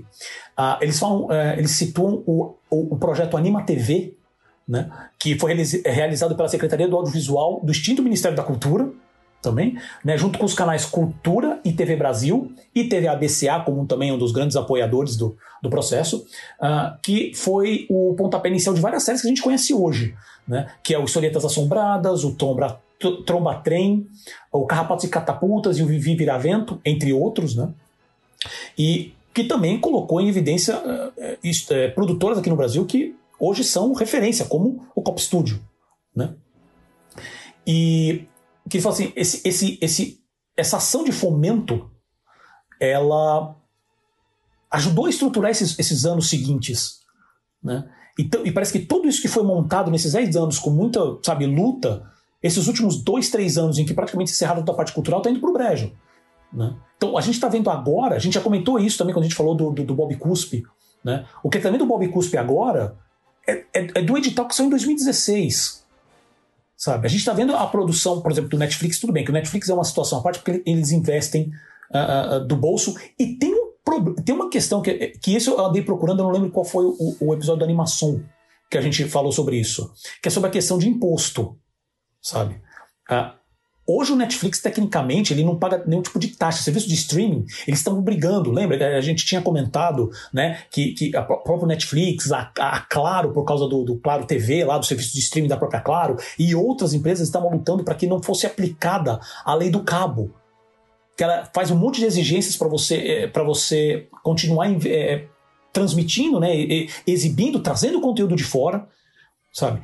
Uh, 0.57 0.81
eles 0.81 0.97
falam, 0.97 1.25
uh, 1.25 1.31
eles 1.55 1.71
situam 1.71 2.23
o, 2.25 2.55
o, 2.69 2.95
o 2.95 2.97
projeto 2.97 3.37
Anima 3.37 3.63
TV, 3.63 4.15
né, 4.67 4.89
que 5.19 5.37
foi 5.37 5.53
realizado 5.85 6.35
pela 6.35 6.47
Secretaria 6.47 6.87
do 6.87 6.95
Audiovisual 6.95 7.59
do 7.63 7.71
extinto 7.71 8.01
Ministério 8.01 8.35
da 8.35 8.43
Cultura, 8.43 8.91
também, 9.41 9.77
né, 10.05 10.17
junto 10.17 10.37
com 10.37 10.45
os 10.45 10.53
canais 10.53 10.85
Cultura 10.85 11.59
e 11.65 11.73
TV 11.73 11.95
Brasil 11.95 12.53
e 12.73 12.83
TV 12.83 13.07
ABCA, 13.07 13.61
como 13.65 13.85
também 13.85 14.11
um 14.11 14.17
dos 14.17 14.31
grandes 14.31 14.55
apoiadores 14.55 15.15
do, 15.15 15.35
do 15.61 15.69
processo, 15.69 16.25
uh, 16.61 16.97
que 17.01 17.33
foi 17.33 17.87
o 17.89 18.13
pontapé 18.15 18.49
inicial 18.49 18.75
de 18.75 18.81
várias 18.81 19.03
séries 19.03 19.21
que 19.21 19.27
a 19.27 19.29
gente 19.29 19.41
conhece 19.41 19.73
hoje, 19.73 20.15
né, 20.47 20.71
que 20.83 20.93
é 20.93 20.99
o 20.99 21.03
Historietas 21.03 21.43
Assombradas, 21.43 22.23
o 22.23 22.35
Tromba, 22.35 22.79
Tromba 23.25 23.55
Trem, 23.55 24.07
o 24.51 24.65
Carrapatos 24.65 25.05
e 25.05 25.09
Catapultas 25.09 25.79
e 25.79 25.83
o 25.83 25.87
Vivi 25.87 26.15
Viravento, 26.15 26.79
entre 26.85 27.11
outros, 27.11 27.55
né, 27.55 27.69
e 28.77 29.13
que 29.33 29.43
também 29.43 29.79
colocou 29.79 30.21
em 30.21 30.29
evidência 30.29 30.77
uh, 30.77 31.09
uh, 31.09 31.95
produtoras 31.95 32.37
aqui 32.37 32.49
no 32.49 32.55
Brasil 32.55 32.85
que 32.85 33.15
hoje 33.39 33.63
são 33.63 33.93
referência, 33.93 34.45
como 34.45 34.85
o 34.93 35.01
Cop 35.01 35.19
Studio, 35.19 35.59
né. 36.15 36.35
E 37.65 38.25
que 38.71 38.77
ele 38.77 38.83
fala 38.83 38.95
assim, 38.95 39.11
esse, 39.17 39.41
esse, 39.45 39.77
esse, 39.81 40.19
essa 40.55 40.77
ação 40.77 41.03
de 41.03 41.11
fomento, 41.11 41.91
ela 42.79 43.53
ajudou 44.71 45.07
a 45.07 45.09
estruturar 45.09 45.51
esses, 45.51 45.77
esses 45.77 46.05
anos 46.05 46.29
seguintes, 46.29 47.01
né? 47.61 47.83
Então, 48.17 48.45
e 48.45 48.51
parece 48.51 48.71
que 48.71 48.85
tudo 48.85 49.07
isso 49.07 49.21
que 49.21 49.27
foi 49.27 49.43
montado 49.43 49.91
nesses 49.91 50.13
10 50.13 50.35
anos 50.37 50.59
com 50.59 50.69
muita, 50.69 50.99
sabe, 51.23 51.45
luta, 51.45 52.09
esses 52.41 52.67
últimos 52.67 53.01
dois, 53.01 53.29
três 53.29 53.57
anos 53.57 53.77
em 53.77 53.85
que 53.85 53.93
praticamente 53.93 54.31
encerraram 54.31 54.63
a 54.65 54.73
parte 54.73 54.93
cultural, 54.93 55.19
está 55.19 55.29
indo 55.29 55.41
pro 55.41 55.53
brejo. 55.53 55.91
Né? 56.51 56.75
Então 56.95 57.17
a 57.17 57.21
gente 57.21 57.35
está 57.35 57.49
vendo 57.49 57.69
agora, 57.69 58.15
a 58.15 58.19
gente 58.19 58.33
já 58.33 58.41
comentou 58.41 58.79
isso 58.79 58.97
também 58.97 59.13
quando 59.13 59.25
a 59.25 59.27
gente 59.27 59.37
falou 59.37 59.55
do, 59.55 59.71
do, 59.71 59.83
do 59.83 59.95
Bob 59.95 60.15
Cuspe. 60.15 60.63
Né? 61.03 61.25
O 61.43 61.49
que 61.49 61.57
é 61.57 61.61
também 61.61 61.79
do 61.79 61.85
Bob 61.85 62.07
Cuspe 62.07 62.37
agora 62.37 62.97
é, 63.47 63.65
é, 63.73 63.87
é, 63.95 64.01
do 64.01 64.17
edital 64.17 64.47
que 64.47 64.55
saiu 64.55 64.67
em 64.67 64.71
2016 64.71 65.80
sabe? 66.81 67.05
A 67.05 67.09
gente 67.09 67.19
está 67.19 67.31
vendo 67.31 67.55
a 67.55 67.67
produção, 67.67 68.21
por 68.21 68.31
exemplo, 68.31 68.49
do 68.49 68.57
Netflix, 68.57 68.99
tudo 68.99 69.13
bem 69.13 69.23
que 69.23 69.29
o 69.29 69.33
Netflix 69.33 69.69
é 69.69 69.73
uma 69.73 69.83
situação 69.83 70.17
à 70.17 70.21
parte 70.23 70.39
porque 70.39 70.63
eles 70.65 70.91
investem 70.91 71.51
uh, 71.93 72.37
uh, 72.37 72.47
do 72.47 72.55
bolso 72.55 72.95
e 73.19 73.37
tem 73.37 73.53
um 73.53 73.71
tem 74.23 74.33
uma 74.33 74.49
questão 74.49 74.81
que, 74.81 74.93
que 75.21 75.35
isso 75.35 75.51
eu 75.51 75.65
andei 75.65 75.81
procurando, 75.81 76.19
eu 76.19 76.23
não 76.23 76.31
lembro 76.31 76.49
qual 76.49 76.63
foi 76.63 76.85
o, 76.85 77.17
o 77.19 77.33
episódio 77.33 77.59
da 77.59 77.65
animação 77.65 78.23
que 78.69 78.77
a 78.77 78.81
gente 78.81 79.03
falou 79.05 79.33
sobre 79.33 79.59
isso, 79.59 79.91
que 80.21 80.29
é 80.29 80.31
sobre 80.31 80.47
a 80.47 80.51
questão 80.51 80.77
de 80.77 80.87
imposto, 80.87 81.57
sabe? 82.21 82.61
Uh, 83.11 83.33
Hoje 83.85 84.13
o 84.13 84.15
Netflix, 84.15 84.61
tecnicamente, 84.61 85.33
ele 85.33 85.43
não 85.43 85.57
paga 85.57 85.83
nenhum 85.85 86.03
tipo 86.03 86.19
de 86.19 86.29
taxa. 86.29 86.61
Serviço 86.61 86.87
de 86.87 86.93
streaming, 86.93 87.45
eles 87.67 87.79
estão 87.79 87.99
brigando. 88.01 88.51
Lembra? 88.51 88.97
A 88.97 89.01
gente 89.01 89.25
tinha 89.25 89.41
comentado 89.41 90.11
né, 90.31 90.59
que, 90.69 90.93
que 90.93 91.15
a 91.15 91.23
própria 91.23 91.67
Netflix, 91.67 92.31
a, 92.31 92.51
a 92.59 92.79
Claro, 92.81 93.33
por 93.33 93.43
causa 93.43 93.67
do, 93.67 93.83
do, 93.83 93.97
Claro 93.97 94.25
TV, 94.25 94.63
lá 94.63 94.77
do 94.77 94.85
serviço 94.85 95.13
de 95.13 95.19
streaming 95.19 95.47
da 95.47 95.57
própria 95.57 95.81
Claro, 95.81 96.17
e 96.37 96.53
outras 96.53 96.93
empresas 96.93 97.27
estavam 97.27 97.51
lutando 97.51 97.83
para 97.83 97.95
que 97.95 98.05
não 98.05 98.21
fosse 98.21 98.45
aplicada 98.45 99.19
a 99.43 99.53
lei 99.55 99.69
do 99.69 99.83
cabo. 99.83 100.31
Que 101.17 101.23
ela 101.23 101.49
faz 101.53 101.71
um 101.71 101.75
monte 101.75 101.99
de 101.99 102.05
exigências 102.05 102.55
para 102.55 102.67
você, 102.67 102.95
é, 102.95 103.43
você 103.43 104.07
continuar 104.23 104.69
é, 104.85 105.25
transmitindo, 105.73 106.39
né, 106.39 106.51
exibindo, 107.07 107.59
trazendo 107.59 107.99
conteúdo 107.99 108.35
de 108.35 108.43
fora 108.43 108.87
sabe? 109.51 109.83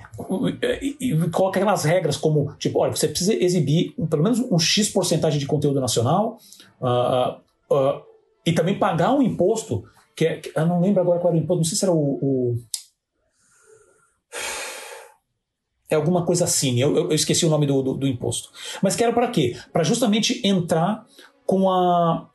E, 0.61 0.97
e, 0.99 1.29
coloca 1.29 1.59
aquelas 1.59 1.83
regras 1.83 2.15
como, 2.15 2.55
tipo, 2.57 2.79
olha, 2.79 2.95
você 2.95 3.07
precisa 3.07 3.33
exibir 3.33 3.93
pelo 4.09 4.23
menos 4.23 4.39
um 4.39 4.57
X 4.57 4.89
porcentagem 4.89 5.39
de 5.39 5.45
conteúdo 5.45 5.81
nacional 5.81 6.37
uh, 6.79 7.39
uh, 7.73 8.01
e 8.45 8.53
também 8.53 8.79
pagar 8.79 9.13
um 9.13 9.21
imposto, 9.21 9.83
que, 10.15 10.25
é, 10.25 10.37
que, 10.37 10.51
eu 10.55 10.65
não 10.65 10.79
lembro 10.79 11.01
agora 11.01 11.19
qual 11.19 11.33
era 11.33 11.41
o 11.41 11.43
imposto, 11.43 11.57
não 11.57 11.65
sei 11.65 11.77
se 11.77 11.83
era 11.83 11.91
o... 11.91 11.97
o... 11.97 12.55
É 15.89 15.95
alguma 15.95 16.25
coisa 16.25 16.43
assim, 16.43 16.79
eu, 16.79 16.95
eu 16.95 17.13
esqueci 17.13 17.45
o 17.45 17.49
nome 17.49 17.65
do, 17.65 17.81
do, 17.81 17.93
do 17.93 18.07
imposto. 18.07 18.49
Mas 18.81 18.95
que 18.95 19.03
era 19.03 19.13
para 19.13 19.29
quê? 19.29 19.55
Para 19.71 19.83
justamente 19.83 20.45
entrar 20.45 21.05
com 21.45 21.69
a... 21.69 22.29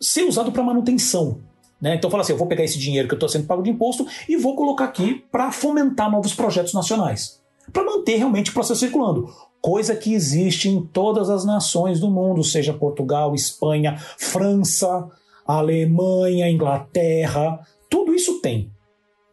ser 0.00 0.24
usado 0.24 0.52
para 0.52 0.62
manutenção, 0.62 1.40
né? 1.82 1.96
Então 1.96 2.08
fala 2.08 2.22
assim, 2.22 2.32
eu 2.32 2.38
vou 2.38 2.46
pegar 2.46 2.62
esse 2.62 2.78
dinheiro 2.78 3.08
que 3.08 3.14
eu 3.14 3.16
estou 3.16 3.28
sendo 3.28 3.46
pago 3.46 3.60
de 3.60 3.68
imposto 3.68 4.06
e 4.28 4.36
vou 4.36 4.54
colocar 4.54 4.84
aqui 4.84 5.24
para 5.32 5.50
fomentar 5.50 6.08
novos 6.08 6.32
projetos 6.32 6.72
nacionais, 6.72 7.42
para 7.72 7.84
manter 7.84 8.16
realmente 8.16 8.50
o 8.50 8.54
processo 8.54 8.78
circulando. 8.78 9.28
Coisa 9.60 9.96
que 9.96 10.14
existe 10.14 10.68
em 10.68 10.80
todas 10.80 11.28
as 11.28 11.44
nações 11.44 11.98
do 11.98 12.08
mundo, 12.08 12.44
seja 12.44 12.72
Portugal, 12.72 13.34
Espanha, 13.34 13.96
França, 14.16 15.08
Alemanha, 15.44 16.48
Inglaterra, 16.48 17.60
tudo 17.90 18.14
isso 18.14 18.40
tem, 18.40 18.70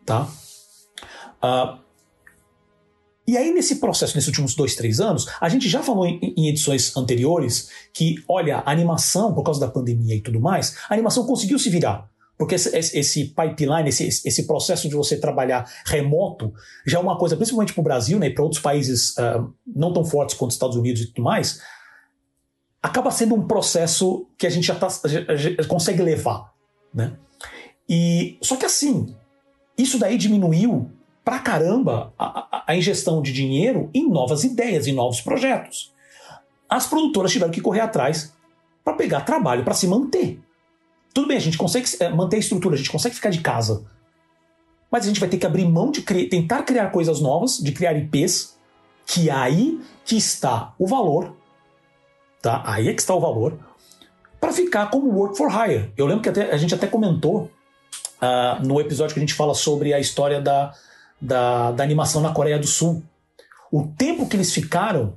tá? 0.03 0.27
Uh, 1.41 1.79
e 3.27 3.37
aí, 3.37 3.53
nesse 3.53 3.75
processo, 3.75 4.15
nesses 4.15 4.27
últimos 4.27 4.55
dois, 4.55 4.75
três 4.75 4.99
anos, 4.99 5.27
a 5.39 5.47
gente 5.47 5.69
já 5.69 5.83
falou 5.83 6.03
em, 6.03 6.33
em, 6.35 6.49
edições 6.49 6.97
anteriores 6.97 7.69
que, 7.93 8.15
olha, 8.27 8.57
a 8.57 8.71
animação, 8.71 9.35
por 9.35 9.43
causa 9.43 9.59
da 9.59 9.67
pandemia 9.67 10.15
e 10.15 10.21
tudo 10.21 10.39
mais, 10.39 10.75
a 10.89 10.95
animação 10.95 11.27
conseguiu 11.27 11.59
se 11.59 11.69
virar. 11.69 12.09
Porque 12.39 12.55
esse, 12.55 12.97
esse 12.97 13.25
pipeline, 13.25 13.89
esse, 13.89 14.07
esse, 14.07 14.47
processo 14.47 14.87
de 14.87 14.95
você 14.95 15.19
trabalhar 15.19 15.69
remoto, 15.85 16.53
já 16.87 16.97
é 16.97 17.01
uma 17.01 17.17
coisa, 17.17 17.35
principalmente 17.35 17.73
para 17.73 17.81
o 17.81 17.83
Brasil 17.83 18.17
né, 18.17 18.29
para 18.29 18.41
outros 18.41 18.61
países 18.61 19.09
uh, 19.17 19.53
não 19.67 19.91
tão 19.91 20.05
fortes 20.05 20.37
quanto 20.37 20.51
os 20.51 20.55
Estados 20.55 20.77
Unidos 20.77 21.01
e 21.01 21.07
tudo 21.07 21.21
mais, 21.21 21.61
acaba 22.81 23.11
sendo 23.11 23.35
um 23.35 23.45
processo 23.45 24.25
que 24.37 24.47
a 24.47 24.49
gente 24.49 24.65
já, 24.65 24.75
tá, 24.75 24.87
já, 25.03 25.35
já 25.35 25.65
consegue 25.67 26.01
levar. 26.01 26.53
Né? 26.93 27.17
E, 27.89 28.37
só 28.41 28.55
que 28.55 28.65
assim, 28.65 29.13
isso 29.77 29.99
daí 29.99 30.17
diminuiu 30.17 30.89
pra 31.25 31.39
caramba 31.39 32.13
a, 32.17 32.39
a, 32.39 32.63
a 32.67 32.77
ingestão 32.77 33.21
de 33.21 33.33
dinheiro 33.33 33.89
em 33.93 34.09
novas 34.09 34.45
ideias, 34.45 34.87
em 34.87 34.93
novos 34.93 35.19
projetos. 35.19 35.93
As 36.69 36.87
produtoras 36.87 37.33
tiveram 37.33 37.51
que 37.51 37.59
correr 37.59 37.81
atrás 37.81 38.33
para 38.81 38.93
pegar 38.93 39.21
trabalho 39.21 39.65
para 39.65 39.73
se 39.73 39.87
manter. 39.87 40.39
Tudo 41.19 41.27
bem, 41.27 41.35
a 41.35 41.41
gente 41.41 41.57
consegue 41.57 41.85
é, 41.99 42.07
manter 42.07 42.37
a 42.37 42.39
estrutura, 42.39 42.75
a 42.75 42.77
gente 42.77 42.89
consegue 42.89 43.13
ficar 43.13 43.29
de 43.29 43.41
casa. 43.41 43.83
Mas 44.89 45.03
a 45.03 45.07
gente 45.09 45.19
vai 45.19 45.27
ter 45.27 45.37
que 45.37 45.45
abrir 45.45 45.67
mão 45.67 45.91
de 45.91 46.01
tentar 46.01 46.63
criar 46.63 46.91
coisas 46.91 47.19
novas, 47.19 47.57
de 47.57 47.73
criar 47.73 47.91
IPs, 47.91 48.57
que 49.05 49.29
aí 49.29 49.81
que 50.05 50.15
está 50.15 50.73
o 50.79 50.87
valor, 50.87 51.35
tá? 52.41 52.63
Aí 52.65 52.87
é 52.87 52.93
que 52.93 53.01
está 53.01 53.13
o 53.13 53.19
valor, 53.19 53.59
para 54.39 54.53
ficar 54.53 54.89
como 54.89 55.11
work 55.11 55.37
for 55.37 55.51
hire. 55.51 55.91
Eu 55.97 56.05
lembro 56.05 56.23
que 56.23 56.29
até, 56.29 56.53
a 56.53 56.57
gente 56.57 56.73
até 56.73 56.87
comentou 56.87 57.51
uh, 58.21 58.65
no 58.65 58.79
episódio 58.79 59.13
que 59.13 59.19
a 59.19 59.23
gente 59.23 59.33
fala 59.33 59.53
sobre 59.53 59.93
a 59.93 59.99
história 59.99 60.39
da, 60.39 60.73
da, 61.19 61.73
da 61.73 61.83
animação 61.83 62.21
na 62.21 62.31
Coreia 62.31 62.57
do 62.57 62.67
Sul. 62.67 63.03
O 63.69 63.87
tempo 63.97 64.25
que 64.25 64.37
eles 64.37 64.53
ficaram 64.53 65.15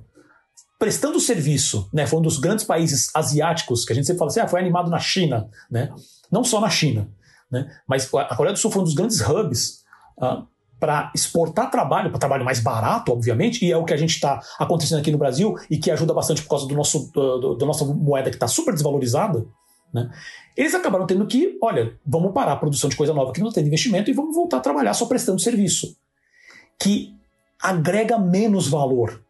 prestando 0.82 1.20
serviço, 1.20 1.88
né? 1.92 2.08
Foi 2.08 2.18
um 2.18 2.22
dos 2.22 2.38
grandes 2.38 2.64
países 2.64 3.08
asiáticos 3.14 3.84
que 3.84 3.92
a 3.92 3.94
gente 3.94 4.04
sempre 4.04 4.18
fala 4.18 4.32
assim, 4.32 4.40
ah, 4.40 4.48
foi 4.48 4.58
animado 4.58 4.90
na 4.90 4.98
China, 4.98 5.48
né? 5.70 5.88
Não 6.28 6.42
só 6.42 6.60
na 6.60 6.68
China, 6.68 7.08
né? 7.48 7.70
Mas 7.86 8.12
a 8.12 8.34
Coreia 8.34 8.52
do 8.52 8.58
Sul 8.58 8.68
foi 8.68 8.82
um 8.82 8.84
dos 8.84 8.94
grandes 8.94 9.20
hubs 9.20 9.84
ah, 10.20 10.42
para 10.80 11.12
exportar 11.14 11.70
trabalho, 11.70 12.10
para 12.10 12.18
trabalho 12.18 12.44
mais 12.44 12.58
barato, 12.58 13.12
obviamente, 13.12 13.64
e 13.64 13.70
é 13.70 13.76
o 13.76 13.84
que 13.84 13.94
a 13.94 13.96
gente 13.96 14.10
está 14.10 14.40
acontecendo 14.58 14.98
aqui 14.98 15.12
no 15.12 15.18
Brasil 15.18 15.54
e 15.70 15.78
que 15.78 15.88
ajuda 15.88 16.12
bastante 16.12 16.42
por 16.42 16.48
causa 16.48 16.66
do 16.66 16.74
nosso, 16.74 17.12
do 17.12 17.64
nossa 17.64 17.84
moeda 17.84 18.28
que 18.28 18.34
está 18.34 18.48
super 18.48 18.74
desvalorizada. 18.74 19.46
Né? 19.94 20.10
Eles 20.56 20.74
acabaram 20.74 21.06
tendo 21.06 21.24
que, 21.28 21.56
olha, 21.62 21.96
vamos 22.04 22.32
parar 22.32 22.54
a 22.54 22.56
produção 22.56 22.90
de 22.90 22.96
coisa 22.96 23.14
nova 23.14 23.32
que 23.32 23.40
não 23.40 23.52
tem 23.52 23.64
investimento 23.64 24.10
e 24.10 24.12
vamos 24.12 24.34
voltar 24.34 24.56
a 24.56 24.60
trabalhar 24.60 24.94
só 24.94 25.06
prestando 25.06 25.40
serviço, 25.40 25.96
que 26.76 27.14
agrega 27.60 28.18
menos 28.18 28.66
valor 28.66 29.22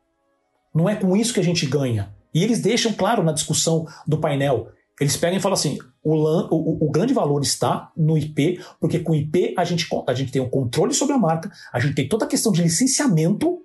não 0.75 0.89
é 0.89 0.97
com 0.97 1.17
isso 1.17 1.35
que 1.35 1.41
a 1.41 1.45
gente 1.45 1.67
ganha. 1.67 2.15
E 2.35 2.43
eles 2.43 2.61
deixam 2.61 2.93
claro 2.93 3.23
na 3.23 3.33
discussão 3.33 3.87
do 4.07 4.19
painel. 4.19 4.71
Eles 5.01 5.17
pegam 5.17 5.39
e 5.39 5.41
falam 5.41 5.55
assim: 5.55 5.79
o, 6.03 6.15
LAN, 6.15 6.49
o, 6.51 6.87
o, 6.87 6.91
grande 6.91 7.13
valor 7.13 7.43
está 7.43 7.91
no 7.97 8.17
IP, 8.17 8.61
porque 8.81 8.99
com 8.99 9.13
o 9.13 9.15
IP 9.15 9.55
a 9.57 9.65
gente, 9.65 9.87
a 10.07 10.15
gente 10.15 10.33
tem 10.33 10.41
um 10.41 10.49
controle 10.49 10.95
sobre 10.95 11.15
a 11.15 11.19
marca, 11.19 11.51
a 11.73 11.81
gente 11.81 11.95
tem 11.95 12.09
toda 12.09 12.25
a 12.25 12.29
questão 12.29 12.53
de 12.53 12.63
licenciamento 12.63 13.61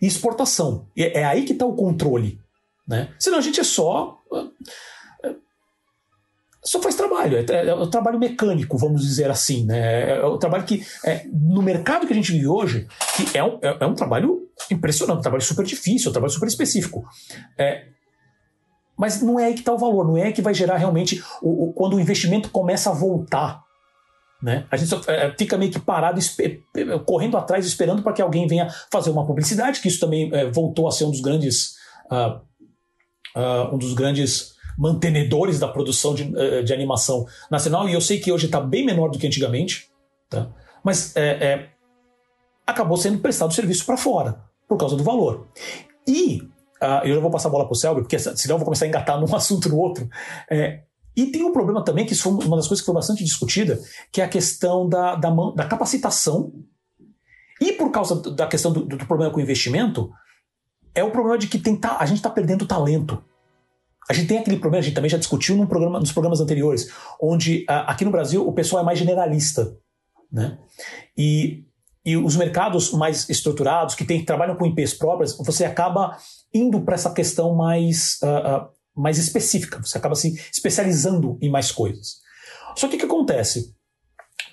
e 0.00 0.06
exportação. 0.06 0.86
E 0.96 1.02
é 1.02 1.24
aí 1.24 1.44
que 1.44 1.52
está 1.52 1.66
o 1.66 1.74
controle. 1.74 2.40
Né? 2.86 3.08
Senão 3.18 3.38
a 3.38 3.42
gente 3.42 3.60
é 3.60 3.64
só. 3.64 4.18
É, 5.24 5.34
só 6.62 6.80
faz 6.80 6.94
trabalho, 6.94 7.36
é, 7.36 7.44
é, 7.48 7.68
é 7.68 7.74
o 7.74 7.86
trabalho 7.86 8.18
mecânico, 8.18 8.76
vamos 8.76 9.02
dizer 9.02 9.30
assim. 9.30 9.64
Né? 9.64 10.10
É, 10.10 10.16
é 10.16 10.24
o 10.24 10.38
trabalho 10.38 10.64
que, 10.64 10.84
é, 11.04 11.26
no 11.32 11.62
mercado 11.62 12.06
que 12.06 12.12
a 12.12 12.16
gente 12.16 12.32
vive 12.32 12.46
hoje, 12.46 12.86
que 13.16 13.36
é 13.38 13.42
um, 13.42 13.58
é, 13.62 13.76
é 13.80 13.86
um 13.86 13.94
trabalho 13.94 14.45
impressionante, 14.70 15.18
um 15.18 15.22
trabalho 15.22 15.42
super 15.42 15.64
difícil, 15.64 16.10
um 16.10 16.12
trabalho 16.12 16.32
super 16.32 16.48
específico. 16.48 17.04
É, 17.58 17.86
mas 18.96 19.20
não 19.20 19.38
é 19.38 19.46
aí 19.46 19.54
que 19.54 19.60
está 19.60 19.72
o 19.72 19.78
valor, 19.78 20.06
não 20.06 20.16
é 20.16 20.24
aí 20.24 20.32
que 20.32 20.40
vai 20.40 20.54
gerar 20.54 20.78
realmente 20.78 21.22
o, 21.42 21.68
o, 21.68 21.72
quando 21.72 21.94
o 21.94 22.00
investimento 22.00 22.50
começa 22.50 22.90
a 22.90 22.94
voltar. 22.94 23.62
Né? 24.42 24.66
A 24.70 24.76
gente 24.76 24.88
só, 24.88 25.00
é, 25.06 25.34
fica 25.36 25.56
meio 25.58 25.70
que 25.70 25.78
parado, 25.78 26.20
correndo 27.04 27.36
atrás, 27.36 27.66
esperando 27.66 28.02
para 28.02 28.12
que 28.12 28.22
alguém 28.22 28.46
venha 28.46 28.68
fazer 28.90 29.10
uma 29.10 29.26
publicidade, 29.26 29.80
que 29.80 29.88
isso 29.88 30.00
também 30.00 30.30
é, 30.32 30.50
voltou 30.50 30.88
a 30.88 30.90
ser 30.90 31.04
um 31.04 31.10
dos 31.10 31.20
grandes. 31.20 31.74
Uh, 32.10 32.40
uh, 33.36 33.74
um 33.74 33.78
dos 33.78 33.92
grandes 33.94 34.54
mantenedores 34.78 35.58
da 35.58 35.66
produção 35.66 36.14
de, 36.14 36.22
uh, 36.22 36.62
de, 36.62 36.72
animação 36.72 37.26
nacional, 37.50 37.88
e 37.88 37.94
eu 37.94 38.00
sei 38.00 38.20
que 38.20 38.30
hoje 38.30 38.46
está 38.46 38.60
bem 38.60 38.86
menor 38.86 39.10
do 39.10 39.18
que 39.18 39.26
antigamente, 39.26 39.90
tá? 40.30 40.48
mas 40.84 41.16
é, 41.16 41.44
é 41.44 41.68
acabou 42.64 42.96
sendo 42.96 43.18
prestado 43.18 43.52
serviço 43.52 43.84
para 43.84 43.96
fora 43.96 44.45
por 44.68 44.76
causa 44.76 44.96
do 44.96 45.04
valor. 45.04 45.48
E 46.06 46.42
uh, 46.82 47.04
eu 47.04 47.14
já 47.14 47.20
vou 47.20 47.30
passar 47.30 47.48
a 47.48 47.52
bola 47.52 47.64
para 47.64 47.72
o 47.72 47.76
Selby, 47.76 48.02
porque 48.02 48.18
senão 48.18 48.54
eu 48.54 48.58
vou 48.58 48.64
começar 48.64 48.84
a 48.84 48.88
engatar 48.88 49.18
num 49.20 49.34
assunto 49.34 49.68
no 49.68 49.78
outro. 49.78 50.08
É, 50.50 50.82
e 51.16 51.26
tem 51.26 51.42
um 51.44 51.52
problema 51.52 51.82
também, 51.82 52.04
que 52.04 52.12
isso 52.12 52.24
foi 52.24 52.32
uma 52.32 52.56
das 52.56 52.68
coisas 52.68 52.80
que 52.80 52.86
foi 52.86 52.94
bastante 52.94 53.24
discutida, 53.24 53.80
que 54.12 54.20
é 54.20 54.24
a 54.24 54.28
questão 54.28 54.86
da, 54.86 55.14
da, 55.14 55.30
da 55.30 55.64
capacitação. 55.64 56.52
E 57.58 57.72
por 57.72 57.90
causa 57.90 58.20
da 58.32 58.46
questão 58.46 58.70
do, 58.70 58.84
do, 58.84 59.06
problema 59.06 59.32
com 59.32 59.38
o 59.38 59.42
investimento, 59.42 60.10
é 60.94 61.02
o 61.02 61.10
problema 61.10 61.38
de 61.38 61.46
que 61.46 61.58
tem, 61.58 61.80
a 61.82 62.04
gente 62.04 62.18
está 62.18 62.28
perdendo 62.28 62.66
talento. 62.66 63.22
A 64.08 64.12
gente 64.12 64.28
tem 64.28 64.38
aquele 64.38 64.58
problema, 64.58 64.80
a 64.80 64.84
gente 64.84 64.94
também 64.94 65.10
já 65.10 65.16
discutiu 65.16 65.56
num 65.56 65.66
programa, 65.66 65.98
nos 65.98 66.12
programas 66.12 66.40
anteriores, 66.40 66.92
onde 67.20 67.62
uh, 67.62 67.88
aqui 67.88 68.04
no 68.04 68.10
Brasil 68.10 68.46
o 68.46 68.52
pessoal 68.52 68.82
é 68.82 68.84
mais 68.84 68.98
generalista. 68.98 69.74
Né? 70.30 70.58
E, 71.16 71.64
e 72.06 72.16
os 72.16 72.36
mercados 72.36 72.92
mais 72.92 73.28
estruturados, 73.28 73.96
que, 73.96 74.04
tem, 74.04 74.24
trabalham 74.24 74.54
com 74.54 74.64
IPs 74.64 74.94
próprias, 74.94 75.36
você 75.36 75.64
acaba 75.64 76.16
indo 76.54 76.80
para 76.82 76.94
essa 76.94 77.12
questão 77.12 77.56
mais 77.56 78.20
uh, 78.22 78.62
uh, 78.64 78.68
mais 78.94 79.18
específica, 79.18 79.80
você 79.82 79.98
acaba 79.98 80.14
se 80.14 80.40
especializando 80.50 81.36
em 81.42 81.50
mais 81.50 81.72
coisas. 81.72 82.20
Só 82.76 82.86
que 82.88 82.94
o 82.94 82.98
que 82.98 83.04
acontece? 83.04 83.74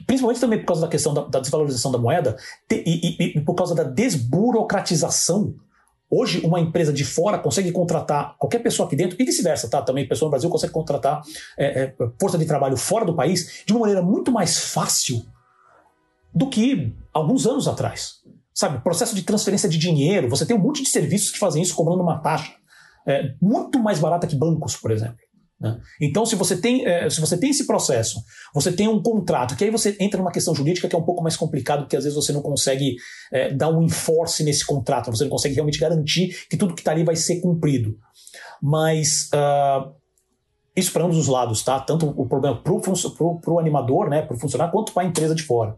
Principalmente 0.07 0.41
também 0.41 0.59
por 0.59 0.65
causa 0.65 0.81
da 0.81 0.87
questão 0.87 1.13
da, 1.13 1.25
da 1.25 1.39
desvalorização 1.39 1.91
da 1.91 1.99
moeda 1.99 2.35
te, 2.67 2.83
e, 2.85 3.15
e, 3.19 3.37
e 3.37 3.41
por 3.41 3.53
causa 3.53 3.75
da 3.75 3.83
desburocratização 3.83 5.55
Hoje, 6.15 6.41
uma 6.45 6.59
empresa 6.59 6.93
de 6.93 7.03
fora 7.03 7.39
consegue 7.39 7.71
contratar 7.71 8.37
qualquer 8.37 8.59
pessoa 8.59 8.85
aqui 8.85 8.95
dentro, 8.95 9.17
e 9.19 9.25
vice-versa, 9.25 9.67
tá? 9.67 9.81
Também 9.81 10.07
pessoa 10.07 10.27
no 10.27 10.29
Brasil 10.29 10.47
consegue 10.47 10.71
contratar 10.71 11.23
é, 11.57 11.65
é, 11.85 11.95
força 12.21 12.37
de 12.37 12.45
trabalho 12.45 12.77
fora 12.77 13.03
do 13.03 13.15
país 13.15 13.63
de 13.65 13.73
uma 13.73 13.79
maneira 13.79 13.99
muito 13.99 14.31
mais 14.31 14.59
fácil 14.59 15.25
do 16.33 16.49
que 16.49 16.93
alguns 17.13 17.45
anos 17.45 17.67
atrás. 17.67 18.21
Sabe, 18.53 18.83
processo 18.83 19.15
de 19.15 19.23
transferência 19.23 19.67
de 19.67 19.77
dinheiro, 19.77 20.29
você 20.29 20.45
tem 20.45 20.55
um 20.55 20.61
monte 20.61 20.83
de 20.83 20.89
serviços 20.89 21.31
que 21.31 21.39
fazem 21.39 21.61
isso 21.61 21.75
cobrando 21.75 22.03
uma 22.03 22.19
taxa 22.19 22.53
é, 23.05 23.33
muito 23.41 23.79
mais 23.79 23.99
barata 23.99 24.27
que 24.27 24.35
bancos, 24.35 24.75
por 24.75 24.91
exemplo. 24.91 25.17
Né? 25.59 25.79
Então, 26.01 26.25
se 26.25 26.35
você, 26.35 26.57
tem, 26.57 26.85
é, 26.85 27.09
se 27.09 27.21
você 27.21 27.37
tem 27.37 27.49
esse 27.49 27.65
processo, 27.65 28.21
você 28.53 28.71
tem 28.71 28.87
um 28.87 29.01
contrato, 29.01 29.55
que 29.55 29.63
aí 29.63 29.71
você 29.71 29.95
entra 29.99 30.19
numa 30.19 30.31
questão 30.31 30.53
jurídica 30.53 30.87
que 30.87 30.95
é 30.95 30.99
um 30.99 31.03
pouco 31.03 31.23
mais 31.23 31.37
complicado, 31.37 31.81
porque 31.81 31.95
às 31.95 32.03
vezes 32.03 32.15
você 32.15 32.33
não 32.33 32.41
consegue 32.41 32.95
é, 33.31 33.53
dar 33.53 33.69
um 33.69 33.81
enforce 33.81 34.43
nesse 34.43 34.65
contrato, 34.65 35.09
você 35.09 35.23
não 35.23 35.31
consegue 35.31 35.55
realmente 35.55 35.79
garantir 35.79 36.47
que 36.49 36.57
tudo 36.57 36.75
que 36.75 36.81
está 36.81 36.91
ali 36.91 37.03
vai 37.03 37.15
ser 37.15 37.39
cumprido. 37.39 37.97
Mas 38.61 39.29
uh, 39.33 39.93
isso 40.75 40.91
para 40.91 41.03
ambos 41.03 41.17
os 41.17 41.27
lados, 41.27 41.63
tá? 41.63 41.79
Tanto 41.79 42.07
o 42.09 42.27
problema 42.27 42.61
para 42.61 42.73
o 42.73 43.59
animador, 43.59 44.09
né, 44.09 44.21
para 44.21 44.35
o 44.35 44.39
funcionário, 44.39 44.71
quanto 44.71 44.93
para 44.93 45.03
a 45.03 45.05
empresa 45.05 45.35
de 45.35 45.43
fora. 45.43 45.77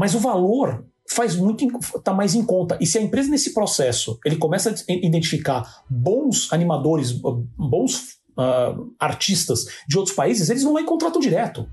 Mas 0.00 0.14
o 0.14 0.18
valor 0.18 0.82
faz 1.06 1.36
muito 1.36 1.68
tá 2.02 2.14
mais 2.14 2.34
em 2.34 2.42
conta. 2.42 2.78
E 2.80 2.86
se 2.86 2.96
a 2.96 3.02
empresa 3.02 3.28
nesse 3.28 3.52
processo 3.52 4.18
ele 4.24 4.36
começa 4.36 4.70
a 4.70 4.92
identificar 4.92 5.84
bons 5.90 6.50
animadores, 6.50 7.12
bons 7.12 8.14
uh, 8.30 8.94
artistas 8.98 9.66
de 9.86 9.98
outros 9.98 10.16
países, 10.16 10.48
eles 10.48 10.62
vão 10.62 10.72
lá 10.72 10.80
e 10.80 10.84
contratam 10.84 11.20
direto. 11.20 11.68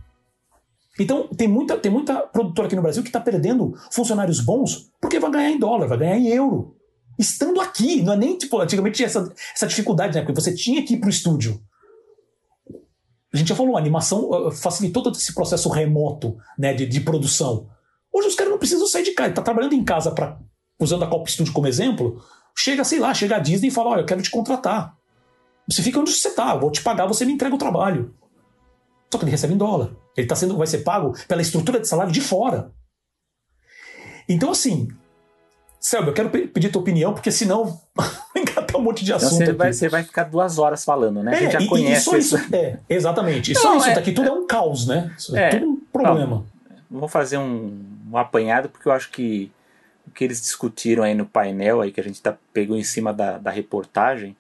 Então 1.00 1.30
tem 1.30 1.48
muita, 1.48 1.78
tem 1.78 1.90
muita 1.90 2.20
produtora 2.20 2.68
aqui 2.68 2.76
no 2.76 2.82
Brasil 2.82 3.02
que 3.02 3.08
está 3.08 3.22
perdendo 3.22 3.74
funcionários 3.94 4.42
bons 4.42 4.92
porque 5.00 5.22
vai 5.22 5.32
ganhar 5.32 5.52
em 5.52 5.60
dólar, 5.60 5.88
vai 5.88 5.98
ganhar 5.98 6.18
em 6.18 6.28
euro. 6.28 6.76
Estando 7.18 7.62
aqui, 7.62 8.02
não 8.02 8.12
é 8.12 8.18
nem 8.18 8.38
tipo, 8.38 8.60
antigamente 8.60 8.98
tinha 8.98 9.06
essa, 9.06 9.34
essa 9.56 9.68
dificuldade, 9.68 10.16
né? 10.16 10.22
Porque 10.22 10.38
você 10.42 10.54
tinha 10.54 10.84
que 10.84 10.96
ir 10.96 11.00
para 11.00 11.08
o 11.08 11.12
estúdio. 11.12 11.62
A 13.34 13.38
gente 13.38 13.48
já 13.48 13.56
falou, 13.56 13.78
a 13.78 13.80
animação 13.80 14.52
facilitou 14.52 15.02
todo 15.02 15.16
esse 15.16 15.34
processo 15.34 15.70
remoto 15.70 16.36
né, 16.60 16.74
de, 16.74 16.86
de 16.86 17.00
produção. 17.00 17.70
Hoje 18.18 18.30
os 18.30 18.36
caras 18.36 18.52
não 18.52 18.58
precisam 18.58 18.88
sair 18.88 19.04
de 19.04 19.12
casa. 19.12 19.28
Ele 19.28 19.36
tá 19.36 19.44
trabalhando 19.44 19.74
em 19.74 19.84
casa, 19.84 20.10
pra, 20.10 20.40
usando 20.80 21.04
a 21.04 21.08
Copa 21.08 21.30
Studio 21.30 21.54
como 21.54 21.68
exemplo. 21.68 22.20
Chega, 22.58 22.84
sei 22.84 22.98
lá, 22.98 23.14
chega 23.14 23.36
a 23.36 23.40
Disney 23.40 23.68
e 23.68 23.72
fala: 23.72 23.92
Olha, 23.92 24.02
eu 24.02 24.06
quero 24.06 24.24
te 24.24 24.32
contratar. 24.32 24.98
Você 25.70 25.84
fica 25.84 26.00
onde 26.00 26.10
você 26.10 26.32
tá, 26.32 26.56
vou 26.56 26.72
te 26.72 26.82
pagar, 26.82 27.06
você 27.06 27.26
me 27.26 27.34
entrega 27.34 27.54
o 27.54 27.60
trabalho. 27.60 28.16
Só 29.12 29.20
que 29.20 29.24
ele 29.26 29.32
recebe 29.32 29.54
em 29.54 29.58
dólar. 29.58 29.92
Ele 30.16 30.26
tá 30.26 30.36
sendo, 30.36 30.58
vai 30.58 30.66
ser 30.66 30.80
pago 30.80 31.14
pela 31.28 31.44
estrutura 31.44 31.80
de 31.80 31.88
salário 31.88 32.12
de 32.12 32.22
fora. 32.22 32.72
Então, 34.28 34.50
assim, 34.50 34.88
Selby, 35.80 36.08
eu 36.08 36.14
quero 36.14 36.30
pedir 36.30 36.72
tua 36.72 36.82
opinião, 36.82 37.14
porque 37.14 37.32
senão 37.32 37.80
engatar 38.36 38.78
um 38.78 38.84
monte 38.84 39.06
de 39.06 39.14
assunto. 39.14 39.44
Então 39.44 39.46
você, 39.46 39.54
vai, 39.54 39.74
você 39.74 39.90
vai 39.90 40.04
ficar 40.04 40.24
duas 40.24 40.58
horas 40.58 40.84
falando, 40.84 41.22
né? 41.22 41.34
É, 41.34 41.36
a 41.36 41.40
gente 41.42 41.54
já 41.54 41.62
e, 41.62 41.68
conhece 41.68 42.16
e 42.16 42.20
isso. 42.20 42.38
É, 42.52 42.80
exatamente. 42.90 43.52
E 43.52 43.56
só 43.56 43.78
isso 43.78 43.90
é, 43.90 43.94
aqui 43.94 44.12
tudo 44.12 44.28
é 44.28 44.32
um 44.32 44.48
caos, 44.48 44.88
né? 44.88 45.14
Isso 45.16 45.38
é, 45.38 45.44
é 45.44 45.50
tudo 45.50 45.70
um 45.70 45.80
problema. 45.92 46.44
Vou 46.90 47.08
fazer 47.08 47.38
um, 47.38 47.97
um 48.12 48.18
apanhado, 48.18 48.70
porque 48.70 48.88
eu 48.88 48.92
acho 48.92 49.10
que 49.12 49.52
o 50.06 50.12
que 50.12 50.24
eles 50.24 50.42
discutiram 50.42 51.04
aí 51.04 51.14
no 51.14 51.26
painel, 51.26 51.82
aí 51.82 51.92
que 51.92 52.00
a 52.00 52.04
gente 52.04 52.22
tá, 52.22 52.38
pegou 52.54 52.78
em 52.78 52.84
cima 52.84 53.14
da, 53.14 53.38
da 53.38 53.52
reportagem, 53.52 54.36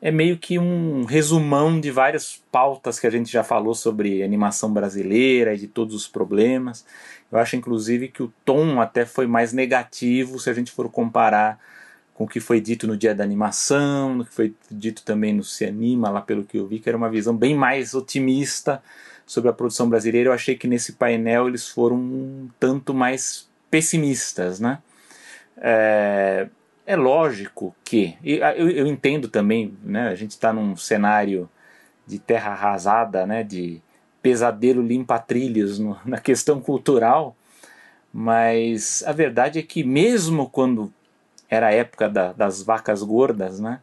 é 0.00 0.10
meio 0.10 0.36
que 0.36 0.58
um 0.58 1.04
resumão 1.04 1.80
de 1.80 1.90
várias 1.90 2.42
pautas 2.52 3.00
que 3.00 3.06
a 3.06 3.10
gente 3.10 3.32
já 3.32 3.42
falou 3.42 3.74
sobre 3.74 4.22
animação 4.22 4.72
brasileira 4.72 5.54
e 5.54 5.58
de 5.58 5.66
todos 5.66 5.94
os 5.94 6.06
problemas. 6.06 6.84
Eu 7.32 7.38
acho, 7.38 7.56
inclusive, 7.56 8.08
que 8.08 8.22
o 8.22 8.32
tom 8.44 8.80
até 8.80 9.06
foi 9.06 9.26
mais 9.26 9.52
negativo 9.52 10.38
se 10.38 10.50
a 10.50 10.52
gente 10.52 10.70
for 10.70 10.90
comparar 10.90 11.58
com 12.12 12.24
o 12.24 12.28
que 12.28 12.38
foi 12.38 12.60
dito 12.60 12.86
no 12.86 12.96
dia 12.96 13.14
da 13.14 13.24
animação, 13.24 14.14
no 14.14 14.24
que 14.24 14.32
foi 14.32 14.54
dito 14.70 15.02
também 15.02 15.32
no 15.32 15.42
Se 15.42 15.64
Anima, 15.64 16.10
lá 16.10 16.20
pelo 16.20 16.44
que 16.44 16.58
eu 16.58 16.66
vi, 16.66 16.78
que 16.78 16.88
era 16.88 16.98
uma 16.98 17.10
visão 17.10 17.36
bem 17.36 17.56
mais 17.56 17.94
otimista 17.94 18.82
sobre 19.26 19.50
a 19.50 19.52
produção 19.52 19.88
brasileira, 19.88 20.28
eu 20.28 20.32
achei 20.32 20.54
que 20.54 20.68
nesse 20.68 20.92
painel 20.92 21.48
eles 21.48 21.68
foram 21.68 21.96
um 21.96 22.48
tanto 22.58 22.92
mais 22.92 23.48
pessimistas, 23.70 24.60
né? 24.60 24.78
É, 25.56 26.48
é 26.86 26.96
lógico 26.96 27.74
que, 27.84 28.16
eu, 28.22 28.68
eu 28.68 28.86
entendo 28.86 29.28
também, 29.28 29.76
né, 29.82 30.08
a 30.08 30.14
gente 30.14 30.32
está 30.32 30.52
num 30.52 30.76
cenário 30.76 31.48
de 32.06 32.18
terra 32.18 32.52
arrasada, 32.52 33.26
né, 33.26 33.42
de 33.42 33.80
pesadelo 34.22 34.82
limpa-trilhos 34.82 35.78
na 36.04 36.18
questão 36.18 36.60
cultural, 36.60 37.36
mas 38.12 39.02
a 39.06 39.12
verdade 39.12 39.58
é 39.58 39.62
que 39.62 39.82
mesmo 39.82 40.48
quando 40.48 40.92
era 41.48 41.68
a 41.68 41.72
época 41.72 42.08
da, 42.08 42.32
das 42.32 42.62
vacas 42.62 43.02
gordas, 43.02 43.58
né, 43.60 43.80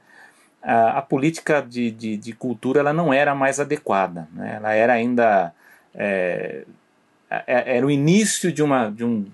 a, 0.62 0.99
a 0.99 1.01
política 1.01 1.62
de, 1.62 1.89
de, 1.91 2.18
de, 2.18 2.34
cultura 2.34 2.80
ela 2.80 2.93
não 2.93 3.14
era 3.14 3.34
mais 3.34 3.59
adequada. 3.59 4.28
Né? 4.34 4.55
Ela 4.55 4.74
era 4.74 4.93
ainda. 4.93 5.53
É, 5.93 6.64
é, 7.30 7.78
era 7.78 7.86
o 7.86 7.91
início 7.91 8.51
de, 8.51 8.62
uma, 8.62 8.89
de, 8.89 9.05
um, 9.05 9.26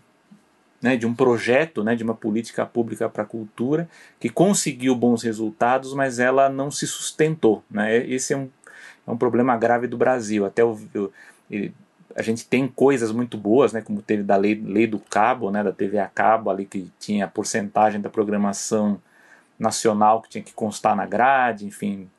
né, 0.81 0.95
de 0.95 1.05
um 1.05 1.13
projeto, 1.13 1.83
né, 1.83 1.95
de 1.95 2.03
uma 2.03 2.13
política 2.13 2.65
pública 2.65 3.09
para 3.09 3.23
a 3.23 3.25
cultura 3.25 3.89
que 4.19 4.29
conseguiu 4.29 4.95
bons 4.95 5.23
resultados, 5.23 5.93
mas 5.93 6.19
ela 6.19 6.47
não 6.47 6.69
se 6.69 6.85
sustentou. 6.85 7.63
Né? 7.69 7.97
Esse 8.07 8.33
é 8.33 8.37
um, 8.37 8.49
é 9.05 9.11
um 9.11 9.17
problema 9.17 9.57
grave 9.57 9.87
do 9.87 9.97
Brasil. 9.97 10.45
Até 10.45 10.63
o, 10.63 10.79
a 12.15 12.21
gente 12.21 12.45
tem 12.45 12.67
coisas 12.67 13.11
muito 13.11 13.37
boas, 13.37 13.73
né, 13.73 13.81
como 13.81 14.01
teve 14.01 14.23
da 14.23 14.35
lei, 14.35 14.55
lei 14.55 14.87
do 14.87 14.99
cabo, 14.99 15.51
né, 15.51 15.63
da 15.63 15.71
TV 15.71 15.99
a 15.99 16.07
cabo, 16.07 16.49
ali 16.49 16.65
que 16.65 16.91
tinha 16.99 17.25
a 17.25 17.27
porcentagem 17.27 17.99
da 17.99 18.09
programação 18.09 19.01
nacional 19.57 20.21
que 20.21 20.29
tinha 20.29 20.43
que 20.43 20.53
constar 20.53 20.95
na 20.95 21.05
grade, 21.05 21.65
enfim, 21.65 22.09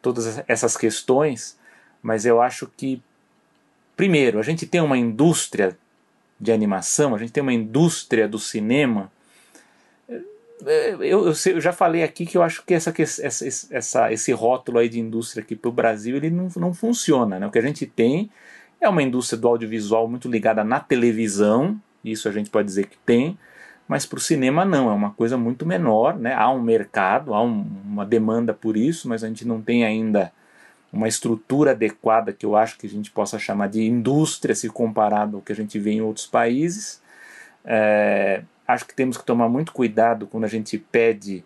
todas 0.00 0.42
essas 0.46 0.76
questões, 0.76 1.58
mas 2.02 2.24
eu 2.24 2.40
acho 2.40 2.66
que, 2.76 3.02
primeiro, 3.96 4.38
a 4.38 4.42
gente 4.42 4.66
tem 4.66 4.80
uma 4.80 4.96
indústria 4.96 5.76
de 6.38 6.52
animação, 6.52 7.14
a 7.14 7.18
gente 7.18 7.32
tem 7.32 7.42
uma 7.42 7.52
indústria 7.52 8.26
do 8.26 8.38
cinema. 8.38 9.12
Eu, 10.62 11.02
eu, 11.02 11.26
eu 11.26 11.60
já 11.60 11.72
falei 11.72 12.02
aqui 12.02 12.24
que 12.24 12.36
eu 12.36 12.42
acho 12.42 12.64
que 12.64 12.72
essa, 12.72 12.92
essa, 12.98 13.46
essa, 13.70 14.12
esse 14.12 14.32
rótulo 14.32 14.78
aí 14.78 14.88
de 14.88 15.00
indústria 15.00 15.42
aqui 15.42 15.54
para 15.54 15.68
o 15.68 15.72
Brasil 15.72 16.16
ele 16.16 16.30
não, 16.30 16.48
não 16.56 16.72
funciona. 16.72 17.38
Né? 17.38 17.46
O 17.46 17.50
que 17.50 17.58
a 17.58 17.62
gente 17.62 17.86
tem 17.86 18.30
é 18.80 18.88
uma 18.88 19.02
indústria 19.02 19.38
do 19.38 19.48
audiovisual 19.48 20.08
muito 20.08 20.28
ligada 20.28 20.64
na 20.64 20.80
televisão, 20.80 21.80
isso 22.02 22.28
a 22.28 22.32
gente 22.32 22.48
pode 22.48 22.66
dizer 22.66 22.86
que 22.86 22.96
tem, 23.04 23.38
mas 23.90 24.06
para 24.06 24.18
o 24.18 24.20
cinema 24.20 24.64
não, 24.64 24.88
é 24.88 24.92
uma 24.92 25.10
coisa 25.10 25.36
muito 25.36 25.66
menor, 25.66 26.16
né? 26.16 26.32
há 26.32 26.48
um 26.48 26.62
mercado, 26.62 27.34
há 27.34 27.42
um, 27.42 27.66
uma 27.84 28.06
demanda 28.06 28.54
por 28.54 28.76
isso, 28.76 29.08
mas 29.08 29.24
a 29.24 29.26
gente 29.26 29.44
não 29.44 29.60
tem 29.60 29.84
ainda 29.84 30.30
uma 30.92 31.08
estrutura 31.08 31.72
adequada 31.72 32.32
que 32.32 32.46
eu 32.46 32.54
acho 32.54 32.78
que 32.78 32.86
a 32.86 32.88
gente 32.88 33.10
possa 33.10 33.36
chamar 33.36 33.68
de 33.68 33.82
indústria 33.82 34.54
se 34.54 34.68
comparado 34.68 35.38
ao 35.38 35.42
que 35.42 35.50
a 35.50 35.56
gente 35.56 35.76
vê 35.76 35.90
em 35.90 36.02
outros 36.02 36.24
países. 36.24 37.02
É, 37.64 38.44
acho 38.64 38.86
que 38.86 38.94
temos 38.94 39.18
que 39.18 39.24
tomar 39.24 39.48
muito 39.48 39.72
cuidado 39.72 40.28
quando 40.28 40.44
a 40.44 40.48
gente 40.48 40.78
pede 40.78 41.42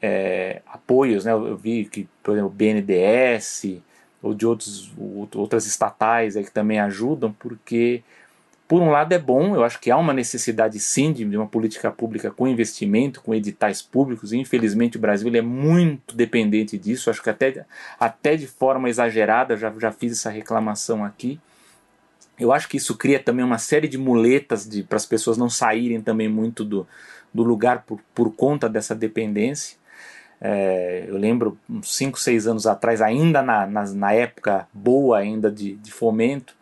é, 0.00 0.62
apoios, 0.66 1.26
né? 1.26 1.32
eu 1.32 1.58
vi 1.58 1.84
que, 1.84 2.08
por 2.22 2.32
exemplo, 2.32 2.48
o 2.48 2.54
BNDES 2.54 3.82
ou 4.22 4.32
de 4.32 4.46
outros, 4.46 4.90
outras 5.34 5.66
estatais 5.66 6.38
aí 6.38 6.44
que 6.44 6.50
também 6.50 6.80
ajudam, 6.80 7.36
porque 7.38 8.02
por 8.68 8.82
um 8.82 8.90
lado 8.90 9.12
é 9.12 9.18
bom, 9.18 9.54
eu 9.54 9.62
acho 9.62 9.78
que 9.80 9.90
há 9.90 9.96
uma 9.96 10.12
necessidade 10.12 10.78
sim 10.80 11.12
de 11.12 11.24
uma 11.36 11.46
política 11.46 11.90
pública 11.90 12.30
com 12.30 12.48
investimento, 12.48 13.20
com 13.20 13.34
editais 13.34 13.80
públicos, 13.80 14.32
e 14.32 14.38
infelizmente 14.38 14.96
o 14.96 15.00
Brasil 15.00 15.32
é 15.34 15.40
muito 15.40 16.16
dependente 16.16 16.76
disso, 16.76 17.08
acho 17.08 17.22
que 17.22 17.30
até, 17.30 17.64
até 17.98 18.36
de 18.36 18.46
forma 18.46 18.88
exagerada, 18.88 19.56
já, 19.56 19.72
já 19.78 19.92
fiz 19.92 20.12
essa 20.12 20.30
reclamação 20.30 21.04
aqui. 21.04 21.40
Eu 22.38 22.52
acho 22.52 22.68
que 22.68 22.76
isso 22.76 22.96
cria 22.96 23.18
também 23.18 23.44
uma 23.44 23.58
série 23.58 23.88
de 23.88 23.96
muletas 23.96 24.68
para 24.88 24.96
as 24.96 25.06
pessoas 25.06 25.38
não 25.38 25.48
saírem 25.48 26.00
também 26.00 26.28
muito 26.28 26.64
do, 26.64 26.86
do 27.32 27.42
lugar 27.42 27.84
por, 27.86 28.00
por 28.14 28.34
conta 28.34 28.68
dessa 28.68 28.94
dependência. 28.94 29.76
É, 30.40 31.04
eu 31.08 31.16
lembro 31.16 31.58
uns 31.68 31.96
5, 31.96 32.20
6 32.20 32.46
anos 32.46 32.66
atrás, 32.66 33.00
ainda 33.00 33.40
na, 33.40 33.66
na, 33.66 33.84
na 33.84 34.12
época 34.12 34.68
boa 34.72 35.18
ainda 35.18 35.50
de, 35.50 35.76
de, 35.76 35.90
fomento, 35.90 36.54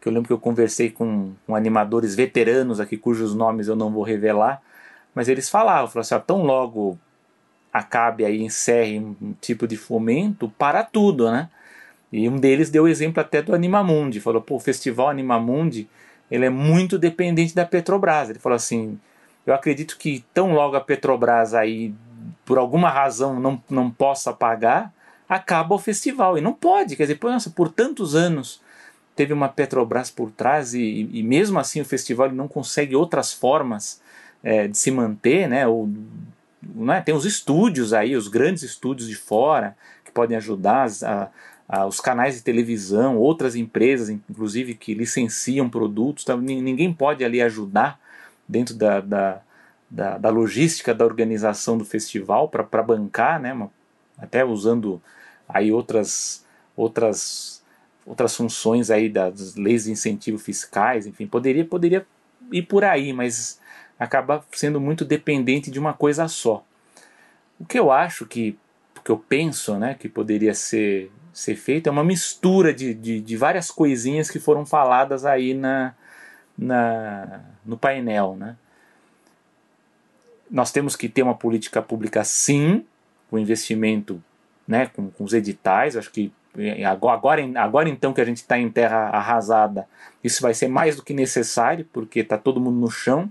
que 0.00 0.08
eu 0.08 0.12
lembro 0.12 0.28
que 0.28 0.32
eu 0.32 0.38
conversei 0.38 0.90
com, 0.90 1.32
com, 1.46 1.54
animadores 1.54 2.14
veteranos 2.14 2.80
aqui, 2.80 2.96
cujos 2.96 3.34
nomes 3.34 3.68
eu 3.68 3.76
não 3.76 3.90
vou 3.90 4.02
revelar, 4.02 4.62
mas 5.14 5.28
eles 5.28 5.48
falavam, 5.48 5.88
falavam 5.88 6.00
assim, 6.00 6.24
tão 6.26 6.42
logo 6.42 6.98
acabe 7.72 8.24
aí, 8.24 8.42
encerre 8.42 8.98
um 8.98 9.34
tipo 9.40 9.66
de 9.66 9.76
fomento, 9.76 10.52
para 10.58 10.82
tudo, 10.82 11.30
né? 11.30 11.48
E 12.12 12.28
um 12.28 12.36
deles 12.36 12.70
deu 12.70 12.84
o 12.84 12.88
exemplo 12.88 13.20
até 13.20 13.40
do 13.40 13.54
Animamundi, 13.54 14.18
falou, 14.20 14.42
pô, 14.42 14.56
o 14.56 14.60
festival 14.60 15.08
Animamundi, 15.08 15.88
ele 16.30 16.44
é 16.44 16.50
muito 16.50 16.98
dependente 16.98 17.54
da 17.54 17.64
Petrobras. 17.64 18.30
Ele 18.30 18.38
falou 18.38 18.56
assim, 18.56 18.98
eu 19.46 19.54
acredito 19.54 19.96
que 19.96 20.24
tão 20.34 20.52
logo 20.52 20.76
a 20.76 20.80
Petrobras 20.80 21.54
aí 21.54 21.94
por 22.44 22.58
alguma 22.58 22.88
razão 22.88 23.38
não, 23.38 23.62
não 23.70 23.90
possa 23.90 24.32
pagar, 24.32 24.92
acaba 25.28 25.74
o 25.74 25.78
festival. 25.78 26.36
E 26.36 26.40
não 26.40 26.52
pode, 26.52 26.96
quer 26.96 27.04
dizer, 27.04 27.18
nossa, 27.22 27.50
por 27.50 27.68
tantos 27.68 28.16
anos 28.16 28.60
teve 29.20 29.34
uma 29.34 29.50
Petrobras 29.50 30.10
por 30.10 30.30
trás 30.30 30.72
e, 30.72 31.06
e 31.12 31.22
mesmo 31.22 31.58
assim 31.58 31.82
o 31.82 31.84
festival 31.84 32.32
não 32.32 32.48
consegue 32.48 32.96
outras 32.96 33.34
formas 33.34 34.00
é, 34.42 34.66
de 34.66 34.78
se 34.78 34.90
manter, 34.90 35.46
né? 35.46 35.66
Ou, 35.66 35.90
é? 36.90 37.02
Tem 37.02 37.14
os 37.14 37.26
estúdios 37.26 37.92
aí, 37.92 38.16
os 38.16 38.28
grandes 38.28 38.62
estúdios 38.62 39.06
de 39.06 39.14
fora 39.14 39.76
que 40.06 40.10
podem 40.10 40.38
ajudar 40.38 40.88
a, 41.04 41.28
a, 41.68 41.84
os 41.84 42.00
canais 42.00 42.36
de 42.36 42.40
televisão, 42.40 43.18
outras 43.18 43.54
empresas, 43.54 44.08
inclusive 44.08 44.74
que 44.74 44.94
licenciam 44.94 45.68
produtos, 45.68 46.24
tá? 46.24 46.34
ninguém 46.34 46.90
pode 46.90 47.22
ali 47.22 47.42
ajudar 47.42 48.00
dentro 48.48 48.74
da, 48.74 49.02
da 49.02 49.42
da, 49.90 50.16
da 50.16 50.30
logística 50.30 50.94
da 50.94 51.04
organização 51.04 51.76
do 51.76 51.84
festival 51.84 52.48
para 52.48 52.80
bancar, 52.80 53.40
né, 53.40 53.68
até 54.16 54.44
usando 54.44 55.02
aí 55.48 55.72
outras 55.72 56.44
outras 56.76 57.59
outras 58.10 58.34
funções 58.34 58.90
aí 58.90 59.08
das 59.08 59.54
leis 59.54 59.84
de 59.84 59.92
incentivo 59.92 60.36
fiscais, 60.36 61.06
enfim, 61.06 61.28
poderia 61.28 61.64
poderia 61.64 62.04
ir 62.50 62.62
por 62.62 62.82
aí, 62.82 63.12
mas 63.12 63.60
acaba 63.98 64.44
sendo 64.50 64.80
muito 64.80 65.04
dependente 65.04 65.70
de 65.70 65.78
uma 65.78 65.92
coisa 65.92 66.26
só. 66.26 66.64
O 67.58 67.64
que 67.64 67.78
eu 67.78 67.92
acho 67.92 68.26
que, 68.26 68.58
que 69.04 69.10
eu 69.10 69.16
penso, 69.16 69.76
né, 69.78 69.94
que 69.94 70.08
poderia 70.08 70.54
ser 70.54 71.10
ser 71.32 71.54
feito 71.54 71.86
é 71.86 71.92
uma 71.92 72.02
mistura 72.02 72.74
de, 72.74 72.92
de, 72.92 73.20
de 73.20 73.36
várias 73.36 73.70
coisinhas 73.70 74.28
que 74.28 74.40
foram 74.40 74.66
faladas 74.66 75.24
aí 75.24 75.54
na, 75.54 75.94
na 76.58 77.40
no 77.64 77.78
painel, 77.78 78.36
né? 78.36 78.56
nós 80.50 80.72
temos 80.72 80.96
que 80.96 81.08
ter 81.08 81.22
uma 81.22 81.36
política 81.36 81.80
pública 81.80 82.24
sim, 82.24 82.84
com 83.30 83.38
investimento, 83.38 84.20
né, 84.66 84.86
com, 84.86 85.08
com 85.08 85.22
os 85.22 85.32
editais, 85.32 85.96
acho 85.96 86.10
que 86.10 86.32
agora, 86.86 87.42
agora, 87.56 87.88
então 87.88 88.12
que 88.12 88.20
a 88.20 88.24
gente 88.24 88.38
está 88.38 88.58
em 88.58 88.68
terra 88.68 89.08
arrasada, 89.08 89.86
isso 90.22 90.42
vai 90.42 90.54
ser 90.54 90.68
mais 90.68 90.96
do 90.96 91.02
que 91.02 91.14
necessário, 91.14 91.86
porque 91.92 92.20
está 92.20 92.36
todo 92.36 92.60
mundo 92.60 92.78
no 92.78 92.90
chão. 92.90 93.30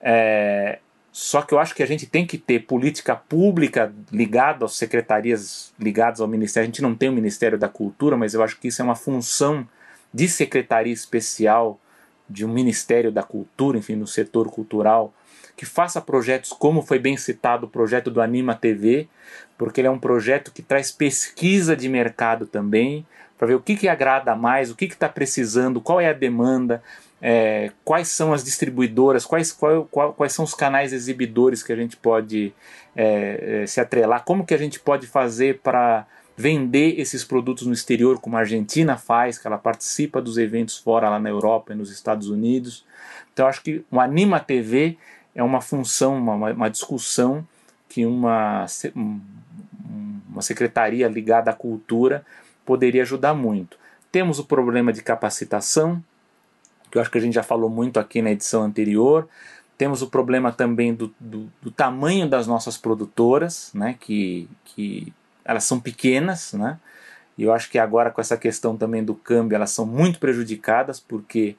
É, 0.00 0.78
só 1.12 1.42
que 1.42 1.52
eu 1.52 1.58
acho 1.58 1.74
que 1.74 1.82
a 1.82 1.86
gente 1.86 2.06
tem 2.06 2.24
que 2.24 2.38
ter 2.38 2.60
política 2.60 3.16
pública 3.16 3.92
ligada 4.12 4.64
às 4.64 4.76
secretarias 4.76 5.72
ligadas 5.78 6.20
ao 6.20 6.28
Ministério. 6.28 6.64
A 6.64 6.70
gente 6.70 6.82
não 6.82 6.94
tem 6.94 7.08
o 7.08 7.12
Ministério 7.12 7.58
da 7.58 7.68
Cultura, 7.68 8.16
mas 8.16 8.32
eu 8.32 8.42
acho 8.42 8.58
que 8.58 8.68
isso 8.68 8.80
é 8.80 8.84
uma 8.84 8.94
função 8.94 9.66
de 10.14 10.28
secretaria 10.28 10.92
especial 10.92 11.78
de 12.28 12.44
um 12.44 12.48
Ministério 12.48 13.10
da 13.10 13.24
Cultura, 13.24 13.76
enfim, 13.76 13.96
no 13.96 14.06
setor 14.06 14.48
cultural, 14.50 15.12
que 15.60 15.66
faça 15.66 16.00
projetos 16.00 16.54
como 16.54 16.80
foi 16.80 16.98
bem 16.98 17.18
citado 17.18 17.66
o 17.66 17.68
projeto 17.68 18.10
do 18.10 18.22
Anima 18.22 18.54
TV, 18.54 19.06
porque 19.58 19.82
ele 19.82 19.88
é 19.88 19.90
um 19.90 19.98
projeto 19.98 20.50
que 20.52 20.62
traz 20.62 20.90
pesquisa 20.90 21.76
de 21.76 21.86
mercado 21.86 22.46
também, 22.46 23.06
para 23.36 23.46
ver 23.46 23.56
o 23.56 23.60
que, 23.60 23.76
que 23.76 23.86
agrada 23.86 24.34
mais, 24.34 24.70
o 24.70 24.74
que 24.74 24.86
está 24.86 25.06
precisando, 25.06 25.78
qual 25.78 26.00
é 26.00 26.08
a 26.08 26.14
demanda, 26.14 26.82
é, 27.20 27.72
quais 27.84 28.08
são 28.08 28.32
as 28.32 28.42
distribuidoras, 28.42 29.26
quais, 29.26 29.52
qual, 29.52 29.84
qual, 29.90 30.14
quais 30.14 30.32
são 30.32 30.46
os 30.46 30.54
canais 30.54 30.94
exibidores 30.94 31.62
que 31.62 31.74
a 31.74 31.76
gente 31.76 31.94
pode 31.94 32.54
é, 32.96 33.60
é, 33.62 33.66
se 33.66 33.82
atrelar, 33.82 34.24
como 34.24 34.46
que 34.46 34.54
a 34.54 34.58
gente 34.58 34.80
pode 34.80 35.06
fazer 35.06 35.60
para 35.62 36.06
vender 36.38 36.98
esses 36.98 37.22
produtos 37.22 37.66
no 37.66 37.74
exterior, 37.74 38.18
como 38.18 38.38
a 38.38 38.40
Argentina 38.40 38.96
faz, 38.96 39.36
que 39.36 39.46
ela 39.46 39.58
participa 39.58 40.22
dos 40.22 40.38
eventos 40.38 40.78
fora 40.78 41.10
lá 41.10 41.18
na 41.20 41.28
Europa 41.28 41.74
e 41.74 41.76
nos 41.76 41.90
Estados 41.90 42.30
Unidos. 42.30 42.82
Então 43.30 43.46
acho 43.46 43.62
que 43.62 43.84
o 43.90 44.00
Anima 44.00 44.40
TV 44.40 44.96
é 45.34 45.42
uma 45.42 45.60
função, 45.60 46.16
uma, 46.16 46.52
uma 46.52 46.70
discussão 46.70 47.46
que 47.88 48.06
uma, 48.06 48.66
uma 50.28 50.42
secretaria 50.42 51.08
ligada 51.08 51.50
à 51.50 51.54
cultura 51.54 52.24
poderia 52.64 53.02
ajudar 53.02 53.34
muito. 53.34 53.76
Temos 54.12 54.38
o 54.38 54.44
problema 54.44 54.92
de 54.92 55.02
capacitação, 55.02 56.02
que 56.90 56.98
eu 56.98 57.02
acho 57.02 57.10
que 57.10 57.18
a 57.18 57.20
gente 57.20 57.34
já 57.34 57.42
falou 57.42 57.70
muito 57.70 58.00
aqui 58.00 58.20
na 58.20 58.30
edição 58.30 58.62
anterior. 58.62 59.28
Temos 59.78 60.02
o 60.02 60.08
problema 60.08 60.52
também 60.52 60.92
do, 60.92 61.14
do, 61.18 61.50
do 61.62 61.70
tamanho 61.70 62.28
das 62.28 62.46
nossas 62.46 62.76
produtoras, 62.76 63.70
né, 63.72 63.96
que, 63.98 64.48
que 64.64 65.12
elas 65.44 65.64
são 65.64 65.80
pequenas, 65.80 66.52
né, 66.52 66.78
e 67.38 67.44
eu 67.44 67.52
acho 67.54 67.70
que 67.70 67.78
agora 67.78 68.10
com 68.10 68.20
essa 68.20 68.36
questão 68.36 68.76
também 68.76 69.02
do 69.02 69.14
câmbio, 69.14 69.56
elas 69.56 69.70
são 69.70 69.86
muito 69.86 70.18
prejudicadas, 70.18 71.00
porque 71.00 71.56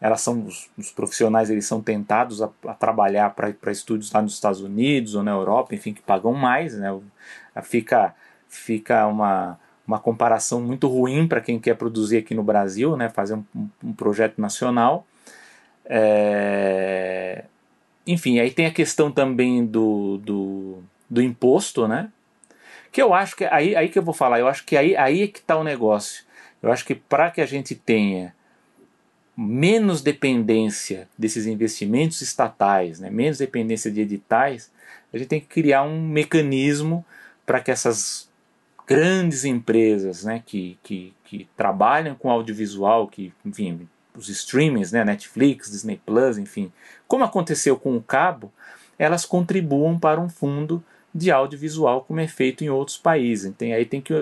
elas 0.00 0.22
são 0.22 0.46
os, 0.46 0.70
os, 0.78 0.90
profissionais 0.90 1.50
eles 1.50 1.66
são 1.66 1.82
tentados 1.82 2.40
a, 2.40 2.50
a 2.66 2.74
trabalhar 2.74 3.30
para 3.34 3.70
estúdios 3.70 4.10
lá 4.12 4.22
nos 4.22 4.32
Estados 4.32 4.60
Unidos 4.60 5.14
ou 5.14 5.22
na 5.22 5.32
Europa, 5.32 5.74
enfim, 5.74 5.92
que 5.92 6.00
pagam 6.00 6.32
mais, 6.32 6.74
né? 6.74 6.88
Fica 7.62 8.14
fica 8.48 9.06
uma, 9.06 9.58
uma 9.86 9.98
comparação 9.98 10.60
muito 10.60 10.88
ruim 10.88 11.28
para 11.28 11.40
quem 11.40 11.58
quer 11.58 11.76
produzir 11.76 12.18
aqui 12.18 12.34
no 12.34 12.42
Brasil, 12.42 12.96
né? 12.96 13.08
Fazer 13.08 13.34
um, 13.34 13.44
um 13.84 13.92
projeto 13.92 14.40
nacional. 14.40 15.06
É... 15.84 17.44
Enfim, 18.06 18.38
aí 18.40 18.50
tem 18.50 18.66
a 18.66 18.72
questão 18.72 19.12
também 19.12 19.64
do, 19.64 20.18
do, 20.18 20.78
do 21.08 21.22
imposto, 21.22 21.86
né? 21.86 22.10
Que 22.90 23.02
eu 23.02 23.14
acho 23.14 23.36
que 23.36 23.44
aí, 23.44 23.76
aí 23.76 23.88
que 23.88 23.98
eu 23.98 24.02
vou 24.02 24.14
falar, 24.14 24.40
eu 24.40 24.48
acho 24.48 24.64
que 24.64 24.76
aí, 24.76 24.96
aí 24.96 25.22
é 25.22 25.28
que 25.28 25.38
está 25.38 25.56
o 25.56 25.64
negócio. 25.64 26.24
Eu 26.62 26.72
acho 26.72 26.84
que 26.84 26.94
para 26.94 27.30
que 27.30 27.40
a 27.40 27.46
gente 27.46 27.74
tenha 27.74 28.34
menos 29.42 30.02
dependência 30.02 31.08
desses 31.16 31.46
investimentos 31.46 32.20
estatais, 32.20 33.00
né, 33.00 33.08
menos 33.08 33.38
dependência 33.38 33.90
de 33.90 34.02
editais, 34.02 34.70
a 35.12 35.16
gente 35.16 35.28
tem 35.28 35.40
que 35.40 35.46
criar 35.46 35.82
um 35.82 36.06
mecanismo 36.06 37.04
para 37.46 37.58
que 37.58 37.70
essas 37.70 38.28
grandes 38.86 39.46
empresas 39.46 40.24
né, 40.24 40.42
que, 40.44 40.78
que, 40.82 41.14
que 41.24 41.48
trabalham 41.56 42.14
com 42.14 42.30
audiovisual, 42.30 43.08
que, 43.08 43.32
enfim, 43.42 43.88
os 44.14 44.28
streamings, 44.28 44.92
né, 44.92 45.04
Netflix, 45.04 45.70
Disney 45.70 45.98
Plus, 46.04 46.36
enfim, 46.36 46.70
como 47.08 47.24
aconteceu 47.24 47.78
com 47.78 47.96
o 47.96 48.02
cabo, 48.02 48.52
elas 48.98 49.24
contribuam 49.24 49.98
para 49.98 50.20
um 50.20 50.28
fundo 50.28 50.84
de 51.14 51.30
audiovisual 51.30 52.02
como 52.02 52.20
é 52.20 52.28
feito 52.28 52.62
em 52.62 52.68
outros 52.68 52.98
países. 52.98 53.46
Então, 53.46 53.66
aí 53.68 53.86
tem 53.86 54.02
que 54.02 54.12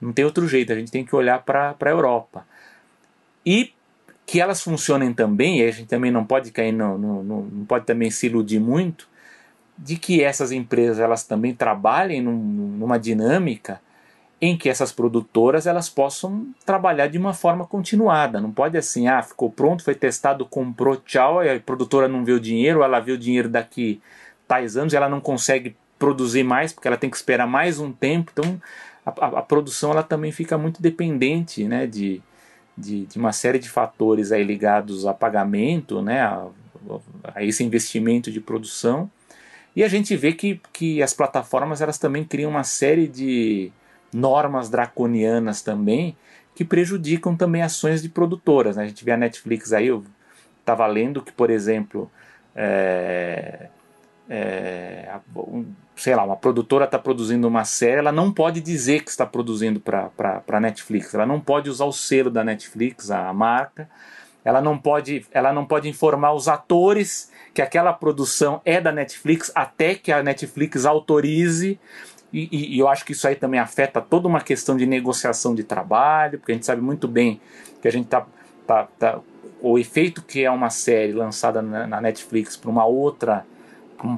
não 0.00 0.12
tem 0.12 0.24
outro 0.24 0.48
jeito, 0.48 0.72
a 0.72 0.76
gente 0.76 0.90
tem 0.90 1.04
que 1.04 1.14
olhar 1.14 1.42
para 1.42 1.76
a 1.78 1.88
Europa. 1.88 2.46
E 3.44 3.74
que 4.26 4.40
elas 4.40 4.62
funcionem 4.62 5.12
também, 5.12 5.60
e 5.60 5.64
a 5.64 5.70
gente 5.70 5.86
também 5.86 6.10
não 6.10 6.24
pode 6.24 6.50
cair 6.50 6.72
no, 6.72 6.96
no, 6.96 7.22
não 7.22 7.64
pode 7.66 7.84
também 7.84 8.10
se 8.10 8.26
iludir 8.26 8.60
muito, 8.60 9.08
de 9.76 9.96
que 9.96 10.22
essas 10.22 10.52
empresas 10.52 10.98
elas 10.98 11.24
também 11.24 11.54
trabalhem 11.54 12.22
num, 12.22 12.36
numa 12.36 12.98
dinâmica 12.98 13.80
em 14.40 14.56
que 14.56 14.68
essas 14.68 14.92
produtoras 14.92 15.66
elas 15.66 15.88
possam 15.88 16.46
trabalhar 16.66 17.06
de 17.06 17.16
uma 17.16 17.32
forma 17.32 17.66
continuada. 17.66 18.40
Não 18.40 18.50
pode 18.50 18.76
assim, 18.76 19.08
ah, 19.08 19.22
ficou 19.22 19.50
pronto, 19.50 19.82
foi 19.82 19.94
testado, 19.94 20.44
comprou, 20.44 20.96
tchau, 20.96 21.40
a 21.40 21.58
produtora 21.64 22.08
não 22.08 22.24
vê 22.24 22.32
o 22.32 22.40
dinheiro, 22.40 22.82
ela 22.82 23.00
vê 23.00 23.12
o 23.12 23.18
dinheiro 23.18 23.48
daqui 23.48 24.00
tais 24.46 24.76
anos, 24.76 24.92
ela 24.92 25.08
não 25.08 25.20
consegue 25.20 25.76
produzir 25.98 26.44
mais 26.44 26.72
porque 26.72 26.86
ela 26.86 26.96
tem 26.96 27.08
que 27.08 27.16
esperar 27.16 27.46
mais 27.46 27.78
um 27.78 27.90
tempo. 27.90 28.30
Então 28.32 28.60
a, 29.04 29.10
a, 29.10 29.38
a 29.38 29.42
produção 29.42 29.92
ela 29.92 30.02
também 30.02 30.30
fica 30.30 30.58
muito 30.58 30.82
dependente, 30.82 31.64
né, 31.64 31.86
de, 31.86 32.20
de, 32.76 33.06
de 33.06 33.18
uma 33.18 33.32
série 33.32 33.58
de 33.58 33.68
fatores 33.68 34.32
aí 34.32 34.42
ligados 34.42 35.06
a 35.06 35.14
pagamento, 35.14 36.02
né, 36.02 36.20
a, 36.22 36.46
a, 37.34 37.44
esse 37.44 37.62
investimento 37.62 38.30
de 38.30 38.40
produção. 38.40 39.10
E 39.76 39.82
a 39.82 39.88
gente 39.88 40.16
vê 40.16 40.32
que, 40.32 40.60
que 40.72 41.02
as 41.02 41.12
plataformas 41.12 41.80
elas 41.80 41.98
também 41.98 42.24
criam 42.24 42.50
uma 42.50 42.64
série 42.64 43.08
de 43.08 43.72
normas 44.12 44.68
draconianas 44.68 45.62
também 45.62 46.16
que 46.54 46.64
prejudicam 46.64 47.36
também 47.36 47.62
ações 47.62 48.00
de 48.00 48.08
produtoras. 48.08 48.76
Né? 48.76 48.84
A 48.84 48.86
gente 48.86 49.04
vê 49.04 49.10
a 49.12 49.16
Netflix 49.16 49.72
aí, 49.72 49.88
eu 49.88 50.04
estava 50.60 50.86
lendo 50.86 51.20
que, 51.20 51.32
por 51.32 51.50
exemplo, 51.50 52.10
é, 52.54 53.68
é, 54.28 55.10
sei 55.96 56.14
lá, 56.14 56.24
uma 56.24 56.36
produtora 56.36 56.84
está 56.84 56.98
produzindo 56.98 57.46
uma 57.46 57.64
série, 57.64 57.98
ela 57.98 58.12
não 58.12 58.32
pode 58.32 58.60
dizer 58.60 59.02
que 59.02 59.10
está 59.10 59.24
produzindo 59.24 59.80
para 59.80 60.10
a 60.48 60.60
Netflix, 60.60 61.14
ela 61.14 61.26
não 61.26 61.40
pode 61.40 61.70
usar 61.70 61.84
o 61.84 61.92
selo 61.92 62.30
da 62.30 62.42
Netflix, 62.42 63.10
a 63.10 63.32
marca, 63.32 63.88
ela 64.44 64.60
não 64.60 64.76
pode, 64.76 65.24
ela 65.30 65.52
não 65.52 65.64
pode 65.64 65.88
informar 65.88 66.34
os 66.34 66.48
atores 66.48 67.30
que 67.54 67.62
aquela 67.62 67.92
produção 67.92 68.60
é 68.64 68.80
da 68.80 68.92
Netflix 68.92 69.50
até 69.54 69.94
que 69.94 70.12
a 70.12 70.22
Netflix 70.22 70.84
autorize. 70.84 71.78
E, 72.32 72.48
e, 72.50 72.76
e, 72.76 72.78
eu 72.78 72.88
acho 72.88 73.04
que 73.04 73.12
isso 73.12 73.26
aí 73.28 73.36
também 73.36 73.60
afeta 73.60 74.00
toda 74.00 74.26
uma 74.26 74.40
questão 74.40 74.76
de 74.76 74.84
negociação 74.84 75.54
de 75.54 75.62
trabalho, 75.62 76.38
porque 76.38 76.50
a 76.50 76.54
gente 76.54 76.66
sabe 76.66 76.82
muito 76.82 77.06
bem 77.06 77.40
que 77.80 77.86
a 77.86 77.92
gente 77.92 78.08
tá, 78.08 78.26
tá, 78.66 78.88
tá 78.98 79.20
o 79.62 79.78
efeito 79.78 80.20
que 80.20 80.44
é 80.44 80.50
uma 80.50 80.68
série 80.68 81.12
lançada 81.12 81.62
na, 81.62 81.86
na 81.86 82.00
Netflix 82.00 82.56
para 82.56 82.70
uma 82.70 82.84
outra 82.84 83.46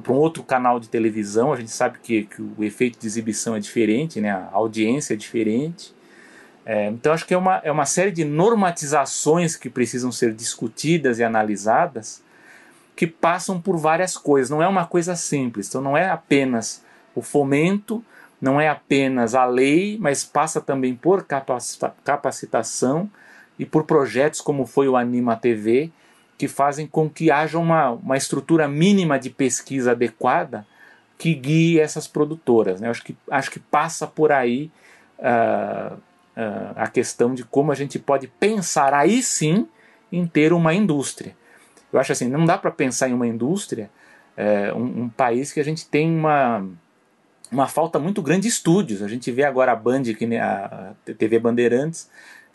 para 0.02 0.12
um, 0.12 0.16
outro 0.16 0.42
canal 0.42 0.80
de 0.80 0.88
televisão, 0.88 1.52
a 1.52 1.56
gente 1.56 1.70
sabe 1.70 1.98
que, 2.02 2.24
que, 2.24 2.42
o 2.42 2.64
efeito 2.64 2.98
de 2.98 3.06
exibição 3.06 3.54
é 3.54 3.60
diferente, 3.60 4.20
né? 4.20 4.30
a 4.30 4.50
audiência 4.52 5.14
é 5.14 5.16
diferente. 5.16 5.94
É, 6.64 6.88
então 6.88 7.12
acho 7.12 7.24
que 7.24 7.32
é 7.32 7.38
uma, 7.38 7.60
é 7.62 7.70
uma 7.70 7.86
série 7.86 8.10
de 8.10 8.24
normatizações 8.24 9.54
que 9.54 9.70
precisam 9.70 10.10
ser 10.10 10.34
discutidas 10.34 11.20
e 11.20 11.24
analisadas 11.24 12.24
que 12.96 13.06
passam 13.06 13.60
por 13.60 13.76
várias 13.76 14.16
coisas. 14.16 14.50
Não 14.50 14.62
é 14.62 14.66
uma 14.66 14.86
coisa 14.86 15.14
simples. 15.14 15.68
Então 15.68 15.80
não 15.80 15.96
é 15.96 16.08
apenas 16.08 16.82
o 17.14 17.22
fomento, 17.22 18.02
não 18.40 18.60
é 18.60 18.68
apenas 18.68 19.34
a 19.34 19.44
lei, 19.44 19.96
mas 20.00 20.24
passa 20.24 20.60
também 20.60 20.94
por 20.94 21.24
capacita 21.24 21.94
capacitação 22.02 23.08
e 23.58 23.64
por 23.64 23.84
projetos 23.84 24.40
como 24.40 24.66
foi 24.66 24.88
o 24.88 24.96
Anima 24.96 25.36
TV, 25.36 25.92
que 26.38 26.48
fazem 26.48 26.86
com 26.86 27.08
que 27.08 27.30
haja 27.30 27.58
uma, 27.58 27.90
uma 27.90 28.16
estrutura 28.16 28.68
mínima 28.68 29.18
de 29.18 29.30
pesquisa 29.30 29.92
adequada 29.92 30.66
que 31.18 31.34
guie 31.34 31.80
essas 31.80 32.06
produtoras. 32.06 32.80
Né? 32.80 32.88
Acho, 32.88 33.02
que, 33.02 33.16
acho 33.30 33.50
que 33.50 33.58
passa 33.58 34.06
por 34.06 34.30
aí 34.30 34.70
uh, 35.18 35.94
uh, 35.94 36.72
a 36.76 36.88
questão 36.88 37.34
de 37.34 37.44
como 37.44 37.72
a 37.72 37.74
gente 37.74 37.98
pode 37.98 38.26
pensar 38.26 38.92
aí 38.92 39.22
sim 39.22 39.66
em 40.12 40.26
ter 40.26 40.52
uma 40.52 40.74
indústria. 40.74 41.34
Eu 41.92 41.98
acho 41.98 42.12
assim, 42.12 42.28
não 42.28 42.44
dá 42.44 42.58
para 42.58 42.70
pensar 42.70 43.08
em 43.08 43.14
uma 43.14 43.26
indústria, 43.26 43.90
é, 44.36 44.72
um, 44.74 45.04
um, 45.04 45.08
país 45.08 45.52
que 45.52 45.60
a 45.60 45.64
gente 45.64 45.88
tem 45.88 46.14
uma, 46.14 46.66
uma 47.50 47.66
falta 47.66 47.98
muito 47.98 48.20
grande 48.20 48.42
de 48.42 48.48
estúdios. 48.48 49.02
A 49.02 49.08
gente 49.08 49.30
vê 49.32 49.44
agora 49.44 49.72
a 49.72 49.76
Band, 49.76 50.02
que, 50.02 50.36
a 50.36 50.92
TV 51.04 51.38
Bandeirantes, 51.38 52.10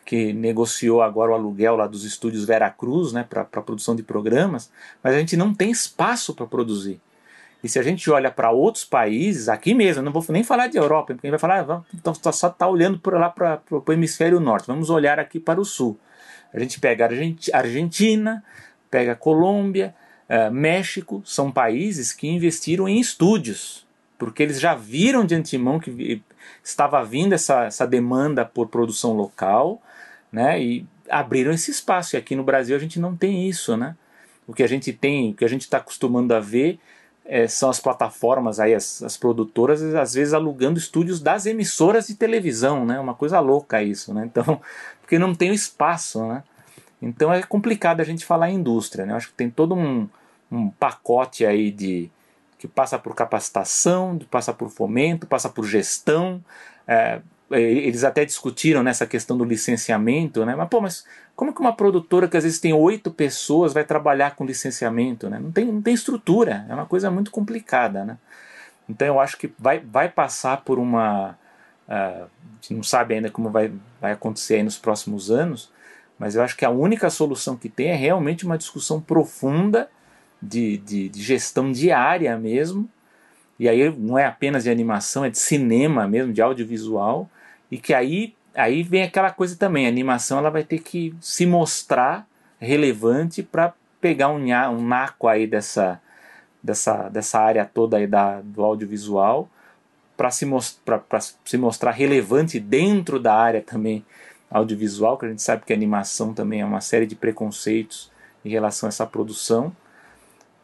que 0.05 0.33
negociou 0.33 1.01
agora 1.01 1.31
o 1.31 1.33
aluguel 1.33 1.75
lá 1.75 1.87
dos 1.87 2.03
estúdios 2.03 2.45
Veracruz 2.45 3.13
né, 3.13 3.25
para 3.27 3.45
produção 3.45 3.95
de 3.95 4.03
programas, 4.03 4.71
mas 5.03 5.15
a 5.15 5.19
gente 5.19 5.37
não 5.37 5.53
tem 5.53 5.71
espaço 5.71 6.33
para 6.33 6.45
produzir. 6.45 6.99
E 7.63 7.69
se 7.69 7.77
a 7.77 7.83
gente 7.83 8.09
olha 8.09 8.31
para 8.31 8.49
outros 8.51 8.83
países, 8.83 9.47
aqui 9.47 9.73
mesmo, 9.73 10.01
não 10.01 10.11
vou 10.11 10.25
nem 10.29 10.43
falar 10.43 10.67
de 10.67 10.77
Europa, 10.77 11.13
porque 11.13 11.27
a 11.27 11.29
gente 11.29 11.39
vai 11.39 11.39
falar, 11.39 11.59
ah, 11.59 11.63
vamos, 11.63 11.85
então, 11.93 12.13
só 12.13 12.47
está 12.47 12.67
olhando 12.67 12.97
por 12.97 13.13
lá 13.13 13.29
para 13.29 13.61
o 13.69 13.93
hemisfério 13.93 14.39
norte, 14.39 14.65
vamos 14.65 14.89
olhar 14.89 15.19
aqui 15.19 15.39
para 15.39 15.61
o 15.61 15.65
sul. 15.65 15.97
A 16.53 16.59
gente 16.59 16.79
pega 16.79 17.07
Argentina, 17.53 18.43
pega 18.89 19.15
Colômbia, 19.15 19.95
uh, 20.27 20.51
México, 20.51 21.21
são 21.23 21.51
países 21.51 22.11
que 22.11 22.27
investiram 22.27 22.89
em 22.89 22.99
estúdios, 22.99 23.85
porque 24.17 24.41
eles 24.41 24.59
já 24.59 24.73
viram 24.73 25.23
de 25.23 25.35
antemão 25.35 25.79
que 25.79 26.21
estava 26.63 27.03
vindo 27.03 27.33
essa, 27.33 27.65
essa 27.65 27.85
demanda 27.87 28.43
por 28.43 28.67
produção 28.67 29.13
local, 29.13 29.81
né? 30.31 30.61
E 30.61 30.85
abriram 31.09 31.51
esse 31.51 31.71
espaço. 31.71 32.15
E 32.15 32.17
aqui 32.17 32.35
no 32.35 32.43
Brasil 32.43 32.75
a 32.75 32.79
gente 32.79 32.99
não 32.99 33.15
tem 33.15 33.47
isso, 33.47 33.75
né? 33.75 33.95
O 34.47 34.53
que 34.53 34.63
a 34.63 34.67
gente 34.67 34.91
tem, 34.93 35.31
o 35.31 35.33
que 35.33 35.45
a 35.45 35.47
gente 35.47 35.61
está 35.61 35.77
acostumando 35.77 36.33
a 36.33 36.39
ver 36.39 36.79
é, 37.25 37.47
são 37.47 37.69
as 37.69 37.79
plataformas 37.79 38.59
aí, 38.59 38.73
as, 38.73 39.01
as 39.03 39.15
produtoras, 39.15 39.81
às 39.95 40.13
vezes 40.13 40.33
alugando 40.33 40.79
estúdios 40.79 41.21
das 41.21 41.45
emissoras 41.45 42.07
de 42.07 42.15
televisão, 42.15 42.85
né? 42.85 42.99
Uma 42.99 43.13
coisa 43.13 43.39
louca 43.39 43.83
isso, 43.83 44.13
né? 44.13 44.25
Então, 44.25 44.61
porque 45.01 45.19
não 45.19 45.35
tem 45.35 45.51
o 45.51 45.53
espaço, 45.53 46.25
né? 46.25 46.43
Então 47.01 47.33
é 47.33 47.41
complicado 47.41 47.99
a 47.99 48.03
gente 48.03 48.25
falar 48.25 48.49
em 48.49 48.55
indústria, 48.55 49.05
né? 49.05 49.13
Eu 49.13 49.17
acho 49.17 49.29
que 49.29 49.33
tem 49.33 49.49
todo 49.49 49.75
um, 49.75 50.07
um 50.51 50.69
pacote 50.69 51.45
aí 51.45 51.71
de 51.71 52.09
que 52.59 52.67
passa 52.67 52.99
por 52.99 53.15
capacitação, 53.15 54.19
passa 54.29 54.53
por 54.53 54.69
fomento, 54.69 55.25
passa 55.25 55.49
por 55.49 55.65
gestão, 55.65 56.43
é, 56.87 57.19
eles 57.51 58.03
até 58.03 58.23
discutiram 58.25 58.83
nessa 58.83 59.05
questão 59.05 59.37
do 59.37 59.43
licenciamento, 59.43 60.45
né? 60.45 60.55
Mas, 60.55 60.69
pô, 60.69 60.81
mas 60.81 61.05
como 61.35 61.53
que 61.53 61.59
uma 61.59 61.75
produtora 61.75 62.27
que 62.27 62.37
às 62.37 62.43
vezes 62.43 62.59
tem 62.59 62.73
oito 62.73 63.11
pessoas 63.11 63.73
vai 63.73 63.83
trabalhar 63.83 64.35
com 64.35 64.45
licenciamento, 64.45 65.29
né? 65.29 65.39
Não 65.39 65.51
tem, 65.51 65.65
não 65.65 65.81
tem 65.81 65.93
estrutura, 65.93 66.65
é 66.69 66.73
uma 66.73 66.85
coisa 66.85 67.09
muito 67.09 67.31
complicada, 67.31 68.05
né? 68.05 68.17
Então 68.87 69.07
eu 69.07 69.19
acho 69.19 69.37
que 69.37 69.51
vai, 69.57 69.79
vai 69.79 70.09
passar 70.09 70.61
por 70.61 70.79
uma... 70.79 71.37
Uh, 71.87 72.23
a 72.23 72.27
gente 72.61 72.73
não 72.73 72.83
sabe 72.83 73.15
ainda 73.15 73.29
como 73.29 73.49
vai, 73.49 73.71
vai 73.99 74.11
acontecer 74.11 74.55
aí 74.55 74.63
nos 74.63 74.77
próximos 74.77 75.31
anos, 75.31 75.71
mas 76.17 76.35
eu 76.35 76.43
acho 76.43 76.55
que 76.55 76.63
a 76.63 76.69
única 76.69 77.09
solução 77.09 77.57
que 77.57 77.67
tem 77.67 77.87
é 77.87 77.95
realmente 77.95 78.45
uma 78.45 78.57
discussão 78.57 79.01
profunda 79.01 79.89
de, 80.41 80.77
de, 80.77 81.09
de 81.09 81.21
gestão 81.21 81.71
diária 81.71 82.37
mesmo, 82.37 82.89
e 83.59 83.67
aí 83.67 83.91
não 83.97 84.17
é 84.17 84.25
apenas 84.25 84.63
de 84.63 84.69
animação, 84.69 85.25
é 85.25 85.29
de 85.29 85.37
cinema 85.37 86.07
mesmo, 86.07 86.33
de 86.33 86.41
audiovisual, 86.41 87.29
e 87.72 87.77
que 87.77 87.93
aí, 87.93 88.35
aí 88.53 88.84
vem 88.84 89.03
aquela 89.03 89.31
coisa 89.31 89.56
também, 89.56 89.85
a 89.85 89.89
animação 89.89 90.38
ela 90.38 90.52
vai 90.52 90.64
ter 90.64 90.80
que 90.80 91.15
se 91.22 91.45
mostrar 91.45 92.27
relevante 92.60 93.41
para 93.41 93.73
pegar 93.99 94.30
um, 94.30 94.43
um 94.43 94.85
naco 94.85 95.27
aí 95.27 95.48
dessa, 95.48 96.02
dessa, 96.61 97.10
dessa 97.10 97.39
área 97.39 97.65
toda 97.65 97.98
aí 97.98 98.06
da, 98.06 98.41
do 98.41 98.64
audiovisual 98.64 99.49
para 100.18 100.30
se, 100.30 100.45
se 101.45 101.57
mostrar 101.57 101.91
relevante 101.91 102.60
dentro 102.60 103.19
da 103.19 103.34
área 103.34 103.61
também 103.61 104.06
audiovisual, 104.52 105.18
que 105.18 105.26
a 105.26 105.30
gente 105.30 105.41
sabe 105.41 105.64
que 105.65 105.73
a 105.73 105.76
animação 105.76 106.34
também 106.34 106.61
é 106.61 106.65
uma 106.65 106.81
série 106.81 107.07
de 107.07 107.15
preconceitos 107.15 108.11
em 108.43 108.49
relação 108.49 108.88
a 108.88 108.89
essa 108.89 109.06
produção, 109.07 109.76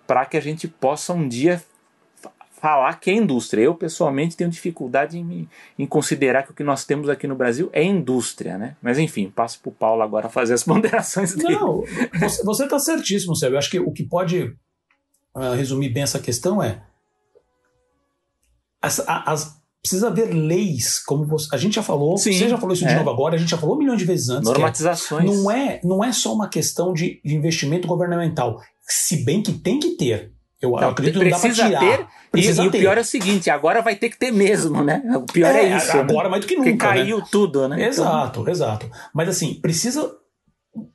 para 0.05 0.25
que 0.25 0.37
a 0.37 0.41
gente 0.41 0.67
possa 0.67 1.13
um 1.13 1.27
dia 1.27 1.63
falar 2.59 2.99
que 2.99 3.09
é 3.09 3.13
indústria. 3.13 3.61
Eu, 3.61 3.75
pessoalmente, 3.75 4.35
tenho 4.35 4.49
dificuldade 4.49 5.17
em, 5.17 5.47
em, 5.77 5.85
considerar 5.85 6.43
que 6.43 6.51
o 6.51 6.53
que 6.53 6.63
nós 6.63 6.83
temos 6.85 7.07
aqui 7.07 7.27
no 7.27 7.35
Brasil 7.35 7.69
é 7.71 7.83
indústria, 7.83 8.57
né? 8.57 8.75
Mas, 8.81 8.97
enfim, 8.97 9.31
passo 9.33 9.59
para 9.59 9.69
o 9.69 9.73
Paulo 9.73 10.01
agora 10.01 10.29
fazer 10.29 10.53
as 10.53 10.63
ponderações 10.65 11.35
dele. 11.35 11.55
Não, 11.55 11.83
você 12.43 12.63
está 12.63 12.79
certíssimo, 12.79 13.35
Sérgio. 13.35 13.55
Eu 13.55 13.59
acho 13.59 13.69
que 13.69 13.79
o 13.79 13.91
que 13.91 14.03
pode 14.03 14.55
uh, 15.35 15.53
resumir 15.55 15.89
bem 15.89 16.03
essa 16.03 16.19
questão 16.19 16.61
é 16.61 16.83
as, 18.81 18.99
as, 19.07 19.57
precisa 19.81 20.07
haver 20.07 20.33
leis, 20.33 20.99
como 20.99 21.25
você, 21.25 21.47
a 21.53 21.57
gente 21.57 21.75
já 21.75 21.83
falou, 21.83 22.17
Sim, 22.17 22.33
você 22.33 22.49
já 22.49 22.57
falou 22.57 22.73
isso 22.73 22.85
é. 22.85 22.89
de 22.89 22.95
novo 22.95 23.09
agora, 23.09 23.35
a 23.35 23.37
gente 23.37 23.49
já 23.49 23.57
falou 23.57 23.75
um 23.75 23.79
milhão 23.79 23.95
de 23.95 24.05
vezes 24.05 24.29
antes. 24.29 24.49
É 24.49 24.53
Normatizações. 24.53 25.29
É, 25.29 25.33
não, 25.33 25.51
é, 25.51 25.81
não 25.83 26.03
é 26.03 26.11
só 26.11 26.33
uma 26.33 26.49
questão 26.49 26.93
de 26.93 27.21
investimento 27.23 27.87
governamental, 27.87 28.61
se 28.81 29.23
bem 29.23 29.41
que 29.41 29.53
tem 29.53 29.79
que 29.79 29.91
ter. 29.91 30.36
Eu 30.61 30.71
não, 30.71 30.89
acredito 30.89 31.19
que 31.19 31.29
não 31.29 31.39
dá 31.39 31.53
tirar. 31.53 31.79
Ter, 31.79 32.07
precisa 32.31 32.65
e, 32.65 32.71
ter. 32.71 32.77
e 32.77 32.79
o 32.79 32.81
pior 32.81 32.97
é 32.97 33.01
o 33.01 33.05
seguinte, 33.05 33.49
agora 33.49 33.81
vai 33.81 33.95
ter 33.95 34.09
que 34.09 34.17
ter 34.17 34.31
mesmo, 34.31 34.83
né? 34.83 35.03
O 35.15 35.21
pior 35.21 35.55
é, 35.55 35.65
é 35.65 35.77
isso. 35.77 35.95
Né? 35.95 36.01
Agora 36.01 36.23
né? 36.23 36.29
mais 36.29 36.43
do 36.43 36.47
que 36.47 36.55
nunca. 36.55 36.69
Porque 36.71 36.83
caiu 36.83 37.19
né? 37.19 37.25
tudo, 37.31 37.67
né? 37.67 37.85
Exato, 37.85 38.41
então... 38.41 38.51
exato. 38.51 38.91
Mas 39.13 39.29
assim, 39.29 39.53
precisa 39.55 40.11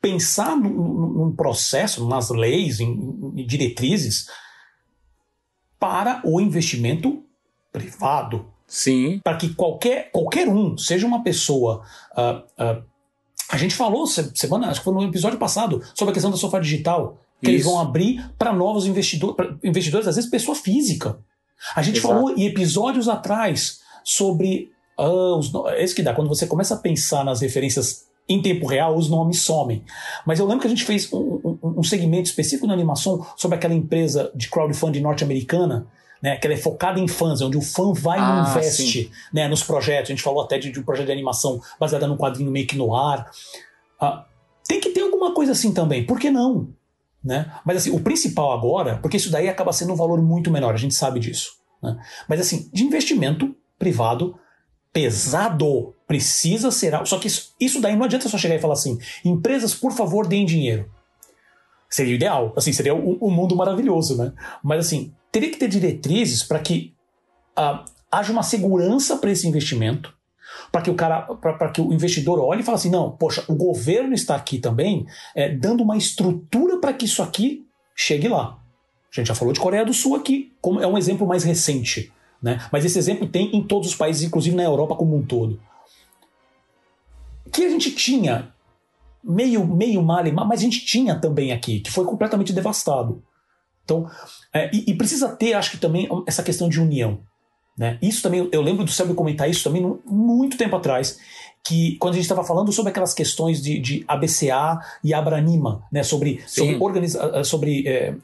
pensar 0.00 0.56
num, 0.56 0.70
num 0.70 1.36
processo, 1.36 2.08
nas 2.08 2.30
leis, 2.30 2.80
em, 2.80 2.90
em 3.36 3.46
diretrizes, 3.46 4.26
para 5.78 6.20
o 6.24 6.40
investimento 6.40 7.22
privado. 7.72 8.46
Sim. 8.66 9.20
Para 9.22 9.36
que 9.36 9.54
qualquer, 9.54 10.10
qualquer 10.10 10.48
um, 10.48 10.76
seja 10.76 11.06
uma 11.06 11.22
pessoa. 11.22 11.82
Uh, 12.16 12.62
uh, 12.62 12.84
a 13.48 13.56
gente 13.56 13.74
falou 13.74 14.06
semana, 14.06 14.70
acho 14.70 14.80
que 14.80 14.84
foi 14.84 14.94
no 14.94 15.04
episódio 15.04 15.38
passado, 15.38 15.82
sobre 15.94 16.10
a 16.10 16.14
questão 16.14 16.30
da 16.30 16.36
sofá 16.36 16.58
digital 16.58 17.18
que 17.42 17.50
Isso. 17.50 17.56
eles 17.56 17.64
vão 17.64 17.80
abrir 17.80 18.24
para 18.38 18.52
novos 18.52 18.86
investidor, 18.86 19.58
investidores, 19.64 20.06
às 20.06 20.14
vezes 20.14 20.30
pessoa 20.30 20.54
física. 20.54 21.18
A 21.74 21.82
gente 21.82 21.98
Exato. 21.98 22.14
falou 22.14 22.30
em 22.30 22.46
episódios 22.46 23.08
atrás 23.08 23.80
sobre. 24.04 24.70
Uh, 24.98 25.36
os, 25.36 25.52
é 25.72 25.82
isso 25.82 25.94
que 25.94 26.02
dá, 26.02 26.14
quando 26.14 26.28
você 26.28 26.46
começa 26.46 26.74
a 26.74 26.78
pensar 26.78 27.24
nas 27.24 27.40
referências 27.40 28.06
em 28.28 28.40
tempo 28.40 28.66
real, 28.66 28.96
os 28.96 29.10
nomes 29.10 29.40
somem. 29.40 29.82
Mas 30.24 30.38
eu 30.38 30.46
lembro 30.46 30.60
que 30.60 30.66
a 30.68 30.70
gente 30.70 30.84
fez 30.84 31.12
um, 31.12 31.40
um, 31.44 31.58
um 31.78 31.82
segmento 31.82 32.28
específico 32.28 32.66
na 32.66 32.74
animação 32.74 33.26
sobre 33.36 33.56
aquela 33.56 33.74
empresa 33.74 34.30
de 34.34 34.48
crowdfunding 34.48 35.00
norte-americana. 35.00 35.86
Né, 36.22 36.36
que 36.36 36.46
ela 36.46 36.54
é 36.54 36.56
focada 36.56 37.00
em 37.00 37.08
fãs, 37.08 37.40
onde 37.40 37.56
o 37.56 37.60
fã 37.60 37.92
vai 37.92 38.16
ah, 38.16 38.44
e 38.46 38.50
investe 38.50 39.10
né, 39.32 39.48
nos 39.48 39.64
projetos. 39.64 40.08
A 40.08 40.14
gente 40.14 40.22
falou 40.22 40.40
até 40.40 40.56
de, 40.56 40.70
de, 40.70 40.78
um 40.78 40.84
projeto 40.84 41.06
de 41.06 41.12
animação 41.12 41.60
baseado 41.80 42.06
num 42.06 42.16
quadrinho 42.16 42.48
meio 42.48 42.64
que 42.64 42.76
no 42.76 42.94
ar. 42.94 43.28
Uh, 44.00 44.22
tem 44.64 44.78
que 44.78 44.90
ter 44.90 45.00
alguma 45.00 45.34
coisa 45.34 45.50
assim 45.50 45.74
também. 45.74 46.06
Por 46.06 46.20
que 46.20 46.30
não? 46.30 46.68
Né? 47.24 47.52
Mas 47.64 47.78
assim, 47.78 47.90
o 47.90 48.00
principal 48.00 48.52
agora, 48.52 48.98
porque 48.98 49.16
isso 49.16 49.30
daí 49.30 49.48
acaba 49.48 49.72
sendo 49.72 49.92
um 49.92 49.96
valor 49.96 50.20
muito 50.20 50.50
menor, 50.50 50.74
a 50.74 50.78
gente 50.78 50.94
sabe 50.94 51.20
disso. 51.20 51.52
Né? 51.82 51.96
Mas 52.28 52.40
assim, 52.40 52.68
de 52.72 52.84
investimento 52.84 53.54
privado 53.78 54.36
pesado 54.92 55.94
precisa 56.06 56.70
ser. 56.70 56.94
Só 57.06 57.18
que 57.18 57.26
isso, 57.26 57.54
isso 57.58 57.80
daí 57.80 57.96
não 57.96 58.04
adianta 58.04 58.28
só 58.28 58.36
chegar 58.36 58.54
e 58.54 58.60
falar 58.60 58.74
assim: 58.74 58.98
empresas, 59.24 59.74
por 59.74 59.92
favor, 59.92 60.26
deem 60.26 60.44
dinheiro. 60.44 60.90
Seria 61.88 62.12
o 62.12 62.16
ideal, 62.16 62.52
assim, 62.56 62.72
seria 62.72 62.94
um, 62.94 63.18
um 63.20 63.30
mundo 63.30 63.54
maravilhoso, 63.54 64.16
né? 64.16 64.32
Mas 64.62 64.86
assim, 64.86 65.12
teria 65.30 65.50
que 65.50 65.58
ter 65.58 65.68
diretrizes 65.68 66.42
para 66.42 66.58
que 66.58 66.94
uh, 67.58 67.84
haja 68.10 68.32
uma 68.32 68.42
segurança 68.42 69.16
para 69.16 69.30
esse 69.30 69.46
investimento, 69.46 70.14
para 70.72 70.80
que 70.80 70.90
o 70.90 70.94
cara, 70.94 71.20
para 71.20 71.68
que 71.68 71.82
o 71.82 71.92
investidor 71.92 72.40
olhe 72.40 72.62
e 72.62 72.64
fale 72.64 72.76
assim, 72.76 72.90
não, 72.90 73.10
poxa, 73.10 73.44
o 73.46 73.54
governo 73.54 74.14
está 74.14 74.34
aqui 74.34 74.58
também 74.58 75.06
é, 75.34 75.54
dando 75.54 75.82
uma 75.82 75.98
estrutura 75.98 76.78
para 76.78 76.94
que 76.94 77.04
isso 77.04 77.22
aqui 77.22 77.66
chegue 77.94 78.26
lá. 78.26 78.58
A 79.12 79.14
gente 79.14 79.26
já 79.26 79.34
falou 79.34 79.52
de 79.52 79.60
Coreia 79.60 79.84
do 79.84 79.92
Sul 79.92 80.16
aqui, 80.16 80.54
como 80.62 80.80
é 80.80 80.86
um 80.86 80.96
exemplo 80.96 81.26
mais 81.26 81.44
recente, 81.44 82.10
né? 82.42 82.66
Mas 82.72 82.86
esse 82.86 82.98
exemplo 82.98 83.28
tem 83.28 83.54
em 83.54 83.62
todos 83.62 83.88
os 83.88 83.94
países, 83.94 84.22
inclusive 84.22 84.56
na 84.56 84.62
Europa 84.62 84.96
como 84.96 85.14
um 85.14 85.22
todo. 85.22 85.60
Que 87.52 87.66
a 87.66 87.68
gente 87.68 87.90
tinha 87.90 88.50
meio 89.22 89.66
meio 89.66 90.02
mal, 90.02 90.24
mas 90.46 90.60
a 90.60 90.62
gente 90.62 90.86
tinha 90.86 91.14
também 91.14 91.52
aqui, 91.52 91.80
que 91.80 91.90
foi 91.90 92.06
completamente 92.06 92.54
devastado. 92.54 93.22
Então, 93.84 94.08
é, 94.54 94.74
e, 94.74 94.90
e, 94.90 94.94
precisa 94.94 95.28
ter, 95.28 95.52
acho 95.52 95.72
que 95.72 95.76
também, 95.76 96.08
essa 96.26 96.42
questão 96.42 96.68
de 96.68 96.80
união. 96.80 97.20
Né? 97.76 97.98
Isso 98.02 98.22
também, 98.22 98.48
eu 98.52 98.60
lembro 98.60 98.84
do 98.84 98.90
Sérgio 98.90 99.14
comentar 99.14 99.48
isso 99.48 99.64
também 99.64 99.98
muito 100.04 100.56
tempo 100.56 100.76
atrás, 100.76 101.18
que 101.64 101.96
quando 101.98 102.14
a 102.14 102.16
gente 102.16 102.24
estava 102.24 102.44
falando 102.44 102.70
sobre 102.72 102.90
aquelas 102.90 103.14
questões 103.14 103.62
de, 103.62 103.78
de 103.78 104.04
ABCA 104.06 104.80
e 105.02 105.14
Abranima, 105.14 105.82
né? 105.90 106.02
sobre, 106.02 106.42
sobre, 106.46 106.76
organiza 106.76 107.44
sobre 107.44 107.86
é, 107.86 108.14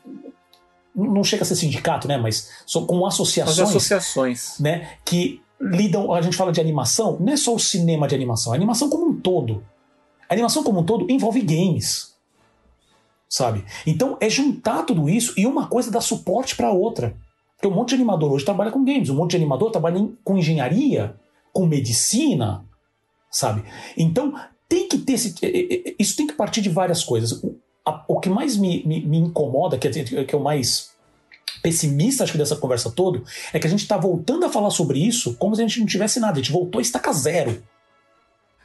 não 0.95 1.23
chega 1.23 1.43
a 1.43 1.47
ser 1.47 1.57
sindicato, 1.57 2.09
né? 2.09 2.17
mas 2.17 2.65
com 2.87 3.07
associações, 3.07 3.59
As 3.59 3.69
associações 3.69 4.59
né? 4.59 4.91
que 5.05 5.41
lidam, 5.61 6.13
a 6.13 6.21
gente 6.21 6.37
fala 6.37 6.53
de 6.53 6.61
animação, 6.61 7.17
não 7.21 7.33
é 7.33 7.37
só 7.37 7.55
o 7.55 7.59
cinema 7.59 8.07
de 8.07 8.15
animação, 8.15 8.53
a 8.53 8.57
animação 8.57 8.91
como 8.91 9.07
um 9.07 9.21
todo. 9.21 9.65
A 10.29 10.35
animação 10.35 10.63
como 10.63 10.81
um 10.81 10.85
todo 10.85 11.11
envolve 11.11 11.41
games 11.41 12.19
sabe? 13.29 13.65
Então 13.87 14.17
é 14.21 14.31
juntar 14.31 14.85
tudo 14.85 15.09
isso 15.09 15.35
e 15.37 15.47
uma 15.47 15.67
coisa 15.67 15.91
dá 15.91 16.01
suporte 16.01 16.57
para 16.57 16.71
outra. 16.71 17.15
Porque 17.59 17.67
um 17.67 17.77
monte 17.77 17.89
de 17.89 17.97
animador 17.97 18.33
hoje 18.33 18.45
trabalha 18.45 18.71
com 18.71 18.85
games, 18.85 19.11
um 19.11 19.17
monte 19.17 19.33
de 19.33 19.37
animador 19.37 19.73
trabalha 19.73 20.09
com 20.23 20.39
engenharia, 20.39 21.17
com 21.53 21.67
medicina, 21.67 22.65
sabe? 23.29 23.65
Então 23.97 24.33
tem 24.69 24.87
que 24.87 24.97
ter 24.99 25.15
esse, 25.15 25.35
isso 25.99 26.17
tem 26.17 26.29
que 26.29 26.35
partir 26.35 26.63
de 26.63 26.69
várias 26.69 27.03
coisas. 27.03 27.43
O, 27.43 27.59
a, 27.85 28.05
o 28.07 28.21
que 28.21 28.29
mais 28.29 28.57
me, 28.57 28.85
me, 28.87 29.05
me 29.05 29.19
incomoda, 29.19 29.77
que 29.77 29.89
é, 29.89 29.91
que 30.25 30.35
é 30.35 30.39
o 30.39 30.43
mais 30.43 30.93
pessimista 31.61 32.23
acho 32.23 32.33
que 32.33 32.39
dessa 32.39 32.55
conversa 32.55 32.93
toda, 32.93 33.23
é 33.53 33.59
que 33.59 33.67
a 33.67 33.71
gente 33.71 33.83
está 33.83 33.97
voltando 33.97 34.47
a 34.47 34.49
falar 34.49 34.71
sobre 34.71 35.01
isso 35.01 35.35
como 35.35 35.57
se 35.57 35.63
a 35.63 35.67
gente 35.67 35.81
não 35.81 35.87
tivesse 35.87 36.21
nada, 36.21 36.35
a 36.35 36.43
gente 36.43 36.53
voltou 36.53 36.79
a 36.79 36.83
estaca 36.83 37.13
zero. 37.13 37.61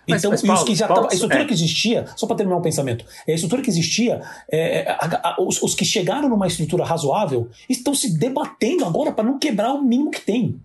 Mas, 0.08 0.22
então, 0.22 0.32
mas, 0.32 0.42
Paulo, 0.42 0.66
que 0.66 0.76
já 0.76 0.88
Paulo, 0.88 1.04
tava, 1.04 1.14
a 1.14 1.16
estrutura 1.16 1.44
é. 1.44 1.46
que 1.46 1.54
existia, 1.54 2.06
só 2.16 2.28
para 2.28 2.36
terminar 2.36 2.58
o 2.58 2.60
um 2.60 2.64
pensamento, 2.64 3.06
a 3.28 3.32
estrutura 3.32 3.62
que 3.62 3.70
existia, 3.70 4.22
é, 4.52 4.80
é, 4.80 4.90
a, 4.90 5.30
a, 5.30 5.42
os, 5.42 5.62
os, 5.62 5.74
que 5.74 5.86
chegaram 5.86 6.28
numa 6.28 6.48
estrutura 6.48 6.84
razoável 6.84 7.50
estão 7.70 7.96
se 7.96 8.18
debatendo 8.18 8.86
agora 8.86 9.12
para 9.12 9.24
não 9.24 9.40
quebrar 9.40 9.74
o 9.74 9.82
mínimo 9.82 10.12
que 10.12 10.22
tem. 10.22 10.60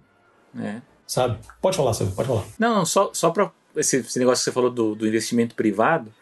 É. 0.60 0.80
Sabe? 1.06 1.38
Pode 1.62 1.76
falar, 1.76 1.94
Silvio, 1.94 2.14
pode 2.14 2.28
falar. 2.28 2.44
Não, 2.58 2.74
não 2.74 2.84
só, 2.84 3.10
só 3.12 3.30
para 3.30 3.50
esse, 3.76 3.98
esse, 3.98 4.18
negócio 4.18 4.42
que 4.42 4.50
você 4.50 4.52
falou 4.52 4.70
do, 4.70 4.94
do 4.94 5.06
investimento 5.06 5.54
privado, 5.54 6.12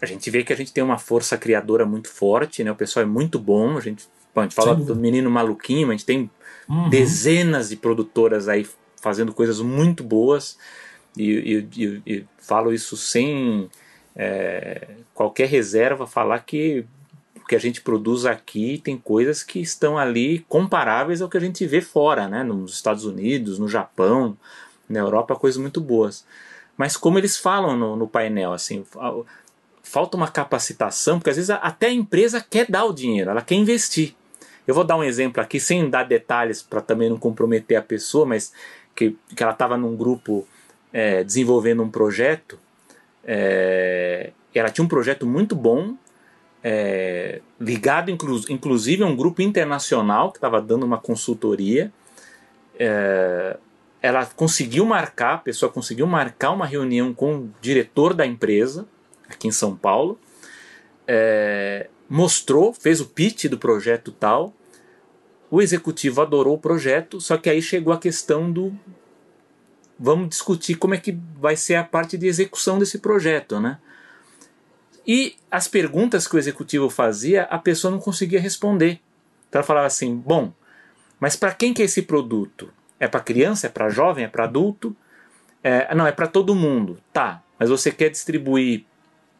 a 0.00 0.06
gente 0.06 0.30
vê 0.30 0.42
que 0.44 0.52
a 0.52 0.56
gente 0.56 0.72
tem 0.72 0.84
uma 0.84 0.98
força 0.98 1.36
criadora 1.36 1.84
muito 1.84 2.08
forte, 2.08 2.62
né? 2.62 2.70
O 2.70 2.76
pessoal 2.76 3.02
é 3.02 3.06
muito 3.06 3.38
bom, 3.38 3.76
a 3.76 3.80
gente, 3.80 4.04
bom, 4.34 4.40
a 4.40 4.44
gente 4.44 4.54
fala 4.54 4.74
do 4.74 4.94
menino 4.94 5.30
maluquinho, 5.30 5.88
a 5.88 5.92
gente 5.92 6.04
tem 6.04 6.30
uhum. 6.68 6.88
dezenas 6.88 7.70
de 7.70 7.76
produtoras 7.76 8.48
aí 8.48 8.66
fazendo 9.00 9.32
coisas 9.32 9.60
muito 9.60 10.02
boas. 10.04 10.58
E, 11.16 11.66
e, 11.76 12.02
e 12.06 12.24
falo 12.38 12.72
isso 12.72 12.96
sem 12.96 13.70
é, 14.14 14.88
qualquer 15.14 15.48
reserva, 15.48 16.06
falar 16.06 16.40
que 16.40 16.84
o 17.36 17.46
que 17.46 17.54
a 17.54 17.60
gente 17.60 17.80
produz 17.80 18.26
aqui 18.26 18.80
tem 18.82 18.96
coisas 18.98 19.42
que 19.42 19.60
estão 19.60 19.96
ali 19.96 20.44
comparáveis 20.48 21.22
ao 21.22 21.28
que 21.28 21.36
a 21.36 21.40
gente 21.40 21.66
vê 21.66 21.80
fora, 21.80 22.26
né? 22.26 22.42
nos 22.42 22.74
Estados 22.74 23.04
Unidos, 23.04 23.58
no 23.58 23.68
Japão, 23.68 24.36
na 24.88 24.98
Europa, 24.98 25.36
coisas 25.36 25.60
muito 25.60 25.80
boas. 25.80 26.24
Mas 26.76 26.96
como 26.96 27.18
eles 27.18 27.36
falam 27.36 27.76
no, 27.76 27.96
no 27.96 28.08
painel, 28.08 28.52
assim, 28.52 28.84
falta 29.82 30.16
uma 30.16 30.28
capacitação, 30.28 31.18
porque 31.18 31.30
às 31.30 31.36
vezes 31.36 31.50
até 31.50 31.86
a 31.86 31.92
empresa 31.92 32.44
quer 32.48 32.66
dar 32.68 32.84
o 32.84 32.92
dinheiro, 32.92 33.30
ela 33.30 33.42
quer 33.42 33.54
investir. 33.54 34.14
Eu 34.66 34.74
vou 34.74 34.82
dar 34.82 34.96
um 34.96 35.04
exemplo 35.04 35.40
aqui, 35.40 35.60
sem 35.60 35.88
dar 35.88 36.02
detalhes 36.02 36.60
para 36.60 36.80
também 36.80 37.08
não 37.08 37.16
comprometer 37.16 37.76
a 37.76 37.82
pessoa, 37.82 38.26
mas 38.26 38.52
que, 38.94 39.16
que 39.34 39.42
ela 39.42 39.52
estava 39.52 39.76
num 39.76 39.96
grupo 39.96 40.46
é, 40.96 41.22
desenvolvendo 41.22 41.82
um 41.82 41.90
projeto. 41.90 42.58
É, 43.22 44.32
ela 44.54 44.70
tinha 44.70 44.82
um 44.82 44.88
projeto 44.88 45.26
muito 45.26 45.54
bom, 45.54 45.94
é, 46.64 47.42
ligado 47.60 48.10
inclu 48.10 48.40
inclusive 48.48 49.02
a 49.02 49.06
um 49.06 49.14
grupo 49.14 49.42
internacional 49.42 50.32
que 50.32 50.38
estava 50.38 50.58
dando 50.58 50.86
uma 50.86 50.96
consultoria. 50.96 51.92
É, 52.78 53.58
ela 54.00 54.24
conseguiu 54.24 54.86
marcar, 54.86 55.34
a 55.34 55.38
pessoa 55.38 55.70
conseguiu 55.70 56.06
marcar 56.06 56.52
uma 56.52 56.64
reunião 56.64 57.12
com 57.12 57.40
o 57.40 57.50
diretor 57.60 58.14
da 58.14 58.24
empresa, 58.24 58.86
aqui 59.28 59.48
em 59.48 59.52
São 59.52 59.76
Paulo, 59.76 60.18
é, 61.06 61.90
mostrou, 62.08 62.72
fez 62.72 63.02
o 63.02 63.06
pitch 63.06 63.44
do 63.48 63.58
projeto 63.58 64.12
tal. 64.12 64.54
O 65.50 65.60
executivo 65.60 66.22
adorou 66.22 66.54
o 66.54 66.58
projeto, 66.58 67.20
só 67.20 67.36
que 67.36 67.50
aí 67.50 67.60
chegou 67.60 67.92
a 67.92 67.98
questão 67.98 68.50
do 68.50 68.74
vamos 69.98 70.28
discutir 70.28 70.76
como 70.76 70.94
é 70.94 70.98
que 70.98 71.18
vai 71.40 71.56
ser 71.56 71.76
a 71.76 71.84
parte 71.84 72.16
de 72.18 72.26
execução 72.26 72.78
desse 72.78 72.98
projeto, 72.98 73.60
né? 73.60 73.78
E 75.06 75.36
as 75.50 75.68
perguntas 75.68 76.26
que 76.26 76.34
o 76.34 76.38
executivo 76.38 76.90
fazia, 76.90 77.44
a 77.44 77.58
pessoa 77.58 77.90
não 77.90 78.00
conseguia 78.00 78.40
responder. 78.40 79.00
Então 79.48 79.60
ela 79.60 79.66
falava 79.66 79.86
assim: 79.86 80.16
bom, 80.16 80.52
mas 81.20 81.36
para 81.36 81.54
quem 81.54 81.72
que 81.72 81.82
é 81.82 81.84
esse 81.84 82.02
produto? 82.02 82.70
É 82.98 83.06
para 83.06 83.20
criança? 83.20 83.66
É 83.66 83.70
para 83.70 83.88
jovem? 83.88 84.24
É 84.24 84.28
para 84.28 84.44
adulto? 84.44 84.96
É, 85.62 85.94
não, 85.94 86.06
é 86.06 86.12
para 86.12 86.26
todo 86.26 86.54
mundo. 86.54 86.98
Tá, 87.12 87.42
mas 87.58 87.70
você 87.70 87.92
quer 87.92 88.10
distribuir 88.10 88.84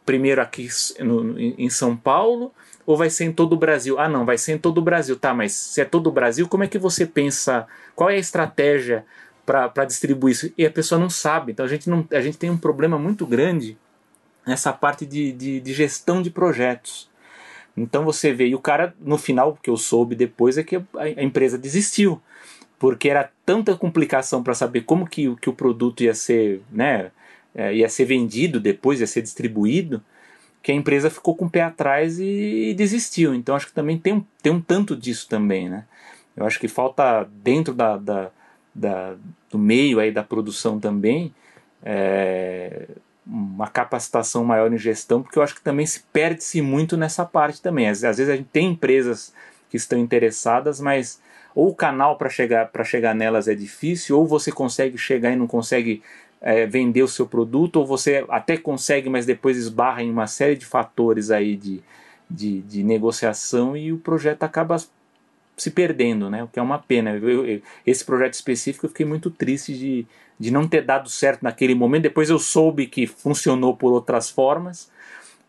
primeiro 0.05 0.41
aqui 0.41 0.69
no, 1.01 1.39
em 1.39 1.69
São 1.69 1.97
Paulo 1.97 2.53
ou 2.87 2.97
vai 2.97 3.11
ser 3.11 3.25
em 3.25 3.33
todo 3.33 3.55
o 3.55 3.57
Brasil? 3.57 3.99
Ah, 3.99 4.09
não, 4.09 4.25
vai 4.25 4.39
ser 4.39 4.53
em 4.53 4.59
todo 4.59 4.79
o 4.79 4.83
Brasil. 4.83 5.17
Tá, 5.17 5.35
mas 5.35 5.53
se 5.53 5.81
é 5.81 5.85
todo 5.85 6.07
o 6.07 6.13
Brasil, 6.13 6.47
como 6.49 6.63
é 6.63 6.69
que 6.69 6.79
você 6.79 7.05
pensa? 7.05 7.67
Qual 7.95 8.09
é 8.09 8.15
a 8.15 8.19
estratégia 8.19 9.05
para 9.47 9.85
distribuir 9.85 10.33
isso 10.33 10.53
e 10.59 10.67
a 10.67 10.71
pessoa 10.71 11.01
não 11.01 11.09
sabe. 11.09 11.53
Então 11.53 11.65
a 11.65 11.69
gente, 11.69 11.89
não, 11.89 12.07
a 12.11 12.21
gente 12.21 12.37
tem 12.37 12.51
um 12.51 12.59
problema 12.59 12.99
muito 12.99 13.25
grande 13.25 13.79
nessa 14.45 14.73
parte 14.73 15.07
de, 15.07 15.33
de, 15.33 15.61
de 15.61 15.73
gestão 15.73 16.21
de 16.21 16.31
projetos. 16.31 17.09
Então 17.77 18.05
você 18.05 18.33
vê, 18.33 18.49
e 18.49 18.55
o 18.55 18.59
cara, 18.59 18.95
no 19.01 19.19
final, 19.19 19.59
que 19.63 19.71
eu 19.71 19.77
soube 19.77 20.15
depois, 20.15 20.59
é 20.59 20.65
que 20.65 20.77
a, 20.77 20.83
a 20.95 21.23
empresa 21.23 21.57
desistiu. 21.57 22.21
Porque 22.79 23.09
era 23.09 23.31
tanta 23.45 23.75
complicação 23.77 24.43
para 24.43 24.55
saber 24.55 24.83
como 24.83 25.07
que, 25.07 25.35
que 25.37 25.49
o 25.49 25.53
produto 25.53 26.03
ia 26.03 26.15
ser, 26.15 26.61
né, 26.71 27.11
é, 27.55 27.75
ia 27.75 27.89
ser 27.89 28.05
vendido 28.05 28.61
depois, 28.61 29.01
ia 29.01 29.07
ser 29.07 29.23
distribuído, 29.23 30.03
que 30.63 30.73
a 30.73 30.75
empresa 30.75 31.09
ficou 31.09 31.35
com 31.35 31.47
o 31.47 31.51
pé 31.51 31.63
atrás 31.63 32.19
e, 32.19 32.71
e 32.71 32.75
desistiu. 32.75 33.35
Então 33.35 33.55
acho 33.55 33.69
que 33.69 33.73
também 33.73 33.99
tem 33.99 34.15
um, 34.15 34.25
tem 34.43 34.53
um 34.53 34.61
tanto 34.61 34.97
disso 34.97 35.29
também, 35.29 35.69
né? 35.69 35.85
Eu 36.37 36.45
acho 36.45 36.59
que 36.59 36.69
falta 36.69 37.25
dentro 37.43 37.73
da, 37.73 37.97
da 37.97 38.31
da, 38.77 39.15
do 39.51 39.59
meio 39.59 39.99
aí 39.99 40.13
da 40.13 40.23
produção 40.23 40.79
também, 40.79 41.35
é, 41.83 42.89
uma 43.27 43.69
capacitação 43.69 44.45
maior 44.45 44.73
em 44.73 44.79
gestão, 44.79 45.23
porque 45.23 45.39
eu 45.39 45.43
acho 45.43 45.55
que 45.55 45.63
também 45.63 45.87
se 45.87 46.01
perde-se 46.13 46.61
muito 46.61 46.97
nessa 46.97 47.25
parte 47.25 47.61
também. 47.61 47.89
Às, 47.89 48.05
às, 48.05 48.19
vezes 48.19 48.33
a 48.33 48.37
gente 48.37 48.49
tem 48.53 48.73
empresas 48.73 49.35
que 49.69 49.77
estão 49.77 49.99
interessadas, 49.99 50.81
mas 50.81 51.21
ou 51.55 51.69
o 51.69 51.75
canal 51.75 52.19
para 52.19 52.29
chegar, 52.29 52.71
chegar 52.85 53.15
nelas 53.15 53.49
é 53.49 53.55
difícil, 53.55 54.19
ou 54.19 54.27
você 54.27 54.53
consegue 54.53 54.99
chegar 54.99 55.33
e 55.33 55.37
não 55.37 55.47
consegue 55.47 56.03
é, 56.41 56.67
vender 56.67 57.03
o 57.03 57.09
seu 57.09 57.27
produto, 57.27 57.77
ou 57.77 57.87
você 57.87 58.25
até 58.29 58.57
consegue, 58.57 59.09
mas 59.09 59.25
depois 59.25 59.57
esbarra 59.57 60.03
em 60.03 60.11
uma 60.11 60.27
série 60.27 60.55
de 60.55 60.67
fatores 60.67 61.31
aí 61.31 61.57
de, 61.57 61.83
de, 62.31 62.61
de 62.61 62.85
negociação 62.85 63.77
e 63.77 63.93
o 63.93 63.99
projeto 63.99 64.43
acaba 64.43 64.77
se 65.57 65.71
perdendo, 65.71 66.29
né? 66.29 66.45
O 66.45 66.49
que 66.49 66.59
é 66.59 66.63
uma 66.63 66.79
pena. 66.79 67.11
Eu, 67.11 67.47
eu, 67.47 67.63
esse 67.87 68.05
projeto 68.05 68.35
específico 68.35 68.87
eu 68.87 68.91
fiquei 68.91 69.07
muito 69.07 69.31
triste 69.31 69.77
de, 69.77 70.07
de 70.39 70.51
não 70.51 70.69
ter 70.69 70.83
dado 70.83 71.09
certo 71.09 71.43
naquele 71.43 71.75
momento. 71.75 72.03
Depois 72.03 72.29
eu 72.29 72.39
soube 72.39 72.87
que 72.87 73.07
funcionou 73.07 73.77
por 73.77 73.93
outras 73.93 74.29
formas, 74.29 74.91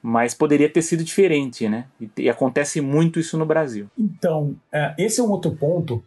mas 0.02 0.34
poderia 0.34 0.70
ter 0.70 0.82
sido 0.82 1.04
diferente, 1.04 1.68
né? 1.68 1.86
E, 2.00 2.10
e 2.18 2.30
acontece 2.30 2.80
muito 2.80 3.20
isso 3.20 3.38
no 3.38 3.46
Brasil. 3.46 3.90
Então, 3.98 4.56
é, 4.72 4.96
esse 4.98 5.20
é 5.20 5.24
um 5.24 5.30
outro 5.30 5.52
ponto 5.52 6.04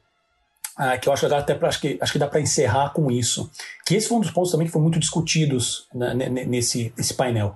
é, 0.78 0.96
que 0.96 1.08
eu 1.08 1.12
acho 1.12 1.28
que 1.28 1.34
até 1.34 1.54
pra, 1.54 1.68
acho 1.68 1.80
que, 1.80 1.98
acho 2.00 2.12
que 2.12 2.18
dá 2.18 2.26
para 2.26 2.40
encerrar 2.40 2.90
com 2.90 3.10
isso. 3.10 3.50
Que 3.84 3.96
esse 3.96 4.08
foi 4.08 4.16
um 4.16 4.20
dos 4.20 4.30
pontos 4.30 4.50
também 4.50 4.66
que 4.66 4.72
foram 4.72 4.84
muito 4.84 4.98
discutidos 4.98 5.86
né, 5.94 6.14
nesse, 6.14 6.92
nesse 6.96 7.12
painel, 7.12 7.54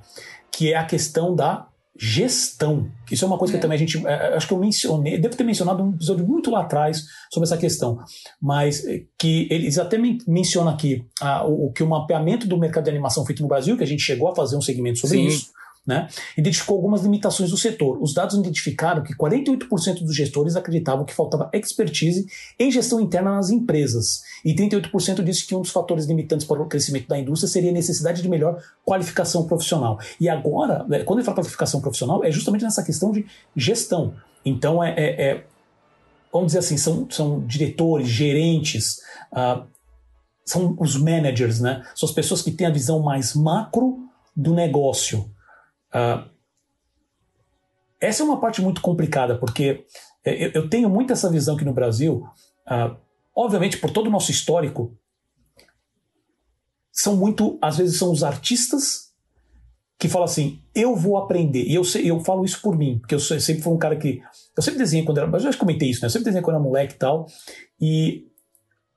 que 0.50 0.72
é 0.72 0.76
a 0.76 0.84
questão 0.84 1.34
da 1.34 1.66
gestão. 1.96 2.90
Isso 3.10 3.24
é 3.24 3.28
uma 3.28 3.38
coisa 3.38 3.54
é. 3.54 3.56
que 3.56 3.62
também 3.62 3.76
a 3.76 3.78
gente. 3.78 4.04
É, 4.06 4.36
acho 4.36 4.48
que 4.48 4.54
eu 4.54 4.58
mencionei, 4.58 5.18
devo 5.18 5.36
ter 5.36 5.44
mencionado 5.44 5.82
um 5.82 5.94
episódio 5.94 6.26
muito 6.26 6.50
lá 6.50 6.62
atrás 6.62 7.04
sobre 7.32 7.46
essa 7.46 7.56
questão, 7.56 7.98
mas 8.40 8.84
eh, 8.84 9.04
que 9.18 9.46
eles 9.50 9.78
até 9.78 9.96
mencionam 10.26 10.72
aqui 10.72 11.04
o, 11.46 11.72
que 11.72 11.82
o 11.82 11.88
mapeamento 11.88 12.48
do 12.48 12.58
mercado 12.58 12.84
de 12.84 12.90
animação 12.90 13.24
feito 13.24 13.42
no 13.42 13.48
Brasil, 13.48 13.76
que 13.76 13.84
a 13.84 13.86
gente 13.86 14.02
chegou 14.02 14.28
a 14.28 14.34
fazer 14.34 14.56
um 14.56 14.60
segmento 14.60 14.98
sobre 14.98 15.18
Sim. 15.18 15.26
isso. 15.26 15.52
Né, 15.86 16.08
identificou 16.36 16.76
algumas 16.76 17.02
limitações 17.02 17.50
do 17.50 17.56
setor. 17.56 18.02
Os 18.02 18.14
dados 18.14 18.36
identificaram 18.36 19.02
que 19.02 19.14
48% 19.14 20.02
dos 20.02 20.14
gestores 20.14 20.56
acreditavam 20.56 21.04
que 21.04 21.12
faltava 21.12 21.50
expertise 21.52 22.26
em 22.58 22.70
gestão 22.70 23.00
interna 23.00 23.34
nas 23.34 23.50
empresas, 23.50 24.22
e 24.44 24.54
38% 24.54 25.22
disse 25.22 25.46
que 25.46 25.54
um 25.54 25.60
dos 25.60 25.70
fatores 25.70 26.06
limitantes 26.06 26.46
para 26.46 26.62
o 26.62 26.66
crescimento 26.66 27.08
da 27.08 27.18
indústria 27.18 27.48
seria 27.48 27.70
a 27.70 27.74
necessidade 27.74 28.22
de 28.22 28.28
melhor 28.28 28.62
qualificação 28.84 29.46
profissional. 29.46 29.98
E 30.20 30.28
agora, 30.28 30.84
né, 30.88 31.04
quando 31.04 31.18
ele 31.18 31.26
fala 31.26 31.36
qualificação 31.36 31.80
profissional, 31.80 32.24
é 32.24 32.30
justamente 32.30 32.62
nessa 32.62 32.82
questão 32.82 33.12
de 33.12 33.26
gestão. 33.54 34.14
Então, 34.44 34.82
é, 34.82 34.94
é, 34.96 35.22
é 35.22 35.44
vamos 36.32 36.48
dizer 36.48 36.58
assim, 36.58 36.76
são, 36.76 37.06
são 37.10 37.40
diretores, 37.46 38.08
gerentes, 38.08 39.00
uh, 39.32 39.64
são 40.44 40.76
os 40.78 40.96
managers, 40.96 41.60
né? 41.60 41.82
São 41.94 42.08
as 42.08 42.14
pessoas 42.14 42.42
que 42.42 42.50
têm 42.50 42.66
a 42.66 42.70
visão 42.70 43.00
mais 43.00 43.34
macro 43.34 44.00
do 44.36 44.52
negócio. 44.52 45.30
Uh, 45.94 46.28
essa 48.00 48.22
é 48.22 48.26
uma 48.26 48.40
parte 48.40 48.60
muito 48.60 48.80
complicada, 48.80 49.38
porque 49.38 49.86
é, 50.24 50.56
eu 50.56 50.68
tenho 50.68 50.90
muito 50.90 51.12
essa 51.12 51.30
visão 51.30 51.54
aqui 51.54 51.64
no 51.64 51.72
Brasil, 51.72 52.26
uh, 52.66 52.96
obviamente 53.34 53.78
por 53.78 53.90
todo 53.90 54.08
o 54.08 54.10
nosso 54.10 54.30
histórico, 54.30 54.96
são 56.92 57.16
muito, 57.16 57.58
às 57.62 57.76
vezes 57.76 57.98
são 57.98 58.12
os 58.12 58.22
artistas 58.22 59.12
que 59.98 60.08
falam 60.08 60.24
assim, 60.24 60.60
eu 60.74 60.94
vou 60.96 61.16
aprender, 61.16 61.64
e 61.64 61.74
eu, 61.74 61.84
sei, 61.84 62.10
eu 62.10 62.20
falo 62.20 62.44
isso 62.44 62.60
por 62.60 62.76
mim, 62.76 62.98
porque 62.98 63.14
eu 63.14 63.20
sempre 63.20 63.62
fui 63.62 63.72
um 63.72 63.78
cara 63.78 63.96
que, 63.96 64.20
eu 64.56 64.62
sempre 64.62 64.78
desenhei 64.78 65.04
quando 65.04 65.18
era, 65.18 65.26
mas 65.26 65.44
eu 65.44 65.52
já 65.52 65.58
comentei 65.58 65.88
isso, 65.88 66.02
né, 66.02 66.06
eu 66.06 66.10
sempre 66.10 66.24
desenhei 66.24 66.42
quando 66.44 66.56
era 66.56 66.64
moleque 66.64 66.94
e 66.94 66.98
tal, 66.98 67.26
e 67.80 68.26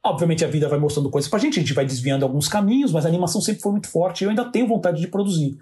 obviamente 0.04 0.44
a 0.44 0.48
vida 0.48 0.68
vai 0.68 0.80
mostrando 0.80 1.10
coisas 1.10 1.30
pra 1.30 1.40
gente, 1.40 1.60
a 1.60 1.62
gente 1.62 1.74
vai 1.74 1.86
desviando 1.86 2.24
alguns 2.24 2.48
caminhos, 2.48 2.92
mas 2.92 3.06
a 3.06 3.10
animação 3.10 3.40
sempre 3.40 3.62
foi 3.62 3.72
muito 3.72 3.88
forte, 3.88 4.22
e 4.22 4.26
eu 4.26 4.30
ainda 4.30 4.52
tenho 4.52 4.68
vontade 4.68 5.00
de 5.00 5.08
produzir. 5.08 5.58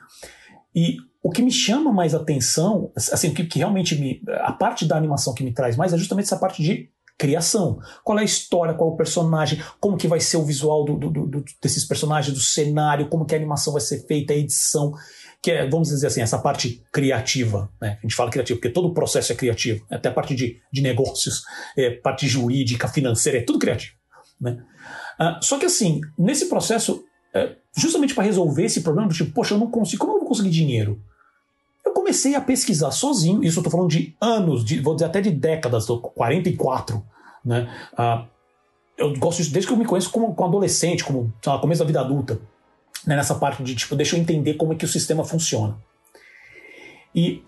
E 0.74 0.98
o 1.26 1.32
que 1.32 1.42
me 1.42 1.52
chama 1.52 1.92
mais 1.92 2.14
atenção, 2.14 2.92
assim, 2.96 3.30
o 3.30 3.34
que, 3.34 3.46
que 3.46 3.58
realmente 3.58 4.00
me. 4.00 4.22
A 4.42 4.54
parte 4.54 4.86
da 4.86 4.96
animação 4.96 5.34
que 5.34 5.44
me 5.44 5.52
traz 5.52 5.76
mais 5.76 5.92
é 5.92 5.98
justamente 5.98 6.26
essa 6.26 6.38
parte 6.38 6.62
de 6.62 6.88
criação. 7.18 7.80
Qual 8.04 8.20
é 8.20 8.22
a 8.22 8.24
história, 8.24 8.76
qual 8.76 8.92
é 8.92 8.94
o 8.94 8.96
personagem, 8.96 9.60
como 9.80 9.98
que 9.98 10.08
vai 10.08 10.20
ser 10.20 10.38
o 10.38 10.46
visual 10.46 10.86
do, 10.86 10.96
do, 11.00 11.10
do, 11.10 11.46
desses 11.60 11.84
personagens, 11.84 12.32
do 12.32 12.40
cenário, 12.40 13.10
como 13.10 13.26
que 13.26 13.34
a 13.34 13.40
animação 13.40 13.74
vai 13.74 13.82
ser 13.82 14.06
feita, 14.06 14.34
a 14.34 14.36
edição, 14.36 14.94
que 15.42 15.50
é, 15.50 15.68
vamos 15.68 15.88
dizer 15.88 16.06
assim, 16.06 16.22
essa 16.22 16.38
parte 16.38 16.84
criativa. 16.94 17.72
Né? 17.82 17.98
A 17.98 18.02
gente 18.04 18.14
fala 18.14 18.30
criativo 18.30 18.60
porque 18.60 18.72
todo 18.72 18.90
o 18.90 18.94
processo 18.94 19.32
é 19.32 19.36
criativo, 19.36 19.84
até 19.90 20.10
a 20.10 20.14
parte 20.14 20.36
de, 20.36 20.62
de 20.72 20.82
negócios, 20.84 21.42
é, 21.76 21.90
parte 21.90 22.28
jurídica, 22.28 22.88
financeira, 22.88 23.40
é 23.40 23.42
tudo 23.42 23.58
criativo. 23.58 23.96
Né? 24.40 24.64
Uh, 25.20 25.44
só 25.44 25.58
que 25.58 25.66
assim, 25.66 26.02
nesse 26.20 26.46
processo, 26.46 27.04
é, 27.34 27.56
justamente 27.76 28.14
para 28.14 28.26
resolver 28.26 28.66
esse 28.66 28.82
problema 28.82 29.10
tipo, 29.10 29.32
poxa, 29.32 29.56
eu 29.56 29.58
não 29.58 29.72
consigo, 29.72 30.02
como 30.02 30.14
eu 30.14 30.20
vou 30.20 30.28
conseguir 30.28 30.52
dinheiro? 30.52 31.02
Comecei 31.96 32.36
a 32.36 32.42
pesquisar 32.42 32.92
sozinho, 32.92 33.42
isso 33.42 33.58
eu 33.58 33.62
estou 33.62 33.72
falando 33.72 33.90
de 33.90 34.14
anos, 34.20 34.66
de, 34.66 34.82
vou 34.82 34.94
dizer 34.96 35.06
até 35.06 35.22
de 35.22 35.32
décadas, 35.32 35.86
44, 35.88 37.02
né? 37.44 37.74
Uh, 37.94 38.28
eu 38.98 39.18
gosto 39.18 39.38
disso 39.38 39.54
desde 39.54 39.68
que 39.68 39.74
eu 39.74 39.78
me 39.78 39.86
conheço 39.86 40.12
como, 40.12 40.36
como 40.36 40.50
adolescente, 40.50 41.04
como 41.06 41.34
lá, 41.46 41.58
começo 41.58 41.80
da 41.80 41.86
vida 41.86 42.02
adulta, 42.02 42.40
né? 43.08 43.16
nessa 43.16 43.36
parte 43.36 43.64
de 43.64 43.74
tipo, 43.76 43.96
deixa 43.96 44.16
eu 44.16 44.20
entender 44.20 44.56
como 44.56 44.74
é 44.74 44.76
que 44.76 44.84
o 44.84 44.88
sistema 44.88 45.24
funciona. 45.24 45.78
E 47.14 47.42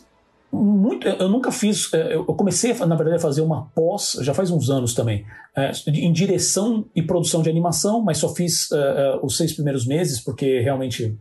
muito, 0.50 1.06
eu 1.08 1.28
nunca 1.28 1.52
fiz, 1.52 1.94
é, 1.94 2.16
eu 2.16 2.24
comecei 2.26 2.74
na 2.74 2.96
verdade 2.96 3.18
a 3.18 3.20
fazer 3.20 3.42
uma 3.42 3.66
pós, 3.76 4.18
já 4.22 4.34
faz 4.34 4.50
uns 4.50 4.70
anos 4.70 4.94
também, 4.94 5.26
é, 5.56 5.72
em 5.88 6.12
direção 6.14 6.86
e 6.96 7.02
produção 7.02 7.42
de 7.42 7.50
animação, 7.50 8.02
mas 8.02 8.18
só 8.18 8.34
fiz 8.34 8.72
uh, 8.72 9.20
os 9.22 9.36
seis 9.36 9.52
primeiros 9.52 9.86
meses 9.86 10.22
porque 10.22 10.62
realmente 10.62 11.18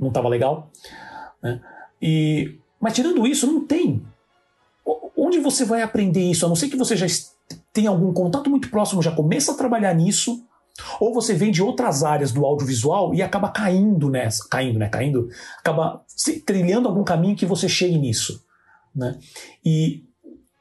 não 0.00 0.08
estava 0.08 0.28
legal. 0.28 0.70
Né? 1.42 1.60
E, 2.00 2.58
mas 2.80 2.94
tirando 2.94 3.26
isso, 3.26 3.46
não 3.46 3.64
tem. 3.66 4.02
Onde 5.16 5.38
você 5.40 5.64
vai 5.64 5.82
aprender 5.82 6.22
isso? 6.22 6.44
A 6.44 6.48
não 6.48 6.56
ser 6.56 6.68
que 6.68 6.76
você 6.76 6.96
já 6.96 7.06
tenha 7.72 7.90
algum 7.90 8.12
contato 8.12 8.50
muito 8.50 8.70
próximo, 8.70 9.02
já 9.02 9.10
começa 9.10 9.52
a 9.52 9.56
trabalhar 9.56 9.94
nisso, 9.94 10.44
ou 11.00 11.12
você 11.12 11.34
vem 11.34 11.50
de 11.50 11.62
outras 11.62 12.04
áreas 12.04 12.32
do 12.32 12.44
audiovisual 12.44 13.14
e 13.14 13.22
acaba 13.22 13.48
caindo 13.48 14.10
nessa, 14.10 14.46
caindo, 14.48 14.78
né? 14.78 14.88
Caindo, 14.88 15.28
acaba 15.58 16.02
se, 16.06 16.40
trilhando 16.40 16.88
algum 16.88 17.02
caminho 17.02 17.36
que 17.36 17.46
você 17.46 17.68
chegue 17.68 17.98
nisso, 17.98 18.44
né? 18.94 19.18
E, 19.64 20.04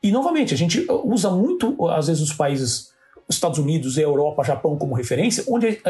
e 0.02 0.12
novamente, 0.12 0.54
a 0.54 0.58
gente 0.58 0.86
usa 0.90 1.30
muito, 1.32 1.76
às 1.90 2.08
vezes, 2.08 2.22
os 2.22 2.34
países 2.34 2.94
Estados 3.28 3.58
Unidos, 3.58 3.98
Europa, 3.98 4.44
Japão 4.44 4.78
como 4.78 4.94
referência, 4.94 5.44
onde 5.48 5.82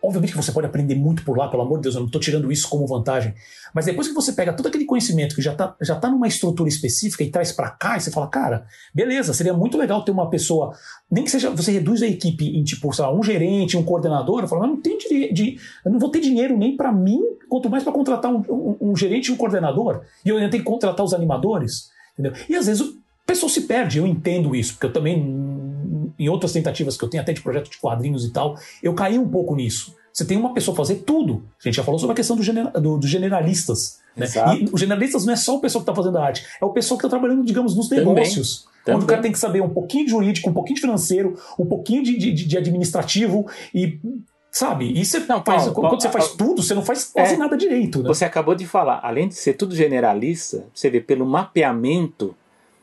obviamente 0.00 0.30
que 0.30 0.36
você 0.36 0.52
pode 0.52 0.66
aprender 0.66 0.94
muito 0.94 1.24
por 1.24 1.36
lá, 1.36 1.48
pelo 1.48 1.62
amor 1.62 1.78
de 1.78 1.84
Deus, 1.84 1.94
eu 1.96 2.00
não 2.00 2.06
estou 2.06 2.20
tirando 2.20 2.52
isso 2.52 2.68
como 2.68 2.86
vantagem, 2.86 3.34
mas 3.74 3.86
depois 3.86 4.06
que 4.06 4.14
você 4.14 4.32
pega 4.32 4.52
todo 4.52 4.66
aquele 4.66 4.84
conhecimento 4.84 5.34
que 5.34 5.42
já 5.42 5.52
está 5.52 5.74
já 5.82 5.96
tá 5.96 6.08
numa 6.08 6.28
estrutura 6.28 6.68
específica 6.68 7.24
e 7.24 7.30
traz 7.30 7.50
para 7.50 7.70
cá, 7.70 7.96
e 7.96 8.00
você 8.00 8.12
fala, 8.12 8.28
cara, 8.28 8.66
beleza, 8.94 9.34
seria 9.34 9.52
muito 9.52 9.76
legal 9.76 10.04
ter 10.04 10.12
uma 10.12 10.30
pessoa, 10.30 10.72
nem 11.10 11.24
que 11.24 11.30
seja, 11.30 11.50
você 11.50 11.72
reduz 11.72 12.00
a 12.02 12.06
equipe 12.06 12.46
em 12.46 12.62
tipo, 12.62 12.92
sei 12.92 13.04
lá, 13.04 13.12
um 13.12 13.22
gerente, 13.22 13.76
um 13.76 13.82
coordenador, 13.82 14.42
eu 14.42 14.48
falo, 14.48 14.62
mas 14.62 14.70
não 14.70 14.80
tem 14.80 14.96
de, 14.98 15.32
de 15.32 15.58
eu 15.84 15.90
não 15.90 15.98
vou 15.98 16.10
ter 16.10 16.20
dinheiro 16.20 16.56
nem 16.56 16.76
para 16.76 16.92
mim, 16.92 17.20
quanto 17.48 17.68
mais 17.68 17.82
para 17.82 17.92
contratar 17.92 18.32
um, 18.32 18.44
um, 18.48 18.76
um 18.92 18.96
gerente 18.96 19.26
e 19.26 19.32
um 19.32 19.36
coordenador, 19.36 20.02
e 20.24 20.28
eu 20.28 20.36
ainda 20.36 20.50
tenho 20.50 20.62
que 20.62 20.70
contratar 20.70 21.04
os 21.04 21.12
animadores, 21.12 21.90
entendeu? 22.12 22.32
E 22.48 22.54
às 22.54 22.66
vezes 22.66 22.82
o 22.82 23.26
pessoal 23.26 23.48
se 23.48 23.62
perde, 23.62 23.98
eu 23.98 24.06
entendo 24.06 24.54
isso, 24.54 24.74
porque 24.74 24.86
eu 24.86 24.92
também 24.92 25.18
em 26.18 26.28
outras 26.28 26.52
tentativas 26.52 26.96
que 26.96 27.04
eu 27.04 27.08
tenho, 27.08 27.22
até 27.22 27.32
de 27.32 27.40
projeto 27.40 27.70
de 27.70 27.78
quadrinhos 27.78 28.24
e 28.24 28.32
tal, 28.32 28.56
eu 28.82 28.94
caí 28.94 29.18
um 29.18 29.28
pouco 29.28 29.54
nisso. 29.54 29.94
Você 30.12 30.24
tem 30.24 30.36
uma 30.36 30.54
pessoa 30.54 30.76
fazer 30.76 30.96
tudo. 30.96 31.42
A 31.60 31.68
gente 31.68 31.74
já 31.74 31.82
falou 31.82 31.98
sobre 31.98 32.12
a 32.12 32.16
questão 32.16 32.36
dos 32.36 32.46
do, 32.46 32.98
do 32.98 33.06
generalistas. 33.06 33.98
Né? 34.16 34.26
E 34.60 34.68
os 34.72 34.80
generalistas 34.80 35.26
não 35.26 35.32
é 35.32 35.36
só 35.36 35.56
o 35.56 35.60
pessoal 35.60 35.84
que 35.84 35.90
está 35.90 36.02
fazendo 36.02 36.18
a 36.18 36.24
arte, 36.24 36.46
é 36.60 36.64
o 36.64 36.70
pessoal 36.70 36.96
que 36.96 37.04
está 37.04 37.18
trabalhando, 37.18 37.44
digamos, 37.44 37.76
nos 37.76 37.90
negócios. 37.90 38.66
Também. 38.84 38.96
Onde 38.96 39.04
o 39.06 39.08
cara 39.08 39.22
tem 39.22 39.32
que 39.32 39.38
saber 39.38 39.60
um 39.60 39.70
pouquinho 39.70 40.04
de 40.04 40.10
jurídico, 40.10 40.48
um 40.48 40.52
pouquinho 40.52 40.76
de 40.76 40.82
financeiro, 40.82 41.36
um 41.58 41.66
pouquinho 41.66 42.02
de, 42.02 42.16
de, 42.16 42.32
de 42.32 42.58
administrativo 42.58 43.46
e 43.74 43.98
Sabe? 44.54 44.92
E 44.92 45.04
você 45.04 45.18
não, 45.18 45.42
faz, 45.42 45.64
Paulo, 45.64 45.74
quando 45.74 46.00
você 46.00 46.08
faz 46.08 46.28
tudo, 46.28 46.62
você 46.62 46.74
não 46.74 46.82
faz 46.84 47.10
quase 47.12 47.34
é, 47.34 47.36
nada 47.36 47.56
direito. 47.56 48.00
Né? 48.00 48.06
Você 48.06 48.24
acabou 48.24 48.54
de 48.54 48.64
falar, 48.64 49.00
além 49.02 49.26
de 49.26 49.34
ser 49.34 49.54
tudo 49.54 49.74
generalista, 49.74 50.64
você 50.72 50.88
vê 50.88 51.00
pelo 51.00 51.26
mapeamento, 51.26 52.36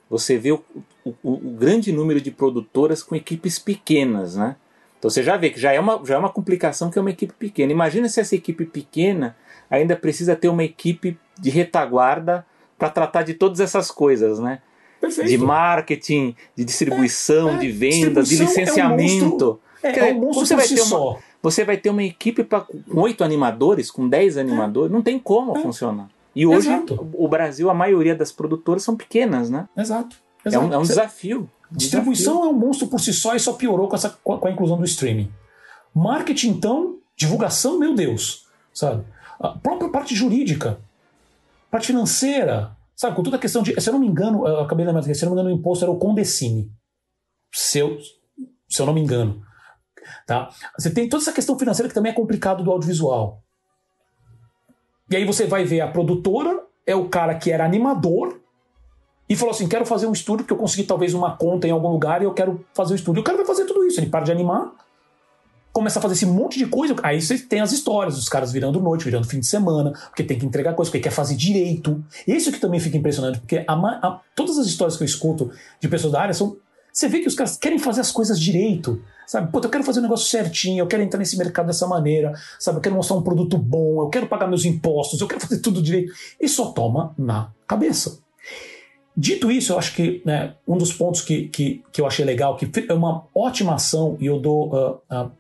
você 0.10 0.38
vê 0.38 0.52
o, 0.52 0.62
o, 1.06 1.14
o, 1.24 1.38
grande 1.52 1.92
número 1.92 2.22
de 2.22 2.32
produtoras 2.32 3.02
com 3.02 3.16
equipes 3.16 3.58
pequenas, 3.58 4.36
né? 4.36 4.56
Então 5.00 5.10
você 5.10 5.24
já 5.24 5.36
vê 5.36 5.50
que 5.50 5.60
já 5.60 5.72
é 5.72 5.80
uma, 5.80 6.00
já 6.06 6.16
é 6.16 6.18
uma 6.18 6.30
complicação 6.30 6.92
que 6.92 6.98
é 7.00 7.02
uma 7.02 7.10
equipe 7.10 7.34
pequena. 7.34 7.72
Imagina 7.72 8.08
se 8.08 8.20
essa 8.20 8.36
equipe 8.36 8.66
pequena 8.66 9.36
ainda 9.70 9.96
precisa 9.96 10.36
ter 10.36 10.48
uma 10.48 10.64
equipe 10.64 11.18
de 11.40 11.50
retaguarda 11.50 12.46
para 12.78 12.90
tratar 12.90 13.24
de 13.24 13.34
todas 13.34 13.60
essas 13.60 13.90
coisas, 13.90 14.40
né? 14.40 14.60
Perfeito. 15.00 15.30
De 15.30 15.38
marketing, 15.38 16.36
de 16.56 16.64
distribuição, 16.64 17.50
é, 17.50 17.54
é, 17.56 17.58
de 17.58 17.72
vendas, 17.72 18.30
de 18.30 18.36
licenciamento. 18.36 19.60
É 19.82 19.88
um 19.88 19.98
monstro, 19.98 20.06
é, 20.06 20.10
é 20.10 20.14
um 20.14 20.20
monstro 20.20 20.46
você 20.46 20.56
vai 20.56 20.68
ter 20.68 20.82
uma, 20.82 20.86
só. 20.86 21.20
Você 21.42 21.66
vai 21.66 21.78
ter 21.78 21.90
uma 21.90 22.04
equipe 22.04 22.44
pra, 22.44 22.62
com 22.62 23.02
oito 23.02 23.24
animadores, 23.24 23.90
com 23.90 24.08
dez 24.08 24.38
animadores, 24.38 24.92
não 24.92 25.02
tem 25.02 25.18
como 25.18 25.58
é. 25.58 25.62
funcionar. 25.62 26.10
E 26.36 26.46
hoje 26.46 26.70
Exato. 26.70 27.10
o 27.14 27.28
Brasil, 27.28 27.70
a 27.70 27.74
maioria 27.74 28.16
das 28.16 28.32
produtoras 28.32 28.84
são 28.84 28.96
pequenas, 28.96 29.50
né? 29.50 29.68
Exato. 29.76 30.16
É 30.46 30.58
um, 30.58 30.74
é 30.74 30.78
um 30.78 30.84
desafio. 30.84 31.50
Distribuição 31.72 32.34
desafio. 32.34 32.52
é 32.52 32.54
um 32.54 32.60
monstro 32.60 32.88
por 32.88 33.00
si 33.00 33.14
só 33.14 33.36
e 33.36 33.40
só 33.40 33.54
piorou 33.54 33.88
com, 33.88 33.96
essa, 33.96 34.10
com 34.10 34.48
a 34.48 34.52
inclusão 34.52 34.78
do 34.78 34.84
streaming. 34.84 35.32
Marketing, 35.94 36.50
então, 36.50 36.98
divulgação, 37.16 37.78
meu 37.78 37.94
Deus, 37.94 38.48
sabe? 38.74 39.06
A 39.40 39.50
própria 39.50 39.90
parte 39.90 40.16
jurídica, 40.16 40.80
parte 41.70 41.88
financeira, 41.88 42.76
sabe? 42.96 43.16
Com 43.16 43.24
toda 43.24 43.38
a 43.38 43.40
questão 43.40 43.64
de. 43.64 43.80
Se 43.80 43.90
eu 43.90 43.94
não 43.94 44.00
me 44.00 44.08
engano, 44.08 44.48
eu 44.48 44.62
acabei 44.62 44.86
de 44.86 44.92
lembrar, 44.92 45.04
se 45.04 45.24
eu 45.24 45.30
não 45.30 45.36
me 45.36 45.42
engano, 45.42 45.56
o 45.56 45.60
imposto 45.60 45.86
era 45.86 45.92
o 45.92 45.98
Condecine. 45.98 46.72
Se 47.54 47.80
eu, 47.80 47.98
se 48.70 48.82
eu 48.82 48.86
não 48.86 48.94
me 48.94 49.02
engano. 49.02 49.42
Tá? 50.26 50.50
Você 50.78 50.92
tem 50.92 51.08
toda 51.08 51.24
essa 51.24 51.34
questão 51.34 51.58
financeira 51.58 51.88
que 51.88 51.96
também 51.96 52.12
é 52.12 52.16
complicado 52.16 52.64
do 52.64 52.72
audiovisual. 52.72 53.44
E 55.10 55.16
aí 55.16 55.26
você 55.26 55.46
vai 55.46 55.66
ver 55.66 55.82
a 55.82 55.92
produtora, 55.92 56.64
é 56.86 56.96
o 56.96 57.10
cara 57.10 57.36
que 57.36 57.52
era 57.52 57.66
animador, 57.66 58.41
e 59.32 59.36
falou 59.36 59.52
assim: 59.56 59.66
quero 59.66 59.86
fazer 59.86 60.08
um 60.08 60.12
estúdio, 60.12 60.44
porque 60.44 60.52
eu 60.52 60.58
consegui 60.58 60.84
talvez 60.84 61.14
uma 61.14 61.38
conta 61.38 61.66
em 61.66 61.72
algum 61.72 61.88
lugar 61.88 62.22
e 62.22 62.26
eu 62.26 62.34
quero 62.34 62.66
fazer 62.74 62.92
o 62.92 62.94
um 62.94 62.96
estúdio. 62.98 63.22
O 63.22 63.24
cara 63.24 63.38
vai 63.38 63.46
fazer 63.46 63.64
tudo 63.64 63.86
isso, 63.86 63.98
ele 63.98 64.10
para 64.10 64.26
de 64.26 64.32
animar, 64.34 64.74
começa 65.72 66.00
a 66.00 66.02
fazer 66.02 66.16
esse 66.16 66.26
monte 66.26 66.60
de 66.60 66.66
coisa. 66.66 66.94
Aí 67.02 67.22
você 67.22 67.38
tem 67.38 67.62
as 67.62 67.72
histórias, 67.72 68.18
os 68.18 68.28
caras 68.28 68.52
virando 68.52 68.82
noite, 68.82 69.06
virando 69.06 69.26
fim 69.26 69.40
de 69.40 69.46
semana, 69.48 69.94
porque 70.10 70.22
tem 70.22 70.38
que 70.38 70.46
entregar 70.46 70.74
coisa, 70.74 70.92
porque 70.92 71.02
quer 71.02 71.16
fazer 71.16 71.36
direito. 71.36 72.04
Isso 72.28 72.52
que 72.52 72.60
também 72.60 72.78
fica 72.78 72.98
impressionante, 72.98 73.40
porque 73.40 73.64
a, 73.66 73.74
a, 73.74 74.20
todas 74.36 74.58
as 74.58 74.68
histórias 74.68 74.98
que 74.98 75.04
eu 75.04 75.06
escuto 75.06 75.50
de 75.80 75.88
pessoas 75.88 76.12
da 76.12 76.22
área 76.22 76.34
são. 76.34 76.58
Você 76.92 77.08
vê 77.08 77.20
que 77.20 77.28
os 77.30 77.36
caras 77.36 77.56
querem 77.56 77.80
fazer 77.80 78.02
as 78.02 78.12
coisas 78.12 78.38
direito. 78.38 79.02
Sabe, 79.26 79.50
Pô, 79.50 79.62
eu 79.64 79.70
quero 79.70 79.86
fazer 79.86 80.02
um 80.02 80.04
negócio 80.04 80.28
certinho, 80.28 80.80
eu 80.80 80.88
quero 80.88 81.04
entrar 81.04 81.18
nesse 81.18 81.38
mercado 81.38 81.68
dessa 81.68 81.88
maneira, 81.88 82.34
sabe? 82.60 82.80
Eu 82.80 82.82
quero 82.82 82.96
mostrar 82.96 83.16
um 83.16 83.22
produto 83.22 83.58
bom, 83.58 84.02
eu 84.02 84.10
quero 84.10 84.28
pagar 84.28 84.46
meus 84.46 84.66
impostos, 84.66 85.22
eu 85.22 85.28
quero 85.28 85.40
fazer 85.48 85.60
tudo 85.60 85.82
direito. 85.82 86.12
E 86.38 86.50
só 86.50 86.74
toma 86.74 87.14
na 87.18 87.50
cabeça. 87.66 88.21
Dito 89.16 89.52
isso, 89.52 89.74
eu 89.74 89.78
acho 89.78 89.94
que 89.96 90.22
né, 90.26 90.54
um 90.68 90.78
dos 90.78 90.94
pontos 90.94 91.22
que, 91.22 91.50
que, 91.50 91.84
que 91.92 92.00
eu 92.00 92.08
achei 92.08 92.24
legal, 92.24 92.56
que 92.56 92.70
é 92.88 92.94
uma 92.94 93.26
ótima 93.36 93.76
ação, 93.76 94.16
e 94.20 94.26
eu 94.26 94.40
dou, 94.40 94.74
uh, 94.74 95.02
uh, 95.14 95.32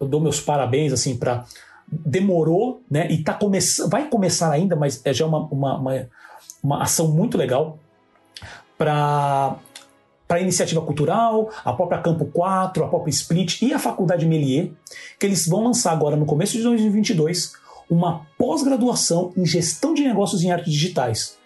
eu 0.00 0.06
dou 0.06 0.20
meus 0.20 0.40
parabéns 0.40 0.92
assim 0.92 1.16
para 1.16 1.44
demorou, 1.92 2.80
né? 2.90 3.10
E 3.10 3.22
tá 3.22 3.34
começando, 3.34 3.90
vai 3.90 4.08
começar 4.08 4.50
ainda, 4.50 4.74
mas 4.74 5.04
é 5.04 5.12
já 5.12 5.26
uma, 5.26 5.40
uma, 5.48 5.76
uma, 5.76 6.08
uma 6.62 6.82
ação 6.82 7.08
muito 7.08 7.36
legal 7.36 7.78
para 8.78 9.56
para 10.26 10.38
a 10.38 10.42
iniciativa 10.42 10.80
cultural, 10.80 11.50
a 11.62 11.74
própria 11.74 12.00
Campo 12.00 12.24
4, 12.24 12.84
a 12.84 12.88
própria 12.88 13.10
Split 13.10 13.60
e 13.60 13.74
a 13.74 13.78
Faculdade 13.78 14.24
Melier, 14.24 14.70
que 15.20 15.26
eles 15.26 15.46
vão 15.46 15.62
lançar 15.62 15.92
agora 15.92 16.16
no 16.16 16.24
começo 16.24 16.56
de 16.56 16.62
2022 16.62 17.52
uma 17.90 18.26
pós-graduação 18.38 19.30
em 19.36 19.44
gestão 19.44 19.92
de 19.92 20.02
negócios 20.02 20.42
em 20.42 20.50
artes 20.50 20.72
digitais. 20.72 21.36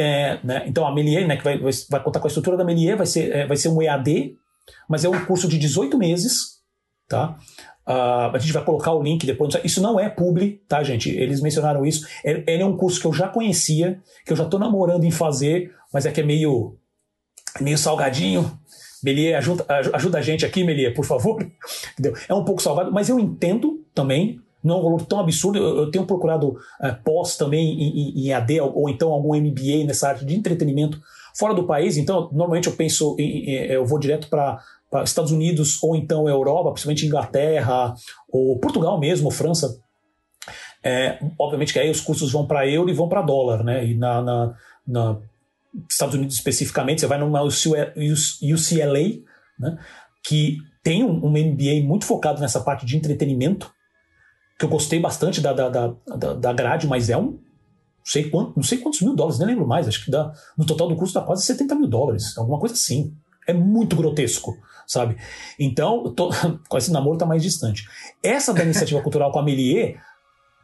É, 0.00 0.40
né, 0.42 0.64
então 0.66 0.86
a 0.86 0.94
Melier, 0.94 1.26
né, 1.28 1.36
que 1.36 1.44
vai, 1.44 1.58
vai, 1.58 1.72
vai, 1.90 2.02
contar 2.02 2.20
com 2.20 2.26
a 2.26 2.28
estrutura 2.28 2.56
da 2.56 2.64
Melier, 2.64 2.96
vai 2.96 3.04
ser, 3.04 3.30
é, 3.36 3.46
vai 3.46 3.56
ser 3.56 3.68
um 3.68 3.82
EAD, 3.82 4.34
mas 4.88 5.04
é 5.04 5.08
um 5.10 5.24
curso 5.26 5.46
de 5.46 5.58
18 5.58 5.98
meses, 5.98 6.62
tá? 7.06 7.36
Uh, 7.86 8.34
a 8.34 8.38
gente 8.38 8.52
vai 8.52 8.64
colocar 8.64 8.92
o 8.92 9.02
link 9.02 9.26
depois. 9.26 9.54
Isso 9.62 9.82
não 9.82 9.98
é 9.98 10.08
publi, 10.08 10.62
tá, 10.66 10.82
gente? 10.82 11.10
Eles 11.10 11.42
mencionaram 11.42 11.84
isso. 11.84 12.06
Ele 12.24 12.62
é 12.62 12.64
um 12.64 12.76
curso 12.76 13.00
que 13.00 13.06
eu 13.06 13.12
já 13.12 13.28
conhecia, 13.28 14.00
que 14.24 14.32
eu 14.32 14.36
já 14.36 14.44
estou 14.44 14.60
namorando 14.60 15.04
em 15.04 15.10
fazer, 15.10 15.74
mas 15.92 16.06
é 16.06 16.12
que 16.12 16.20
é 16.20 16.24
meio, 16.24 16.76
meio 17.60 17.76
salgadinho. 17.76 18.58
Melie, 19.02 19.34
ajuda, 19.34 19.66
ajuda 19.92 20.18
a 20.18 20.22
gente 20.22 20.46
aqui, 20.46 20.62
Melie, 20.62 20.94
por 20.94 21.04
favor. 21.04 21.42
Entendeu? 21.92 22.14
É 22.28 22.34
um 22.34 22.44
pouco 22.44 22.62
salgado, 22.62 22.92
mas 22.92 23.08
eu 23.08 23.18
entendo 23.18 23.84
também. 23.94 24.40
Não 24.62 24.76
é 24.76 24.78
um 24.78 24.82
valor 24.82 25.06
tão 25.06 25.20
absurdo. 25.20 25.58
Eu, 25.58 25.78
eu 25.78 25.90
tenho 25.90 26.06
procurado 26.06 26.48
uh, 26.48 27.02
pós 27.04 27.36
também 27.36 27.80
em, 27.80 28.26
em, 28.26 28.32
AD 28.32 28.60
ou, 28.60 28.88
então 28.88 29.12
algum 29.12 29.34
MBA 29.34 29.84
nessa 29.86 30.08
área 30.08 30.24
de 30.24 30.34
entretenimento 30.34 31.00
fora 31.34 31.54
do 31.54 31.64
país. 31.66 31.96
Então, 31.96 32.28
normalmente 32.32 32.68
eu 32.68 32.74
penso, 32.74 33.16
em, 33.18 33.48
eu 33.50 33.84
vou 33.84 33.98
direto 33.98 34.28
para 34.28 34.62
Estados 35.04 35.32
Unidos 35.32 35.82
ou 35.82 35.96
então 35.96 36.28
Europa, 36.28 36.72
principalmente 36.72 37.06
Inglaterra 37.06 37.94
ou 38.30 38.58
Portugal 38.58 38.98
mesmo, 38.98 39.30
França. 39.30 39.78
É, 40.82 41.18
obviamente 41.38 41.72
que 41.72 41.78
aí 41.78 41.90
os 41.90 42.00
custos 42.00 42.32
vão 42.32 42.46
para 42.46 42.66
euro 42.66 42.88
e 42.88 42.94
vão 42.94 43.08
para 43.08 43.20
dólar, 43.20 43.62
né? 43.62 43.86
E 43.86 43.94
na, 43.94 44.22
na, 44.22 44.54
na, 44.86 45.18
Estados 45.88 46.14
Unidos 46.14 46.36
especificamente, 46.36 47.00
você 47.00 47.06
vai 47.06 47.18
numa 47.18 47.42
UCLA, 47.42 47.94
né? 49.58 49.78
que 50.22 50.58
tem 50.82 51.04
um, 51.04 51.24
um 51.24 51.30
MBA 51.30 51.82
muito 51.84 52.04
focado 52.04 52.40
nessa 52.40 52.60
parte 52.60 52.84
de 52.84 52.96
entretenimento, 52.96 53.72
que 54.60 54.66
eu 54.66 54.68
gostei 54.68 55.00
bastante 55.00 55.40
da, 55.40 55.54
da, 55.54 55.68
da, 55.68 56.34
da 56.34 56.52
grade, 56.52 56.86
mas 56.86 57.08
é 57.08 57.16
um 57.16 57.38
não 58.00 58.06
sei, 58.06 58.30
quanto, 58.30 58.52
não 58.56 58.62
sei 58.62 58.78
quantos 58.78 59.00
mil 59.00 59.14
dólares, 59.14 59.38
nem 59.38 59.48
lembro 59.48 59.66
mais, 59.66 59.88
acho 59.88 60.04
que 60.04 60.10
dá, 60.10 60.32
no 60.56 60.64
total 60.64 60.88
do 60.88 60.96
curso 60.96 61.14
dá 61.14 61.20
quase 61.20 61.44
70 61.44 61.74
mil 61.74 61.86
dólares, 61.86 62.36
alguma 62.36 62.58
coisa 62.58 62.74
assim. 62.74 63.14
É 63.46 63.52
muito 63.52 63.96
grotesco 63.96 64.56
sabe? 64.86 65.16
Então, 65.56 66.12
tô, 66.12 66.30
com 66.68 66.76
esse 66.76 66.92
namoro 66.92 67.16
tá 67.16 67.24
mais 67.24 67.42
distante. 67.44 67.84
Essa 68.20 68.52
da 68.52 68.64
iniciativa 68.64 69.00
cultural 69.00 69.30
com 69.30 69.38
a 69.38 69.42
Melier, 69.42 70.00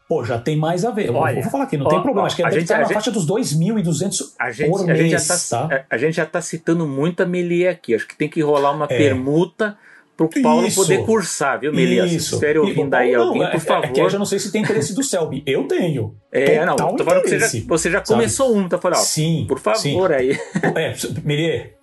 pô, 0.08 0.24
já 0.24 0.36
tem 0.36 0.56
mais 0.56 0.84
a 0.84 0.90
ver. 0.90 1.10
Olha, 1.10 1.40
vou 1.40 1.50
falar 1.50 1.64
aqui, 1.64 1.76
não 1.76 1.86
ó, 1.86 1.90
tem 1.90 2.02
problema. 2.02 2.22
Ó, 2.22 2.26
Acho 2.26 2.34
que 2.34 2.42
a 2.42 2.50
gente 2.50 2.64
estar 2.64 2.78
na 2.78 2.84
gente, 2.84 2.94
faixa 2.94 3.12
dos 3.12 3.24
2.200 3.24 4.34
a 4.36 4.50
gente, 4.50 4.68
por 4.68 4.84
mês, 4.84 4.98
a 4.98 5.02
gente, 5.02 5.10
já 5.12 5.58
tá, 5.58 5.68
tá? 5.68 5.86
a 5.88 5.96
gente 5.96 6.16
já 6.16 6.26
tá 6.26 6.40
citando 6.40 6.88
muito 6.88 7.22
a 7.22 7.26
Melier 7.26 7.72
aqui. 7.72 7.94
Acho 7.94 8.08
que 8.08 8.16
tem 8.16 8.28
que 8.28 8.42
rolar 8.42 8.72
uma 8.72 8.86
é. 8.86 8.98
permuta 8.98 9.78
pro 10.16 10.30
Paulo 10.42 10.66
isso, 10.66 10.80
poder 10.80 11.04
cursar, 11.04 11.60
viu, 11.60 11.72
Melias? 11.72 12.10
Isso. 12.10 12.28
Se 12.28 12.34
estiver 12.34 12.58
ouvindo 12.58 12.94
aí 12.94 13.14
alguém, 13.14 13.50
por 13.50 13.60
favor. 13.60 13.84
É, 13.84 13.88
é, 13.88 13.92
que 13.92 14.00
eu 14.00 14.10
já 14.10 14.18
não 14.18 14.24
sei 14.24 14.38
se 14.38 14.50
tem 14.50 14.62
interesse 14.62 14.94
do 14.94 15.02
Selby. 15.02 15.42
Eu 15.46 15.68
tenho. 15.68 16.16
É, 16.32 16.64
não, 16.64 16.76
tô 16.76 17.04
falando 17.04 17.22
que 17.22 17.28
você 17.28 17.38
já, 17.38 17.66
você 17.66 17.90
já 17.90 18.00
começou 18.00 18.56
um, 18.56 18.68
tá 18.68 18.78
falando? 18.78 19.00
Sim. 19.00 19.44
Por 19.46 19.58
favor 19.58 20.10
sim. 20.10 20.14
aí. 20.14 20.38
É, 20.76 20.94
Melier, 21.22 21.76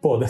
pô, 0.00 0.16
a 0.16 0.26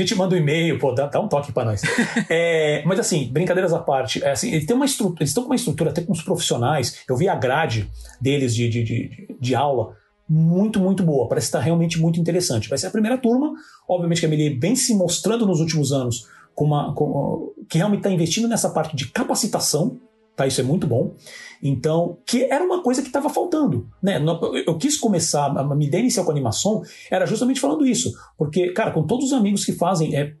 gente 0.00 0.14
manda 0.14 0.34
um 0.34 0.38
e-mail, 0.38 0.78
pô, 0.78 0.92
dá, 0.92 1.06
dá 1.06 1.20
um 1.20 1.26
toque 1.26 1.52
para 1.52 1.64
nós. 1.64 1.82
é, 2.28 2.82
mas 2.84 3.00
assim, 3.00 3.28
brincadeiras 3.32 3.72
à 3.72 3.78
parte, 3.78 4.22
é, 4.22 4.30
assim, 4.30 4.52
eles, 4.52 4.66
têm 4.66 4.76
uma 4.76 4.84
estrutura, 4.84 5.22
eles 5.22 5.30
estão 5.30 5.42
com 5.42 5.50
uma 5.50 5.56
estrutura 5.56 5.90
até 5.90 6.02
com 6.02 6.12
os 6.12 6.22
profissionais. 6.22 7.02
Eu 7.08 7.16
vi 7.16 7.28
a 7.28 7.34
grade 7.34 7.90
deles 8.20 8.54
de, 8.54 8.68
de, 8.68 8.84
de, 8.84 9.36
de 9.40 9.54
aula 9.54 9.96
muito, 10.28 10.78
muito 10.78 11.02
boa. 11.02 11.28
Parece 11.28 11.46
estar 11.46 11.60
realmente 11.60 11.98
muito 11.98 12.20
interessante. 12.20 12.68
Vai 12.68 12.78
ser 12.78 12.88
a 12.88 12.90
primeira 12.90 13.16
turma, 13.16 13.52
obviamente 13.88 14.20
que 14.20 14.26
a 14.26 14.28
Meli 14.28 14.58
vem 14.58 14.76
se 14.76 14.94
mostrando 14.94 15.46
nos 15.46 15.60
últimos 15.60 15.90
anos 15.90 16.28
com 16.58 16.64
uma, 16.64 16.92
com, 16.92 17.52
que 17.70 17.78
realmente 17.78 18.00
está 18.00 18.10
investindo 18.10 18.48
nessa 18.48 18.70
parte 18.70 18.96
de 18.96 19.06
capacitação 19.12 20.00
Tá, 20.34 20.46
isso 20.46 20.60
é 20.60 20.64
muito 20.64 20.86
bom. 20.86 21.16
Então, 21.60 22.18
que 22.24 22.44
era 22.44 22.62
uma 22.62 22.80
coisa 22.80 23.02
que 23.02 23.08
estava 23.08 23.28
faltando. 23.28 23.88
Né? 24.00 24.20
Eu 24.64 24.78
quis 24.78 24.96
começar, 24.96 25.46
a 25.46 25.74
minha 25.74 25.88
ideia 25.88 26.00
inicial 26.00 26.24
com 26.24 26.30
a 26.30 26.34
animação 26.34 26.80
era 27.10 27.26
justamente 27.26 27.58
falando 27.58 27.84
isso. 27.84 28.12
Porque, 28.36 28.70
cara, 28.70 28.92
com 28.92 29.02
todos 29.02 29.24
os 29.24 29.32
amigos 29.32 29.64
que 29.64 29.72
fazem 29.72 30.14
é, 30.14 30.34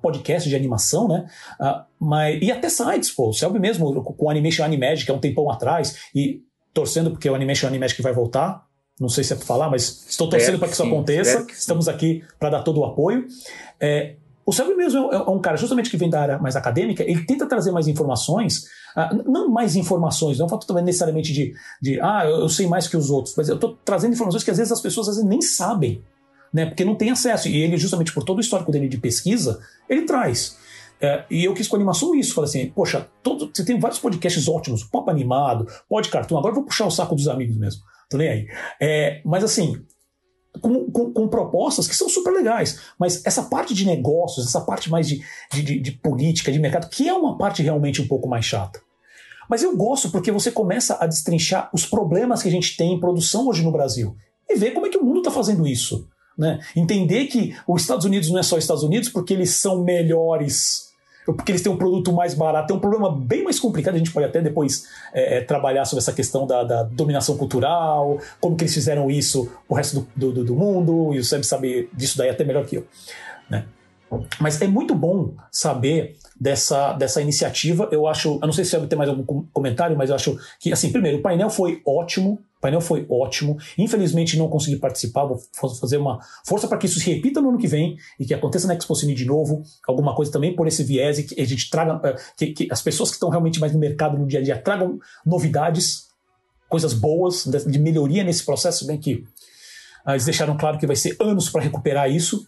podcast 0.00 0.48
de 0.48 0.56
animação, 0.56 1.06
né? 1.06 1.26
Mas, 2.00 2.42
e 2.42 2.50
até 2.50 2.70
sites, 2.70 3.10
pô. 3.10 3.28
O 3.28 3.34
Selby 3.34 3.58
mesmo, 3.58 4.02
com 4.02 4.24
o 4.24 4.30
Animation 4.30 4.64
Animagic, 4.64 5.10
há 5.10 5.14
um 5.14 5.20
tempão 5.20 5.50
atrás, 5.50 5.98
e 6.14 6.40
torcendo 6.72 7.10
porque 7.10 7.28
o 7.28 7.34
Animation 7.34 7.66
Animagic 7.66 8.00
vai 8.00 8.14
voltar. 8.14 8.64
Não 8.98 9.10
sei 9.10 9.22
se 9.22 9.34
é 9.34 9.36
para 9.36 9.44
falar, 9.44 9.68
mas 9.68 10.06
estou 10.08 10.30
torcendo 10.30 10.58
para 10.58 10.68
que 10.68 10.72
isso 10.72 10.82
aconteça. 10.82 11.46
Estamos 11.52 11.88
aqui 11.88 12.24
para 12.38 12.48
dar 12.48 12.62
todo 12.62 12.80
o 12.80 12.86
apoio. 12.86 13.26
É, 13.78 14.16
o 14.52 14.54
Selby 14.54 14.74
mesmo 14.74 15.12
é, 15.12 15.16
é 15.16 15.30
um 15.30 15.40
cara 15.40 15.56
justamente 15.56 15.90
que 15.90 15.96
vem 15.96 16.10
da 16.10 16.20
área 16.20 16.38
mais 16.38 16.56
acadêmica, 16.56 17.02
ele 17.02 17.24
tenta 17.24 17.46
trazer 17.46 17.72
mais 17.72 17.88
informações 17.88 18.64
ah, 18.94 19.10
não 19.26 19.48
mais 19.48 19.74
informações, 19.74 20.38
não 20.38 20.48
fato 20.48 20.66
também 20.66 20.84
necessariamente 20.84 21.32
de, 21.32 21.54
de 21.80 22.00
ah, 22.00 22.24
eu, 22.26 22.48
sei 22.48 22.66
mais 22.66 22.86
que 22.86 22.96
os 22.96 23.10
outros, 23.10 23.34
mas 23.36 23.48
eu 23.48 23.54
estou 23.54 23.76
trazendo 23.84 24.12
informações 24.12 24.44
que 24.44 24.50
às 24.50 24.58
vezes 24.58 24.72
as 24.72 24.80
pessoas 24.80 25.06
vezes 25.06 25.24
nem 25.24 25.40
sabem, 25.40 26.02
né, 26.52 26.66
porque 26.66 26.84
não 26.84 26.94
tem 26.94 27.10
acesso. 27.10 27.48
E 27.48 27.56
ele, 27.56 27.78
justamente 27.78 28.12
por 28.12 28.22
todo 28.22 28.38
o 28.38 28.40
histórico 28.40 28.70
dele 28.70 28.88
de 28.88 28.98
pesquisa, 28.98 29.60
ele 29.88 30.02
traz. 30.02 30.58
É, 31.00 31.24
e 31.30 31.44
eu 31.44 31.54
quis 31.54 31.66
com 31.66 31.76
a 31.76 31.78
animação 31.78 32.14
isso, 32.14 32.34
falei 32.34 32.48
assim, 32.48 32.70
poxa, 32.70 33.08
todo, 33.22 33.50
você 33.52 33.64
tem 33.64 33.80
vários 33.80 33.98
podcasts 33.98 34.46
ótimos, 34.46 34.84
pop 34.84 35.10
animado, 35.10 35.66
pod 35.88 36.08
cartoon, 36.08 36.38
agora 36.38 36.52
eu 36.52 36.56
vou 36.56 36.64
puxar 36.64 36.86
o 36.86 36.90
saco 36.90 37.16
dos 37.16 37.26
amigos 37.26 37.56
mesmo, 37.56 37.82
tô 38.08 38.18
nem 38.18 38.28
aí. 38.28 38.46
É, 38.80 39.20
mas 39.24 39.42
assim, 39.42 39.82
com, 40.60 40.90
com, 40.90 41.12
com, 41.12 41.28
propostas 41.28 41.88
que 41.88 41.94
são 41.94 42.08
super 42.08 42.32
legais. 42.32 42.80
Mas 42.98 43.24
essa 43.24 43.44
parte 43.44 43.74
de 43.74 43.86
negócios, 43.86 44.46
essa 44.46 44.60
parte 44.60 44.90
mais 44.90 45.08
de, 45.08 45.22
de, 45.52 45.80
de, 45.80 45.92
política, 45.92 46.52
de 46.52 46.58
mercado, 46.58 46.88
que 46.88 47.08
é 47.08 47.14
uma 47.14 47.38
parte 47.38 47.62
realmente 47.62 48.02
um 48.02 48.06
pouco 48.06 48.28
mais 48.28 48.44
chata. 48.44 48.80
Mas 49.48 49.62
eu 49.62 49.76
gosto 49.76 50.10
porque 50.10 50.30
você 50.30 50.50
começa 50.50 50.96
a 51.00 51.06
destrinchar 51.06 51.70
os 51.72 51.86
problemas 51.86 52.42
que 52.42 52.48
a 52.48 52.52
gente 52.52 52.76
tem 52.76 52.92
em 52.92 53.00
produção 53.00 53.48
hoje 53.48 53.62
no 53.62 53.72
Brasil 53.72 54.16
e 54.48 54.56
ver 54.56 54.72
como 54.72 54.86
é 54.86 54.90
que 54.90 54.98
o 54.98 55.04
mundo 55.04 55.18
está 55.18 55.30
fazendo 55.30 55.66
isso. 55.66 56.08
Né? 56.36 56.60
Entender 56.74 57.26
que 57.26 57.54
os 57.66 57.82
Estados 57.82 58.04
Unidos 58.04 58.30
não 58.30 58.38
é 58.38 58.42
só 58.42 58.56
Estados 58.56 58.82
Unidos 58.82 59.08
porque 59.08 59.34
eles 59.34 59.50
são 59.50 59.82
melhores 59.82 60.91
porque 61.24 61.52
eles 61.52 61.62
têm 61.62 61.70
um 61.70 61.76
produto 61.76 62.12
mais 62.12 62.34
barato. 62.34 62.72
É 62.72 62.76
um 62.76 62.80
problema 62.80 63.14
bem 63.14 63.44
mais 63.44 63.60
complicado. 63.60 63.94
A 63.94 63.98
gente 63.98 64.12
pode 64.12 64.26
até 64.26 64.40
depois 64.40 64.88
é, 65.12 65.38
é, 65.38 65.40
trabalhar 65.40 65.84
sobre 65.84 66.00
essa 66.00 66.12
questão 66.12 66.46
da, 66.46 66.64
da, 66.64 66.82
dominação 66.82 67.36
cultural, 67.36 68.18
como 68.40 68.56
que 68.56 68.64
eles 68.64 68.74
fizeram 68.74 69.10
isso 69.10 69.50
o 69.68 69.74
resto 69.74 70.06
do, 70.16 70.32
do, 70.32 70.44
do 70.44 70.54
mundo, 70.54 71.14
e 71.14 71.18
o 71.18 71.24
Seb 71.24 71.44
sabe 71.44 71.88
disso 71.92 72.18
daí 72.18 72.28
até 72.28 72.44
melhor 72.44 72.64
que 72.64 72.76
eu. 72.76 72.86
Né? 73.48 73.64
Mas 74.38 74.60
é 74.60 74.66
muito 74.66 74.94
bom 74.94 75.34
saber 75.50 76.16
dessa, 76.38 76.92
dessa 76.94 77.22
iniciativa. 77.22 77.88
Eu 77.90 78.06
acho, 78.06 78.38
eu 78.40 78.46
não 78.46 78.52
sei 78.52 78.64
se 78.64 78.76
vai 78.76 78.86
ter 78.86 78.96
mais 78.96 79.08
algum 79.08 79.44
comentário, 79.52 79.96
mas 79.96 80.10
eu 80.10 80.16
acho 80.16 80.38
que, 80.58 80.72
assim, 80.72 80.90
primeiro, 80.90 81.18
o 81.18 81.22
painel 81.22 81.48
foi 81.48 81.80
ótimo, 81.86 82.40
painel 82.62 82.80
foi 82.80 83.04
ótimo. 83.10 83.58
Infelizmente 83.76 84.38
não 84.38 84.48
consegui 84.48 84.76
participar, 84.76 85.24
vou 85.24 85.38
fazer 85.80 85.96
uma 85.98 86.20
força 86.46 86.68
para 86.68 86.78
que 86.78 86.86
isso 86.86 87.00
se 87.00 87.12
repita 87.12 87.40
no 87.40 87.50
ano 87.50 87.58
que 87.58 87.66
vem 87.66 87.96
e 88.18 88.24
que 88.24 88.32
aconteça 88.32 88.68
na 88.68 88.74
Expo 88.74 88.94
Cine 88.94 89.14
de 89.14 89.26
novo, 89.26 89.62
alguma 89.86 90.14
coisa 90.14 90.30
também 90.30 90.54
por 90.54 90.68
esse 90.68 90.84
viés 90.84 91.18
e 91.18 91.24
que 91.24 91.40
a 91.40 91.44
gente 91.44 91.68
traga, 91.68 92.00
eh, 92.08 92.16
que, 92.36 92.46
que 92.52 92.68
as 92.70 92.80
pessoas 92.80 93.10
que 93.10 93.16
estão 93.16 93.28
realmente 93.28 93.58
mais 93.58 93.72
no 93.72 93.80
mercado 93.80 94.16
no 94.16 94.26
dia 94.26 94.38
a 94.38 94.42
dia 94.42 94.56
tragam 94.56 94.98
novidades, 95.26 96.06
coisas 96.68 96.94
boas, 96.94 97.44
de 97.66 97.78
melhoria 97.78 98.22
nesse 98.22 98.44
processo, 98.44 98.86
bem 98.86 98.96
que 98.96 99.24
ah, 100.04 100.12
eles 100.12 100.24
deixaram 100.24 100.56
claro 100.56 100.78
que 100.78 100.86
vai 100.86 100.96
ser 100.96 101.16
anos 101.20 101.50
para 101.50 101.62
recuperar 101.62 102.10
isso, 102.10 102.46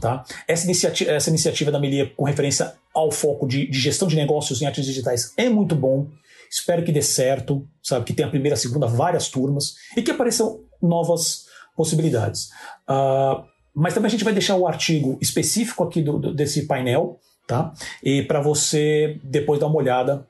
Tá? 0.00 0.22
Essa, 0.46 0.66
iniciativa, 0.66 1.10
essa 1.10 1.30
iniciativa 1.30 1.72
da 1.72 1.80
Melia 1.80 2.12
com 2.16 2.22
referência 2.22 2.74
ao 2.94 3.10
foco 3.10 3.44
de, 3.44 3.68
de, 3.68 3.76
gestão 3.76 4.06
de 4.06 4.14
negócios 4.14 4.62
em 4.62 4.66
artes 4.66 4.84
digitais 4.84 5.32
é 5.36 5.48
muito 5.48 5.74
bom. 5.74 6.06
Espero 6.50 6.84
que 6.84 6.90
dê 6.90 7.00
certo, 7.00 7.68
sabe? 7.80 8.04
Que 8.04 8.12
tenha 8.12 8.26
a 8.26 8.30
primeira, 8.30 8.54
a 8.54 8.58
segunda, 8.58 8.86
várias 8.86 9.28
turmas 9.28 9.76
e 9.96 10.02
que 10.02 10.10
apareçam 10.10 10.60
novas 10.82 11.46
possibilidades. 11.76 12.50
Uh, 12.88 13.44
mas 13.72 13.94
também 13.94 14.08
a 14.08 14.10
gente 14.10 14.24
vai 14.24 14.32
deixar 14.32 14.56
o 14.56 14.66
artigo 14.66 15.16
específico 15.20 15.84
aqui 15.84 16.02
do, 16.02 16.18
do 16.18 16.34
desse 16.34 16.66
painel, 16.66 17.20
tá? 17.46 17.72
E 18.02 18.22
para 18.22 18.40
você 18.40 19.20
depois 19.22 19.60
dar 19.60 19.68
uma 19.68 19.76
olhada 19.76 20.26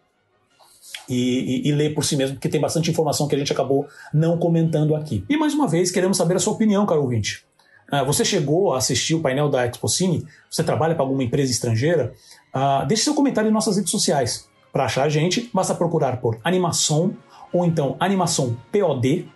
e, 1.09 1.65
e, 1.65 1.69
e, 1.69 1.73
ler 1.73 1.95
por 1.95 2.05
si 2.05 2.17
mesmo, 2.17 2.37
porque 2.37 2.49
tem 2.49 2.61
bastante 2.61 2.91
informação 2.91 3.27
que 3.27 3.35
a 3.35 3.39
gente 3.39 3.53
acabou 3.53 3.89
não 4.13 4.39
comentando 4.39 4.95
aqui. 4.95 5.25
E 5.29 5.37
mais 5.37 5.55
uma 5.55 5.67
vez, 5.67 5.91
queremos 5.91 6.17
saber 6.17 6.37
a 6.37 6.39
sua 6.39 6.53
opinião, 6.53 6.85
caro 6.85 7.03
ouvinte. 7.03 7.45
Uh, 7.91 8.05
você 8.05 8.25
chegou 8.25 8.75
a 8.75 8.79
assistir 8.79 9.15
o 9.15 9.21
painel 9.21 9.49
da 9.49 9.67
ExpoCine? 9.67 10.25
Você 10.51 10.63
trabalha 10.63 10.95
para 10.95 11.03
alguma 11.03 11.25
empresa 11.25 11.51
estrangeira? 11.51 12.13
Uh, 12.55 12.87
deixe 12.87 13.05
seu 13.05 13.15
comentário 13.15 13.49
em 13.49 13.53
nossas 13.53 13.77
redes 13.77 13.91
sociais. 13.91 14.50
Para 14.73 14.85
achar 14.85 15.05
a 15.05 15.09
gente, 15.09 15.51
basta 15.53 15.75
procurar 15.75 16.21
por 16.21 16.39
Animação 16.45 17.17
ou 17.53 17.65
então 17.65 17.97
Animação 17.99 18.57
POD 18.71 19.29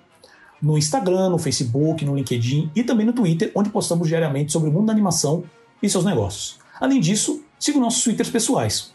no 0.63 0.79
Instagram, 0.79 1.29
no 1.29 1.39
Facebook, 1.39 2.05
no 2.05 2.17
LinkedIn 2.17 2.71
e 2.75 2.83
também 2.83 3.05
no 3.05 3.13
Twitter, 3.13 3.53
onde 3.55 3.69
postamos 3.69 4.09
diariamente 4.09 4.51
sobre 4.51 4.71
o 4.71 4.73
mundo 4.73 4.87
da 4.87 4.93
animação 4.93 5.45
e 5.83 5.89
seus 5.89 6.05
negócios. 6.05 6.59
Além 6.81 7.01
disso, 7.01 7.43
siga 7.59 7.79
nossos 7.79 8.03
Twitters 8.03 8.31
pessoais. 8.31 8.95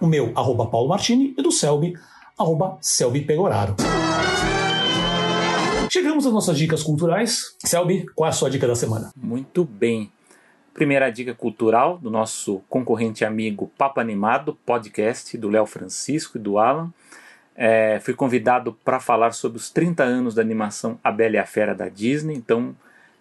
O 0.00 0.06
meu, 0.06 0.32
arroba 0.34 0.66
Paulo 0.66 0.88
Martini, 0.88 1.34
e 1.36 1.42
do 1.42 1.52
Selby, 1.52 1.94
arroba 2.38 2.78
Selby 2.80 3.20
Pegoraro. 3.20 3.76
Chegamos 5.90 6.26
às 6.26 6.32
nossas 6.32 6.56
dicas 6.56 6.82
culturais. 6.82 7.54
Selby, 7.64 8.06
qual 8.14 8.26
é 8.26 8.30
a 8.30 8.32
sua 8.32 8.50
dica 8.50 8.66
da 8.66 8.74
semana? 8.74 9.10
Muito 9.16 9.64
bem. 9.64 10.10
Primeira 10.74 11.08
dica 11.08 11.32
cultural 11.32 11.98
do 11.98 12.10
nosso 12.10 12.60
concorrente 12.68 13.24
amigo 13.24 13.70
Papo 13.78 14.00
Animado, 14.00 14.58
podcast 14.66 15.38
do 15.38 15.48
Léo 15.48 15.66
Francisco 15.66 16.36
e 16.36 16.40
do 16.40 16.58
Alan. 16.58 16.92
É, 17.54 18.00
fui 18.00 18.12
convidado 18.12 18.76
para 18.84 18.98
falar 18.98 19.30
sobre 19.30 19.56
os 19.56 19.70
30 19.70 20.02
anos 20.02 20.34
da 20.34 20.42
animação 20.42 20.98
A 21.04 21.12
Bela 21.12 21.36
e 21.36 21.38
a 21.38 21.46
Fera 21.46 21.76
da 21.76 21.88
Disney, 21.88 22.34
então 22.34 22.74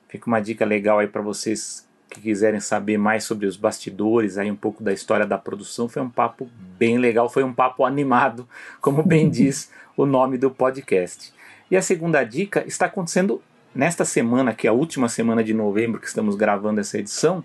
fica 0.08 0.26
uma 0.26 0.40
dica 0.40 0.66
legal 0.66 0.98
aí 0.98 1.08
para 1.08 1.22
vocês 1.22 1.88
que 2.10 2.20
quiserem 2.20 2.60
saber 2.60 2.98
mais 2.98 3.24
sobre 3.24 3.46
os 3.46 3.56
bastidores, 3.56 4.40
aí 4.40 4.50
um 4.50 4.56
pouco 4.56 4.84
da 4.84 4.92
história 4.92 5.28
da 5.28 5.38
produção. 5.38 5.88
Foi 5.88 6.02
um 6.02 6.10
papo 6.10 6.50
bem 6.80 6.98
legal, 6.98 7.30
foi 7.30 7.44
um 7.44 7.54
papo 7.54 7.86
animado, 7.86 8.50
como 8.82 9.04
bem 9.04 9.30
diz 9.30 9.72
o 9.96 10.08
nome 10.08 10.40
do 10.40 10.50
podcast. 10.50 11.32
E 11.70 11.78
a 11.78 11.84
segunda 11.84 12.24
dica 12.24 12.64
está 12.66 12.88
acontecendo 12.88 13.44
nesta 13.74 14.06
semana, 14.06 14.54
que 14.54 14.68
é 14.68 14.70
a 14.70 14.74
última 14.74 15.10
semana 15.10 15.44
de 15.44 15.54
novembro 15.54 16.00
que 16.00 16.08
estamos 16.08 16.36
gravando 16.36 16.80
essa 16.80 16.98
edição, 16.98 17.44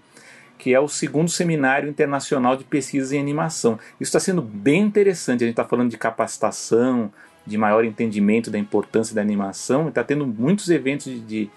que 0.58 0.74
é 0.74 0.80
o 0.80 0.88
segundo 0.88 1.30
seminário 1.30 1.88
internacional 1.88 2.56
de 2.56 2.64
pesquisa 2.64 3.16
em 3.16 3.20
animação. 3.20 3.78
Isso 4.00 4.08
está 4.08 4.20
sendo 4.20 4.42
bem 4.42 4.82
interessante. 4.82 5.44
A 5.44 5.46
gente 5.46 5.52
está 5.52 5.64
falando 5.64 5.90
de 5.90 5.96
capacitação, 5.96 7.12
de 7.46 7.56
maior 7.56 7.84
entendimento 7.84 8.50
da 8.50 8.58
importância 8.58 9.14
da 9.14 9.22
animação. 9.22 9.88
Está 9.88 10.02
tendo 10.02 10.26
muitos 10.26 10.68
eventos 10.68 11.06
de, 11.06 11.20
de, 11.20 11.50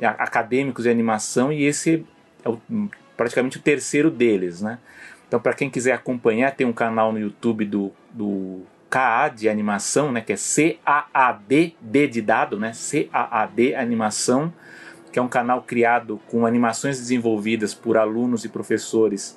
acadêmicos 0.00 0.84
de 0.84 0.90
animação 0.90 1.52
e 1.52 1.64
esse 1.64 2.04
é 2.44 2.48
o, 2.48 2.60
praticamente 3.16 3.58
o 3.58 3.62
terceiro 3.62 4.10
deles, 4.10 4.60
né? 4.60 4.78
Então, 5.26 5.38
para 5.38 5.52
quem 5.52 5.68
quiser 5.68 5.92
acompanhar, 5.92 6.54
tem 6.54 6.66
um 6.66 6.72
canal 6.72 7.12
no 7.12 7.18
YouTube 7.18 7.64
do, 7.64 7.92
do 8.10 8.62
KA 8.90 9.28
de 9.28 9.48
animação, 9.48 10.10
né? 10.12 10.20
Que 10.20 10.32
é 10.32 10.36
C-A-A-D, 10.36 11.74
D 11.80 12.06
de 12.06 12.22
dado, 12.22 12.58
né? 12.58 12.72
C-A-A-D 12.72 13.74
animação 13.74 14.52
que 15.10 15.18
é 15.18 15.22
um 15.22 15.28
canal 15.28 15.62
criado 15.62 16.20
com 16.28 16.46
animações 16.46 16.98
desenvolvidas 16.98 17.74
por 17.74 17.96
alunos 17.96 18.44
e 18.44 18.48
professores 18.48 19.36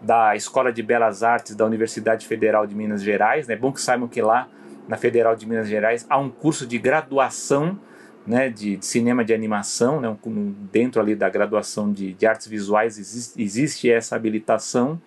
da 0.00 0.34
Escola 0.34 0.72
de 0.72 0.82
Belas 0.82 1.22
Artes 1.22 1.54
da 1.54 1.64
Universidade 1.64 2.26
Federal 2.26 2.66
de 2.66 2.74
Minas 2.74 3.02
Gerais. 3.02 3.48
É 3.48 3.56
bom 3.56 3.70
que 3.70 3.80
saibam 3.80 4.08
que 4.08 4.22
lá 4.22 4.48
na 4.88 4.96
Federal 4.96 5.36
de 5.36 5.46
Minas 5.46 5.68
Gerais 5.68 6.06
há 6.08 6.18
um 6.18 6.30
curso 6.30 6.66
de 6.66 6.78
graduação 6.78 7.78
né, 8.26 8.48
de, 8.48 8.76
de 8.76 8.86
cinema 8.86 9.24
de 9.24 9.32
animação, 9.32 10.00
né, 10.00 10.08
um, 10.08 10.54
dentro 10.72 11.00
ali 11.00 11.14
da 11.14 11.28
graduação 11.28 11.92
de, 11.92 12.12
de 12.12 12.26
artes 12.26 12.46
visuais 12.46 12.98
existe, 12.98 13.42
existe 13.42 13.90
essa 13.90 14.16
habilitação 14.16 15.00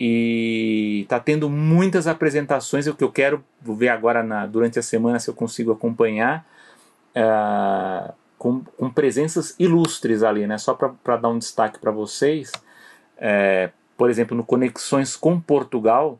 e 0.00 1.02
está 1.02 1.20
tendo 1.20 1.50
muitas 1.50 2.06
apresentações. 2.06 2.86
O 2.86 2.94
que 2.94 3.04
eu 3.04 3.12
quero 3.12 3.44
vou 3.60 3.76
ver 3.76 3.90
agora 3.90 4.22
na, 4.22 4.46
durante 4.46 4.78
a 4.78 4.82
semana 4.82 5.20
se 5.20 5.28
eu 5.28 5.34
consigo 5.34 5.70
acompanhar. 5.70 6.46
Uh, 7.14 8.12
com, 8.40 8.64
com 8.78 8.88
presenças 8.88 9.54
ilustres 9.58 10.22
ali, 10.22 10.46
né? 10.46 10.56
Só 10.56 10.72
para 10.72 11.18
dar 11.18 11.28
um 11.28 11.38
destaque 11.38 11.78
para 11.78 11.90
vocês, 11.90 12.50
é, 13.18 13.68
por 13.98 14.08
exemplo, 14.08 14.34
no 14.34 14.42
Conexões 14.42 15.14
com 15.14 15.38
Portugal, 15.38 16.18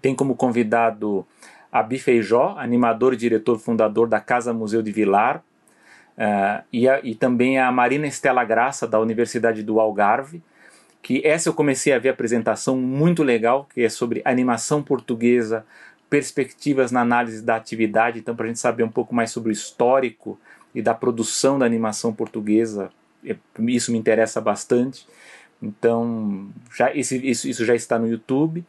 tem 0.00 0.14
como 0.14 0.36
convidado 0.36 1.26
a 1.72 1.84
Feijó, 1.98 2.54
animador 2.56 3.14
e 3.14 3.16
diretor 3.16 3.58
fundador 3.58 4.06
da 4.06 4.20
Casa 4.20 4.52
Museu 4.52 4.80
de 4.80 4.92
Vilar, 4.92 5.42
uh, 6.16 6.62
e, 6.72 6.88
a, 6.88 7.00
e, 7.02 7.16
também 7.16 7.58
a 7.58 7.72
Marina 7.72 8.06
Estela 8.06 8.44
Graça, 8.44 8.86
da 8.86 9.00
Universidade 9.00 9.64
do 9.64 9.80
Algarve, 9.80 10.40
que 11.02 11.20
essa 11.26 11.48
eu 11.48 11.54
comecei 11.54 11.92
a 11.92 11.98
ver 11.98 12.10
a 12.10 12.12
apresentação 12.12 12.76
muito 12.76 13.22
legal, 13.22 13.68
que 13.74 13.82
é 13.82 13.88
sobre 13.88 14.22
animação 14.24 14.82
portuguesa, 14.82 15.66
perspectivas 16.08 16.92
na 16.92 17.00
análise 17.00 17.42
da 17.42 17.56
atividade, 17.56 18.18
então 18.18 18.36
para 18.36 18.44
a 18.44 18.48
gente 18.48 18.60
saber 18.60 18.84
um 18.84 18.90
pouco 18.90 19.14
mais 19.14 19.30
sobre 19.30 19.50
o 19.50 19.52
histórico 19.52 20.38
e 20.74 20.80
da 20.80 20.94
produção 20.94 21.58
da 21.58 21.66
animação 21.66 22.12
portuguesa. 22.12 22.90
É, 23.26 23.36
isso 23.60 23.90
me 23.90 23.98
interessa 23.98 24.40
bastante. 24.40 25.06
Então, 25.62 26.48
já, 26.74 26.94
esse, 26.94 27.16
isso, 27.28 27.48
isso 27.48 27.64
já 27.64 27.74
está 27.74 27.98
no 27.98 28.08
YouTube. 28.08 28.64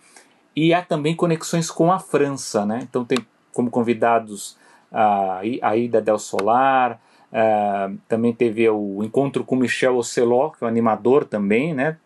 E 0.55 0.73
há 0.73 0.81
também 0.81 1.15
conexões 1.15 1.71
com 1.71 1.91
a 1.91 1.99
França. 1.99 2.65
Né? 2.65 2.79
Então, 2.83 3.03
tem 3.03 3.17
como 3.51 3.69
convidados 3.69 4.57
a, 4.91 5.41
a 5.61 5.75
Ida 5.75 6.01
Del 6.01 6.19
Solar, 6.19 7.01
uh, 7.31 7.97
também 8.07 8.33
teve 8.33 8.69
o 8.69 9.03
encontro 9.03 9.43
com 9.43 9.55
Michel 9.55 9.97
Ocelot, 9.97 10.57
que 10.57 10.63
é 10.63 10.67
um 10.67 10.69
animador 10.69 11.25
também, 11.25 11.73
né? 11.73 11.97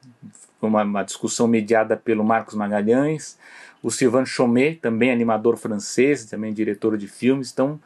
Uma, 0.62 0.84
uma 0.84 1.04
discussão 1.04 1.48
mediada 1.48 1.96
pelo 1.96 2.24
Marcos 2.24 2.56
Magalhães. 2.56 3.38
O 3.84 3.92
Sylvain 3.92 4.26
Chomet, 4.26 4.80
também 4.80 5.12
animador 5.12 5.58
francês, 5.58 6.26
também 6.26 6.54
diretor 6.54 6.98
de 6.98 7.08
filmes. 7.08 7.52
Então, 7.52 7.80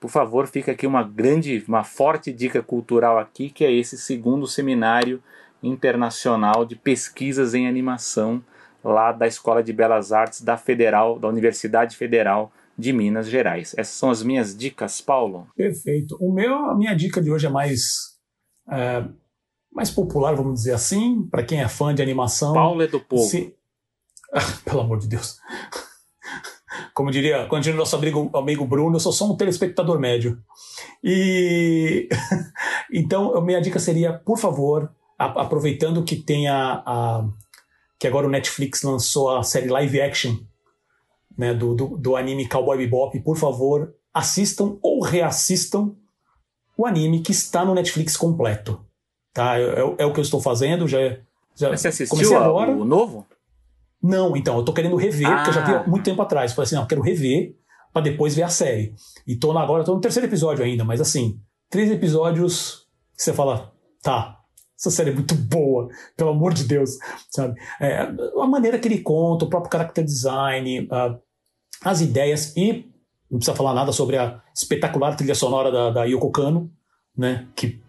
por 0.00 0.10
favor, 0.10 0.46
fica 0.46 0.72
aqui 0.72 0.86
uma 0.86 1.02
grande, 1.02 1.64
uma 1.66 1.84
forte 1.84 2.32
dica 2.32 2.62
cultural 2.62 3.18
aqui, 3.18 3.50
que 3.50 3.64
é 3.64 3.72
esse 3.72 3.98
segundo 3.98 4.46
seminário 4.46 5.22
internacional 5.62 6.64
de 6.64 6.76
pesquisas 6.76 7.54
em 7.54 7.66
animação 7.66 8.42
lá 8.84 9.10
da 9.10 9.26
Escola 9.26 9.62
de 9.62 9.72
Belas 9.72 10.12
Artes 10.12 10.42
da 10.42 10.56
Federal, 10.56 11.18
da 11.18 11.28
Universidade 11.28 11.96
Federal 11.96 12.52
de 12.78 12.92
Minas 12.92 13.28
Gerais. 13.28 13.74
Essas 13.76 13.94
são 13.94 14.10
as 14.10 14.22
minhas 14.22 14.56
dicas, 14.56 15.00
Paulo. 15.00 15.48
Perfeito. 15.56 16.16
O 16.20 16.32
meu, 16.32 16.54
a 16.54 16.76
minha 16.76 16.94
dica 16.94 17.20
de 17.20 17.30
hoje 17.30 17.46
é 17.46 17.50
mais 17.50 18.16
é, 18.70 19.04
mais 19.76 19.90
popular, 19.90 20.34
vamos 20.34 20.60
dizer 20.60 20.72
assim, 20.72 21.22
para 21.30 21.42
quem 21.42 21.60
é 21.60 21.68
fã 21.68 21.94
de 21.94 22.00
animação. 22.00 22.54
Paulo 22.54 22.80
é 22.82 22.86
do 22.86 22.98
povo. 22.98 23.22
Se... 23.22 23.54
Pelo 24.64 24.80
amor 24.80 24.98
de 24.98 25.06
Deus. 25.06 25.38
Como 26.94 27.10
diria, 27.10 27.46
diria 27.60 27.76
nosso 27.76 27.94
amigo, 27.94 28.30
amigo 28.34 28.64
Bruno, 28.64 28.96
eu 28.96 29.00
sou 29.00 29.12
só 29.12 29.30
um 29.30 29.36
telespectador 29.36 29.98
médio. 29.98 30.42
E 31.04 32.08
então, 32.90 33.38
minha 33.42 33.60
dica 33.60 33.78
seria, 33.78 34.14
por 34.14 34.38
favor, 34.38 34.90
a, 35.18 35.42
aproveitando 35.42 36.02
que 36.02 36.16
tem 36.16 36.48
a, 36.48 36.82
a, 36.86 37.28
que 37.98 38.06
agora 38.06 38.26
o 38.26 38.30
Netflix 38.30 38.82
lançou 38.82 39.36
a 39.36 39.42
série 39.42 39.68
live 39.68 40.00
action 40.00 40.36
né, 41.36 41.52
do, 41.52 41.74
do, 41.74 41.98
do 41.98 42.16
anime 42.16 42.48
Cowboy 42.48 42.78
Bebop, 42.78 43.20
por 43.20 43.36
favor, 43.36 43.94
assistam 44.14 44.78
ou 44.80 45.02
reassistam 45.02 45.94
o 46.78 46.86
anime 46.86 47.20
que 47.20 47.32
está 47.32 47.62
no 47.62 47.74
Netflix 47.74 48.16
completo. 48.16 48.85
Tá? 49.36 49.58
É, 49.60 49.80
é, 49.98 50.06
o 50.06 50.12
que 50.14 50.18
eu 50.18 50.22
estou 50.22 50.40
fazendo, 50.40 50.88
já, 50.88 50.98
já 51.54 51.68
Mas 51.68 51.82
você 51.82 51.88
assistiu 51.88 52.38
agora. 52.38 52.72
o 52.72 52.86
novo? 52.86 53.26
Não, 54.02 54.34
então, 54.34 54.56
eu 54.56 54.64
tô 54.64 54.72
querendo 54.72 54.96
rever, 54.96 55.28
ah. 55.28 55.34
porque 55.36 55.50
eu 55.50 55.54
já 55.54 55.60
vi 55.62 55.74
ah. 55.74 55.84
muito 55.86 56.04
tempo 56.04 56.22
atrás. 56.22 56.54
Falei 56.54 56.64
assim, 56.64 56.74
não, 56.74 56.82
eu 56.84 56.88
quero 56.88 57.02
rever 57.02 57.54
para 57.92 58.00
depois 58.00 58.34
ver 58.34 58.44
a 58.44 58.48
série. 58.48 58.94
E 59.26 59.36
tô 59.36 59.56
agora, 59.58 59.84
tô 59.84 59.94
no 59.94 60.00
terceiro 60.00 60.26
episódio 60.26 60.64
ainda, 60.64 60.84
mas 60.84 61.02
assim, 61.02 61.38
três 61.68 61.90
episódios 61.90 62.86
que 63.14 63.22
você 63.22 63.34
fala, 63.34 63.74
tá, 64.02 64.38
essa 64.78 64.90
série 64.90 65.10
é 65.10 65.14
muito 65.14 65.34
boa, 65.34 65.90
pelo 66.16 66.30
amor 66.30 66.54
de 66.54 66.64
Deus, 66.64 66.92
sabe? 67.30 67.60
É, 67.78 68.08
a 68.40 68.46
maneira 68.46 68.78
que 68.78 68.88
ele 68.88 69.02
conta, 69.02 69.44
o 69.44 69.50
próprio 69.50 69.70
character 69.70 70.02
design, 70.02 70.80
uh, 70.80 71.20
as 71.84 72.00
ideias 72.00 72.56
e 72.56 72.90
não 73.30 73.38
precisa 73.38 73.54
falar 73.54 73.74
nada 73.74 73.92
sobre 73.92 74.16
a 74.16 74.40
espetacular 74.54 75.14
trilha 75.14 75.34
sonora 75.34 75.70
da, 75.70 75.90
da 75.90 76.04
Yoko 76.04 76.30
Kano, 76.30 76.70
né? 77.14 77.46
Que, 77.54 77.82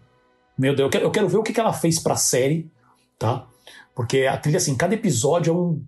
meu 0.58 0.74
Deus, 0.74 0.86
eu 0.86 0.90
quero, 0.90 1.04
eu 1.04 1.10
quero 1.10 1.28
ver 1.28 1.36
o 1.38 1.42
que, 1.42 1.52
que 1.52 1.60
ela 1.60 1.72
fez 1.72 1.98
pra 1.98 2.16
série, 2.16 2.70
tá? 3.18 3.46
Porque 3.94 4.26
a 4.26 4.36
trilha, 4.36 4.58
assim, 4.58 4.76
cada 4.76 4.94
episódio 4.94 5.52
é 5.52 5.56
um 5.56 5.82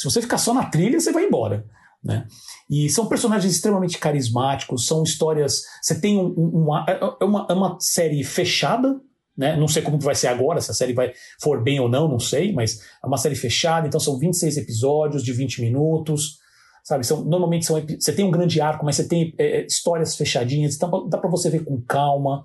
se 0.00 0.04
você 0.04 0.22
ficar 0.22 0.38
só 0.38 0.54
na 0.54 0.64
trilha, 0.64 0.98
você 0.98 1.12
vai 1.12 1.26
embora. 1.26 1.66
Né? 2.02 2.26
E 2.70 2.88
são 2.88 3.06
personagens 3.06 3.52
extremamente 3.52 3.98
carismáticos, 3.98 4.86
são 4.86 5.02
histórias. 5.02 5.62
Você 5.82 6.00
tem 6.00 6.16
um, 6.16 6.34
um, 6.38 6.62
uma, 6.62 6.86
é, 6.88 6.98
é 7.20 7.24
uma, 7.24 7.46
é 7.50 7.52
uma 7.52 7.76
série 7.78 8.24
fechada, 8.24 8.98
né? 9.36 9.56
Não 9.56 9.68
sei 9.68 9.82
como 9.82 9.98
vai 9.98 10.14
ser 10.14 10.28
agora, 10.28 10.62
se 10.62 10.70
a 10.70 10.74
série 10.74 10.94
vai 10.94 11.12
for 11.38 11.62
bem 11.62 11.78
ou 11.78 11.86
não, 11.86 12.08
não 12.08 12.18
sei, 12.18 12.50
mas 12.50 12.80
é 13.04 13.06
uma 13.06 13.18
série 13.18 13.34
fechada, 13.34 13.86
então 13.86 14.00
são 14.00 14.18
26 14.18 14.56
episódios 14.56 15.22
de 15.22 15.34
20 15.34 15.60
minutos, 15.60 16.38
sabe? 16.82 17.04
São, 17.04 17.22
normalmente 17.22 17.66
são, 17.66 17.78
você 17.78 18.12
tem 18.12 18.24
um 18.24 18.30
grande 18.30 18.58
arco, 18.58 18.86
mas 18.86 18.96
você 18.96 19.06
tem 19.06 19.34
é 19.36 19.66
histórias 19.66 20.16
fechadinhas, 20.16 20.76
então 20.76 21.06
dá 21.10 21.18
para 21.18 21.28
você 21.28 21.50
ver 21.50 21.62
com 21.62 21.78
calma, 21.82 22.42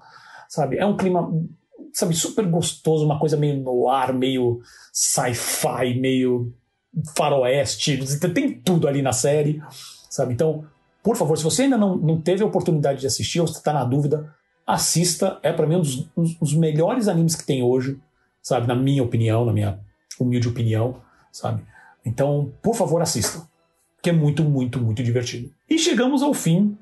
sabe? 0.55 0.77
É 0.77 0.85
um 0.85 0.95
clima, 0.95 1.29
sabe, 1.93 2.15
super 2.15 2.45
gostoso, 2.47 3.05
uma 3.05 3.19
coisa 3.19 3.35
meio 3.35 3.61
no 3.61 3.89
ar, 3.89 4.13
meio 4.13 4.61
sci-fi, 4.93 5.99
meio 5.99 6.53
faroeste, 7.15 7.99
tem 8.33 8.59
tudo 8.61 8.87
ali 8.87 9.01
na 9.01 9.11
série, 9.11 9.61
sabe? 10.09 10.33
Então, 10.33 10.65
por 11.03 11.17
favor, 11.17 11.37
se 11.37 11.43
você 11.43 11.63
ainda 11.63 11.77
não, 11.77 11.97
não 11.97 12.21
teve 12.21 12.41
a 12.41 12.45
oportunidade 12.45 13.01
de 13.01 13.07
assistir 13.07 13.41
ou 13.41 13.45
está 13.45 13.73
na 13.73 13.83
dúvida, 13.83 14.33
assista. 14.65 15.39
É 15.43 15.51
para 15.51 15.67
mim 15.67 15.75
um 15.75 15.81
dos, 15.81 16.09
um 16.17 16.23
dos, 16.41 16.53
melhores 16.53 17.07
animes 17.07 17.35
que 17.35 17.45
tem 17.45 17.61
hoje, 17.61 17.99
sabe? 18.41 18.65
Na 18.65 18.75
minha 18.75 19.03
opinião, 19.03 19.45
na 19.45 19.53
minha 19.53 19.79
humilde 20.19 20.47
opinião, 20.47 21.01
sabe? 21.31 21.61
Então, 22.03 22.51
por 22.61 22.75
favor, 22.75 23.01
assista, 23.01 23.47
que 24.01 24.09
é 24.09 24.13
muito, 24.13 24.43
muito, 24.43 24.79
muito 24.79 25.03
divertido. 25.03 25.51
E 25.69 25.77
chegamos 25.77 26.23
ao 26.23 26.33
fim 26.33 26.77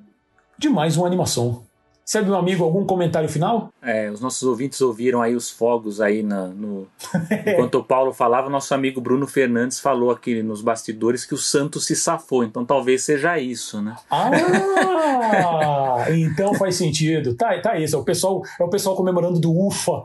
de 0.57 0.69
mais 0.69 0.95
uma 0.95 1.07
animação. 1.07 1.63
Sabe, 2.05 2.25
meu 2.25 2.35
amigo, 2.35 2.65
algum 2.65 2.85
comentário 2.85 3.29
final? 3.29 3.71
É, 3.81 4.11
os 4.11 4.19
nossos 4.19 4.43
ouvintes 4.43 4.81
ouviram 4.81 5.21
aí 5.21 5.35
os 5.35 5.49
fogos 5.49 6.01
aí 6.01 6.21
na, 6.21 6.47
no. 6.47 6.85
Enquanto 7.47 7.75
o 7.75 7.83
Paulo 7.83 8.11
falava, 8.11 8.49
nosso 8.49 8.73
amigo 8.73 8.99
Bruno 8.99 9.25
Fernandes 9.25 9.79
falou 9.79 10.11
aqui 10.11 10.43
nos 10.43 10.61
bastidores 10.61 11.25
que 11.25 11.33
o 11.33 11.37
Santos 11.37 11.85
se 11.85 11.95
safou. 11.95 12.43
Então 12.43 12.65
talvez 12.65 13.05
seja 13.05 13.39
isso, 13.39 13.81
né? 13.81 13.95
Ah! 14.11 14.31
então 16.11 16.53
faz 16.55 16.75
sentido. 16.75 17.35
Tá, 17.35 17.57
tá 17.61 17.79
isso. 17.79 17.95
É 17.95 17.99
o 17.99 18.03
pessoal, 18.03 18.41
é 18.59 18.63
o 18.63 18.69
pessoal 18.69 18.97
comemorando 18.97 19.39
do 19.39 19.57
UFA. 19.65 20.03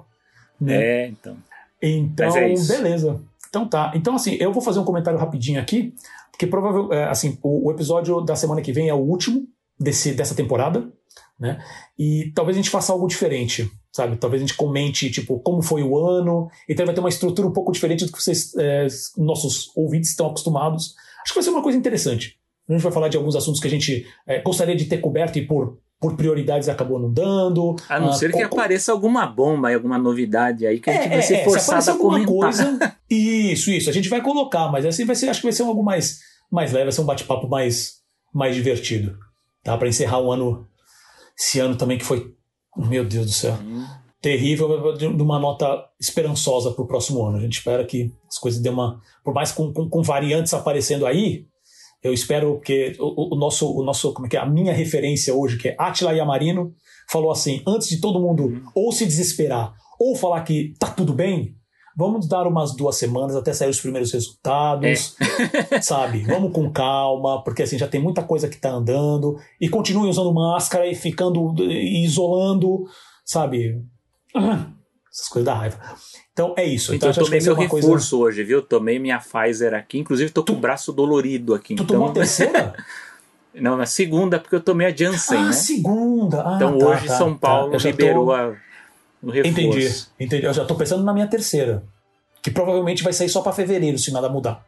Né? 0.60 0.76
É, 0.76 1.08
então. 1.08 1.36
Então, 1.82 2.36
é 2.36 2.54
beleza. 2.54 3.20
Então 3.48 3.66
tá. 3.66 3.90
Então, 3.96 4.14
assim, 4.14 4.36
eu 4.38 4.52
vou 4.52 4.62
fazer 4.62 4.78
um 4.78 4.84
comentário 4.84 5.18
rapidinho 5.18 5.60
aqui, 5.60 5.92
porque 6.30 6.46
provavelmente, 6.46 6.94
é, 6.94 7.08
assim, 7.08 7.36
o, 7.42 7.68
o 7.68 7.72
episódio 7.72 8.20
da 8.20 8.36
semana 8.36 8.62
que 8.62 8.72
vem 8.72 8.88
é 8.88 8.94
o 8.94 8.98
último 8.98 9.48
desse, 9.80 10.12
dessa 10.12 10.34
temporada 10.34 10.92
né? 11.38 11.62
E 11.98 12.32
talvez 12.34 12.56
a 12.56 12.60
gente 12.60 12.70
faça 12.70 12.92
algo 12.92 13.06
diferente, 13.06 13.70
sabe? 13.92 14.16
Talvez 14.16 14.42
a 14.42 14.46
gente 14.46 14.56
comente, 14.56 15.10
tipo, 15.10 15.38
como 15.40 15.62
foi 15.62 15.82
o 15.82 15.96
ano, 15.96 16.50
então 16.68 16.84
vai 16.84 16.94
ter 16.94 17.00
uma 17.00 17.08
estrutura 17.08 17.46
um 17.46 17.52
pouco 17.52 17.72
diferente 17.72 18.04
do 18.04 18.12
que 18.12 18.20
vocês, 18.20 18.54
é, 18.56 18.86
nossos 19.16 19.70
ouvintes 19.76 20.10
estão 20.10 20.26
acostumados. 20.26 20.94
Acho 21.22 21.32
que 21.32 21.34
vai 21.34 21.44
ser 21.44 21.50
uma 21.50 21.62
coisa 21.62 21.78
interessante. 21.78 22.38
A 22.68 22.72
gente 22.72 22.82
vai 22.82 22.92
falar 22.92 23.08
de 23.08 23.16
alguns 23.16 23.36
assuntos 23.36 23.60
que 23.60 23.66
a 23.66 23.70
gente 23.70 24.06
é, 24.26 24.40
gostaria 24.42 24.76
de 24.76 24.84
ter 24.84 24.98
coberto 24.98 25.38
e 25.38 25.46
por, 25.46 25.78
por 26.00 26.16
prioridades 26.16 26.68
acabou 26.68 26.98
não 26.98 27.12
dando. 27.12 27.76
A 27.88 27.98
não 27.98 28.10
ah, 28.10 28.12
ser 28.12 28.32
que 28.32 28.42
apareça 28.42 28.92
alguma 28.92 29.26
bomba 29.26 29.70
e 29.70 29.74
alguma 29.74 29.96
novidade 29.96 30.66
aí 30.66 30.78
que 30.78 30.90
a 30.90 30.94
gente 30.94 31.06
é, 31.06 31.08
vai 31.08 31.22
ser 31.22 31.34
é, 31.36 31.44
forçado 31.44 31.82
se 31.82 31.90
a 31.90 31.94
comentar. 31.94 32.26
Coisa, 32.26 32.96
isso, 33.08 33.70
isso. 33.70 33.88
A 33.88 33.92
gente 33.92 34.08
vai 34.08 34.20
colocar, 34.20 34.70
mas 34.70 34.84
assim 34.84 35.04
vai 35.04 35.16
ser, 35.16 35.28
acho 35.30 35.40
que 35.40 35.46
vai 35.46 35.52
ser 35.52 35.62
algo 35.62 35.82
mais, 35.82 36.20
mais 36.50 36.72
leve, 36.72 36.84
vai 36.84 36.92
ser 36.92 37.00
um 37.00 37.06
bate-papo 37.06 37.48
mais, 37.48 38.00
mais 38.34 38.54
divertido. 38.54 39.16
Tá? 39.64 39.76
Para 39.78 39.88
encerrar 39.88 40.20
o 40.20 40.30
ano 40.30 40.68
esse 41.38 41.60
ano 41.60 41.76
também 41.76 41.98
que 41.98 42.04
foi, 42.04 42.34
meu 42.76 43.04
Deus 43.04 43.26
do 43.26 43.32
céu, 43.32 43.54
uhum. 43.54 43.86
terrível, 44.20 44.92
de 44.96 45.06
uma 45.06 45.38
nota 45.38 45.84
esperançosa 46.00 46.72
para 46.72 46.82
o 46.82 46.86
próximo 46.86 47.24
ano. 47.24 47.36
A 47.38 47.40
gente 47.40 47.58
espera 47.58 47.84
que 47.84 48.12
as 48.28 48.38
coisas 48.38 48.60
dêem 48.60 48.74
uma. 48.74 49.00
Por 49.24 49.32
mais 49.32 49.52
com, 49.52 49.72
com, 49.72 49.88
com 49.88 50.02
variantes 50.02 50.52
aparecendo 50.52 51.06
aí, 51.06 51.46
eu 52.02 52.12
espero 52.12 52.60
que 52.60 52.96
o, 52.98 53.34
o, 53.34 53.38
nosso, 53.38 53.70
o 53.72 53.84
nosso, 53.84 54.12
como 54.12 54.26
é 54.26 54.30
que 54.30 54.36
é? 54.36 54.40
A 54.40 54.46
minha 54.46 54.72
referência 54.72 55.34
hoje, 55.34 55.58
que 55.58 55.68
é 55.68 55.76
Atila 55.78 56.12
Yamarino, 56.12 56.74
falou 57.08 57.30
assim: 57.30 57.62
antes 57.66 57.88
de 57.88 58.00
todo 58.00 58.20
mundo 58.20 58.44
uhum. 58.44 58.62
ou 58.74 58.92
se 58.92 59.04
desesperar 59.04 59.74
ou 59.98 60.14
falar 60.14 60.42
que 60.42 60.74
tá 60.78 60.88
tudo 60.88 61.12
bem, 61.12 61.56
vamos 61.98 62.28
dar 62.28 62.46
umas 62.46 62.76
duas 62.76 62.94
semanas 62.94 63.34
até 63.34 63.52
sair 63.52 63.70
os 63.70 63.80
primeiros 63.80 64.12
resultados, 64.12 65.16
é. 65.72 65.80
sabe? 65.82 66.22
Vamos 66.22 66.52
com 66.52 66.70
calma, 66.70 67.42
porque 67.42 67.64
assim 67.64 67.76
já 67.76 67.88
tem 67.88 68.00
muita 68.00 68.22
coisa 68.22 68.48
que 68.48 68.56
tá 68.56 68.70
andando 68.70 69.36
e 69.60 69.68
continue 69.68 70.08
usando 70.08 70.32
máscara 70.32 70.86
e 70.86 70.94
ficando 70.94 71.52
e 71.60 72.04
isolando, 72.04 72.84
sabe? 73.24 73.82
Essas 74.32 75.28
coisas 75.28 75.44
da 75.44 75.54
raiva. 75.54 75.76
Então 76.32 76.54
é 76.56 76.64
isso. 76.64 76.94
Então, 76.94 77.10
então 77.10 77.20
eu 77.20 77.26
tomei 77.26 77.40
meu 77.40 77.54
reforço 77.56 78.16
coisa... 78.16 78.16
hoje, 78.16 78.44
viu? 78.44 78.62
Tomei 78.62 79.00
minha 79.00 79.18
Pfizer 79.18 79.74
aqui, 79.74 79.98
inclusive 79.98 80.30
tô 80.30 80.42
com 80.42 80.52
tu... 80.52 80.56
o 80.56 80.60
braço 80.60 80.92
dolorido 80.92 81.52
aqui. 81.52 81.74
Tu 81.74 81.82
então... 81.82 81.96
tomou 81.96 82.10
a 82.10 82.12
terceira? 82.14 82.76
Não, 83.52 83.76
na 83.76 83.86
segunda, 83.86 84.38
porque 84.38 84.54
eu 84.54 84.60
tomei 84.60 84.86
a 84.86 84.94
Janssen, 84.94 85.36
ah, 85.38 85.46
né? 85.46 85.52
segunda. 85.52 86.48
Ah, 86.48 86.54
então 86.54 86.78
tá, 86.78 86.86
hoje 86.86 87.08
tá, 87.08 87.18
São 87.18 87.32
tá. 87.32 87.40
Paulo 87.40 87.72
tá. 87.72 87.78
liberou 87.78 88.26
tô... 88.26 88.32
a 88.32 88.67
no 89.22 89.32
reforço. 89.32 89.60
Entendi, 89.60 90.06
entendi. 90.18 90.46
Eu 90.46 90.54
já 90.54 90.62
estou 90.62 90.76
pensando 90.76 91.04
na 91.04 91.12
minha 91.12 91.26
terceira, 91.26 91.82
que 92.42 92.50
provavelmente 92.50 93.02
vai 93.02 93.12
sair 93.12 93.28
só 93.28 93.40
para 93.40 93.52
fevereiro, 93.52 93.98
se 93.98 94.10
nada 94.12 94.28
mudar. 94.28 94.66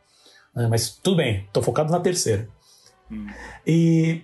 É, 0.56 0.66
mas 0.66 0.98
tudo 1.02 1.16
bem, 1.16 1.44
estou 1.46 1.62
focado 1.62 1.92
na 1.92 2.00
terceira. 2.00 2.48
Hum. 3.10 3.26
E 3.66 4.22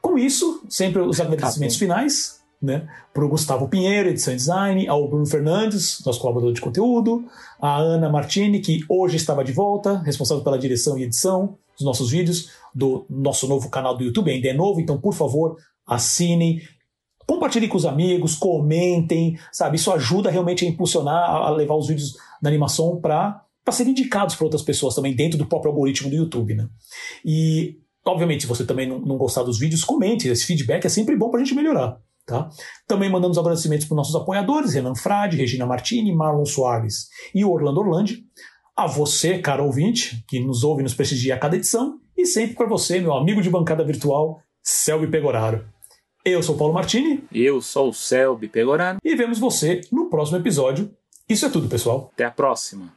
com 0.00 0.18
isso, 0.18 0.62
sempre 0.68 1.02
os 1.02 1.20
agradecimentos 1.20 1.76
tá 1.76 1.80
finais, 1.80 2.40
né? 2.60 2.88
Para 3.12 3.24
o 3.24 3.28
Gustavo 3.28 3.68
Pinheiro, 3.68 4.08
edição 4.08 4.32
e 4.32 4.36
design, 4.36 4.88
ao 4.88 5.08
Bruno 5.08 5.26
Fernandes, 5.26 6.02
nosso 6.04 6.20
colaborador 6.20 6.54
de 6.54 6.60
conteúdo, 6.60 7.24
a 7.60 7.76
Ana 7.76 8.08
Martini, 8.08 8.60
que 8.60 8.80
hoje 8.88 9.16
estava 9.16 9.44
de 9.44 9.52
volta, 9.52 9.98
responsável 9.98 10.42
pela 10.42 10.58
direção 10.58 10.98
e 10.98 11.02
edição 11.02 11.58
dos 11.76 11.84
nossos 11.84 12.10
vídeos, 12.10 12.50
do 12.74 13.04
nosso 13.10 13.46
novo 13.46 13.68
canal 13.68 13.96
do 13.96 14.04
YouTube, 14.04 14.30
ainda 14.30 14.48
é 14.48 14.52
novo, 14.52 14.80
então 14.80 14.98
por 14.98 15.12
favor, 15.12 15.58
assinem, 15.86 16.62
Compartilhem 17.26 17.68
com 17.68 17.76
os 17.76 17.84
amigos, 17.84 18.36
comentem, 18.36 19.36
sabe? 19.52 19.76
Isso 19.76 19.92
ajuda 19.92 20.30
realmente 20.30 20.64
a 20.64 20.68
impulsionar, 20.68 21.28
a 21.28 21.50
levar 21.50 21.74
os 21.74 21.88
vídeos 21.88 22.16
da 22.40 22.48
animação 22.48 23.00
para 23.00 23.44
serem 23.70 23.90
indicados 23.90 24.36
para 24.36 24.44
outras 24.44 24.62
pessoas 24.62 24.94
também 24.94 25.14
dentro 25.14 25.36
do 25.36 25.46
próprio 25.46 25.70
algoritmo 25.70 26.08
do 26.08 26.14
YouTube, 26.14 26.54
né? 26.54 26.68
E, 27.24 27.78
obviamente, 28.04 28.42
se 28.42 28.46
você 28.46 28.64
também 28.64 28.88
não, 28.88 29.00
não 29.00 29.16
gostar 29.16 29.42
dos 29.42 29.58
vídeos, 29.58 29.82
comente. 29.82 30.28
Esse 30.28 30.46
feedback 30.46 30.84
é 30.84 30.88
sempre 30.88 31.16
bom 31.16 31.30
para 31.30 31.40
a 31.40 31.44
gente 31.44 31.54
melhorar. 31.54 31.98
Tá? 32.26 32.48
Também 32.88 33.08
mandamos 33.08 33.38
agradecimentos 33.38 33.86
para 33.86 33.96
nossos 33.96 34.16
apoiadores, 34.16 34.74
Renan 34.74 34.96
Frade, 34.96 35.36
Regina 35.36 35.64
Martini, 35.64 36.12
Marlon 36.12 36.44
Soares 36.44 37.06
e 37.32 37.44
Orlando 37.44 37.80
Orlandi. 37.80 38.24
A 38.76 38.88
você, 38.88 39.38
caro 39.38 39.64
ouvinte, 39.64 40.24
que 40.28 40.40
nos 40.40 40.64
ouve 40.64 40.80
e 40.80 40.82
nos 40.82 40.92
prestigia 40.92 41.36
a 41.36 41.38
cada 41.38 41.56
edição. 41.56 42.00
E 42.16 42.26
sempre 42.26 42.56
para 42.56 42.66
você, 42.66 42.98
meu 42.98 43.14
amigo 43.14 43.40
de 43.40 43.48
bancada 43.48 43.84
virtual, 43.84 44.40
Selby 44.60 45.06
Pegoraro. 45.06 45.64
Eu 46.28 46.42
sou 46.42 46.56
Paulo 46.56 46.74
Martini. 46.74 47.22
Eu 47.32 47.62
sou 47.62 47.90
o 47.90 47.94
Selby 47.94 48.48
Pegorano. 48.48 48.98
E 49.04 49.14
vemos 49.14 49.38
você 49.38 49.82
no 49.92 50.10
próximo 50.10 50.38
episódio. 50.38 50.90
Isso 51.28 51.46
é 51.46 51.48
tudo, 51.48 51.68
pessoal. 51.68 52.10
Até 52.12 52.24
a 52.24 52.32
próxima. 52.32 52.92